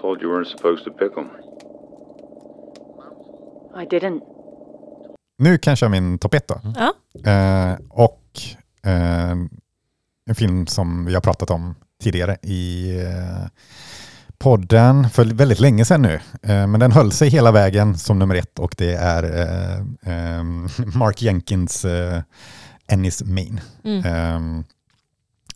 Told 0.00 0.22
you 0.22 0.32
weren't 0.32 0.50
supposed 0.56 0.84
to 0.84 0.90
pick 0.90 1.14
them. 1.14 1.26
I 3.82 3.86
didn't. 3.86 4.20
Nu 5.38 5.58
kan 5.58 5.70
jag 5.70 5.78
köra 5.78 5.90
min 5.90 6.18
topp 6.18 6.34
ett 6.34 6.48
då. 6.48 6.60
Ja. 6.74 6.94
Eh, 7.30 7.76
och 7.90 8.22
eh, 8.86 9.30
en 10.26 10.34
film 10.34 10.66
som 10.66 11.04
vi 11.04 11.14
har 11.14 11.20
pratat 11.20 11.50
om 11.50 11.74
tidigare 12.02 12.36
i 12.42 12.90
eh, 13.00 13.46
podden 14.38 15.10
för 15.10 15.24
väldigt 15.24 15.60
länge 15.60 15.84
sedan 15.84 16.02
nu. 16.02 16.14
Eh, 16.42 16.66
men 16.66 16.80
den 16.80 16.92
höll 16.92 17.12
sig 17.12 17.28
hela 17.28 17.52
vägen 17.52 17.98
som 17.98 18.18
nummer 18.18 18.34
ett 18.34 18.58
och 18.58 18.74
det 18.78 18.94
är 18.94 19.22
eh, 19.22 19.78
eh, 20.14 20.44
Mark 20.94 21.22
Jenkins 21.22 21.86
Ennis 22.86 23.24
Main. 23.24 23.60
Mm. 23.84 24.64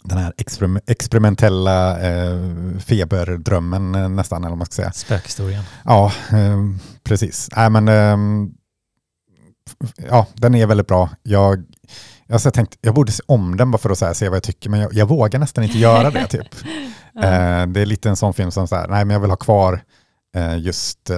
Den 0.05 0.18
här 0.18 0.32
experim- 0.36 0.80
experimentella 0.86 2.01
eh, 2.01 2.38
feberdrömmen 2.78 3.94
eh, 3.94 4.09
nästan, 4.09 4.42
eller 4.42 4.49
vad 4.49 4.59
man 4.59 4.66
ska 4.66 4.74
säga. 4.74 4.92
Spökhistorien. 4.92 5.62
Ja, 5.84 6.12
eh, 6.32 6.59
precis. 7.05 7.49
Nej, 7.57 7.70
men, 7.70 7.88
ehm, 7.88 8.51
ja, 10.09 10.26
den 10.34 10.55
är 10.55 10.66
väldigt 10.66 10.86
bra. 10.86 11.11
Jag, 11.22 11.64
jag 12.26 12.34
har 12.34 12.38
så 12.38 12.51
tänkt, 12.51 12.76
jag 12.80 12.94
borde 12.94 13.12
se 13.12 13.22
om 13.26 13.57
den 13.57 13.70
bara 13.70 13.78
för 13.78 13.90
att 13.90 14.01
här, 14.01 14.14
se 14.14 14.28
vad 14.28 14.36
jag 14.36 14.42
tycker, 14.42 14.70
men 14.70 14.80
jag, 14.80 14.94
jag 14.94 15.07
vågar 15.09 15.38
nästan 15.40 15.64
inte 15.64 15.78
göra 15.78 16.11
det. 16.11 16.26
Typ. 16.26 16.42
Ja. 16.62 16.68
Eh, 17.22 17.66
det 17.66 17.80
är 17.80 17.86
lite 17.86 18.09
en 18.09 18.16
sån 18.16 18.34
film 18.34 18.51
som 18.51 18.68
så 18.68 18.76
här, 18.76 18.88
nej 18.88 19.05
men 19.05 19.14
jag 19.14 19.20
vill 19.20 19.30
ha 19.30 19.36
kvar 19.36 19.80
eh, 20.36 20.59
just, 20.59 21.11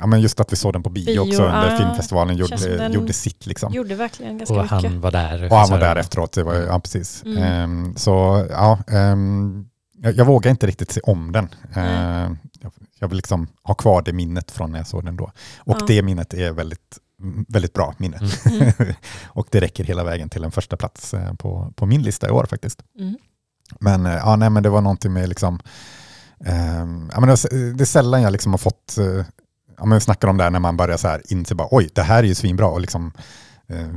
ja, 0.00 0.06
men 0.06 0.20
just 0.20 0.40
att 0.40 0.52
vi 0.52 0.56
såg 0.56 0.72
den 0.72 0.82
på 0.82 0.90
bio, 0.90 1.04
Bio, 1.06 1.20
också 1.20 1.42
under 1.42 1.74
ah, 1.74 1.78
filmfestivalen, 1.78 2.36
gjorde, 2.36 2.76
den 2.76 2.92
gjorde 2.92 3.12
sitt. 3.12 3.46
Liksom. 3.46 3.72
Gjorde 3.72 3.94
verkligen 3.94 4.38
ganska 4.38 4.54
Och 4.54 4.62
mycket. 4.62 4.82
han 4.82 5.00
var 5.00 5.10
där. 5.10 5.44
Och 5.52 5.56
han 5.58 5.70
var 5.70 5.78
där 5.78 5.96
efteråt, 5.96 6.32
det 6.32 6.42
var, 6.42 6.54
ju- 6.54 6.64
ja 6.64 6.80
precis. 6.80 7.22
Mm. 7.24 7.42
Ehm, 7.42 7.96
så 7.96 8.46
ja, 8.50 8.78
ehm, 8.88 9.68
jag, 9.98 10.14
jag 10.16 10.24
vågar 10.24 10.50
inte 10.50 10.66
riktigt 10.66 10.92
se 10.92 11.00
om 11.00 11.32
den. 11.32 11.48
Nej. 11.74 11.94
Ehm, 11.96 12.38
jag, 12.60 12.72
jag 12.98 13.08
vill 13.08 13.16
liksom 13.16 13.48
ha 13.62 13.74
kvar 13.74 14.02
det 14.02 14.12
minnet 14.12 14.50
från 14.50 14.70
när 14.72 14.78
jag 14.78 14.86
såg 14.86 15.04
den 15.04 15.16
då. 15.16 15.24
Och 15.58 15.76
Ja. 15.80 15.84
det 15.86 16.02
minnet 16.02 16.34
är 16.34 16.52
väldigt, 16.52 16.98
mm, 17.22 17.44
väldigt 17.48 17.72
bra 17.72 17.94
minne. 17.98 18.18
Mm. 18.50 18.72
och 19.26 19.46
det 19.50 19.60
räcker 19.60 19.84
hela 19.84 20.04
vägen 20.04 20.28
till 20.28 20.44
en 20.44 20.50
första 20.50 20.76
plats 20.76 21.14
eh, 21.14 21.34
på, 21.34 21.72
på 21.76 21.86
min 21.86 22.02
lista 22.02 22.26
i 22.28 22.30
år 22.30 22.46
faktiskt. 22.50 22.82
Mm. 22.98 23.16
Men, 23.80 24.06
eh, 24.06 24.12
ja, 24.14 24.36
nej, 24.36 24.50
men 24.50 24.62
det 24.62 24.68
var 24.68 24.80
någonting 24.80 25.12
med 25.12 25.28
liksom, 25.28 25.60
ehm, 26.44 27.10
ja, 27.14 27.20
men 27.20 27.28
det, 27.28 27.32
är- 27.44 27.74
det 27.74 27.84
är 27.84 27.86
sällan 27.86 28.22
jag 28.22 28.32
liksom 28.32 28.52
har 28.52 28.58
fått, 28.58 28.98
eh, 28.98 29.24
ja, 29.78 29.84
men 29.86 30.00
snackar 30.00 30.28
om 30.28 30.36
det 30.36 30.44
här 30.44 30.50
när 30.50 30.60
man 30.60 30.76
börjar 30.76 30.96
så 30.96 31.08
här 31.08 31.22
inse 31.28 31.54
bara, 31.54 31.68
oj, 31.70 31.90
det 31.94 32.02
här 32.02 32.18
är 32.18 32.26
ju 32.26 32.34
svinbra 32.34 32.66
och 32.66 32.80
liksom 32.80 33.12
eh, 33.68 33.88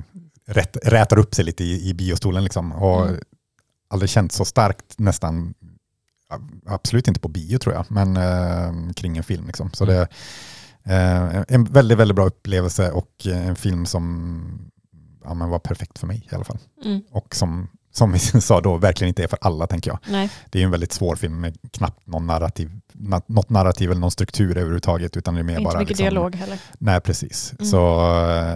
rätt, 0.47 0.77
rätar 0.83 1.19
upp 1.19 1.35
sig 1.35 1.45
lite 1.45 1.63
i, 1.63 1.89
i 1.89 1.93
biostolen 1.93 2.43
liksom. 2.43 2.71
Och 2.71 3.07
Mm. 3.07 3.21
aldrig 3.89 4.09
känt 4.09 4.31
så 4.31 4.45
starkt 4.45 4.99
nästan, 4.99 5.53
absolut 6.65 7.07
inte 7.07 7.19
på 7.19 7.27
bio 7.27 7.57
tror 7.57 7.75
jag, 7.75 7.85
men 7.91 8.17
eh, 8.17 8.93
kring 8.93 9.17
en 9.17 9.23
film 9.23 9.47
liksom. 9.47 9.71
Så 9.73 9.83
Mm. 9.83 9.95
det 9.95 10.07
eh, 10.93 11.43
en 11.47 11.63
väldigt, 11.63 11.97
väldigt 11.97 12.15
bra 12.15 12.25
upplevelse 12.25 12.91
och 12.91 13.27
eh, 13.27 13.47
en 13.47 13.55
film 13.55 13.85
som 13.85 14.71
ja, 15.23 15.33
men 15.33 15.49
var 15.49 15.59
perfekt 15.59 15.99
för 15.99 16.07
mig 16.07 16.27
i 16.31 16.35
alla 16.35 16.43
fall. 16.43 16.57
Mm. 16.85 17.01
Och 17.11 17.35
som, 17.35 17.67
som 17.91 18.11
vi 18.11 18.19
sa 18.19 18.61
då, 18.61 18.77
verkligen 18.77 19.07
inte 19.09 19.23
är 19.23 19.27
för 19.27 19.39
alla 19.41 19.67
tänker 19.67 19.91
jag. 19.91 19.99
Nej. 20.09 20.31
Det 20.49 20.59
är 20.59 20.63
en 20.63 20.71
väldigt 20.71 20.93
svår 20.93 21.15
film 21.15 21.41
med 21.41 21.57
knappt 21.71 22.07
någon 22.07 22.27
narrativ, 22.27 22.71
na- 22.99 23.21
något 23.25 23.49
narrativ 23.49 23.91
eller 23.91 24.01
någon 24.01 24.11
struktur 24.11 24.57
överhuvudtaget, 24.57 25.17
utan 25.17 25.33
det 25.33 25.39
är 25.39 25.43
mer 25.43 25.53
Inte 25.53 25.63
bara... 25.63 25.79
mycket 25.79 25.89
liksom- 25.89 26.03
dialog 26.03 26.35
heller. 26.35 26.59
Nej, 26.79 27.01
precis. 27.01 27.53
Mm. 27.59 27.65
Så 27.71 27.99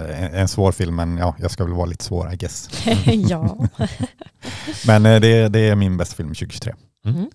eh, 0.10 0.24
en, 0.24 0.34
en 0.34 0.48
svår 0.48 0.72
film, 0.72 0.96
men 0.96 1.18
ja, 1.18 1.36
jag 1.40 1.52
ska 1.52 1.64
väl 1.64 1.74
vara 1.74 1.86
lite 1.86 2.04
svår, 2.04 2.34
I 2.34 2.38
guess. 2.38 2.70
ja. 3.06 3.58
Men 4.88 5.06
eh, 5.06 5.20
det, 5.20 5.48
det 5.50 5.60
är 5.60 5.76
min 5.76 5.98
bästa 5.98 6.16
film 6.16 6.30
2023. 6.30 6.74
Mm. 7.06 7.30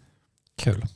Kul. 0.62 0.86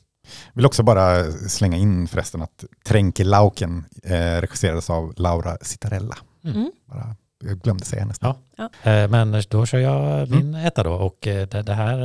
Vill 0.53 0.65
också 0.65 0.83
bara 0.83 1.31
slänga 1.31 1.77
in 1.77 2.07
förresten 2.07 2.41
att 2.41 2.65
Tränke 2.85 3.23
Lauken 3.23 3.85
eh, 4.03 4.41
regisserades 4.41 4.89
av 4.89 5.13
Laura 5.17 5.57
Citarella. 5.61 6.17
Mm. 6.45 6.71
Bara, 6.89 7.15
jag 7.47 7.59
glömde 7.59 7.85
säga 7.85 8.05
nästan. 8.05 8.35
Ja. 8.57 8.69
Eh, 8.91 9.07
Men 9.09 9.43
då 9.49 9.65
kör 9.65 9.79
jag 9.79 10.03
Mm. 10.27 10.29
min 10.29 10.55
etta 10.55 10.83
då 10.83 10.91
och 10.93 11.27
eh, 11.27 11.47
det, 11.47 11.61
det 11.61 11.73
här 11.73 11.97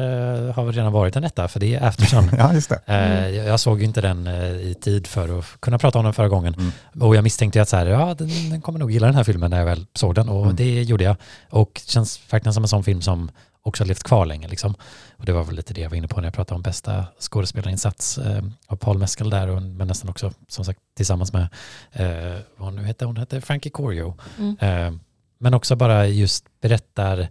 eh, 0.49 0.55
har 0.55 0.65
väl 0.65 0.75
redan 0.75 0.93
varit 0.93 1.17
en 1.17 1.25
etta 1.25 1.49
för 1.49 1.61
det 1.61 1.75
är 1.75 1.83
Aftersun. 1.87 2.31
Ja, 2.39 2.53
just 2.55 2.69
det. 2.69 2.81
Mm. 2.87 3.47
Jag 3.47 3.61
såg 3.61 3.79
ju 3.79 3.85
inte 3.85 4.01
den 4.01 4.27
i 4.61 4.75
tid 4.81 5.07
för 5.07 5.39
att 5.39 5.45
kunna 5.61 5.79
prata 5.79 5.99
om 5.99 6.05
den 6.05 6.15
förra 6.15 6.29
gången. 6.29 6.55
Mm. 6.55 6.73
Och 7.01 7.17
jag 7.17 7.25
misstänkte 7.25 7.63
att 7.63 7.69
så 7.69 7.77
här, 7.77 7.87
ja, 7.87 8.15
den, 8.19 8.29
den 8.51 8.61
kommer 8.61 8.79
nog 8.79 8.91
gilla 8.91 9.07
den 9.07 9.17
här 9.17 9.25
filmen 9.25 9.51
när 9.51 9.59
jag 9.59 9.65
väl 9.67 9.87
såg 9.95 10.15
den 10.15 10.29
och 10.29 10.43
Mm. 10.45 10.57
det 10.57 10.83
gjorde 10.83 11.05
jag. 11.05 11.17
Och 11.51 11.71
det 11.75 11.91
känns 11.91 12.19
faktiskt 12.19 12.55
som 12.55 12.65
en 12.65 12.69
sån 12.69 12.85
film 12.85 13.01
som 13.03 13.31
också 13.63 13.83
har 13.85 13.89
levt 13.89 14.03
kvar 14.03 14.27
länge. 14.27 14.49
Liksom. 14.49 14.75
Och 15.17 15.25
det 15.25 15.33
var 15.33 15.45
väl 15.45 15.55
lite 15.57 15.75
det 15.75 15.81
jag 15.81 15.91
var 15.91 15.97
inne 15.97 16.09
på 16.09 16.21
när 16.21 16.27
jag 16.27 16.35
pratade 16.35 16.57
om 16.57 16.63
bästa 16.63 17.05
skådespelarinsats 17.21 18.19
eh, 18.19 18.43
av 18.67 18.77
Paul 18.77 18.99
Mescal 18.99 19.31
där, 19.31 19.49
och, 19.49 19.63
men 19.63 19.89
nästan 19.89 20.11
också 20.11 20.33
som 20.49 20.65
sagt 20.65 20.79
tillsammans 20.97 21.33
med, 21.33 21.49
eh, 21.93 22.41
vad 22.57 22.75
nu 22.75 22.83
hette, 22.83 23.05
hon 23.05 23.17
hette 23.17 23.41
Frankie 23.41 23.71
Corio. 23.73 24.15
Mm. 24.39 24.57
Eh, 24.61 25.01
men 25.39 25.55
också 25.55 25.77
bara 25.77 26.07
just 26.07 26.45
berättar 26.61 27.29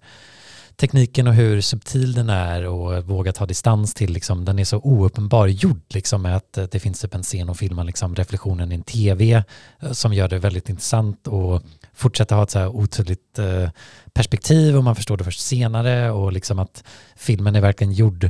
tekniken 0.77 1.27
och 1.27 1.33
hur 1.33 1.61
subtil 1.61 2.13
den 2.13 2.29
är 2.29 2.65
och 2.65 3.03
våga 3.03 3.31
ta 3.33 3.45
distans 3.45 3.93
till 3.93 4.13
liksom, 4.13 4.45
den 4.45 4.59
är 4.59 4.63
så 4.63 4.77
ouppenbar 4.77 5.47
gjord 5.47 5.81
liksom 5.89 6.21
med 6.21 6.35
att 6.35 6.57
eh, 6.57 6.65
det 6.71 6.79
finns 6.79 7.01
typ 7.01 7.15
en 7.15 7.23
scen 7.23 7.49
och 7.49 7.57
filma 7.57 7.83
liksom 7.83 8.15
reflektionen 8.15 8.71
i 8.71 8.75
en 8.75 8.83
tv 8.83 9.43
eh, 9.79 9.91
som 9.91 10.13
gör 10.13 10.27
det 10.27 10.39
väldigt 10.39 10.69
intressant 10.69 11.27
och 11.27 11.61
fortsätta 11.93 12.35
ha 12.35 12.43
ett 12.43 12.51
så 12.51 12.59
här 12.59 12.67
otydligt 12.67 13.39
eh, 13.39 13.69
perspektiv 14.13 14.77
och 14.77 14.83
man 14.83 14.95
förstår 14.95 15.17
det 15.17 15.23
först 15.23 15.39
senare 15.39 16.11
och 16.11 16.31
liksom 16.31 16.59
att 16.59 16.83
filmen 17.15 17.55
är 17.55 17.61
verkligen 17.61 17.93
gjord. 17.93 18.29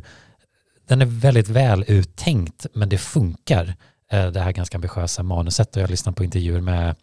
Den 0.88 1.02
är 1.02 1.06
väldigt 1.06 1.50
väl 1.50 1.86
uttänkt 1.88 2.66
men 2.74 2.90
det 2.90 2.98
funkar 2.98 3.76
eh, 4.12 4.28
det 4.28 4.40
här 4.40 4.52
ganska 4.52 4.78
ambitiösa 4.78 5.24
manuset. 5.24 5.76
Och 5.76 5.82
jag 5.82 5.88
har 5.88 5.92
lyssnat 5.92 6.16
på 6.16 6.24
intervjuer 6.24 6.62
med 6.62 6.96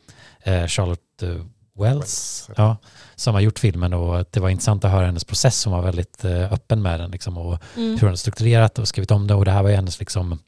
eh, 0.42 0.66
Charlotte 0.66 1.22
eh, 1.22 1.36
Wells 1.78 2.48
ja, 2.56 2.76
som 3.16 3.34
har 3.34 3.40
gjort 3.40 3.58
filmen 3.58 3.92
och 3.94 4.24
det 4.30 4.40
var 4.40 4.48
intressant 4.48 4.84
att 4.84 4.90
höra 4.92 5.06
hennes 5.06 5.24
process. 5.24 5.64
Hon 5.64 5.74
var 5.74 5.82
väldigt 5.82 6.24
eh, 6.24 6.52
öppen 6.52 6.82
med 6.82 7.00
den 7.00 7.10
liksom, 7.10 7.38
och 7.38 7.58
Mm. 7.76 7.98
hur 8.00 8.08
hon 8.08 8.16
strukturerat 8.16 8.78
och 8.78 8.88
skrivit 8.88 9.10
om 9.10 9.26
det 9.26 9.34
och 9.34 9.44
det 9.44 9.50
här 9.50 9.62
var 9.62 9.70
ju 9.70 9.76
hennes 9.76 9.98
liksom, 10.00 10.38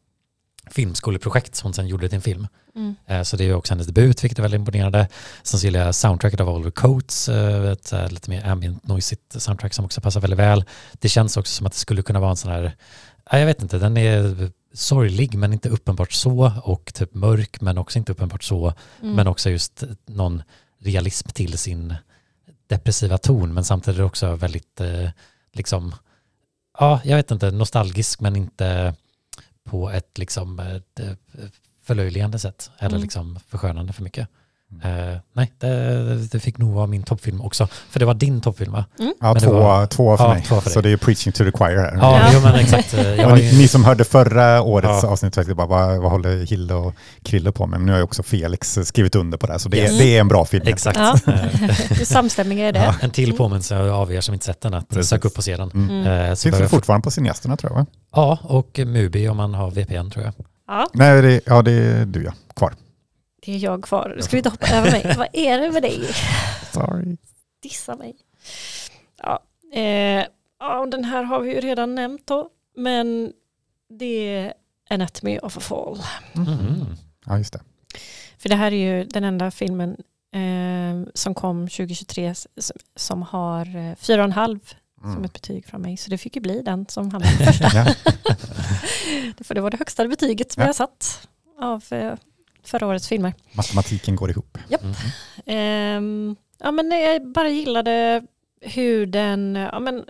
filmskoleprojekt 0.71 1.55
som 1.57 1.67
hon 1.67 1.75
sen 1.75 1.87
gjorde 1.87 2.09
till 2.09 2.17
en 2.17 2.23
film. 2.23 2.47
Mm. 2.77 2.95
Eh, 3.07 3.23
Så 3.23 3.37
det 3.37 3.45
är 3.45 3.47
ju 3.47 3.55
också 3.55 3.75
hennes 3.75 3.87
debut, 3.87 4.25
vilket 4.25 4.39
är 4.39 4.43
väldigt 4.43 4.59
imponerande. 4.59 5.09
Sen 5.43 5.61
så 5.61 5.67
gillar 5.67 5.81
jag 5.81 5.95
soundtracket 5.95 6.41
av 6.41 6.49
Oliver 6.49 6.71
Coates, 6.71 7.29
eh, 7.29 7.71
ett 7.73 7.93
lite 8.13 8.31
mer 8.31 8.47
ambient 8.47 8.87
noisigt 8.87 9.43
soundtrack 9.43 9.75
som 9.75 9.85
också 9.85 10.01
passar 10.01 10.21
väldigt 10.21 10.39
väl. 10.39 10.65
Det 10.93 11.09
känns 11.09 11.37
också 11.37 11.53
som 11.53 11.67
att 11.67 11.73
det 11.73 11.79
skulle 11.79 12.03
kunna 12.03 12.21
vara 12.21 12.31
en 12.31 12.37
sån 12.37 12.51
här, 12.53 12.77
ja, 13.31 13.39
jag 13.39 13.47
vet 13.47 13.63
inte, 13.63 13.79
den 13.79 13.97
är 13.97 14.51
sorglig 14.75 15.35
men 15.39 15.53
inte 15.53 15.69
uppenbart 15.69 16.13
så 16.13 16.53
och 16.65 16.95
typ 16.95 17.15
mörk 17.15 17.61
men 17.61 17.79
också 17.79 17.99
inte 17.99 18.13
uppenbart 18.13 18.43
så. 18.43 18.73
Mm. 19.03 19.15
Men 19.15 19.27
också 19.27 19.51
just 19.51 19.85
någon 20.07 20.43
realism 20.87 21.29
till 21.29 21.59
sin 21.59 21.95
depressiva 22.67 23.19
ton 23.19 23.55
men 23.55 23.65
samtidigt 23.65 24.01
också 24.01 24.35
väldigt 24.35 24.81
eh, 24.81 25.11
liksom, 25.53 25.95
ja 26.79 27.01
jag 27.05 27.17
vet 27.17 27.31
inte, 27.31 27.51
nostalgisk 27.51 28.21
men 28.21 28.37
inte 28.37 28.95
på 29.65 29.91
ett 29.91 30.19
liksom 30.19 30.59
eh, 30.61 31.13
förlöjligande 31.83 32.39
sätt 32.39 32.71
eller 32.79 32.91
Mm. 32.97 33.03
liksom 33.03 33.39
förskönande 33.49 33.93
för 33.93 34.03
mycket. 34.03 34.29
Eh, 34.85 35.19
nej, 35.33 35.53
det, 35.59 36.29
det 36.33 36.41
fick 36.41 36.59
nog 36.59 36.75
vara 36.75 36.87
min 36.87 37.03
toppfilm 37.03 37.41
också. 37.41 37.69
För 37.91 38.01
det 38.01 38.07
var 38.07 38.15
din 38.15 38.41
toppfilm 38.41 38.73
va? 38.73 38.85
Mm. 38.99 39.15
Ja, 39.21 39.35
två, 39.35 39.53
var- 39.53 39.87
två 39.87 40.17
för 40.17 40.25
ja, 40.25 40.35
mig. 40.35 40.43
två 40.43 40.61
för 40.61 40.71
så 40.71 40.81
det 40.81 40.91
är 40.91 40.97
preaching 40.97 41.33
to 41.33 41.45
the 41.45 41.53
choir 41.53 41.77
här. 41.77 41.95
Ja, 42.01 42.19
Ja. 42.21 42.31
Jo, 42.35 42.41
men 42.41 42.55
exakt. 42.55 42.95
Eh, 42.95 43.15
Ja, 43.15 43.35
ni, 43.35 43.59
ni 43.59 43.69
som 43.69 43.85
hörde 43.85 44.05
förra 44.05 44.63
årets 44.63 45.03
Ja. 45.03 45.09
avsnitt 45.09 45.33
tänkte 45.33 45.55
bara, 45.55 45.67
vad, 45.67 45.99
vad 46.03 46.11
håller 46.11 46.47
Hilde 46.47 46.75
och 46.75 46.95
Krille 47.23 47.53
på 47.53 47.67
med? 47.67 47.79
Men 47.81 47.87
nu 47.87 47.93
har 47.93 47.99
ju 47.99 48.05
också 48.05 48.23
Felix 48.23 48.79
skrivit 48.85 49.15
under 49.15 49.39
på 49.39 49.47
det 49.47 49.53
här, 49.53 49.59
så 49.59 49.69
det, 49.69 49.77
Yes. 49.77 49.93
är, 49.93 49.99
det 49.99 50.17
är 50.17 50.21
en 50.21 50.29
bra 50.29 50.45
film. 50.45 50.65
exakt. 50.67 50.99
Ja. 50.99 51.19
Eh, 51.33 52.01
är 52.01 52.05
samstämmiga 52.05 52.69
i 52.69 52.73
det. 52.73 52.95
En 53.01 53.11
till 53.11 53.33
påminnelse 53.37 53.79
av 53.79 54.13
er 54.13 54.21
som 54.21 54.35
inte 54.35 54.47
sett 54.47 54.61
den 54.61 54.75
att 54.75 54.89
Precis. 54.89 55.09
sök 55.11 55.25
upp 55.25 55.39
och 55.39 55.45
se 55.45 55.57
den. 55.57 55.71
Mm. 55.71 56.37
Så 56.37 56.43
Finns 56.43 56.59
det 56.59 56.69
fortfarande 56.69 57.05
på 57.05 57.11
cineasterna 57.11 57.57
tror 57.57 57.73
jag? 57.73 57.79
Va? 57.79 57.87
ja, 58.15 58.39
och 58.43 58.81
Mubi 58.87 59.29
om 59.29 59.37
man 59.37 59.55
har 59.55 59.71
VPN 59.71 60.11
tror 60.11 60.25
jag. 60.25 60.35
Ja, 60.69 60.87
Nej, 60.95 61.23
det, 61.23 61.41
ja 61.47 61.63
det 61.63 61.73
är 61.73 62.05
du 62.05 62.23
ja, 62.25 62.33
kvar. 62.57 62.73
Det 63.47 63.53
är 63.55 63.59
jag 63.65 63.85
kvar. 63.85 64.17
Ska 64.21 64.31
vi 64.31 64.37
inte 64.39 64.49
hoppa 64.51 64.69
över 64.69 64.91
mig? 64.91 65.15
Vad 65.19 65.29
är 65.33 65.59
det 65.61 65.71
med 65.73 65.83
dig? 65.83 66.01
Sorry. 66.73 67.17
Dissa 67.63 67.97
mig. 67.97 68.17
Ja, 69.23 69.43
eh, 69.73 70.25
ja, 70.61 70.87
den 70.91 71.05
här 71.05 71.23
har 71.23 71.41
vi 71.41 71.55
ju 71.55 71.61
redan 71.61 71.95
nämnt 71.95 72.27
då. 72.27 72.49
Men 72.77 73.33
det 73.99 74.35
är 74.35 74.53
Anatomy 74.91 75.39
of 75.39 75.57
a 75.57 75.61
Fall. 75.61 76.03
Mm. 76.37 76.87
Ja, 77.27 77.39
just 77.39 77.53
det. 77.53 77.61
För 78.39 78.49
det 78.49 78.57
här 78.57 78.73
är 78.73 78.97
ju 78.99 79.05
den 79.05 79.25
enda 79.25 79.51
filmen 79.51 79.97
eh, 80.35 81.11
som 81.15 81.35
kom 81.35 81.69
2023 81.69 82.27
s- 82.27 82.47
som 82.97 83.23
har 83.23 83.77
eh, 83.77 83.95
fyra 83.97 84.21
och 84.21 84.25
en 84.25 84.33
halv 84.33 84.59
som 85.01 85.11
Mm. 85.11 85.25
ett 85.25 85.33
betyg 85.33 85.67
från 85.67 85.83
mig. 85.83 85.97
Så 85.97 86.11
det 86.11 86.19
fick 86.19 86.37
ju 86.37 86.43
bli 86.43 86.63
den 86.63 86.87
som 86.89 87.11
hamnade 87.11 87.35
första. 87.53 87.71
För 89.45 89.55
det 89.55 89.61
var 89.61 89.71
det 89.71 89.77
högsta 89.77 90.09
betyget 90.09 90.53
som 90.53 90.61
Ja. 90.61 90.67
jag 90.67 90.77
satt 90.77 91.29
av 91.61 91.85
eh, 91.91 92.15
förra 92.69 92.87
årets 92.87 93.09
filmer. 93.09 93.35
Matematiken 93.53 94.17
går 94.17 94.31
ihop. 94.31 94.59
Mm. 94.69 94.95
Ehm, 95.47 96.37
ja, 96.59 96.73
men 96.73 96.91
jag 96.91 97.29
bara 97.29 97.49
gillade 97.49 98.27
hur 98.61 99.07
den, 99.07 99.55
ja, 99.55 99.81
men, 99.81 100.05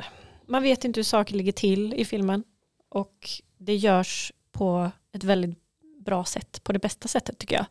man 0.46 0.62
vet 0.62 0.84
inte 0.84 0.98
hur 0.98 1.04
saker 1.04 1.34
ligger 1.34 1.52
till 1.52 1.94
i 1.94 2.04
filmen 2.04 2.44
och 2.88 3.30
det 3.58 3.76
görs 3.76 4.32
på 4.52 4.90
ett 5.12 5.24
väldigt 5.24 5.58
bra 6.04 6.24
sätt, 6.24 6.64
på 6.64 6.72
det 6.72 6.78
bästa 6.78 7.08
sättet 7.08 7.38
tycker 7.38 7.56
jag. 7.56 7.66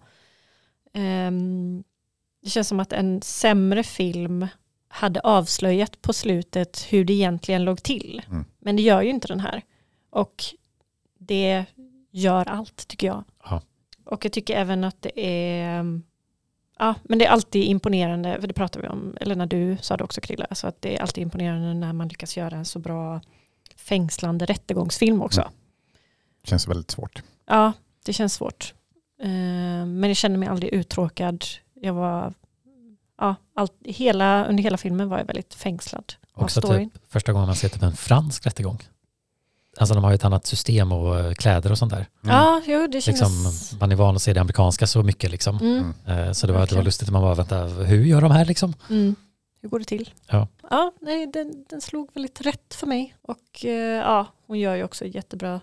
Ehm, 0.93 1.83
det 2.43 2.49
känns 2.49 2.67
som 2.67 2.79
att 2.79 2.93
en 2.93 3.21
sämre 3.21 3.83
film 3.83 4.47
hade 4.87 5.19
avslöjat 5.19 6.01
på 6.01 6.13
slutet 6.13 6.87
hur 6.89 7.05
det 7.05 7.13
egentligen 7.13 7.63
låg 7.63 7.83
till. 7.83 8.21
Mm. 8.27 8.45
Men 8.59 8.75
det 8.75 8.81
gör 8.81 9.01
ju 9.01 9.09
inte 9.09 9.27
den 9.27 9.39
här. 9.39 9.61
Och 10.09 10.43
det 11.19 11.65
gör 12.11 12.49
allt 12.49 12.87
tycker 12.87 13.07
jag. 13.07 13.23
Ja. 13.43 13.61
Och 14.05 14.25
jag 14.25 14.31
tycker 14.31 14.55
även 14.55 14.83
att 14.83 15.01
det 15.01 15.19
är 15.19 16.01
Ja, 16.79 16.95
men 17.03 17.19
det 17.19 17.25
är 17.25 17.29
alltid 17.29 17.63
imponerande, 17.63 18.37
för 18.41 18.47
det 18.47 18.53
pratar 18.53 18.81
vi 18.81 18.87
om, 18.87 19.17
eller 19.21 19.35
när 19.35 19.45
du 19.45 19.77
sa 19.81 19.97
det 19.97 20.03
också 20.03 20.21
Krilla, 20.21 20.47
så 20.51 20.67
att 20.67 20.81
det 20.81 20.97
är 20.97 21.01
alltid 21.01 21.21
imponerande 21.21 21.73
när 21.73 21.93
man 21.93 22.07
lyckas 22.07 22.37
göra 22.37 22.55
en 22.55 22.65
så 22.65 22.79
bra 22.79 23.21
fängslande 23.75 24.45
rättegångsfilm 24.45 25.21
också. 25.21 25.41
Mm. 25.41 25.53
Känns 26.43 26.67
väldigt 26.67 26.91
svårt. 26.91 27.23
Ja, 27.45 27.73
det 28.05 28.13
känns 28.13 28.33
svårt. 28.33 28.73
Eh, 29.21 29.27
men 29.85 30.03
jag 30.03 30.17
kände 30.17 30.37
mig 30.37 30.49
aldrig 30.49 30.73
uttråkad. 30.73 31.45
Jag 31.73 31.93
var, 31.93 32.33
ja, 33.17 33.35
allt, 33.55 33.73
hela, 33.83 34.45
under 34.45 34.63
hela 34.63 34.77
filmen 34.77 35.09
var 35.09 35.17
jag 35.17 35.25
väldigt 35.25 35.53
fängslad 35.53 36.13
av 36.33 36.43
Också 36.43 36.61
storyn. 36.61 36.89
typ 36.89 37.11
första 37.11 37.33
gången 37.33 37.47
man 37.47 37.55
ser 37.55 37.69
typ 37.69 37.83
en 37.83 37.95
fransk 37.95 38.45
rättegång. 38.45 38.79
Alltså 39.77 39.95
de 39.95 40.03
har 40.03 40.11
ju 40.11 40.15
ett 40.15 40.25
annat 40.25 40.45
system 40.45 40.91
och 40.91 41.19
eh, 41.19 41.33
kläder 41.33 41.71
och 41.71 41.77
sånt 41.77 41.91
där. 41.91 42.07
Ja, 42.21 42.61
jo, 42.65 42.87
det 42.87 43.01
kändes... 43.01 43.21
Liksom, 43.21 43.79
man 43.79 43.91
är 43.91 43.95
van 43.95 44.15
att 44.15 44.21
se 44.21 44.33
det 44.33 44.41
amerikanska 44.41 44.87
så 44.87 45.03
mycket 45.03 45.31
liksom. 45.31 45.57
Mm, 45.57 45.93
Eh, 46.07 46.31
Så 46.31 46.47
det 46.47 46.53
var, 46.53 46.67
det 46.67 46.75
var 46.75 46.83
lustigt 46.83 47.07
att 47.07 47.13
man 47.13 47.21
bara, 47.21 47.35
vänta, 47.35 47.65
hur 47.65 48.05
gör 48.05 48.21
de 48.21 48.31
här 48.31 48.45
liksom? 48.45 48.73
mm. 48.89 49.15
Hur 49.61 49.69
går 49.69 49.79
det 49.79 49.85
till? 49.85 50.09
Ja. 50.27 50.47
Ja, 50.69 50.91
nej, 51.01 51.27
den, 51.27 51.65
den 51.69 51.81
slog 51.81 52.09
väldigt 52.13 52.41
rätt 52.41 52.73
för 52.73 52.87
mig. 52.87 53.15
Och 53.21 53.65
eh, 53.65 53.71
ja, 54.01 54.27
hon 54.47 54.59
gör 54.59 54.75
ju 54.75 54.83
också 54.83 55.05
jättebra, 55.05 55.61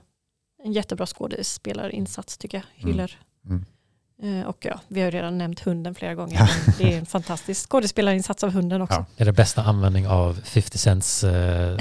en 0.64 0.72
jättebra 0.72 1.06
skådespelarinsats 1.06 2.38
tycker 2.38 2.58
jag. 2.58 2.64
Mm. 2.82 2.92
Hyller. 2.92 3.18
Mm. 3.46 3.64
Eh, 4.22 4.46
och 4.48 4.56
ja, 4.64 4.80
vi 4.88 5.00
har 5.00 5.04
ju 5.06 5.10
redan 5.10 5.38
nämnt 5.38 5.60
hunden 5.60 5.94
flera 5.94 6.14
gånger. 6.14 6.50
men 6.66 6.74
det 6.78 6.94
är 6.94 6.98
en 6.98 7.06
fantastisk 7.06 7.68
skådespelarinsats 7.70 8.44
av 8.44 8.50
hunden 8.50 8.82
också. 8.82 8.94
Ja. 8.94 9.04
Är 9.16 9.24
det 9.24 9.32
bästa 9.32 9.62
användning 9.62 10.08
av 10.08 10.40
50 10.44 10.78
Cents 10.78 11.24
eh, 11.24 11.76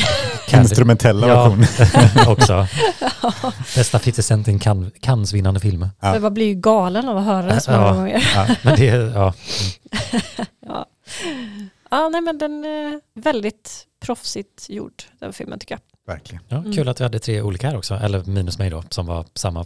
Instrumentella 0.54 1.28
version. 1.28 1.66
också. 2.28 2.68
Bästa 3.76 4.00
50 4.00 4.24
Cent 4.24 4.48
i 4.48 4.52
en 4.52 4.60
Cannes- 4.60 4.92
Cannes-vinnande 5.02 5.60
film. 5.60 5.88
Ja. 6.00 6.18
Jag 6.20 6.34
blir 6.34 6.46
ju 6.46 6.54
galen 6.56 7.10
av 7.10 7.18
att 7.18 7.26
höra 7.26 7.46
den 7.46 7.62
så 7.62 7.72
många 7.72 7.86
Ja. 7.88 7.94
gånger. 7.94 8.32
Ja. 8.36 8.48
Men 8.64 8.76
det 8.76 8.90
är, 8.90 9.00
ja, 9.16 9.34
Ja. 10.68 10.86
ja, 11.92 12.10
nej 12.10 12.22
men 12.22 12.38
den 12.38 12.66
är 12.66 13.02
väldigt 13.22 13.86
proffsigt 14.06 14.70
gjord, 14.70 15.04
den 15.20 15.34
filmen 15.34 15.60
tycker 15.60 15.76
jag. 15.76 15.82
Verkligen. 16.16 16.44
ja, 16.48 16.58
Mm. 16.58 16.74
kul 16.74 16.90
att 16.90 17.00
vi 17.00 17.04
hade 17.04 17.20
tre 17.20 17.42
olika 17.42 17.68
här 17.70 17.78
också. 17.78 17.94
Eller 17.96 18.24
minus 18.24 18.58
mig 18.60 18.70
då, 18.70 18.84
som 18.90 19.06
var 19.06 19.26
samma 19.36 19.66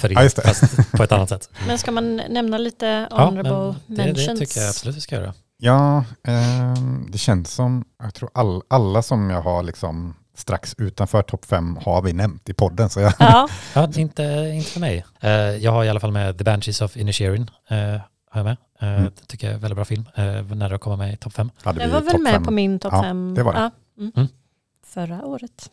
för 0.00 0.08
Ja, 0.12 0.20
er, 0.20 0.24
just 0.24 0.36
det. 0.36 0.42
fast 0.42 0.92
på 0.92 1.02
ett 1.02 1.12
annat 1.12 1.28
sätt. 1.28 1.50
Men 1.66 1.78
ska 1.78 1.90
man 1.90 2.16
nämna 2.16 2.58
lite 2.58 3.06
Ja, 3.10 3.24
honorable 3.24 3.74
men 3.86 3.96
det, 3.96 4.04
mentions? 4.04 4.26
det 4.40 4.46
tycker 4.46 4.60
jag 4.60 4.68
absolut 4.68 4.96
vi 4.96 5.00
ska 5.00 5.16
göra. 5.16 5.34
Ja, 5.60 6.04
ehm, 6.28 7.06
det 7.10 7.18
känns 7.18 7.54
som, 7.54 7.84
jag 8.02 8.14
tror 8.14 8.30
all, 8.34 8.62
alla 8.68 9.02
som 9.02 9.30
jag 9.30 9.42
har 9.42 9.62
liksom 9.62 10.14
strax 10.36 10.74
utanför 10.78 11.22
topp 11.22 11.44
fem 11.44 11.78
har 11.84 12.02
vi 12.02 12.12
nämnt 12.12 12.48
i 12.48 12.54
podden. 12.54 12.90
Så 12.90 13.00
jag, 13.00 13.12
Ja, 13.18 13.48
Ja, 13.74 13.90
inte, 13.96 14.22
inte 14.54 14.70
för 14.70 14.80
mig. 14.80 15.04
Eh, 15.20 15.30
jag 15.30 15.72
har 15.72 15.84
i 15.84 15.88
alla 15.88 16.00
fall 16.00 16.12
med 16.12 16.38
The 16.38 16.44
Banshees 16.44 16.80
of 16.80 16.96
Inisherin. 16.96 17.50
Uh, 17.72 17.76
har 18.30 18.40
jag 18.40 18.44
med. 18.44 18.56
Eh, 18.80 18.88
Mm. 18.98 19.04
Det 19.04 19.26
tycker 19.26 19.46
jag 19.46 19.50
är 19.52 19.54
en 19.54 19.60
väldigt 19.60 19.76
bra 19.76 19.84
film. 19.84 20.04
Uh, 20.18 20.54
nära 20.56 20.74
att 20.74 20.80
komma 20.80 20.96
med 20.96 21.12
i 21.12 21.16
topp 21.16 21.32
fem. 21.32 21.50
hade 21.62 21.86
vi 21.86 21.90
var 21.92 22.00
väl 22.00 22.20
med 22.22 22.32
fem. 22.32 22.44
på 22.44 22.50
min 22.50 22.78
topp 22.78 22.92
Ja, 22.92 23.02
fem. 23.02 23.34
det 23.34 23.42
var 23.42 23.52
det. 23.52 23.58
Ja, 23.60 23.70
mm. 23.98 24.12
Mm. 24.16 24.28
Förra 24.86 25.24
året. 25.24 25.70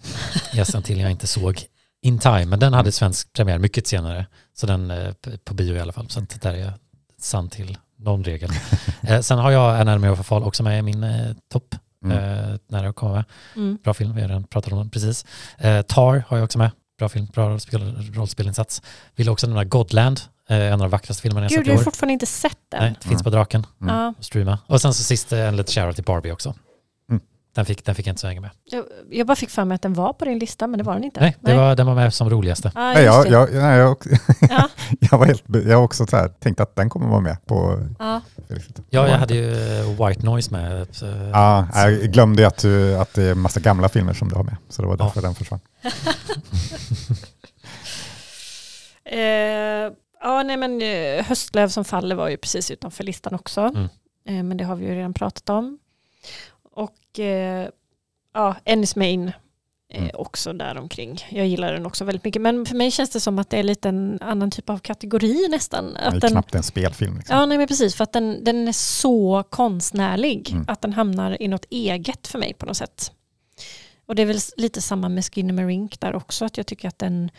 Yes, 0.56 0.76
till 0.84 1.00
jag 1.00 1.12
inte 1.12 1.28
såg 1.28 1.62
In 2.06 2.20
Time, 2.20 2.46
men 2.46 2.60
den 2.60 2.74
hade 2.74 2.92
svensk 2.92 3.34
premiär 3.34 3.58
mycket 3.58 3.88
senare. 3.88 4.26
Så 4.54 4.68
den 4.68 4.92
eh, 4.92 5.14
på 5.46 5.54
bio 5.54 5.76
i 5.76 5.80
alla 5.80 5.94
fall. 5.94 6.10
Så 6.10 6.20
att 6.20 6.42
där 6.42 6.54
är 6.54 6.74
sann 7.20 7.50
till 7.50 7.78
någon 7.98 8.24
regel. 8.24 8.50
Eh, 9.08 9.22
sen 9.22 9.40
har 9.40 9.52
jag 9.52 9.80
Anatomy 9.80 10.08
of 10.08 10.20
a 10.20 10.24
Fall 10.24 10.44
också 10.44 10.64
med 10.64 10.80
i 10.80 10.82
min 10.82 11.04
eh, 11.04 11.32
topp. 11.52 11.76
Mm. 12.04 12.60
Nära 12.70 12.90
att 12.90 12.96
komma 12.96 13.14
med. 13.14 13.24
Mm. 13.56 13.78
Bra 13.84 13.94
film, 13.94 14.16
vi 14.16 14.22
har 14.22 14.28
redan 14.28 14.44
pratat 14.44 14.72
om 14.74 14.78
den 14.78 14.90
precis. 14.90 15.26
Tar 15.88 16.24
har 16.28 16.38
jag 16.38 16.44
också 16.44 16.58
med. 16.58 16.72
Bra 16.98 17.10
film, 17.10 17.28
bra 17.34 17.50
rollspel, 17.50 18.14
rollspelinsats. 18.14 18.82
Vill 19.16 19.30
också 19.30 19.48
nämna 19.48 19.64
Godland, 19.64 20.22
en 20.48 20.74
av 20.74 20.80
de 20.80 20.90
vackraste 20.90 21.22
filmerna 21.22 21.46
jag 21.46 21.50
Gud, 21.50 21.58
sett 21.60 21.68
i 21.68 21.70
jag 21.70 21.76
har 21.76 21.82
år. 21.82 21.84
fortfarande 21.84 22.14
inte 22.14 22.26
sett 22.26 22.58
den. 22.70 22.84
Nej, 22.84 22.96
det 23.02 23.08
finns 23.10 23.24
på 23.24 23.30
Draken. 23.30 23.66
Mm. 23.82 24.14
Streama. 24.20 24.60
Och 24.68 24.82
sen 24.82 24.94
så 24.94 25.04
sist 25.04 25.32
en 25.32 25.56
lite 25.56 25.72
shoutout 25.72 25.96
till 25.96 26.06
Barbie 26.06 26.32
också. 26.32 26.54
Den 27.56 27.66
fick, 27.66 27.86
den 27.86 27.96
fick 27.96 28.08
jag 28.08 28.12
inte 28.12 28.22
så 28.22 28.28
hänga 28.28 28.42
med. 28.42 28.52
Jag, 28.64 28.84
jag 29.10 29.28
bara 29.28 29.36
fick 29.36 29.50
för 29.50 29.66
mig 29.66 29.76
att 29.76 29.82
den 29.82 29.94
var 29.94 30.14
på 30.14 30.26
din 30.26 30.40
lista, 30.40 30.68
men 30.68 30.78
det 30.78 30.84
var 30.84 30.94
den 30.94 31.04
inte. 31.04 31.20
Nej, 31.20 31.36
det 31.42 31.54
Var, 31.56 31.76
den 31.76 31.88
var 31.88 31.96
med 31.96 32.14
som 32.14 32.30
roligaste. 32.30 32.72
Ah, 32.76 32.94
Nej, 32.94 33.04
jag, 33.04 33.28
jag, 33.28 33.54
nej, 33.54 33.78
jag, 33.78 33.98
Ja. 34.50 34.70
jag, 35.12 35.18
var 35.18 35.26
helt, 35.26 35.44
jag 35.48 35.78
har 35.78 35.84
också 35.84 36.08
så 36.08 36.16
här, 36.18 36.28
tänkt 36.28 36.60
att 36.60 36.76
den 36.76 36.90
kommer 36.90 37.08
vara 37.08 37.20
med 37.22 37.46
på 37.46 37.84
Ja. 38.00 38.22
Ja, 38.90 39.08
jag 39.10 39.18
hade 39.18 39.36
ju 39.36 39.52
eh, 39.80 40.08
White 40.08 40.26
Noise 40.26 40.52
med. 40.52 40.88
så- 40.96 41.06
Ja, 41.34 41.68
jag 41.76 41.94
glömde 42.02 42.42
ju 42.42 42.48
att, 42.48 42.58
du, 42.58 42.96
att 42.98 43.14
det 43.14 43.24
är 43.24 43.36
massa 43.36 43.60
gamla 43.60 43.90
filmer 43.90 44.14
som 44.14 44.30
du 44.30 44.36
har 44.36 44.44
med, 44.44 44.56
så 44.70 44.82
det 44.82 44.88
var 44.88 44.98
därför 44.98 45.22
den 45.22 45.36
försvann. 45.36 45.60
Eh, 49.06 49.92
ja, 50.22 50.44
nej 50.44 50.58
men 50.58 50.82
eh, 50.82 51.26
Höstlöv 51.26 51.68
som 51.68 51.86
faller 51.86 52.16
var 52.16 52.30
ju 52.30 52.38
precis 52.38 52.72
utanför 52.72 53.04
listan 53.04 53.36
också. 53.36 53.62
Mm. 53.62 53.84
Eh, 54.28 54.44
men 54.44 54.58
det 54.58 54.64
har 54.64 54.76
vi 54.76 54.86
ju 54.86 54.96
redan 54.96 55.14
pratat 55.14 55.50
om. 55.50 55.80
Och 56.76 57.20
eh, 57.20 57.70
ja, 58.34 58.56
Ennis 58.66 58.96
Main 58.96 59.32
är 59.90 60.00
Mm. 60.00 60.12
också 60.14 60.54
där 60.54 60.78
omkring. 60.78 61.26
Jag 61.30 61.48
gillar 61.48 61.74
den 61.74 61.86
också 61.86 62.06
väldigt 62.06 62.24
mycket. 62.24 62.42
Men 62.42 62.66
för 62.66 62.76
mig 62.76 62.92
känns 62.92 63.10
det 63.10 63.20
som 63.20 63.40
att 63.40 63.50
det 63.50 63.58
är 63.58 63.64
lite 63.64 63.90
en 63.90 64.18
annan 64.22 64.52
typ 64.52 64.70
av 64.70 64.78
kategori 64.78 65.48
nästan. 65.50 65.94
Det 65.94 66.00
är 66.00 66.20
den, 66.20 66.32
knappt 66.32 66.56
en 66.56 66.64
spelfilm. 66.64 67.18
Liksom. 67.18 67.38
ja, 67.38 67.46
nej 67.46 67.58
men 67.58 67.68
precis. 67.68 67.96
För 67.96 68.04
att 68.04 68.14
den, 68.14 68.44
den 68.44 68.68
är 68.68 68.72
så 68.72 69.44
konstnärlig. 69.50 70.50
Mm. 70.52 70.66
Att 70.68 70.82
den 70.82 70.94
hamnar 70.94 71.42
i 71.42 71.48
något 71.48 71.66
eget 71.70 72.28
för 72.28 72.40
mig 72.40 72.54
på 72.54 72.66
något 72.66 72.78
sätt. 72.78 73.12
Och 74.06 74.16
det 74.16 74.22
är 74.22 74.26
väl 74.26 74.40
lite 74.58 74.82
samma 74.82 75.10
med 75.10 75.26
Skinnamarink 75.26 76.00
där 76.00 76.16
också. 76.16 76.46
Att 76.46 76.58
jag 76.58 76.68
tycker 76.68 76.88
att 76.88 77.00
den, 77.00 77.32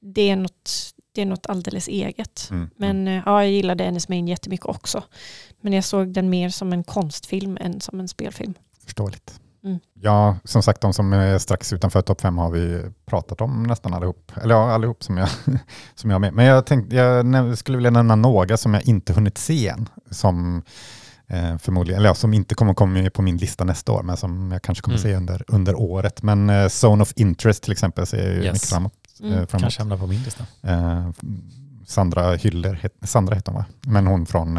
det 0.00 0.30
är 0.30 0.36
något, 0.36 0.70
det 1.12 1.22
är 1.22 1.26
något 1.26 1.46
alldeles 1.46 1.88
eget. 1.88 2.48
Mm. 2.50 2.70
Men 2.76 3.08
eh, 3.08 3.22
ja, 3.26 3.42
jag 3.42 3.52
gillade 3.52 3.84
Ennis 3.84 4.08
Main 4.08 4.28
jättemycket 4.28 4.66
också. 4.66 5.02
Men 5.60 5.72
jag 5.72 5.84
såg 5.84 6.08
den 6.08 6.30
mer 6.30 6.48
som 6.48 6.72
en 6.72 6.84
konstfilm 6.84 7.58
än 7.60 7.80
som 7.80 8.00
en 8.00 8.08
spelfilm. 8.08 8.54
Förståeligt. 8.84 9.40
Mm. 9.64 9.78
Ja, 10.00 10.36
som 10.44 10.62
sagt, 10.62 10.80
de 10.80 10.92
som 10.92 11.12
är 11.12 11.38
strax 11.38 11.72
utanför 11.72 12.02
topp 12.02 12.20
fem 12.20 12.38
har 12.38 12.50
vi 12.50 12.82
pratat 13.06 13.40
om 13.40 13.62
nästan 13.62 13.94
allihop. 13.94 14.32
Eller 14.42 14.54
ja, 14.54 14.72
allihop 14.72 15.04
som 15.04 15.16
jag, 15.16 15.28
som 15.94 16.10
jag 16.10 16.14
har 16.14 16.20
med. 16.20 16.32
Men 16.34 16.44
jag, 16.44 16.66
tänkte, 16.66 16.96
jag 16.96 17.58
skulle 17.58 17.78
vilja 17.78 17.90
nämna 17.90 18.16
några 18.16 18.56
som 18.56 18.74
jag 18.74 18.82
inte 18.88 19.12
hunnit 19.12 19.38
se 19.38 19.68
än. 19.68 19.88
Som 20.10 20.62
eh, 21.26 21.58
förmodligen, 21.58 21.98
eller 21.98 22.08
ja, 22.08 22.14
som 22.14 22.34
inte 22.34 22.54
kommer 22.54 22.74
komma 22.74 22.92
med 22.92 23.12
på 23.12 23.22
min 23.22 23.36
lista 23.36 23.64
nästa 23.64 23.92
år, 23.92 24.02
men 24.02 24.16
som 24.16 24.52
jag 24.52 24.62
kanske 24.62 24.82
kommer 24.82 24.98
Mm. 24.98 25.10
se 25.10 25.16
under, 25.16 25.44
under 25.48 25.74
året. 25.80 26.22
Men 26.22 26.50
eh, 26.50 26.68
Zone 26.68 27.02
of 27.02 27.12
Interest 27.16 27.62
till 27.62 27.72
exempel 27.72 28.06
ser 28.06 28.18
jag 28.26 28.34
ju 28.34 28.42
Yes. 28.42 28.52
mycket 28.52 28.68
framåt. 28.68 28.92
Mm. 29.20 29.32
Eh, 29.32 29.46
framåt. 29.46 29.60
Kanske 29.62 29.80
hamnar 29.80 29.96
på 29.96 30.06
min 30.06 30.22
lista. 30.22 30.44
Eh, 30.62 31.10
Sandra 31.86 32.34
Hyller, 32.34 32.74
het, 32.74 32.92
Sandra 33.02 33.34
heter 33.34 33.52
hon 33.52 33.60
va? 33.60 33.66
Men 33.80 34.06
hon 34.06 34.26
från 34.26 34.56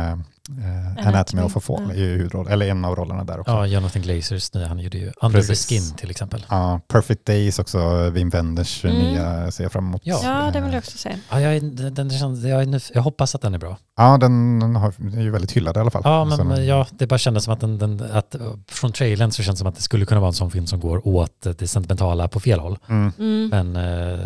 eh, 0.49 0.97
eh, 1.01 1.07
Anatomy 1.07 1.41
of 1.43 1.57
a 1.57 1.59
Fall 1.59 1.91
är 1.91 1.95
ju 1.95 2.05
huvudroll, 2.17 2.47
eller 2.47 2.67
en 2.69 2.85
av 2.85 2.95
rollerna 2.95 3.23
där 3.23 3.39
också. 3.39 3.51
Ja, 3.51 3.65
Jonathan 3.65 4.01
Glazers 4.01 4.53
nya, 4.53 4.67
han 4.67 4.79
gjorde 4.79 4.97
ju 4.97 5.11
Under 5.21 5.39
Precis. 5.39 5.65
the 5.65 5.75
Skin 5.79 5.95
till 5.97 6.09
exempel. 6.11 6.45
Ja, 6.49 6.79
Perfect 6.87 7.25
Days 7.25 7.59
också, 7.59 8.09
Wim 8.09 8.29
Wenders 8.29 8.85
Mm. 8.85 8.97
nya 8.97 9.51
ser 9.51 9.63
jag 9.63 9.71
fram 9.71 9.85
emot. 9.87 10.01
Ja. 10.05 10.19
Ja, 10.23 10.51
det 10.53 10.61
vill 10.61 10.73
jag 10.73 10.79
också 10.79 10.97
säga. 10.97 11.15
Ja, 11.31 11.41
jag, 11.41 11.63
den, 11.63 11.93
den, 11.93 12.09
känns- 12.09 12.43
jag, 12.43 12.81
jag 12.93 13.01
hoppas 13.01 13.35
att 13.35 13.41
den 13.41 13.53
är 13.53 13.57
bra. 13.57 13.77
Ja, 13.97 14.17
den, 14.17 14.59
den 14.59 14.75
har, 14.75 14.93
den 14.97 15.17
är 15.17 15.21
ju 15.21 15.29
väldigt 15.31 15.51
hyllad 15.51 15.77
i 15.77 15.79
alla 15.79 15.91
fall. 15.91 16.01
Ja, 16.05 16.27
Så 16.31 16.43
men 16.43 16.55
den- 16.55 16.65
ja, 16.65 16.87
det 16.91 17.07
bara 17.07 17.17
kändes 17.17 17.43
som 17.43 17.53
att, 17.53 17.59
den, 17.59 17.77
den, 17.77 18.01
att 18.11 18.35
eh, 18.35 18.41
från 18.67 18.91
trailern 18.91 19.31
så 19.31 19.43
känns 19.43 19.55
det 19.55 19.59
som 19.59 19.67
att 19.67 19.75
det 19.75 19.81
skulle 19.81 20.05
kunna 20.05 20.19
vara 20.19 20.27
en 20.29 20.33
sån 20.33 20.51
film 20.51 20.67
som 20.67 20.79
går 20.79 21.07
åt 21.07 21.47
det 21.57 21.67
sentimentala 21.67 22.27
på 22.27 22.39
fel 22.39 22.59
håll. 22.59 22.77
Mm. 22.89 23.11
Mm. 23.19 23.49
Men 23.49 23.75
eh, 23.75 24.19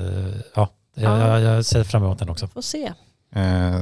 ja, 0.56 0.68
jag, 0.96 1.20
Ja. 1.20 1.40
jag, 1.40 1.56
jag 1.56 1.66
ser 1.66 1.84
fram 1.84 2.04
emot 2.04 2.20
den 2.20 2.30
också. 2.30 2.48
Får 2.48 2.62
se. 2.62 2.94
Eh, 3.36 3.80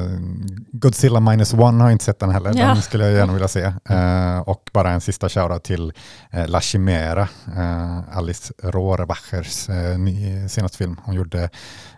Godzilla 0.71 1.19
minus 1.19 1.53
one 1.53 1.83
har 1.83 1.89
jag 1.89 1.91
inte 1.91 2.05
sett 2.05 2.19
den 2.19 2.29
heller. 2.29 2.53
Ja. 2.55 2.65
Den 2.67 2.81
skulle 2.81 3.03
jag 3.05 3.13
gärna 3.13 3.33
vilja 3.33 3.47
se. 3.47 3.73
Eh, 3.89 4.39
och 4.39 4.69
bara 4.73 4.91
en 4.91 5.01
sista 5.01 5.29
shoutout 5.29 5.63
till 5.63 5.93
eh, 6.31 6.47
La 6.47 6.61
Chimera, 6.61 7.27
Alice 8.11 8.53
Rohrbachers 8.63 9.67
senaste 10.51 10.77
film. 10.77 10.99
Hon 11.03 11.15
gjorde 11.15 11.49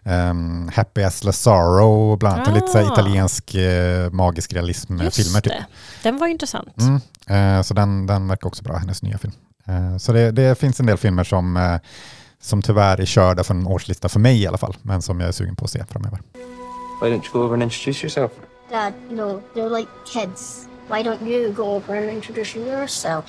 ehm, 0.04 0.70
Happy 0.74 1.04
as 1.04 1.24
Lazaro, 1.24 2.16
bland 2.18 2.36
annat. 2.36 2.48
En 2.48 2.54
lite 2.54 2.68
så 2.68 2.78
Ah. 2.78 2.94
italiensk 2.94 3.56
magisk 4.12 4.54
realism-filmer. 4.54 5.42
Typ. 5.42 5.54
Den 6.04 6.18
var 6.18 6.28
intressant. 6.28 6.76
Mm. 7.28 7.64
Så 7.64 7.74
den, 7.74 8.08
den 8.08 8.28
verkar 8.28 8.48
också 8.48 8.64
bra, 8.64 8.78
hennes 8.78 9.02
nya 9.04 9.18
film. 9.18 9.34
Så 10.00 10.12
det, 10.14 10.32
det 10.32 10.60
finns 10.60 10.80
en 10.80 10.86
del 10.86 10.98
filmer 10.98 11.24
som, 11.24 11.80
som 12.42 12.62
tyvärr 12.62 13.00
är 13.02 13.06
körda 13.06 13.44
för 13.44 13.54
en 13.54 13.68
årslista 13.68 14.10
för 14.10 14.20
mig 14.20 14.42
i 14.42 14.48
alla 14.48 14.58
fall, 14.58 14.76
men 14.82 15.02
som 15.02 15.20
jag 15.20 15.28
är 15.28 15.32
sugen 15.32 15.56
på 15.56 15.66
att 15.66 15.72
se 15.72 15.84
framöver. 15.90 16.20
Why 17.02 17.10
don't 17.10 17.26
you 17.26 17.32
go 17.34 17.44
over 17.44 17.54
and 17.54 17.64
introduce 17.64 18.04
yourself? 18.04 18.32
Dad, 18.70 18.94
you 19.10 19.16
know, 19.16 19.42
they're 19.54 19.78
like 19.78 19.90
kids. 20.06 20.68
Why 20.90 21.04
don't 21.04 21.22
you 21.22 21.52
go 21.52 21.76
over 21.76 21.96
and 21.96 22.10
introduce 22.10 22.56
yourself? 22.60 23.26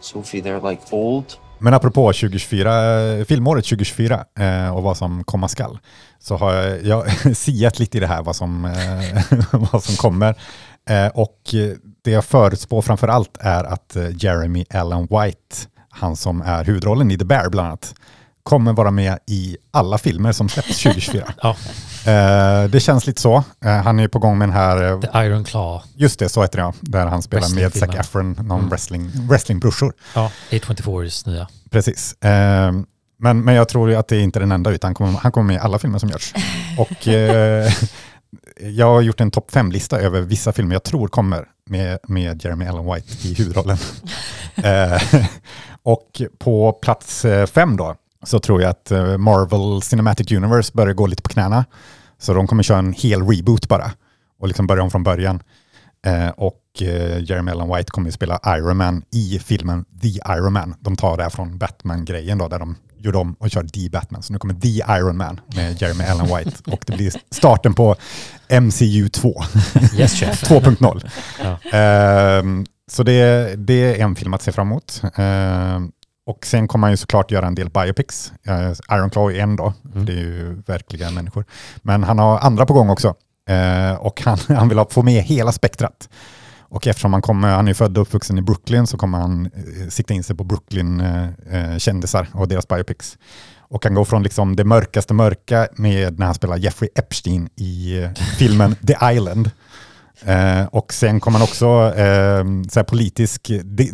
Sophie, 0.00 0.40
they're 0.40 0.70
like 0.70 0.82
old. 0.90 1.38
Men 1.58 1.74
apropå 1.74 2.12
2024, 2.12 3.18
eh, 3.18 3.24
filmåret 3.24 3.64
2024 3.64 4.24
eh, 4.38 4.76
och 4.76 4.82
vad 4.82 4.96
som 4.96 5.24
komma 5.24 5.48
skall, 5.48 5.78
så 6.18 6.36
har 6.36 6.54
jag, 6.54 6.84
jag 6.84 7.36
siat 7.36 7.78
lite 7.78 7.96
i 7.96 8.00
det 8.00 8.06
här 8.06 8.22
vad 8.22 8.36
som, 8.36 8.64
eh, 8.64 9.34
vad 9.72 9.82
som 9.82 9.96
kommer. 9.96 10.34
Eh, 10.88 11.06
och 11.14 11.38
det 12.04 12.10
jag 12.10 12.24
förutspår 12.24 12.82
framför 12.82 13.08
allt 13.08 13.36
är 13.40 13.64
att 13.64 13.96
eh, 13.96 14.24
Jeremy 14.24 14.64
Allen 14.74 15.00
White, 15.00 15.56
han 15.90 16.16
som 16.16 16.42
är 16.42 16.64
huvudrollen 16.64 17.10
i 17.10 17.18
The 17.18 17.24
Bear 17.24 17.48
bland 17.48 17.68
annat, 17.68 17.94
kommer 18.42 18.72
vara 18.72 18.90
med 18.90 19.18
i 19.26 19.56
alla 19.70 19.98
filmer 19.98 20.32
som 20.32 20.48
släpps 20.48 20.68
2024. 20.82 21.24
Ja, 21.42 21.56
Eh, 22.06 22.64
det 22.64 22.80
känns 22.80 23.06
lite 23.06 23.20
så. 23.20 23.44
Eh, 23.64 23.70
han 23.72 23.98
är 23.98 24.02
ju 24.02 24.08
på 24.08 24.18
gång 24.18 24.38
med 24.38 24.48
den 24.48 24.56
här, 24.56 24.92
eh, 24.92 25.00
The 25.00 25.18
Iron 25.26 25.44
Claw. 25.44 25.82
just 25.94 26.18
det, 26.18 26.28
så 26.28 26.42
heter 26.42 26.58
det 26.58 26.62
ja, 26.64 26.74
där 26.80 27.06
han 27.06 27.22
spelar 27.22 27.54
med 27.54 27.72
Zac. 27.74 27.94
Efron, 27.94 28.32
någon 28.32 28.58
Mm. 28.58 28.68
wrestling, 28.70 29.10
wrestlingbrorsor. 29.28 29.92
Ja, 30.14 30.30
A24s 30.50 31.28
nya. 31.28 31.48
Precis. 31.70 32.22
Eh, 32.22 32.72
men, 33.18 33.44
men 33.44 33.54
jag 33.54 33.68
tror 33.68 33.90
ju 33.90 33.96
att 33.96 34.08
det 34.08 34.16
är 34.16 34.20
inte 34.20 34.38
den 34.38 34.52
enda, 34.52 34.70
utan 34.70 34.88
han 34.88 34.94
kommer, 34.94 35.12
han 35.18 35.32
kommer 35.32 35.46
med 35.46 35.56
i 35.56 35.58
alla 35.58 35.78
filmer 35.78 35.98
som 35.98 36.08
görs. 36.08 36.34
Och 36.78 37.06
jag 38.60 38.86
har 38.86 39.00
gjort 39.00 39.20
en 39.20 39.30
topp 39.30 39.50
fem-lista 39.50 39.98
över 40.00 40.20
vissa 40.20 40.52
filmer 40.52 40.74
jag 40.74 40.82
tror 40.82 41.08
kommer 41.08 41.44
med, 41.70 41.98
med 42.08 42.44
Jeremy 42.44 42.66
Allen 42.66 42.94
White 42.94 43.28
i 43.28 43.34
huvudrollen. 43.34 43.78
och 45.82 46.22
på 46.38 46.72
plats 46.72 47.26
fem 47.54 47.76
då, 47.76 47.94
så 48.22 48.38
tror 48.38 48.62
jag 48.62 48.70
att 48.70 48.90
eh, 48.90 49.18
Marvel 49.18 49.82
Cinematic 49.82 50.32
Universe 50.32 50.72
börjar 50.74 50.94
gå 50.94 51.06
lite 51.06 51.22
på 51.22 51.28
knäna. 51.28 51.64
Så 52.18 52.34
de 52.34 52.46
kommer 52.46 52.62
köra 52.62 52.78
en 52.78 52.92
hel 52.92 53.22
reboot 53.22 53.68
bara 53.68 53.90
och 54.40 54.48
liksom 54.48 54.66
börja 54.66 54.82
om 54.82 54.90
från 54.90 55.02
början. 55.02 55.42
Eh, 56.06 56.28
och 56.28 56.62
eh, 56.80 57.18
Jeremy 57.22 57.50
Allen 57.50 57.76
White 57.76 57.90
kommer 57.90 58.08
att 58.08 58.14
spela 58.14 58.40
Iron 58.46 58.76
Man 58.76 59.02
i 59.10 59.38
filmen 59.38 59.84
The 60.02 60.08
Iron 60.08 60.52
Man. 60.52 60.74
De 60.80 60.96
tar 60.96 61.16
det 61.16 61.22
här 61.22 61.30
från 61.30 61.58
Batman-grejen 61.58 62.38
då, 62.38 62.48
där 62.48 62.58
de 62.58 62.76
gjorde 62.98 63.18
om 63.18 63.36
och 63.38 63.50
kör 63.50 63.62
The 63.62 63.88
Batman. 63.90 64.22
Så 64.22 64.32
nu 64.32 64.38
kommer 64.38 64.54
The 64.54 64.68
Iron 64.68 65.16
Man 65.16 65.40
med 65.56 65.82
Jeremy 65.82 66.04
Allen 66.04 66.26
White 66.36 66.70
och 66.72 66.84
det 66.86 66.96
blir 66.96 67.12
starten 67.30 67.74
på 67.74 67.96
MCU 68.60 69.08
2. 69.08 69.42
Yes, 69.96 70.20
chef. 70.20 70.42
2.0. 70.50 71.10
Ja. 71.42 71.78
Ehm, 71.78 72.66
så 72.90 73.02
det, 73.02 73.54
det 73.56 74.00
är 74.00 74.04
en 74.04 74.16
film 74.16 74.34
att 74.34 74.42
se 74.42 74.52
fram 74.52 74.66
emot. 74.66 75.02
Och 76.26 76.46
sen 76.46 76.68
kommer 76.68 76.86
han 76.86 76.92
ju 76.92 76.96
såklart 76.96 77.30
göra 77.30 77.46
en 77.46 77.54
del 77.54 77.70
biopics. 77.70 78.32
Uh, 78.48 78.96
Iron 78.96 79.10
Claw 79.10 79.36
är 79.36 79.42
en 79.42 79.56
då, 79.56 79.72
för 79.82 79.92
Mm. 79.92 80.06
det 80.06 80.12
är 80.12 80.16
ju 80.16 80.62
verkliga 80.66 81.10
människor. 81.10 81.44
Men 81.82 82.04
han 82.04 82.18
har 82.18 82.38
andra 82.38 82.66
på 82.66 82.72
gång 82.74 82.90
också. 82.90 83.14
Eh, 83.48 83.94
och 83.94 84.22
han, 84.24 84.38
han 84.56 84.68
vill 84.68 84.78
ha, 84.78 84.86
få 84.90 85.02
med 85.02 85.22
hela 85.22 85.52
spektrat. 85.52 86.08
Och 86.60 86.86
eftersom 86.86 87.12
han, 87.12 87.22
kommer, 87.22 87.48
han 87.54 87.68
är 87.68 87.74
född 87.74 87.98
och 87.98 88.02
uppvuxen 88.02 88.38
i 88.38 88.42
Brooklyn 88.42 88.86
så 88.86 88.96
kommer 88.98 89.18
han 89.18 89.46
eh, 89.46 89.88
sikta 89.88 90.14
in 90.14 90.24
sig 90.24 90.36
på 90.36 90.44
Brooklyn-kändisar 90.44 92.28
och 92.34 92.48
deras 92.48 92.68
biopics. 92.68 93.18
Och 93.60 93.84
han 93.84 93.94
går 93.94 94.04
från 94.04 94.22
liksom 94.22 94.56
det 94.56 94.64
mörkaste 94.64 95.14
mörka 95.14 95.68
med 95.76 96.18
när 96.18 96.26
han 96.26 96.34
spelar 96.34 96.56
Jeffrey 96.56 96.90
Epstein 96.94 97.48
i 97.56 98.02
eh, 98.02 98.10
filmen 98.38 98.74
The 98.86 98.96
Island. 99.12 99.50
Eh, 100.26 100.64
och 100.66 100.92
sen 100.92 101.20
kommer 101.20 101.38
han 101.38 101.48
också, 101.48 101.66
eh, 101.96 102.44
så 102.70 102.78
här 102.78 102.84
politisk, 102.84 103.50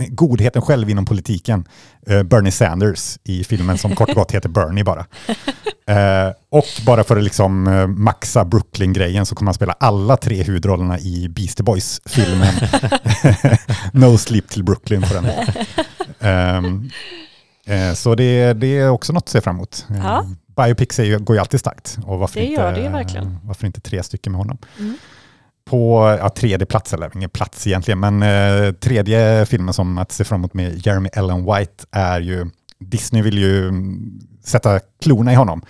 godheten 0.09 0.63
själv 0.63 0.91
inom 0.91 1.05
politiken, 1.05 1.65
eh, 2.07 2.23
Bernie 2.23 2.53
Sanders 2.53 3.19
i 3.25 3.45
filmen 3.45 3.79
som 3.79 3.95
kort 3.95 4.09
och 4.09 4.15
gott 4.15 4.33
heter 4.33 4.49
Bernie 4.49 4.85
bara. 4.85 5.07
Eh, 5.89 6.33
och 6.51 6.65
bara 6.87 7.05
för 7.05 7.17
att 7.17 7.25
liksom 7.25 7.67
eh, 7.67 7.87
maxa 7.87 8.45
Brooklyn-grejen 8.45 9.27
så 9.27 9.35
kommer 9.35 9.49
han 9.49 9.55
spela 9.55 9.73
alla 9.81 10.17
tre 10.17 10.43
huvudrollerna 10.43 10.99
i 10.99 11.29
Beastie 11.29 11.65
Boys-filmen. 11.65 12.55
no 13.93 14.19
Sleep 14.19 14.49
till 14.49 14.65
Brooklyn 14.65 15.03
på 15.03 15.15
den. 15.15 15.27
Ehm, 16.21 16.91
eh, 17.67 17.95
så 17.95 18.15
det, 18.15 18.53
det 18.53 18.79
är 18.79 18.89
också 18.89 19.13
något 19.13 19.23
att 19.23 19.29
se 19.29 19.41
fram 19.41 19.57
emot. 19.57 19.87
Ja. 19.89 20.27
Biopics 20.57 20.99
ju, 20.99 21.19
går 21.19 21.37
ju 21.37 21.41
alltid 21.41 21.61
starkt. 21.61 21.99
Och 22.07 22.19
varför 22.19 22.41
Det 22.41 22.47
inte, 22.47 22.63
gör 22.63 22.73
det. 22.73 23.39
Varför 23.43 23.67
inte 23.67 23.81
tre 23.81 24.03
stycken 24.03 24.33
med 24.33 24.39
honom? 24.39 24.59
Mm. 24.79 24.95
På 25.69 26.16
ja, 26.20 26.28
tredje 26.28 26.66
plats, 26.66 26.95
eller 26.95 27.11
ingen 27.15 27.31
plats 27.31 27.66
egentligen, 27.66 28.01
men 28.01 28.23
eh, 28.23 28.73
tredje 28.73 29.47
filmen 29.47 29.74
som 29.74 29.99
att 29.99 30.12
se 30.12 30.24
fram 30.24 30.40
emot 30.40 30.55
med 30.55 30.86
Jeremy 30.86 31.09
Allen 31.16 31.45
White 31.45 31.85
är 31.90 32.20
ju, 32.20 32.47
Disney 32.78 33.23
vill 33.23 33.39
ju 33.39 33.69
mm, 33.69 34.20
sätta 34.45 34.81
klorna 35.03 35.32
i 35.32 35.35
honom. 35.35 35.62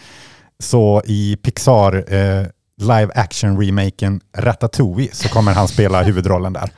Så 0.58 1.02
i 1.04 1.36
Pixar, 1.42 2.14
eh, 2.14 2.46
live 2.78 3.08
action-remaken 3.14 4.20
Ratatouille 4.36 5.08
så 5.12 5.28
kommer 5.28 5.52
han 5.52 5.68
spela 5.68 6.02
huvudrollen 6.02 6.52
där. 6.52 6.70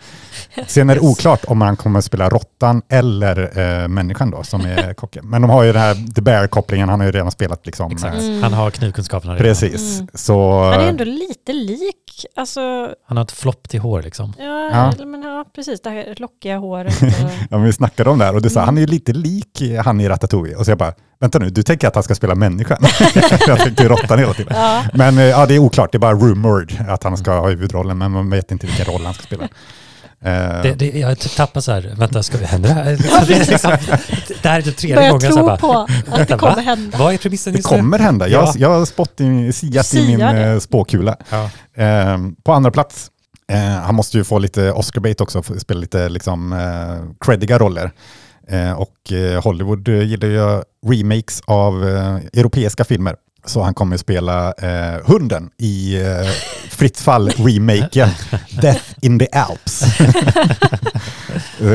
Sen 0.66 0.90
är 0.90 0.94
det 0.94 1.00
oklart 1.00 1.44
om 1.46 1.60
han 1.60 1.76
kommer 1.76 2.00
spela 2.00 2.28
råttan 2.28 2.82
eller 2.88 3.58
eh, 3.82 3.88
människan 3.88 4.30
då 4.30 4.42
som 4.42 4.60
är 4.60 4.94
kocken. 4.94 5.26
Men 5.28 5.42
de 5.42 5.50
har 5.50 5.62
ju 5.62 5.72
den 5.72 5.82
här 5.82 5.94
The 6.14 6.20
Bear-kopplingen, 6.22 6.88
han 6.88 7.00
har 7.00 7.06
ju 7.06 7.12
redan 7.12 7.30
spelat 7.30 7.66
liksom. 7.66 7.92
Exakt. 7.92 8.16
eh, 8.16 8.24
Mm. 8.24 8.42
Han 8.42 8.52
har 8.52 8.70
knivkunskaperna 8.70 9.32
redan. 9.34 9.44
Precis. 9.44 9.98
Mm. 9.98 10.08
Så, 10.14 10.62
Han 10.64 10.80
är 10.80 10.88
ändå 10.88 11.04
lite 11.04 11.52
lik, 11.52 12.26
alltså, 12.36 12.60
Han 13.06 13.16
har 13.16 13.24
ett 13.24 13.32
flopp 13.32 13.68
till 13.68 13.80
hår 13.80 14.02
liksom. 14.02 14.32
ja, 14.38 14.70
Ja. 14.98 15.04
Men, 15.06 15.22
ja 15.22 15.44
precis, 15.54 15.80
det 15.82 15.90
här 15.90 16.14
lockiga 16.16 16.58
håret. 16.58 17.02
Och, 17.02 17.08
ja, 17.50 17.56
men 17.58 17.62
vi 17.64 17.72
snackade 17.72 18.10
om 18.10 18.18
det 18.18 18.24
här 18.24 18.34
och 18.34 18.42
du 18.42 18.50
sa 18.50 18.60
Mm. 18.60 18.66
han 18.66 18.76
är 18.76 18.80
ju 18.80 18.86
lite 18.86 19.12
lik 19.12 19.62
han 19.84 20.00
i 20.00 20.08
Ratatouille. 20.08 20.56
Och 20.56 20.64
så 20.64 20.70
jag 20.70 20.78
bara, 20.78 20.94
vänta 21.20 21.38
nu, 21.38 21.50
du 21.50 21.62
tänker 21.62 21.88
att 21.88 21.94
han 21.94 22.04
ska 22.04 22.14
spela 22.14 22.34
människan? 22.34 22.78
jag 23.46 23.58
tänkte 23.58 23.88
råttan 23.88 24.18
hela 24.18 24.34
tiden. 24.34 24.52
ja. 24.56 24.82
Men 24.94 25.18
eh, 25.18 25.24
ja, 25.24 25.46
det 25.46 25.54
är 25.54 25.58
oklart, 25.58 25.92
det 25.92 25.96
är 25.96 26.00
bara 26.00 26.14
rumored 26.14 26.84
att 26.88 27.04
han 27.04 27.16
ska 27.16 27.32
ha 27.40 27.48
huvudrollen, 27.48 27.98
men 27.98 28.10
man 28.10 28.30
vet 28.30 28.50
inte 28.52 28.66
vilken 28.66 28.84
roll 28.86 29.04
han 29.04 29.14
ska 29.14 29.22
spela. 29.22 29.44
Eh, 30.24 30.62
Det, 30.62 30.74
det, 30.78 30.86
jag 30.98 31.18
tappar 31.20 31.60
så 31.60 31.72
här, 31.72 31.92
vänta, 31.96 32.22
ska 32.22 32.38
vi 32.38 32.44
hända 32.44 32.68
det 32.68 32.74
här? 32.74 32.90
Liksom, 32.96 33.18
det, 33.28 33.34
är 33.34 33.46
liksom, 33.50 33.70
det 34.42 34.48
här 34.48 34.58
är 34.58 34.62
typ 34.62 34.76
tredje 34.76 34.96
Börjar 34.96 35.10
gången. 35.10 35.30
Så 35.32 35.36
tro 35.36 35.46
bara, 35.46 35.56
på 35.56 35.72
att 36.12 36.28
det 36.28 36.36
kommer 36.38 36.54
va? 36.56 36.60
hända. 36.62 36.98
Vad 36.98 37.14
är 37.14 37.18
premissen 37.18 37.52
det 37.52 37.56
just 37.58 37.70
nu? 37.70 37.76
kommer 37.76 37.98
hända. 37.98 38.28
Jag, 38.28 38.42
Ja. 38.44 38.54
jag 38.56 38.68
har 38.68 38.84
spått 38.86 39.20
i, 39.20 39.52
siat 39.52 39.94
i 39.94 40.06
min 40.06 40.18
det. 40.18 40.46
eh, 40.46 40.58
spåkula. 40.58 41.16
Ja. 41.30 41.50
Eh, 41.84 42.18
på 42.44 42.52
andra 42.52 42.70
plats, 42.70 43.10
eh, 43.52 43.58
han 43.58 43.94
måste 43.94 44.16
ju 44.18 44.24
få 44.24 44.38
lite 44.38 44.72
Oscar-bait 44.72 45.20
också, 45.20 45.42
spela 45.42 45.80
lite 45.80 46.08
liksom, 46.08 46.52
eh, 46.52 47.14
creddiga 47.26 47.58
roller. 47.58 47.90
Eh, 48.50 48.72
och 48.72 49.12
eh, 49.12 49.42
Hollywood 49.42 49.88
eh, 49.88 50.02
gillar 50.02 50.28
ju 50.28 50.62
remakes 50.86 51.40
av 51.46 51.84
europeiska 51.84 52.84
filmer. 52.84 53.16
Så 53.44 53.62
han 53.62 53.74
kommer 53.74 53.94
att 53.94 54.00
spela 54.00 54.52
eh, 54.52 55.00
hunden 55.06 55.50
i 55.58 56.00
eh, 56.02 56.30
Fritt 56.70 57.00
fall-remaken 57.00 58.08
Death 58.60 58.84
in 59.00 59.18
the 59.18 59.28
Alps. 59.32 59.82
Eh, 61.60 61.66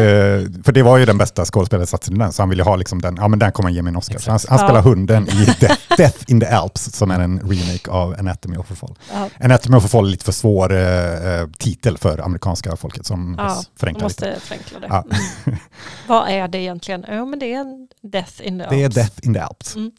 för 0.63 0.71
det 0.71 0.83
var 0.83 0.97
ju 0.97 1.05
den 1.05 1.17
bästa 1.17 1.45
skådespelarinsatsen 1.45 2.15
i 2.15 2.19
den, 2.19 2.33
så 2.33 2.41
han 2.41 2.49
ville 2.49 2.63
ha 2.63 2.75
liksom 2.75 3.01
den, 3.01 3.15
ja 3.15 3.27
men 3.27 3.39
den 3.39 3.51
kommer 3.51 3.69
han 3.69 3.73
ge 3.73 3.81
mig 3.81 3.89
en 3.91 3.95
Oscar. 3.95 4.17
Så 4.19 4.31
han, 4.31 4.39
han 4.49 4.59
Ja. 4.59 4.65
spelar 4.67 4.81
hunden 4.81 5.27
i 5.29 5.45
Death, 5.59 5.81
Death 5.97 6.17
in 6.27 6.39
the 6.39 6.45
Alps, 6.47 6.91
som 6.93 7.11
är 7.11 7.19
en 7.19 7.39
remake 7.39 7.91
av 7.91 8.15
Anatomy 8.19 8.57
of 8.57 8.71
a 8.71 8.75
Fall. 8.75 8.95
Ja. 9.13 9.29
Anatomy 9.39 9.77
of 9.77 9.85
a 9.85 9.87
Fall 9.87 10.05
är 10.05 10.09
lite 10.09 10.25
för 10.25 10.31
svår 10.31 10.73
eh, 10.73 11.39
eh, 11.39 11.47
titel 11.57 11.97
för 11.97 12.19
amerikanska 12.25 12.75
folket 12.75 13.05
som 13.05 13.35
Ja, 13.37 13.63
förenklar 13.79 14.09
lite. 14.09 14.25
måste 14.29 14.47
förenkla 14.47 14.79
det. 14.79 14.87
Ja. 14.89 15.03
Mm. 15.45 15.59
Vad 16.07 16.29
är 16.29 16.47
det 16.47 16.57
egentligen? 16.57 17.05
Jo, 17.09 17.25
men 17.25 17.39
det 17.39 17.53
är 17.53 17.59
en 17.59 17.87
death 18.11 18.33
in 18.47 18.59
the 18.59 18.65
Det 18.69 18.75
är 18.81 18.85
Alps. 18.85 18.95
Death 18.95 19.15
in 19.23 19.33
the 19.33 19.39
Alps. 19.39 19.75
Mm. 19.75 19.91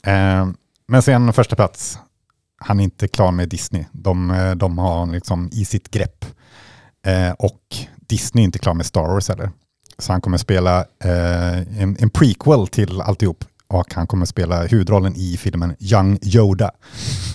Men 0.89 1.03
sen 1.03 1.33
första 1.33 1.57
plats, 1.57 1.99
han 2.59 2.81
är 2.81 2.85
inte 2.85 3.09
klar 3.09 3.31
med 3.33 3.49
Disney. 3.49 3.85
De, 3.93 4.31
eh, 4.31 4.51
de 4.55 4.79
har 4.79 5.07
liksom 5.07 5.49
i 5.53 5.65
sitt 5.65 5.91
grepp. 5.91 6.25
Eh, 7.07 7.31
och 7.31 7.61
Disney 8.09 8.43
är 8.43 8.45
inte 8.45 8.59
klar 8.59 8.75
med 8.75 8.87
Star 8.87 9.03
Wars 9.03 9.29
heller. 9.29 9.51
Så 9.99 10.13
han 10.13 10.21
kommer 10.21 10.39
spela 10.39 10.79
eh, 11.05 11.83
en, 11.83 11.97
en 12.01 12.11
prequel 12.11 12.67
till 12.69 13.01
alltihop. 13.01 13.45
Och 13.69 13.95
han 13.95 14.07
kommer 14.07 14.27
spela 14.27 14.63
huvudrollen 14.67 15.17
i 15.17 15.37
filmen 15.37 15.77
Young 15.81 16.19
Yoda. 16.23 16.71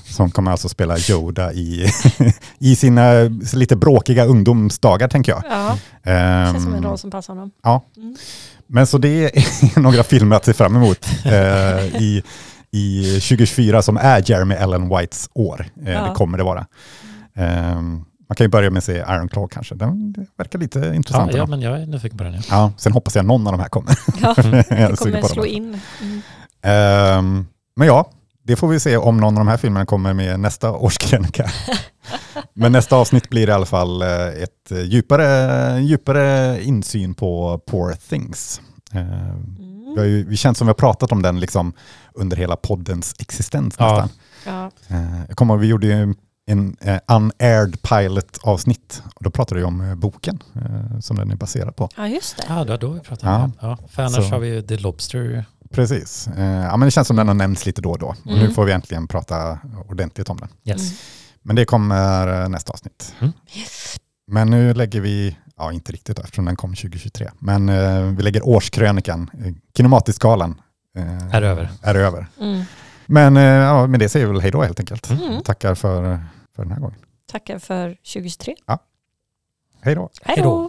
Som 0.06 0.32
kommer 0.32 0.52
alltså 0.52 0.70
spela 0.70 0.98
Yoda 1.10 1.54
i, 1.54 1.88
i 2.60 2.76
sina 2.76 3.12
lite 3.54 3.76
bråkiga 3.76 4.26
ungdomsdagar 4.26 5.08
tänker 5.08 5.32
jag. 5.32 5.44
Ja, 5.50 5.78
det 6.04 6.10
känns 6.54 6.64
som 6.64 6.74
en 6.74 6.78
Ehm, 6.80 6.84
roll 6.90 6.98
som 6.98 7.12
passar 7.12 7.34
honom. 7.34 7.52
Ja, 7.64 7.86
Mm. 7.98 8.16
men 8.68 8.88
så 8.88 8.98
det 8.98 9.10
är 9.38 9.80
några 9.80 10.04
filmer 10.04 10.36
att 10.36 10.46
se 10.46 10.54
fram 10.54 10.76
emot 10.76 11.06
eh, 11.26 11.86
i, 12.02 12.24
i 12.72 13.04
2024 13.04 13.82
som 13.82 13.98
är 13.98 14.24
Jeremy 14.32 14.56
Allen 14.56 14.90
Whites 14.90 15.30
år. 15.34 15.66
Eh, 15.86 15.94
Ja. 15.94 16.04
Det 16.04 16.16
kommer 16.16 16.38
det 16.38 16.44
vara. 16.44 16.66
Eh, 17.36 17.82
man 17.82 18.36
kan 18.36 18.44
ju 18.46 18.50
börja 18.50 18.70
med 18.70 18.78
att 18.78 18.84
se 18.84 18.98
Iron 18.98 19.28
Claw 19.30 19.48
kanske. 19.52 19.76
Den 19.76 20.12
det 20.14 20.26
verkar 20.38 20.60
lite 20.60 20.92
intressant. 20.96 21.32
ja, 21.32 21.38
Ja, 21.38 21.46
men 21.46 21.62
jag 21.62 21.82
är 21.82 21.86
nyfiken 21.86 22.18
på 22.18 22.24
den. 22.24 22.34
Ja. 22.34 22.40
ja, 22.50 22.72
sen 22.78 22.92
hoppas 22.94 23.16
jag 23.16 23.26
någon 23.26 23.48
av 23.48 23.54
de 23.54 23.60
här 23.62 23.70
kommer. 23.70 23.98
Ja, 24.22 24.34
det 24.36 24.98
kommer 24.98 25.22
slå 25.28 25.46
in. 25.46 25.80
Mm. 26.02 26.22
Ehm, 26.62 27.46
men 27.76 27.88
ja, 27.88 28.10
det 28.44 28.56
får 28.56 28.68
vi 28.68 28.80
se 28.80 28.98
om 28.98 29.18
någon 29.18 29.38
av 29.38 29.46
de 29.46 29.48
här 29.48 29.58
filmerna 29.58 29.86
kommer 29.86 30.14
med 30.14 30.40
nästa 30.40 30.72
årskrönika. 30.72 31.50
Men 32.54 32.72
nästa 32.72 32.96
avsnitt 32.96 33.30
blir 33.30 33.50
i 33.50 33.52
alla 33.52 33.66
fall 33.66 34.02
eh, 34.02 34.28
ett 34.28 34.72
djupare, 34.86 35.80
djupare 35.82 36.64
insyn 36.64 37.14
på 37.14 37.60
Poor 37.68 37.94
Things. 38.10 38.62
Ehm, 38.94 39.58
Mm. 39.92 39.96
Vi, 39.96 40.00
har 40.02 40.08
ju, 40.18 40.24
vi 40.30 40.38
känns 40.38 40.58
som 40.58 40.68
vi 40.68 40.70
har 40.70 40.74
pratat 40.76 41.12
om 41.12 41.22
den 41.22 41.40
liksom 41.40 41.74
under 42.14 42.38
hela 42.38 42.56
poddens 42.56 43.16
existens 43.20 43.76
Ja. 43.80 43.86
nästan. 43.92 44.10
Ja. 44.46 44.96
Eh, 44.96 45.22
jag 45.28 45.38
kommer 45.38 45.58
vi 45.58 45.68
gjorde 45.68 45.88
ju 45.88 46.14
en 46.48 46.76
eh, 46.82 47.00
unaired 47.08 47.82
pilot-avsnitt 47.82 49.04
och 49.16 49.24
då 49.24 49.32
pratade 49.32 49.60
vi 49.62 49.66
om 49.66 49.82
eh, 49.82 49.96
boken 49.96 50.44
eh, 50.56 51.00
som 51.00 51.18
den 51.18 51.32
är 51.32 51.36
baserad 51.36 51.76
på. 51.76 51.90
ja, 51.98 52.08
just 52.08 52.38
det. 52.38 52.44
Ja, 52.50 52.64
det 52.64 52.70
var 52.72 52.78
då 52.78 52.90
vi 52.92 53.00
pratade 53.00 53.32
Ja. 53.34 53.44
om 53.44 53.50
det. 53.52 53.58
Ja, 53.68 53.78
för 53.90 54.04
annars 54.04 54.16
Så. 54.16 54.22
har 54.32 54.40
vi 54.40 54.48
ju 54.48 54.62
The 54.62 54.78
Lobster. 54.78 55.46
Precis. 55.74 56.28
Eh, 56.28 56.44
ja, 56.46 56.78
men 56.78 56.88
det 56.88 56.92
känns 56.92 57.08
som 57.08 57.18
den 57.18 57.28
har 57.28 57.36
nämnts 57.36 57.66
lite 57.66 57.82
då 57.82 57.92
och 57.92 58.00
då. 58.00 58.08
Och 58.08 58.16
nu 58.26 58.40
Mm. 58.42 58.54
får 58.54 58.66
vi 58.66 58.72
äntligen 58.72 59.08
prata 59.08 59.60
ordentligt 59.90 60.30
om 60.30 60.38
den. 60.38 60.50
Yes. 60.66 60.82
Mm. 60.82 60.94
Men 61.44 61.56
det 61.56 61.66
kommer 61.66 62.42
eh, 62.44 62.50
nästa 62.50 62.74
avsnitt. 62.74 63.16
Mm. 63.20 63.34
Men 64.28 64.50
nu 64.50 64.74
lägger 64.74 65.02
vi, 65.02 65.38
ja 65.62 65.72
inte 65.72 65.92
riktigt 65.92 66.20
eftersom 66.20 66.46
den 66.46 66.56
kom 66.56 66.76
2023, 66.76 67.30
men 67.40 67.70
eh, 67.70 68.02
vi 68.04 68.24
lägger 68.24 68.48
årskrönikan, 68.48 69.30
eh, 69.46 69.54
Kinematiskalan. 69.78 70.62
eh, 70.98 71.36
Är 71.36 71.42
över. 71.42 71.70
Är 71.82 71.96
över. 71.96 72.28
Mm. 72.40 72.64
Men 73.06 73.38
eh, 73.38 73.44
ja, 73.44 73.88
med 73.88 74.00
det 74.00 74.10
säger 74.10 74.26
vi 74.26 74.32
väl 74.32 74.42
hej 74.42 74.52
då 74.52 74.62
helt 74.64 74.80
enkelt. 74.80 75.10
Mm. 75.10 75.42
Tackar 75.44 75.76
för, 75.76 76.20
för 76.56 76.64
den 76.64 76.72
här 76.72 76.80
gången. 76.80 76.98
Tackar 77.32 77.60
för 77.60 77.90
2023. 77.90 78.56
Hej 79.84 79.96
då. 79.96 80.10
Hej 80.22 80.38
då! 80.44 80.60